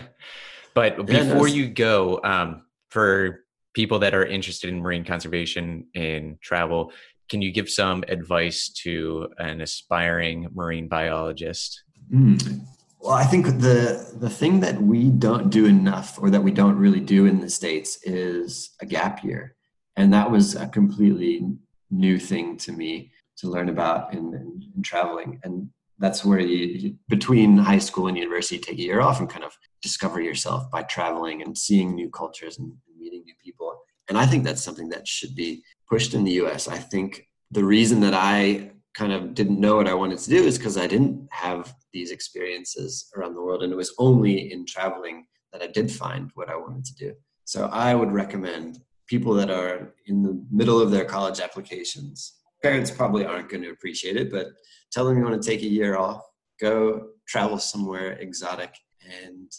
But 0.75 1.07
before 1.07 1.47
you 1.47 1.67
go, 1.67 2.21
um, 2.23 2.61
for 2.89 3.43
people 3.73 3.99
that 3.99 4.13
are 4.13 4.25
interested 4.25 4.69
in 4.69 4.79
marine 4.79 5.03
conservation 5.03 5.87
and 5.93 6.39
travel, 6.41 6.93
can 7.27 7.41
you 7.41 7.51
give 7.51 7.69
some 7.69 8.05
advice 8.07 8.69
to 8.83 9.27
an 9.39 9.59
aspiring 9.59 10.47
marine 10.53 10.87
biologist? 10.87 11.83
Mm. 12.13 12.61
Well, 12.99 13.13
I 13.13 13.23
think 13.23 13.45
the 13.45 14.13
the 14.19 14.29
thing 14.29 14.59
that 14.59 14.81
we 14.81 15.09
don't 15.09 15.49
do 15.49 15.65
enough, 15.65 16.19
or 16.21 16.29
that 16.29 16.43
we 16.43 16.51
don't 16.51 16.77
really 16.77 16.99
do 16.99 17.25
in 17.25 17.39
the 17.39 17.49
states, 17.49 17.99
is 18.03 18.71
a 18.81 18.85
gap 18.85 19.23
year, 19.23 19.55
and 19.95 20.13
that 20.13 20.29
was 20.29 20.55
a 20.55 20.67
completely 20.67 21.45
new 21.89 22.19
thing 22.19 22.57
to 22.57 22.71
me 22.71 23.11
to 23.37 23.49
learn 23.49 23.69
about 23.69 24.13
in, 24.13 24.33
in, 24.33 24.71
in 24.75 24.83
traveling. 24.83 25.39
And 25.43 25.69
that's 25.97 26.25
where 26.25 26.39
you 26.39 26.95
between 27.07 27.57
high 27.57 27.79
school 27.79 28.07
and 28.07 28.17
university 28.17 28.59
take 28.59 28.77
a 28.77 28.81
year 28.81 29.01
off 29.01 29.19
and 29.19 29.29
kind 29.29 29.45
of 29.45 29.57
discover 29.81 30.21
yourself 30.21 30.69
by 30.69 30.83
traveling 30.83 31.41
and 31.41 31.57
seeing 31.57 31.95
new 31.95 32.09
cultures 32.09 32.59
and 32.59 32.73
meeting 32.97 33.23
new 33.25 33.33
people. 33.43 33.79
And 34.09 34.17
i 34.17 34.25
think 34.25 34.43
that's 34.43 34.63
something 34.63 34.89
that 34.89 35.07
should 35.07 35.35
be 35.35 35.63
pushed 35.87 36.13
in 36.15 36.23
the 36.23 36.33
us 36.33 36.67
i 36.67 36.77
think 36.77 37.27
the 37.51 37.63
reason 37.63 37.99
that 38.01 38.15
i 38.15 38.71
kind 38.93 39.13
of 39.13 39.33
didn't 39.33 39.59
know 39.59 39.75
what 39.75 39.87
i 39.87 39.93
wanted 39.93 40.17
to 40.17 40.29
do 40.29 40.43
is 40.43 40.57
because 40.57 40.77
i 40.77 40.87
didn't 40.87 41.27
have 41.31 41.73
these 41.93 42.11
experiences 42.11 43.09
around 43.15 43.33
the 43.33 43.41
world 43.41 43.63
and 43.63 43.71
it 43.71 43.75
was 43.75 43.93
only 43.97 44.51
in 44.51 44.65
traveling 44.65 45.25
that 45.51 45.61
i 45.61 45.67
did 45.67 45.91
find 45.91 46.31
what 46.35 46.49
i 46.49 46.55
wanted 46.55 46.85
to 46.85 46.95
do. 46.95 47.13
So 47.45 47.65
i 47.71 47.93
would 47.93 48.11
recommend 48.11 48.79
people 49.07 49.33
that 49.33 49.49
are 49.49 49.95
in 50.05 50.21
the 50.21 50.43
middle 50.51 50.79
of 50.79 50.91
their 50.91 51.03
college 51.03 51.39
applications. 51.39 52.35
Parents 52.61 52.91
probably 52.91 53.25
aren't 53.25 53.49
going 53.49 53.63
to 53.63 53.71
appreciate 53.71 54.17
it 54.17 54.31
but 54.31 54.47
tell 54.91 55.05
them 55.05 55.17
you 55.17 55.23
want 55.23 55.41
to 55.41 55.49
take 55.49 55.61
a 55.61 55.67
year 55.67 55.97
off, 55.97 56.21
go 56.59 57.07
travel 57.27 57.57
somewhere 57.57 58.13
exotic 58.13 58.75
and 59.23 59.51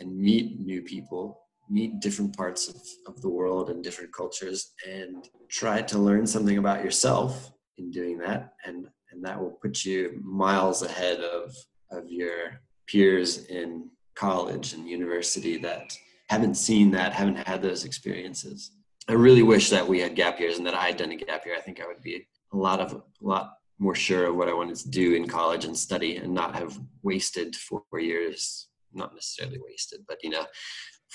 and 0.00 0.18
meet 0.18 0.60
new 0.60 0.82
people, 0.82 1.40
meet 1.70 2.00
different 2.00 2.36
parts 2.36 2.68
of, 2.68 2.76
of 3.06 3.20
the 3.22 3.28
world 3.28 3.70
and 3.70 3.82
different 3.82 4.12
cultures 4.12 4.72
and 4.86 5.28
try 5.48 5.80
to 5.80 5.98
learn 5.98 6.26
something 6.26 6.58
about 6.58 6.84
yourself 6.84 7.53
in 7.78 7.90
doing 7.90 8.18
that 8.18 8.54
and 8.64 8.88
and 9.10 9.24
that 9.24 9.40
will 9.40 9.58
put 9.62 9.84
you 9.84 10.20
miles 10.22 10.82
ahead 10.82 11.20
of 11.20 11.54
of 11.90 12.08
your 12.08 12.60
peers 12.86 13.46
in 13.46 13.88
college 14.14 14.72
and 14.72 14.88
university 14.88 15.56
that 15.58 15.96
haven't 16.28 16.54
seen 16.54 16.90
that, 16.92 17.12
haven't 17.12 17.46
had 17.46 17.62
those 17.62 17.84
experiences. 17.84 18.72
I 19.08 19.12
really 19.12 19.42
wish 19.42 19.70
that 19.70 19.86
we 19.86 20.00
had 20.00 20.14
gap 20.16 20.40
years 20.40 20.58
and 20.58 20.66
that 20.66 20.74
I 20.74 20.86
had 20.86 20.96
done 20.96 21.12
a 21.12 21.16
gap 21.16 21.44
year. 21.44 21.54
I 21.56 21.60
think 21.60 21.80
I 21.80 21.86
would 21.86 22.02
be 22.02 22.26
a 22.52 22.56
lot 22.56 22.80
of 22.80 22.92
a 22.92 23.02
lot 23.20 23.54
more 23.78 23.94
sure 23.94 24.26
of 24.26 24.36
what 24.36 24.48
I 24.48 24.54
wanted 24.54 24.76
to 24.76 24.88
do 24.88 25.14
in 25.14 25.26
college 25.26 25.64
and 25.64 25.76
study 25.76 26.16
and 26.16 26.32
not 26.32 26.54
have 26.54 26.78
wasted 27.02 27.54
four 27.56 27.82
years, 27.98 28.68
not 28.92 29.12
necessarily 29.14 29.58
wasted, 29.58 30.00
but 30.08 30.18
you 30.22 30.30
know, 30.30 30.46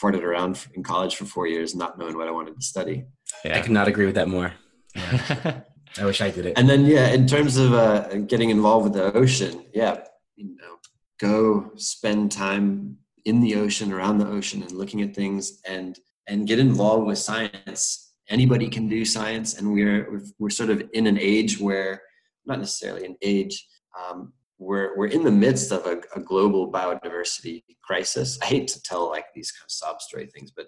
farted 0.01 0.23
around 0.23 0.67
in 0.75 0.83
college 0.83 1.15
for 1.15 1.25
four 1.25 1.47
years, 1.47 1.73
not 1.73 1.97
knowing 1.97 2.17
what 2.17 2.27
I 2.27 2.31
wanted 2.31 2.55
to 2.55 2.61
study. 2.61 3.05
Yeah. 3.43 3.57
I 3.57 3.61
could 3.61 3.71
not 3.71 3.87
agree 3.87 4.05
with 4.05 4.15
that 4.15 4.27
more. 4.27 4.53
I 5.99 6.05
wish 6.05 6.21
I 6.21 6.31
did 6.31 6.45
it. 6.45 6.53
And 6.57 6.69
then, 6.69 6.85
yeah, 6.85 7.09
in 7.09 7.27
terms 7.27 7.57
of 7.57 7.73
uh, 7.73 8.07
getting 8.19 8.49
involved 8.49 8.85
with 8.85 8.93
the 8.93 9.13
ocean, 9.13 9.65
yeah, 9.73 10.01
you 10.35 10.55
know, 10.55 10.77
go 11.19 11.71
spend 11.75 12.31
time 12.31 12.97
in 13.25 13.41
the 13.41 13.55
ocean, 13.55 13.91
around 13.91 14.17
the 14.17 14.27
ocean, 14.27 14.63
and 14.63 14.71
looking 14.71 15.01
at 15.01 15.15
things, 15.15 15.61
and 15.67 15.99
and 16.27 16.47
get 16.47 16.59
involved 16.59 17.05
with 17.05 17.17
science. 17.17 18.13
Anybody 18.29 18.69
can 18.69 18.87
do 18.87 19.03
science, 19.03 19.57
and 19.57 19.73
we're 19.73 20.21
we're 20.37 20.49
sort 20.49 20.69
of 20.69 20.83
in 20.93 21.07
an 21.07 21.17
age 21.19 21.59
where 21.59 22.01
not 22.45 22.59
necessarily 22.59 23.05
an 23.05 23.17
age. 23.21 23.67
Um, 23.99 24.33
we're 24.57 24.97
we're 24.97 25.07
in 25.07 25.23
the 25.23 25.31
midst 25.31 25.71
of 25.71 25.85
a, 25.85 26.01
a, 26.15 26.21
global 26.21 26.71
biodiversity 26.71 27.63
crisis. 27.83 28.37
I 28.41 28.45
hate 28.45 28.67
to 28.69 28.81
tell 28.81 29.09
like 29.09 29.25
these 29.33 29.51
kind 29.51 29.65
of 29.65 29.71
sob 29.71 30.01
story 30.01 30.27
things, 30.27 30.51
but 30.55 30.67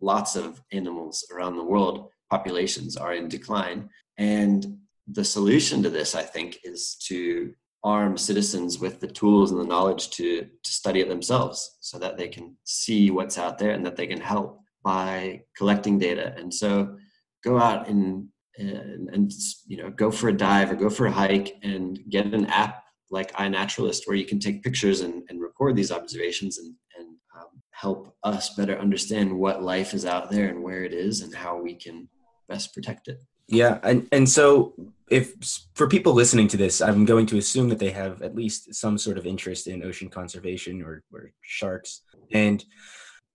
lots 0.00 0.36
of 0.36 0.62
animals 0.72 1.26
around 1.32 1.56
the 1.56 1.64
world 1.64 2.10
populations 2.30 2.96
are 2.96 3.14
in 3.14 3.28
decline, 3.28 3.88
and 4.18 4.78
the 5.08 5.24
solution 5.24 5.82
to 5.82 5.90
this, 5.90 6.14
I 6.14 6.22
think, 6.22 6.58
is 6.64 6.96
to 7.08 7.54
arm 7.84 8.16
citizens 8.16 8.80
with 8.80 8.98
the 9.00 9.06
tools 9.06 9.52
and 9.52 9.60
the 9.60 9.64
knowledge 9.64 10.10
to 10.10 10.42
to 10.42 10.70
study 10.70 11.00
it 11.00 11.08
themselves, 11.08 11.76
so 11.80 11.98
that 11.98 12.16
they 12.16 12.28
can 12.28 12.56
see 12.64 13.10
what's 13.10 13.38
out 13.38 13.58
there 13.58 13.70
and 13.70 13.84
that 13.86 13.96
they 13.96 14.06
can 14.06 14.20
help 14.20 14.60
by 14.82 15.42
collecting 15.56 15.98
data. 15.98 16.34
And 16.36 16.52
so, 16.52 16.96
go 17.44 17.58
out 17.58 17.88
and 17.88 18.28
and, 18.58 19.08
and 19.10 19.32
you 19.66 19.76
know 19.76 19.90
go 19.90 20.10
for 20.10 20.28
a 20.28 20.36
dive 20.36 20.70
or 20.70 20.76
go 20.76 20.90
for 20.90 21.06
a 21.06 21.12
hike 21.12 21.56
and 21.62 22.00
get 22.08 22.26
an 22.26 22.46
app 22.46 22.82
like 23.10 23.32
iNaturalist 23.32 24.06
where 24.06 24.16
you 24.16 24.24
can 24.24 24.38
take 24.38 24.62
pictures 24.62 25.00
and, 25.00 25.22
and 25.28 25.40
record 25.40 25.76
these 25.76 25.92
observations 25.92 26.58
and, 26.58 26.74
and 26.98 27.08
um, 27.38 27.62
help 27.70 28.16
us 28.24 28.54
better 28.54 28.78
understand 28.78 29.32
what 29.32 29.62
life 29.62 29.94
is 29.94 30.04
out 30.04 30.30
there 30.30 30.48
and 30.48 30.62
where 30.62 30.82
it 30.82 30.92
is 30.92 31.20
and 31.20 31.34
how 31.34 31.56
we 31.60 31.74
can 31.74 32.08
best 32.48 32.74
protect 32.74 33.08
it. 33.08 33.18
Yeah, 33.48 33.78
and 33.82 34.08
and 34.12 34.28
so 34.28 34.74
if 35.08 35.34
for 35.74 35.86
people 35.86 36.14
listening 36.14 36.48
to 36.48 36.56
this, 36.56 36.80
I'm 36.80 37.04
going 37.04 37.26
to 37.26 37.38
assume 37.38 37.68
that 37.68 37.78
they 37.78 37.90
have 37.90 38.22
at 38.22 38.34
least 38.34 38.74
some 38.74 38.98
sort 38.98 39.18
of 39.18 39.26
interest 39.26 39.66
in 39.68 39.84
ocean 39.84 40.08
conservation 40.08 40.82
or, 40.82 41.02
or 41.12 41.30
sharks. 41.42 42.02
And 42.32 42.64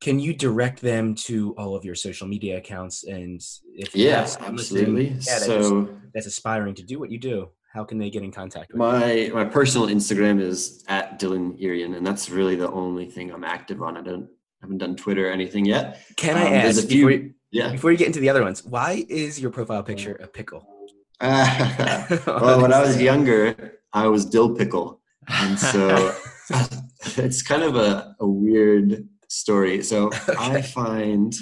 can 0.01 0.20
you 0.20 0.34
direct 0.34 0.82
them 0.82 1.16
to 1.16 1.55
all 1.57 1.76
of 1.76 1.86
your 1.86 1.95
social 1.95 2.28
media 2.28 2.57
accounts? 2.57 3.05
And 3.05 3.41
if 3.74 3.95
yeah 3.95 4.28
absolutely. 4.39 5.09
yeah, 5.09 5.38
so 5.38 5.88
that's 6.14 6.26
aspiring 6.26 6.76
to 6.76 6.84
do 6.84 6.99
what 6.99 7.12
you 7.12 7.20
do. 7.20 7.49
How 7.74 7.86
can 7.86 7.97
they 7.97 8.09
get 8.09 8.24
in 8.24 8.34
contact 8.34 8.74
with 8.74 8.80
my 8.80 9.14
you? 9.14 9.34
my 9.34 9.45
personal 9.45 9.88
instagram 9.88 10.41
is 10.41 10.84
at 10.89 11.22
dylan 11.22 11.57
irian 11.62 11.95
and 11.95 12.05
that's 12.05 12.30
really 12.30 12.57
the 12.57 12.70
only 12.70 13.09
thing 13.09 13.32
i'm 13.32 13.45
active 13.45 13.82
on. 13.82 13.95
I 13.95 14.01
don't 14.01 14.24
I 14.24 14.66
haven't 14.66 14.80
done 14.80 14.97
twitter 14.97 15.30
or 15.30 15.32
anything 15.32 15.64
yet. 15.64 16.01
Can 16.18 16.36
i 16.36 16.47
um, 16.47 16.53
ask 16.53 16.86
few, 16.86 17.07
before 17.07 17.12
you, 17.12 17.34
yeah 17.52 17.72
before 17.72 17.91
you 17.91 17.97
get 17.97 18.08
into 18.08 18.20
the 18.20 18.30
other 18.30 18.43
ones 18.43 18.64
why 18.66 19.06
is 19.10 19.39
your 19.39 19.52
profile 19.52 19.84
picture 19.84 20.16
a 20.22 20.28
pickle 20.28 20.68
uh, 21.20 22.18
well 22.28 22.62
when 22.62 22.74
i 22.74 22.82
was 22.82 23.02
younger 23.02 23.80
i 23.93 24.08
was 24.08 24.26
dill 24.26 24.56
pickle 24.56 25.02
and 25.28 25.60
so 25.60 26.16
it's 27.18 27.41
kind 27.41 27.64
of 27.64 27.76
a, 27.76 28.16
a 28.20 28.28
weird 28.28 29.08
story. 29.32 29.82
So 29.84 30.12
I 30.38 30.62
find 30.62 31.34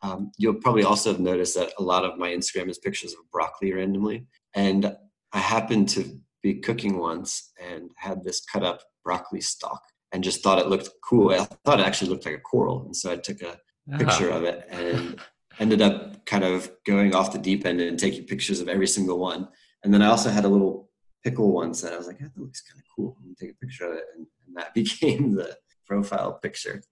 Um, 0.00 0.30
you'll 0.38 0.54
probably 0.54 0.84
also 0.84 1.10
have 1.10 1.18
noticed 1.18 1.56
that 1.56 1.72
a 1.76 1.82
lot 1.82 2.04
of 2.04 2.18
my 2.18 2.28
Instagram 2.28 2.70
is 2.70 2.78
pictures 2.78 3.14
of 3.14 3.18
broccoli 3.32 3.72
randomly. 3.72 4.26
And 4.54 4.96
I 5.32 5.38
happened 5.40 5.88
to 5.88 6.20
be 6.40 6.60
cooking 6.60 6.98
once 6.98 7.50
and 7.60 7.90
had 7.96 8.22
this 8.22 8.40
cut 8.44 8.62
up 8.62 8.80
broccoli 9.02 9.40
stalk 9.40 9.82
and 10.12 10.22
just 10.22 10.40
thought 10.40 10.60
it 10.60 10.68
looked 10.68 10.88
cool. 11.02 11.30
I 11.30 11.38
thought 11.64 11.80
it 11.80 11.86
actually 11.86 12.10
looked 12.10 12.26
like 12.26 12.36
a 12.36 12.38
coral. 12.38 12.84
And 12.84 12.94
so 12.94 13.10
I 13.10 13.16
took 13.16 13.42
a 13.42 13.58
picture 13.98 14.30
of 14.30 14.44
it 14.44 14.68
and 14.70 15.18
ended 15.58 15.82
up 15.82 16.24
kind 16.26 16.44
of 16.44 16.70
going 16.86 17.14
off 17.14 17.32
the 17.32 17.38
deep 17.38 17.64
end 17.66 17.80
and 17.80 17.98
taking 17.98 18.24
pictures 18.24 18.60
of 18.60 18.68
every 18.68 18.86
single 18.86 19.18
one. 19.18 19.48
And 19.82 19.92
then 19.92 20.02
I 20.02 20.06
also 20.06 20.30
had 20.30 20.44
a 20.44 20.48
little 20.48 20.90
pickle 21.24 21.52
once 21.52 21.80
that 21.80 21.92
I 21.92 21.96
was 21.96 22.06
like, 22.06 22.18
that 22.18 22.36
looks 22.36 22.60
kind 22.62 22.78
of 22.78 22.84
cool. 22.94 23.16
I'm 23.22 23.34
take 23.40 23.50
a 23.52 23.54
picture 23.54 23.86
of 23.86 23.96
it. 23.98 24.04
And, 24.16 24.26
and 24.46 24.56
that 24.56 24.74
became 24.80 25.34
the 25.34 25.56
profile 25.86 26.34
picture. 26.34 26.82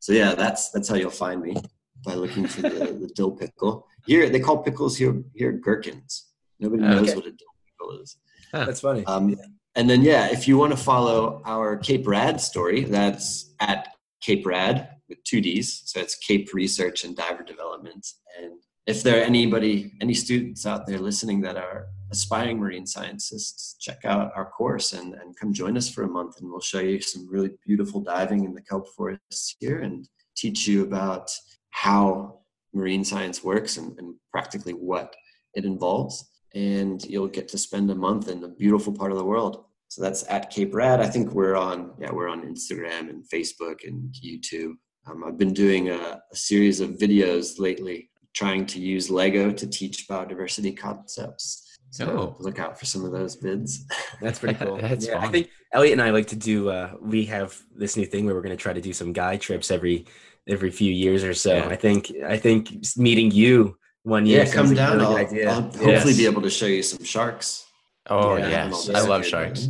So 0.00 0.12
yeah, 0.12 0.34
that's 0.34 0.70
that's 0.70 0.88
how 0.88 0.94
you'll 0.94 1.10
find 1.10 1.42
me 1.42 1.56
by 2.04 2.14
looking 2.14 2.46
for 2.46 2.62
the, 2.62 2.68
the 3.00 3.10
dill 3.14 3.32
pickle. 3.32 3.86
Here 4.06 4.28
they 4.28 4.40
call 4.40 4.62
pickles 4.62 4.96
here 4.96 5.22
here 5.34 5.52
gherkins. 5.52 6.28
Nobody 6.60 6.82
knows 6.82 7.08
Okay. 7.08 7.16
what 7.16 7.26
a 7.26 7.30
dill 7.32 7.54
pickle 7.66 8.00
is. 8.00 8.16
That's 8.52 8.80
funny. 8.80 9.04
Um, 9.06 9.36
and 9.74 9.88
then, 9.88 10.02
yeah, 10.02 10.26
if 10.32 10.48
you 10.48 10.58
want 10.58 10.72
to 10.72 10.76
follow 10.76 11.40
our 11.44 11.76
Cape 11.76 12.06
Rad 12.08 12.40
story, 12.40 12.82
that's 12.84 13.54
at 13.60 13.88
Cape 14.20 14.46
Rad 14.46 14.88
with 15.08 15.22
two 15.24 15.40
D's. 15.40 15.82
So 15.86 16.00
it's 16.00 16.16
Cape 16.16 16.52
Research 16.52 17.04
and 17.04 17.16
Diver 17.16 17.42
Development. 17.42 18.06
And 18.40 18.60
if 18.86 19.02
there 19.02 19.20
are 19.20 19.24
anybody, 19.24 19.92
any 20.00 20.14
students 20.14 20.66
out 20.66 20.86
there 20.86 20.98
listening 20.98 21.40
that 21.42 21.56
are 21.56 21.86
aspiring 22.10 22.58
marine 22.58 22.86
scientists, 22.86 23.76
check 23.78 24.04
out 24.04 24.32
our 24.34 24.46
course 24.46 24.92
and, 24.92 25.14
and 25.14 25.38
come 25.38 25.52
join 25.52 25.76
us 25.76 25.88
for 25.88 26.04
a 26.04 26.08
month. 26.08 26.40
And 26.40 26.50
we'll 26.50 26.60
show 26.60 26.80
you 26.80 27.00
some 27.00 27.28
really 27.30 27.50
beautiful 27.66 28.00
diving 28.00 28.44
in 28.44 28.54
the 28.54 28.62
kelp 28.62 28.88
forests 28.96 29.56
here 29.60 29.80
and 29.80 30.08
teach 30.36 30.66
you 30.66 30.82
about 30.82 31.30
how 31.70 32.40
marine 32.72 33.04
science 33.04 33.42
works 33.42 33.76
and, 33.76 33.98
and 33.98 34.14
practically 34.32 34.72
what 34.72 35.14
it 35.54 35.64
involves 35.64 36.30
and 36.54 37.04
you'll 37.04 37.28
get 37.28 37.48
to 37.48 37.58
spend 37.58 37.90
a 37.90 37.94
month 37.94 38.28
in 38.28 38.42
a 38.44 38.48
beautiful 38.48 38.92
part 38.92 39.12
of 39.12 39.18
the 39.18 39.24
world. 39.24 39.64
So 39.88 40.02
that's 40.02 40.24
at 40.28 40.50
Cape 40.50 40.74
Rad. 40.74 41.00
I 41.00 41.06
think 41.08 41.32
we're 41.32 41.56
on, 41.56 41.92
yeah, 41.98 42.12
we're 42.12 42.28
on 42.28 42.42
Instagram 42.42 43.08
and 43.10 43.24
Facebook 43.32 43.86
and 43.86 44.14
YouTube. 44.24 44.72
Um, 45.06 45.24
I've 45.26 45.38
been 45.38 45.54
doing 45.54 45.88
a, 45.88 46.20
a 46.30 46.36
series 46.36 46.80
of 46.80 46.90
videos 46.90 47.58
lately, 47.58 48.10
trying 48.34 48.66
to 48.66 48.80
use 48.80 49.10
Lego 49.10 49.50
to 49.50 49.66
teach 49.66 50.06
biodiversity 50.08 50.76
concepts. 50.76 51.64
So 51.90 52.06
Oh. 52.06 52.36
look 52.38 52.58
out 52.58 52.78
for 52.78 52.84
some 52.84 53.02
of 53.06 53.12
those 53.12 53.38
vids. 53.40 53.78
That's 54.20 54.38
pretty 54.40 54.62
cool. 54.62 54.76
That's 54.76 55.06
yeah, 55.06 55.20
I 55.20 55.28
think 55.28 55.48
Elliot 55.72 55.92
and 55.94 56.02
I 56.02 56.10
like 56.10 56.26
to 56.28 56.36
do. 56.36 56.68
Uh, 56.68 56.92
we 57.00 57.24
have 57.24 57.56
this 57.74 57.96
new 57.96 58.04
thing 58.04 58.26
where 58.26 58.34
we're 58.34 58.42
going 58.42 58.56
to 58.56 58.62
try 58.62 58.74
to 58.74 58.80
do 58.82 58.92
some 58.92 59.14
guide 59.14 59.40
trips 59.40 59.70
every 59.70 60.04
every 60.46 60.70
few 60.70 60.92
years 60.92 61.24
or 61.24 61.32
so. 61.32 61.56
Yeah. 61.56 61.68
I 61.68 61.76
think 61.76 62.12
I 62.26 62.36
think 62.36 62.74
meeting 62.98 63.30
you 63.30 63.78
one 64.02 64.26
year. 64.26 64.40
yeah, 64.40 64.44
sounds 64.44 64.54
come 64.54 64.66
like 64.68 64.76
down. 64.76 64.98
really 64.98 65.06
I'll, 65.06 65.16
idea. 65.16 65.50
I'll 65.50 65.62
hopefully 65.62 65.92
Yes. 65.92 66.16
be 66.18 66.26
able 66.26 66.42
to 66.42 66.50
show 66.50 66.66
you 66.66 66.82
some 66.82 67.02
sharks. 67.04 67.64
Oh 68.08 68.36
Yeah, 68.36 68.48
yes, 68.68 68.88
I 68.90 69.00
love 69.02 69.24
sharks. 69.24 69.68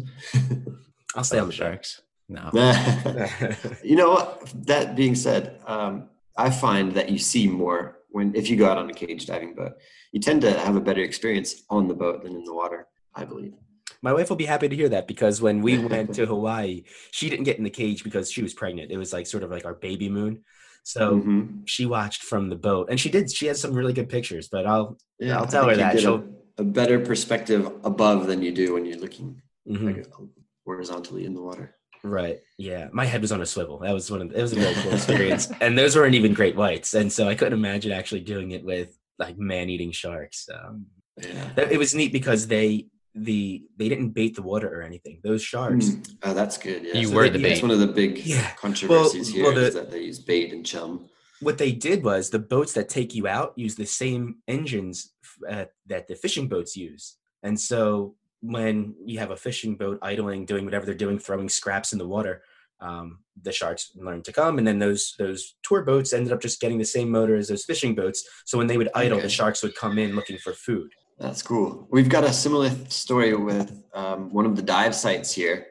I'll 1.16 1.24
stay 1.24 1.38
on 1.38 1.48
the 1.48 1.52
sharks. 1.54 2.02
No. 2.28 2.50
you 3.82 3.96
know 3.96 4.10
what? 4.10 4.52
That 4.66 4.94
being 4.96 5.14
said, 5.14 5.60
um, 5.66 6.08
I 6.36 6.50
find 6.50 6.92
that 6.92 7.08
you 7.10 7.18
see 7.18 7.48
more 7.48 7.98
when 8.10 8.34
if 8.34 8.48
you 8.50 8.56
go 8.56 8.68
out 8.68 8.78
on 8.78 8.88
a 8.90 8.92
cage 8.94 9.26
diving 9.26 9.54
boat. 9.54 9.72
You 10.12 10.20
tend 10.20 10.42
to 10.42 10.52
have 10.58 10.76
a 10.76 10.80
better 10.80 11.00
experience 11.02 11.62
on 11.70 11.88
the 11.88 11.94
boat 11.94 12.22
than 12.22 12.34
in 12.34 12.44
the 12.44 12.54
water. 12.54 12.86
I 13.14 13.24
believe. 13.24 13.54
My 14.02 14.12
wife 14.12 14.28
will 14.28 14.36
be 14.36 14.44
happy 14.44 14.68
to 14.68 14.76
hear 14.76 14.88
that 14.90 15.08
because 15.08 15.40
when 15.42 15.60
we 15.62 15.78
went 15.94 16.14
to 16.14 16.26
Hawaii, 16.26 16.84
she 17.10 17.28
didn't 17.30 17.44
get 17.44 17.58
in 17.58 17.64
the 17.64 17.70
cage 17.70 18.04
because 18.04 18.30
she 18.30 18.42
was 18.42 18.54
pregnant. 18.54 18.92
It 18.92 18.96
was 18.98 19.12
like 19.12 19.26
sort 19.26 19.42
of 19.42 19.50
like 19.50 19.64
our 19.64 19.74
baby 19.74 20.08
moon. 20.08 20.44
So 20.84 21.16
Mhm. 21.16 21.62
she 21.66 21.84
watched 21.86 22.22
from 22.22 22.48
the 22.48 22.56
boat 22.56 22.88
and 22.90 23.00
she 23.00 23.10
did. 23.10 23.30
She 23.30 23.46
has 23.46 23.60
some 23.60 23.72
really 23.74 23.92
good 23.92 24.08
pictures, 24.08 24.48
but 24.48 24.66
I'll, 24.66 24.98
Yeah, 25.18 25.38
I'll 25.38 25.46
tell 25.46 25.68
her 25.68 25.76
that. 25.76 25.98
She'll, 25.98 26.24
a, 26.58 26.64
better 26.64 26.98
perspective 27.00 27.66
above 27.84 28.26
than 28.26 28.42
you 28.42 28.52
do 28.52 28.74
when 28.74 28.84
you're 28.84 28.98
looking 28.98 29.40
Mhm. 29.68 29.96
like, 29.96 30.06
horizontally 30.66 31.24
in 31.24 31.34
the 31.34 31.40
water. 31.42 31.74
Right. 32.04 32.40
Yeah. 32.58 32.88
My 32.92 33.04
head 33.04 33.20
was 33.22 33.32
on 33.32 33.40
a 33.42 33.46
swivel. 33.46 33.78
That 33.80 33.92
was 33.92 34.10
one 34.10 34.22
of 34.22 34.32
it 34.32 34.40
was 34.40 34.52
a 34.52 34.56
really 34.56 34.74
cool 34.74 34.92
experience. 34.94 35.48
and 35.60 35.76
those 35.76 35.96
weren't 35.96 36.14
even 36.14 36.32
great 36.32 36.56
whites. 36.56 36.94
And 36.94 37.12
so 37.12 37.28
I 37.28 37.34
couldn't 37.34 37.58
imagine 37.58 37.92
actually 37.92 38.20
doing 38.20 38.52
it 38.52 38.64
with 38.64 38.96
like 39.18 39.36
man 39.38 39.68
eating 39.68 39.90
sharks. 39.92 40.48
Um, 40.52 40.86
Yeah. 41.20 41.52
it 41.70 41.78
was 41.78 41.94
neat 41.94 42.12
because 42.12 42.46
they 42.46 42.86
the 43.14 43.64
they 43.76 43.88
didn't 43.88 44.10
bait 44.10 44.36
the 44.36 44.42
water 44.42 44.68
or 44.72 44.82
anything. 44.82 45.18
Those 45.24 45.42
sharks. 45.42 45.86
Mm. 45.88 46.16
Oh, 46.22 46.34
that's 46.34 46.56
good. 46.56 46.84
Yeah. 46.84 46.94
You 47.00 47.08
So 47.08 47.14
were 47.14 47.22
they- 47.24 47.30
the 47.30 47.40
yeah, 47.40 47.48
That's 47.48 47.62
one 47.62 47.72
of 47.72 47.80
the 47.80 47.88
big 48.02 48.18
Yeah. 48.24 48.52
controversies 48.54 49.32
well, 49.34 49.50
here 49.52 49.60
is 49.66 49.74
the- 49.74 49.80
that 49.80 49.90
they 49.90 50.02
use 50.04 50.20
bait 50.20 50.52
and 50.52 50.64
chum. 50.64 51.08
What 51.40 51.58
they 51.58 51.72
did 51.72 52.04
was 52.04 52.30
the 52.30 52.38
boats 52.38 52.72
that 52.74 52.88
take 52.88 53.14
you 53.14 53.26
out 53.26 53.54
use 53.56 53.74
the 53.74 53.86
same 53.86 54.36
engines 54.46 55.12
uh, 55.48 55.66
that 55.86 56.08
the 56.08 56.14
fishing 56.14 56.48
boats 56.48 56.76
use. 56.76 57.16
And 57.42 57.58
so 57.58 58.14
when 58.40 58.94
you 59.04 59.18
have 59.18 59.30
a 59.30 59.36
fishing 59.36 59.76
boat 59.76 59.98
idling, 60.02 60.46
doing 60.46 60.64
whatever 60.64 60.86
they're 60.86 60.94
doing, 60.94 61.18
throwing 61.18 61.48
scraps 61.48 61.92
in 61.92 61.98
the 61.98 62.06
water, 62.06 62.42
um, 62.80 63.18
the 63.42 63.50
sharks 63.52 63.90
learn 63.96 64.22
to 64.22 64.32
come. 64.32 64.58
And 64.58 64.66
then 64.66 64.78
those 64.78 65.14
those 65.18 65.56
tour 65.64 65.82
boats 65.82 66.12
ended 66.12 66.32
up 66.32 66.40
just 66.40 66.60
getting 66.60 66.78
the 66.78 66.84
same 66.84 67.10
motor 67.10 67.34
as 67.36 67.48
those 67.48 67.64
fishing 67.64 67.94
boats. 67.94 68.24
So 68.44 68.56
when 68.58 68.68
they 68.68 68.76
would 68.78 68.90
idle, 68.94 69.18
Okay. 69.18 69.26
the 69.26 69.30
sharks 69.30 69.62
would 69.62 69.74
come 69.74 69.98
in 69.98 70.14
looking 70.14 70.38
for 70.38 70.52
food. 70.52 70.90
That's 71.18 71.42
cool. 71.42 71.88
We've 71.90 72.08
got 72.08 72.22
a 72.22 72.32
similar 72.32 72.70
story 72.88 73.34
with 73.34 73.82
um, 73.94 74.32
one 74.32 74.46
of 74.46 74.54
the 74.54 74.62
dive 74.62 74.94
sites 74.94 75.32
here 75.32 75.66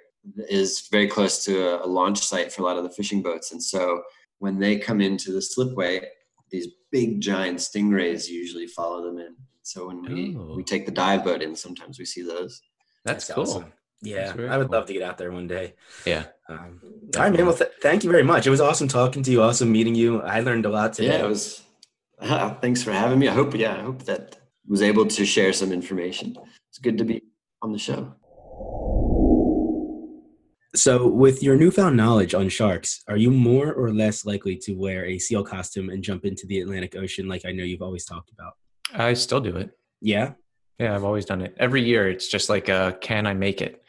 is 0.50 0.90
very 0.92 1.08
close 1.08 1.46
to 1.46 1.82
a 1.82 1.88
launch 1.88 2.20
site 2.20 2.52
for 2.52 2.62
a 2.64 2.66
lot 2.66 2.76
of 2.78 2.84
the 2.84 2.90
fishing 2.90 3.22
boats. 3.22 3.54
And 3.54 3.64
so 3.64 4.02
when 4.40 4.60
they 4.60 4.78
come 4.78 5.00
into 5.00 5.32
the 5.32 5.42
slipway, 5.42 6.06
these 6.52 6.68
big 6.92 7.22
giant 7.22 7.60
stingrays 7.60 8.28
usually 8.28 8.68
follow 8.68 9.02
them 9.06 9.20
in. 9.20 9.38
So 9.68 9.88
when 9.88 10.02
we, 10.02 10.30
we 10.56 10.64
take 10.64 10.86
the 10.86 10.94
dive 10.94 11.26
boat 11.26 11.42
in, 11.42 11.54
sometimes 11.54 12.00
we 12.00 12.06
see 12.06 12.22
those. 12.22 12.62
That's, 13.04 13.30
cool. 13.30 13.44
awesome. 13.44 13.74
Yeah, 14.02 14.32
That's 14.32 14.40
I 14.40 14.58
would 14.58 14.68
cool. 14.68 14.78
love 14.78 14.86
to 14.86 14.94
get 14.94 15.02
out 15.02 15.18
there 15.18 15.30
one 15.30 15.46
day. 15.46 15.74
Yeah. 16.06 16.24
Um, 16.48 16.80
all 17.18 17.24
right, 17.24 17.34
man. 17.34 17.46
Well, 17.46 17.54
th- 17.54 17.72
thank 17.82 18.06
you 18.06 18.10
very 18.10 18.24
much. 18.24 18.48
It 18.48 18.50
was 18.50 18.62
awesome 18.62 18.88
talking 18.88 19.24
to 19.24 19.32
you. 19.32 19.42
Awesome 19.42 19.70
meeting 19.70 19.94
you. 19.94 20.22
I 20.22 20.40
learned 20.40 20.66
a 20.66 20.70
lot 20.70 20.94
today. 20.94 21.18
Yeah, 21.20 21.26
it 21.26 21.28
was. 21.28 21.64
thanks 22.62 22.82
for 22.82 22.94
having 22.94 23.20
me. 23.20 23.28
I 23.28 23.34
hope, 23.34 23.54
yeah, 23.56 23.76
I 23.76 23.82
hope 23.82 24.04
that 24.04 24.38
was 24.70 24.82
able 24.82 25.06
to 25.06 25.26
share 25.26 25.52
some 25.52 25.74
information. 25.74 26.38
It's 26.70 26.80
good 26.80 26.98
to 27.00 27.04
be 27.04 27.24
on 27.62 27.74
the 27.74 27.78
show. 27.78 28.14
So, 30.76 31.10
with 31.10 31.44
your 31.44 31.58
newfound 31.58 31.98
knowledge 31.98 32.34
on 32.34 32.48
sharks, 32.48 33.04
are 33.10 33.18
you 33.18 33.32
more 33.32 33.74
or 33.74 33.92
less 33.94 34.26
likely 34.26 34.56
to 34.60 34.76
wear 34.76 35.04
a 35.04 35.20
seal 35.20 35.44
costume 35.44 35.90
and 35.90 36.02
jump 36.02 36.24
into 36.24 36.48
the 36.48 36.62
Atlantic 36.62 36.96
Ocean 36.96 37.28
like 37.28 37.44
I 37.46 37.52
know 37.52 37.66
you've 37.66 37.82
always 37.82 38.06
talked 38.06 38.32
about? 38.32 38.54
I 38.94 39.14
still 39.14 39.40
do 39.40 39.58
it. 39.58 39.72
Yeah, 40.02 40.34
Yeah, 40.80 40.96
I've 40.96 41.04
always 41.04 41.26
done 41.26 41.42
it. 41.42 41.56
Every 41.60 41.84
year, 41.84 42.08
it's 42.08 42.28
just 42.28 42.50
like, 42.50 42.70
uh, 42.70 42.92
can 42.94 43.26
I 43.26 43.34
make 43.34 43.62
it? 43.62 43.84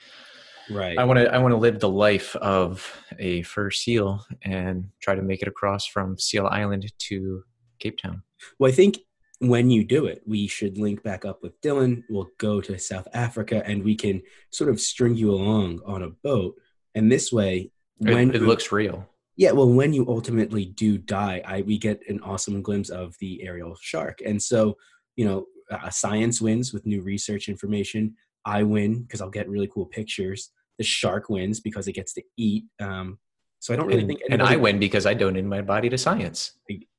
right. 0.70 0.98
I 0.98 1.04
want 1.04 1.18
to. 1.18 1.32
I 1.32 1.38
want 1.38 1.52
to 1.52 1.56
live 1.58 1.80
the 1.80 1.88
life 1.88 2.34
of 2.36 2.94
a 3.18 3.42
fur 3.42 3.70
seal 3.70 4.24
and 4.42 4.90
try 5.00 5.14
to 5.14 5.22
make 5.22 5.42
it 5.42 5.48
across 5.48 5.86
from 5.86 6.18
Seal 6.18 6.46
Island 6.46 6.90
to 7.08 7.42
Cape 7.78 7.98
Town. 7.98 8.22
Well, 8.58 8.70
I 8.70 8.74
think 8.74 8.98
when 9.40 9.70
you 9.70 9.84
do 9.84 10.06
it, 10.06 10.22
we 10.26 10.46
should 10.46 10.78
link 10.78 11.02
back 11.02 11.24
up 11.24 11.42
with 11.42 11.60
Dylan. 11.60 12.02
We'll 12.10 12.28
go 12.38 12.60
to 12.60 12.78
South 12.78 13.06
Africa 13.14 13.62
and 13.64 13.84
we 13.84 13.94
can 13.94 14.22
sort 14.50 14.68
of 14.70 14.80
string 14.80 15.14
you 15.16 15.30
along 15.30 15.80
on 15.86 16.02
a 16.02 16.10
boat. 16.10 16.56
And 16.94 17.10
this 17.10 17.32
way, 17.32 17.70
It, 18.00 18.12
when 18.14 18.34
it 18.34 18.42
looks 18.42 18.72
real. 18.72 19.08
Yeah, 19.38 19.52
well, 19.52 19.68
when 19.70 19.92
you 19.94 20.04
ultimately 20.08 20.66
do 20.66 20.98
die, 20.98 21.40
I 21.46 21.62
we 21.62 21.78
get 21.78 22.02
an 22.08 22.20
awesome 22.20 22.60
glimpse 22.60 22.90
of 22.90 23.14
the 23.20 23.42
aerial 23.46 23.76
shark, 23.80 24.18
and 24.26 24.42
so 24.42 24.76
you 25.16 25.24
know, 25.24 25.46
uh, 25.70 25.88
science 25.90 26.40
wins 26.40 26.72
with 26.72 26.84
new 26.86 27.00
research 27.02 27.48
information. 27.48 28.14
I 28.44 28.62
win 28.64 29.02
because 29.02 29.20
I'll 29.20 29.30
get 29.30 29.48
really 29.48 29.68
cool 29.72 29.86
pictures. 29.86 30.50
The 30.78 30.84
shark 30.84 31.28
wins 31.28 31.60
because 31.60 31.88
it 31.88 31.92
gets 31.94 32.12
to 32.14 32.22
eat. 32.36 32.64
Um, 32.80 33.18
so 33.58 33.74
I 33.74 33.76
don't 33.76 33.86
really 33.88 34.00
And, 34.00 34.08
think 34.08 34.20
and 34.30 34.42
I 34.42 34.54
win 34.56 34.78
because 34.78 35.06
I 35.06 35.14
donated 35.14 35.44
my 35.48 35.60
body 35.62 35.88
to 35.88 35.98
science. 35.98 36.52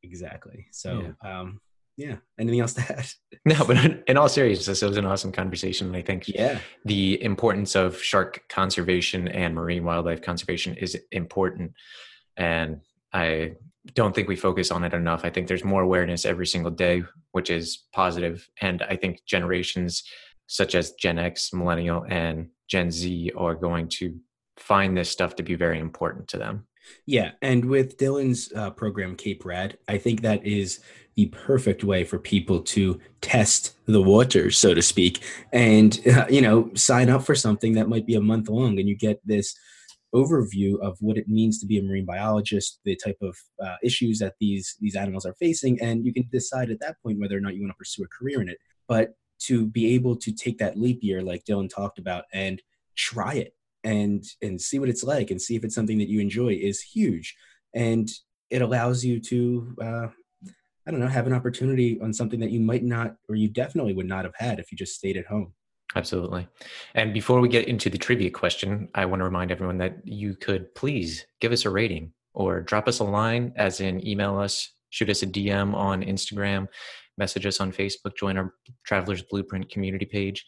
Exactly. 0.03 0.67
So 0.71 1.13
um, 1.25 1.61
yeah. 1.95 2.17
Anything 2.39 2.59
else 2.59 2.73
to 2.73 2.81
add? 2.97 3.07
No, 3.45 3.65
but 3.65 3.77
in, 3.83 4.03
in 4.07 4.17
all 4.17 4.27
seriousness, 4.29 4.83
it 4.83 4.87
was 4.87 4.97
an 4.97 5.05
awesome 5.05 5.31
conversation. 5.31 5.87
and 5.87 5.95
I 5.95 6.01
think 6.01 6.27
Yeah. 6.27 6.59
the 6.85 7.21
importance 7.23 7.75
of 7.75 8.01
shark 8.01 8.43
conservation 8.49 9.27
and 9.29 9.55
marine 9.55 9.85
wildlife 9.85 10.21
conservation 10.21 10.75
is 10.75 10.97
important. 11.11 11.71
And 12.39 12.81
I 13.13 13.53
don't 13.93 14.15
think 14.15 14.27
we 14.27 14.35
focus 14.35 14.71
on 14.71 14.83
it 14.83 14.93
enough. 14.93 15.23
I 15.23 15.29
think 15.29 15.47
there's 15.47 15.63
more 15.63 15.83
awareness 15.83 16.25
every 16.25 16.47
single 16.47 16.71
day, 16.71 17.03
which 17.31 17.49
is 17.49 17.85
positive. 17.93 18.49
And 18.61 18.81
I 18.83 18.95
think 18.95 19.25
generations 19.25 20.03
such 20.47 20.73
as 20.73 20.93
Gen 20.93 21.19
X, 21.19 21.53
Millennial, 21.53 22.05
and 22.09 22.49
Gen 22.67 22.89
Z 22.89 23.31
are 23.37 23.53
going 23.53 23.87
to 23.89 24.19
find 24.57 24.97
this 24.97 25.09
stuff 25.09 25.35
to 25.35 25.43
be 25.43 25.55
very 25.55 25.79
important 25.79 26.27
to 26.29 26.37
them. 26.37 26.65
Yeah, 27.05 27.31
and 27.41 27.65
with 27.65 27.97
Dylan's 27.97 28.51
uh, 28.55 28.71
program 28.71 29.15
Cape 29.15 29.45
Rad, 29.45 29.77
I 29.87 29.99
think 29.99 30.21
that 30.21 30.45
is 30.45 30.79
the 31.15 31.27
perfect 31.27 31.83
way 31.83 32.03
for 32.03 32.17
people 32.17 32.61
to 32.61 32.99
test 33.21 33.75
the 33.85 34.01
waters, 34.01 34.57
so 34.57 34.73
to 34.73 34.81
speak, 34.81 35.23
and 35.53 35.99
uh, 36.07 36.25
you 36.29 36.41
know 36.41 36.71
sign 36.73 37.09
up 37.09 37.23
for 37.23 37.35
something 37.35 37.73
that 37.73 37.89
might 37.89 38.07
be 38.07 38.15
a 38.15 38.21
month 38.21 38.49
long, 38.49 38.79
and 38.79 38.89
you 38.89 38.95
get 38.95 39.19
this 39.25 39.55
overview 40.14 40.80
of 40.81 40.98
what 41.02 41.18
it 41.18 41.27
means 41.27 41.60
to 41.60 41.65
be 41.65 41.77
a 41.77 41.84
marine 41.84 42.06
biologist, 42.06 42.80
the 42.84 42.95
type 42.95 43.18
of 43.22 43.38
uh, 43.64 43.76
issues 43.84 44.19
that 44.19 44.34
these 44.40 44.76
these 44.80 44.95
animals 44.95 45.26
are 45.26 45.36
facing, 45.36 45.80
and 45.81 46.06
you 46.06 46.14
can 46.14 46.27
decide 46.31 46.69
at 46.69 46.80
that 46.80 46.98
point 47.03 47.19
whether 47.19 47.38
or 47.38 47.41
not 47.41 47.56
you 47.56 47.61
want 47.61 47.72
to 47.72 47.77
pursue 47.77 48.03
a 48.03 48.07
career 48.07 48.41
in 48.41 48.49
it. 48.49 48.57
But 48.88 49.14
to 49.44 49.68
be 49.68 49.94
able 49.95 50.15
to 50.18 50.31
take 50.31 50.57
that 50.57 50.77
leap 50.77 50.99
year, 51.02 51.22
like 51.22 51.45
Dylan 51.45 51.69
talked 51.69 51.99
about, 51.99 52.26
and 52.34 52.61
try 52.95 53.36
it 53.36 53.53
and 53.84 54.23
and 54.41 54.60
see 54.60 54.80
what 54.80 54.90
it's 54.90 55.03
like 55.03 55.31
and 55.31 55.41
see 55.41 55.56
if 55.56 55.64
it's 55.64 55.76
something 55.76 55.99
that 55.99 56.10
you 56.10 56.19
enjoy 56.19 56.49
is 56.49 56.81
huge, 56.81 57.36
and 57.73 58.10
it 58.49 58.61
allows 58.61 59.03
you 59.03 59.19
to. 59.19 59.76
Uh, 59.81 60.07
I 60.88 60.91
don't 60.91 61.02
know, 61.02 61.07
have 61.07 61.27
an 61.27 61.34
opportunity 61.34 61.99
on 62.02 62.14
something 62.14 62.40
that 62.40 62.49
you 62.49 62.60
might 62.60 62.84
not, 62.84 63.15
or 63.27 63.36
you 63.36 63.48
definitely 63.48 63.94
would 63.94 64.07
not 64.07 64.26
have 64.26 64.34
had 64.36 64.57
if 64.57 64.72
you 64.72 64.77
just 64.77 64.95
stayed 64.95 65.18
at 65.18 65.27
home. 65.27 65.53
Absolutely. 65.95 66.47
And 66.93 67.13
before 67.13 67.39
we 67.39 67.49
get 67.49 67.67
into 67.67 67.89
the 67.89 67.97
trivia 67.97 68.29
question, 68.29 68.89
I 68.93 69.05
want 69.05 69.21
to 69.21 69.25
remind 69.25 69.51
everyone 69.51 69.79
that 69.79 69.97
you 70.03 70.35
could 70.35 70.73
please 70.75 71.25
give 71.41 71.51
us 71.51 71.65
a 71.65 71.69
rating 71.69 72.13
or 72.33 72.61
drop 72.61 72.87
us 72.87 72.99
a 72.99 73.03
line, 73.03 73.53
as 73.55 73.81
in 73.81 74.05
email 74.07 74.37
us, 74.37 74.71
shoot 74.91 75.09
us 75.09 75.23
a 75.23 75.27
DM 75.27 75.73
on 75.73 76.03
Instagram, 76.03 76.67
message 77.17 77.45
us 77.45 77.59
on 77.59 77.71
Facebook, 77.71 78.15
join 78.15 78.37
our 78.37 78.53
Travelers 78.85 79.23
Blueprint 79.23 79.69
community 79.69 80.05
page. 80.05 80.45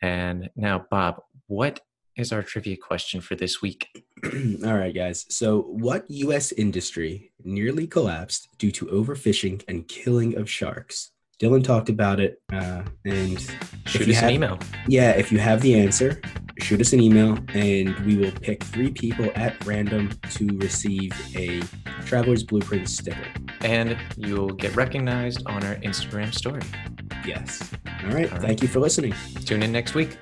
And 0.00 0.48
now, 0.56 0.86
Bob, 0.90 1.20
what 1.48 1.80
is 2.16 2.32
our 2.32 2.42
trivia 2.42 2.76
question 2.76 3.20
for 3.20 3.34
this 3.34 3.60
week? 3.62 3.88
All 4.64 4.76
right, 4.76 4.94
guys. 4.94 5.26
So, 5.28 5.62
what 5.62 6.04
U.S. 6.08 6.52
industry 6.52 7.32
nearly 7.44 7.86
collapsed 7.86 8.48
due 8.58 8.72
to 8.72 8.86
overfishing 8.86 9.62
and 9.68 9.86
killing 9.86 10.36
of 10.36 10.50
sharks? 10.50 11.10
Dylan 11.38 11.62
talked 11.62 11.88
about 11.88 12.18
it, 12.18 12.40
uh, 12.52 12.82
and 13.04 13.40
shoot 13.86 14.08
us 14.08 14.16
have, 14.16 14.24
an 14.24 14.34
email. 14.34 14.58
Yeah, 14.88 15.10
if 15.10 15.30
you 15.30 15.38
have 15.38 15.62
the 15.62 15.80
answer, 15.80 16.20
shoot 16.58 16.80
us 16.80 16.92
an 16.92 17.00
email, 17.00 17.38
and 17.54 17.96
we 18.00 18.16
will 18.16 18.32
pick 18.32 18.64
three 18.64 18.90
people 18.90 19.30
at 19.36 19.64
random 19.64 20.10
to 20.30 20.46
receive 20.58 21.12
a 21.36 21.62
Traveler's 22.04 22.42
Blueprint 22.42 22.88
sticker. 22.88 23.24
And 23.60 23.96
you'll 24.16 24.50
get 24.50 24.74
recognized 24.74 25.46
on 25.46 25.64
our 25.64 25.76
Instagram 25.76 26.34
story. 26.34 26.62
Yes. 27.24 27.70
All 27.86 28.10
right. 28.10 28.30
All 28.30 28.38
right. 28.38 28.46
Thank 28.46 28.62
you 28.62 28.68
for 28.68 28.80
listening. 28.80 29.14
Tune 29.44 29.62
in 29.62 29.70
next 29.70 29.94
week. 29.94 30.18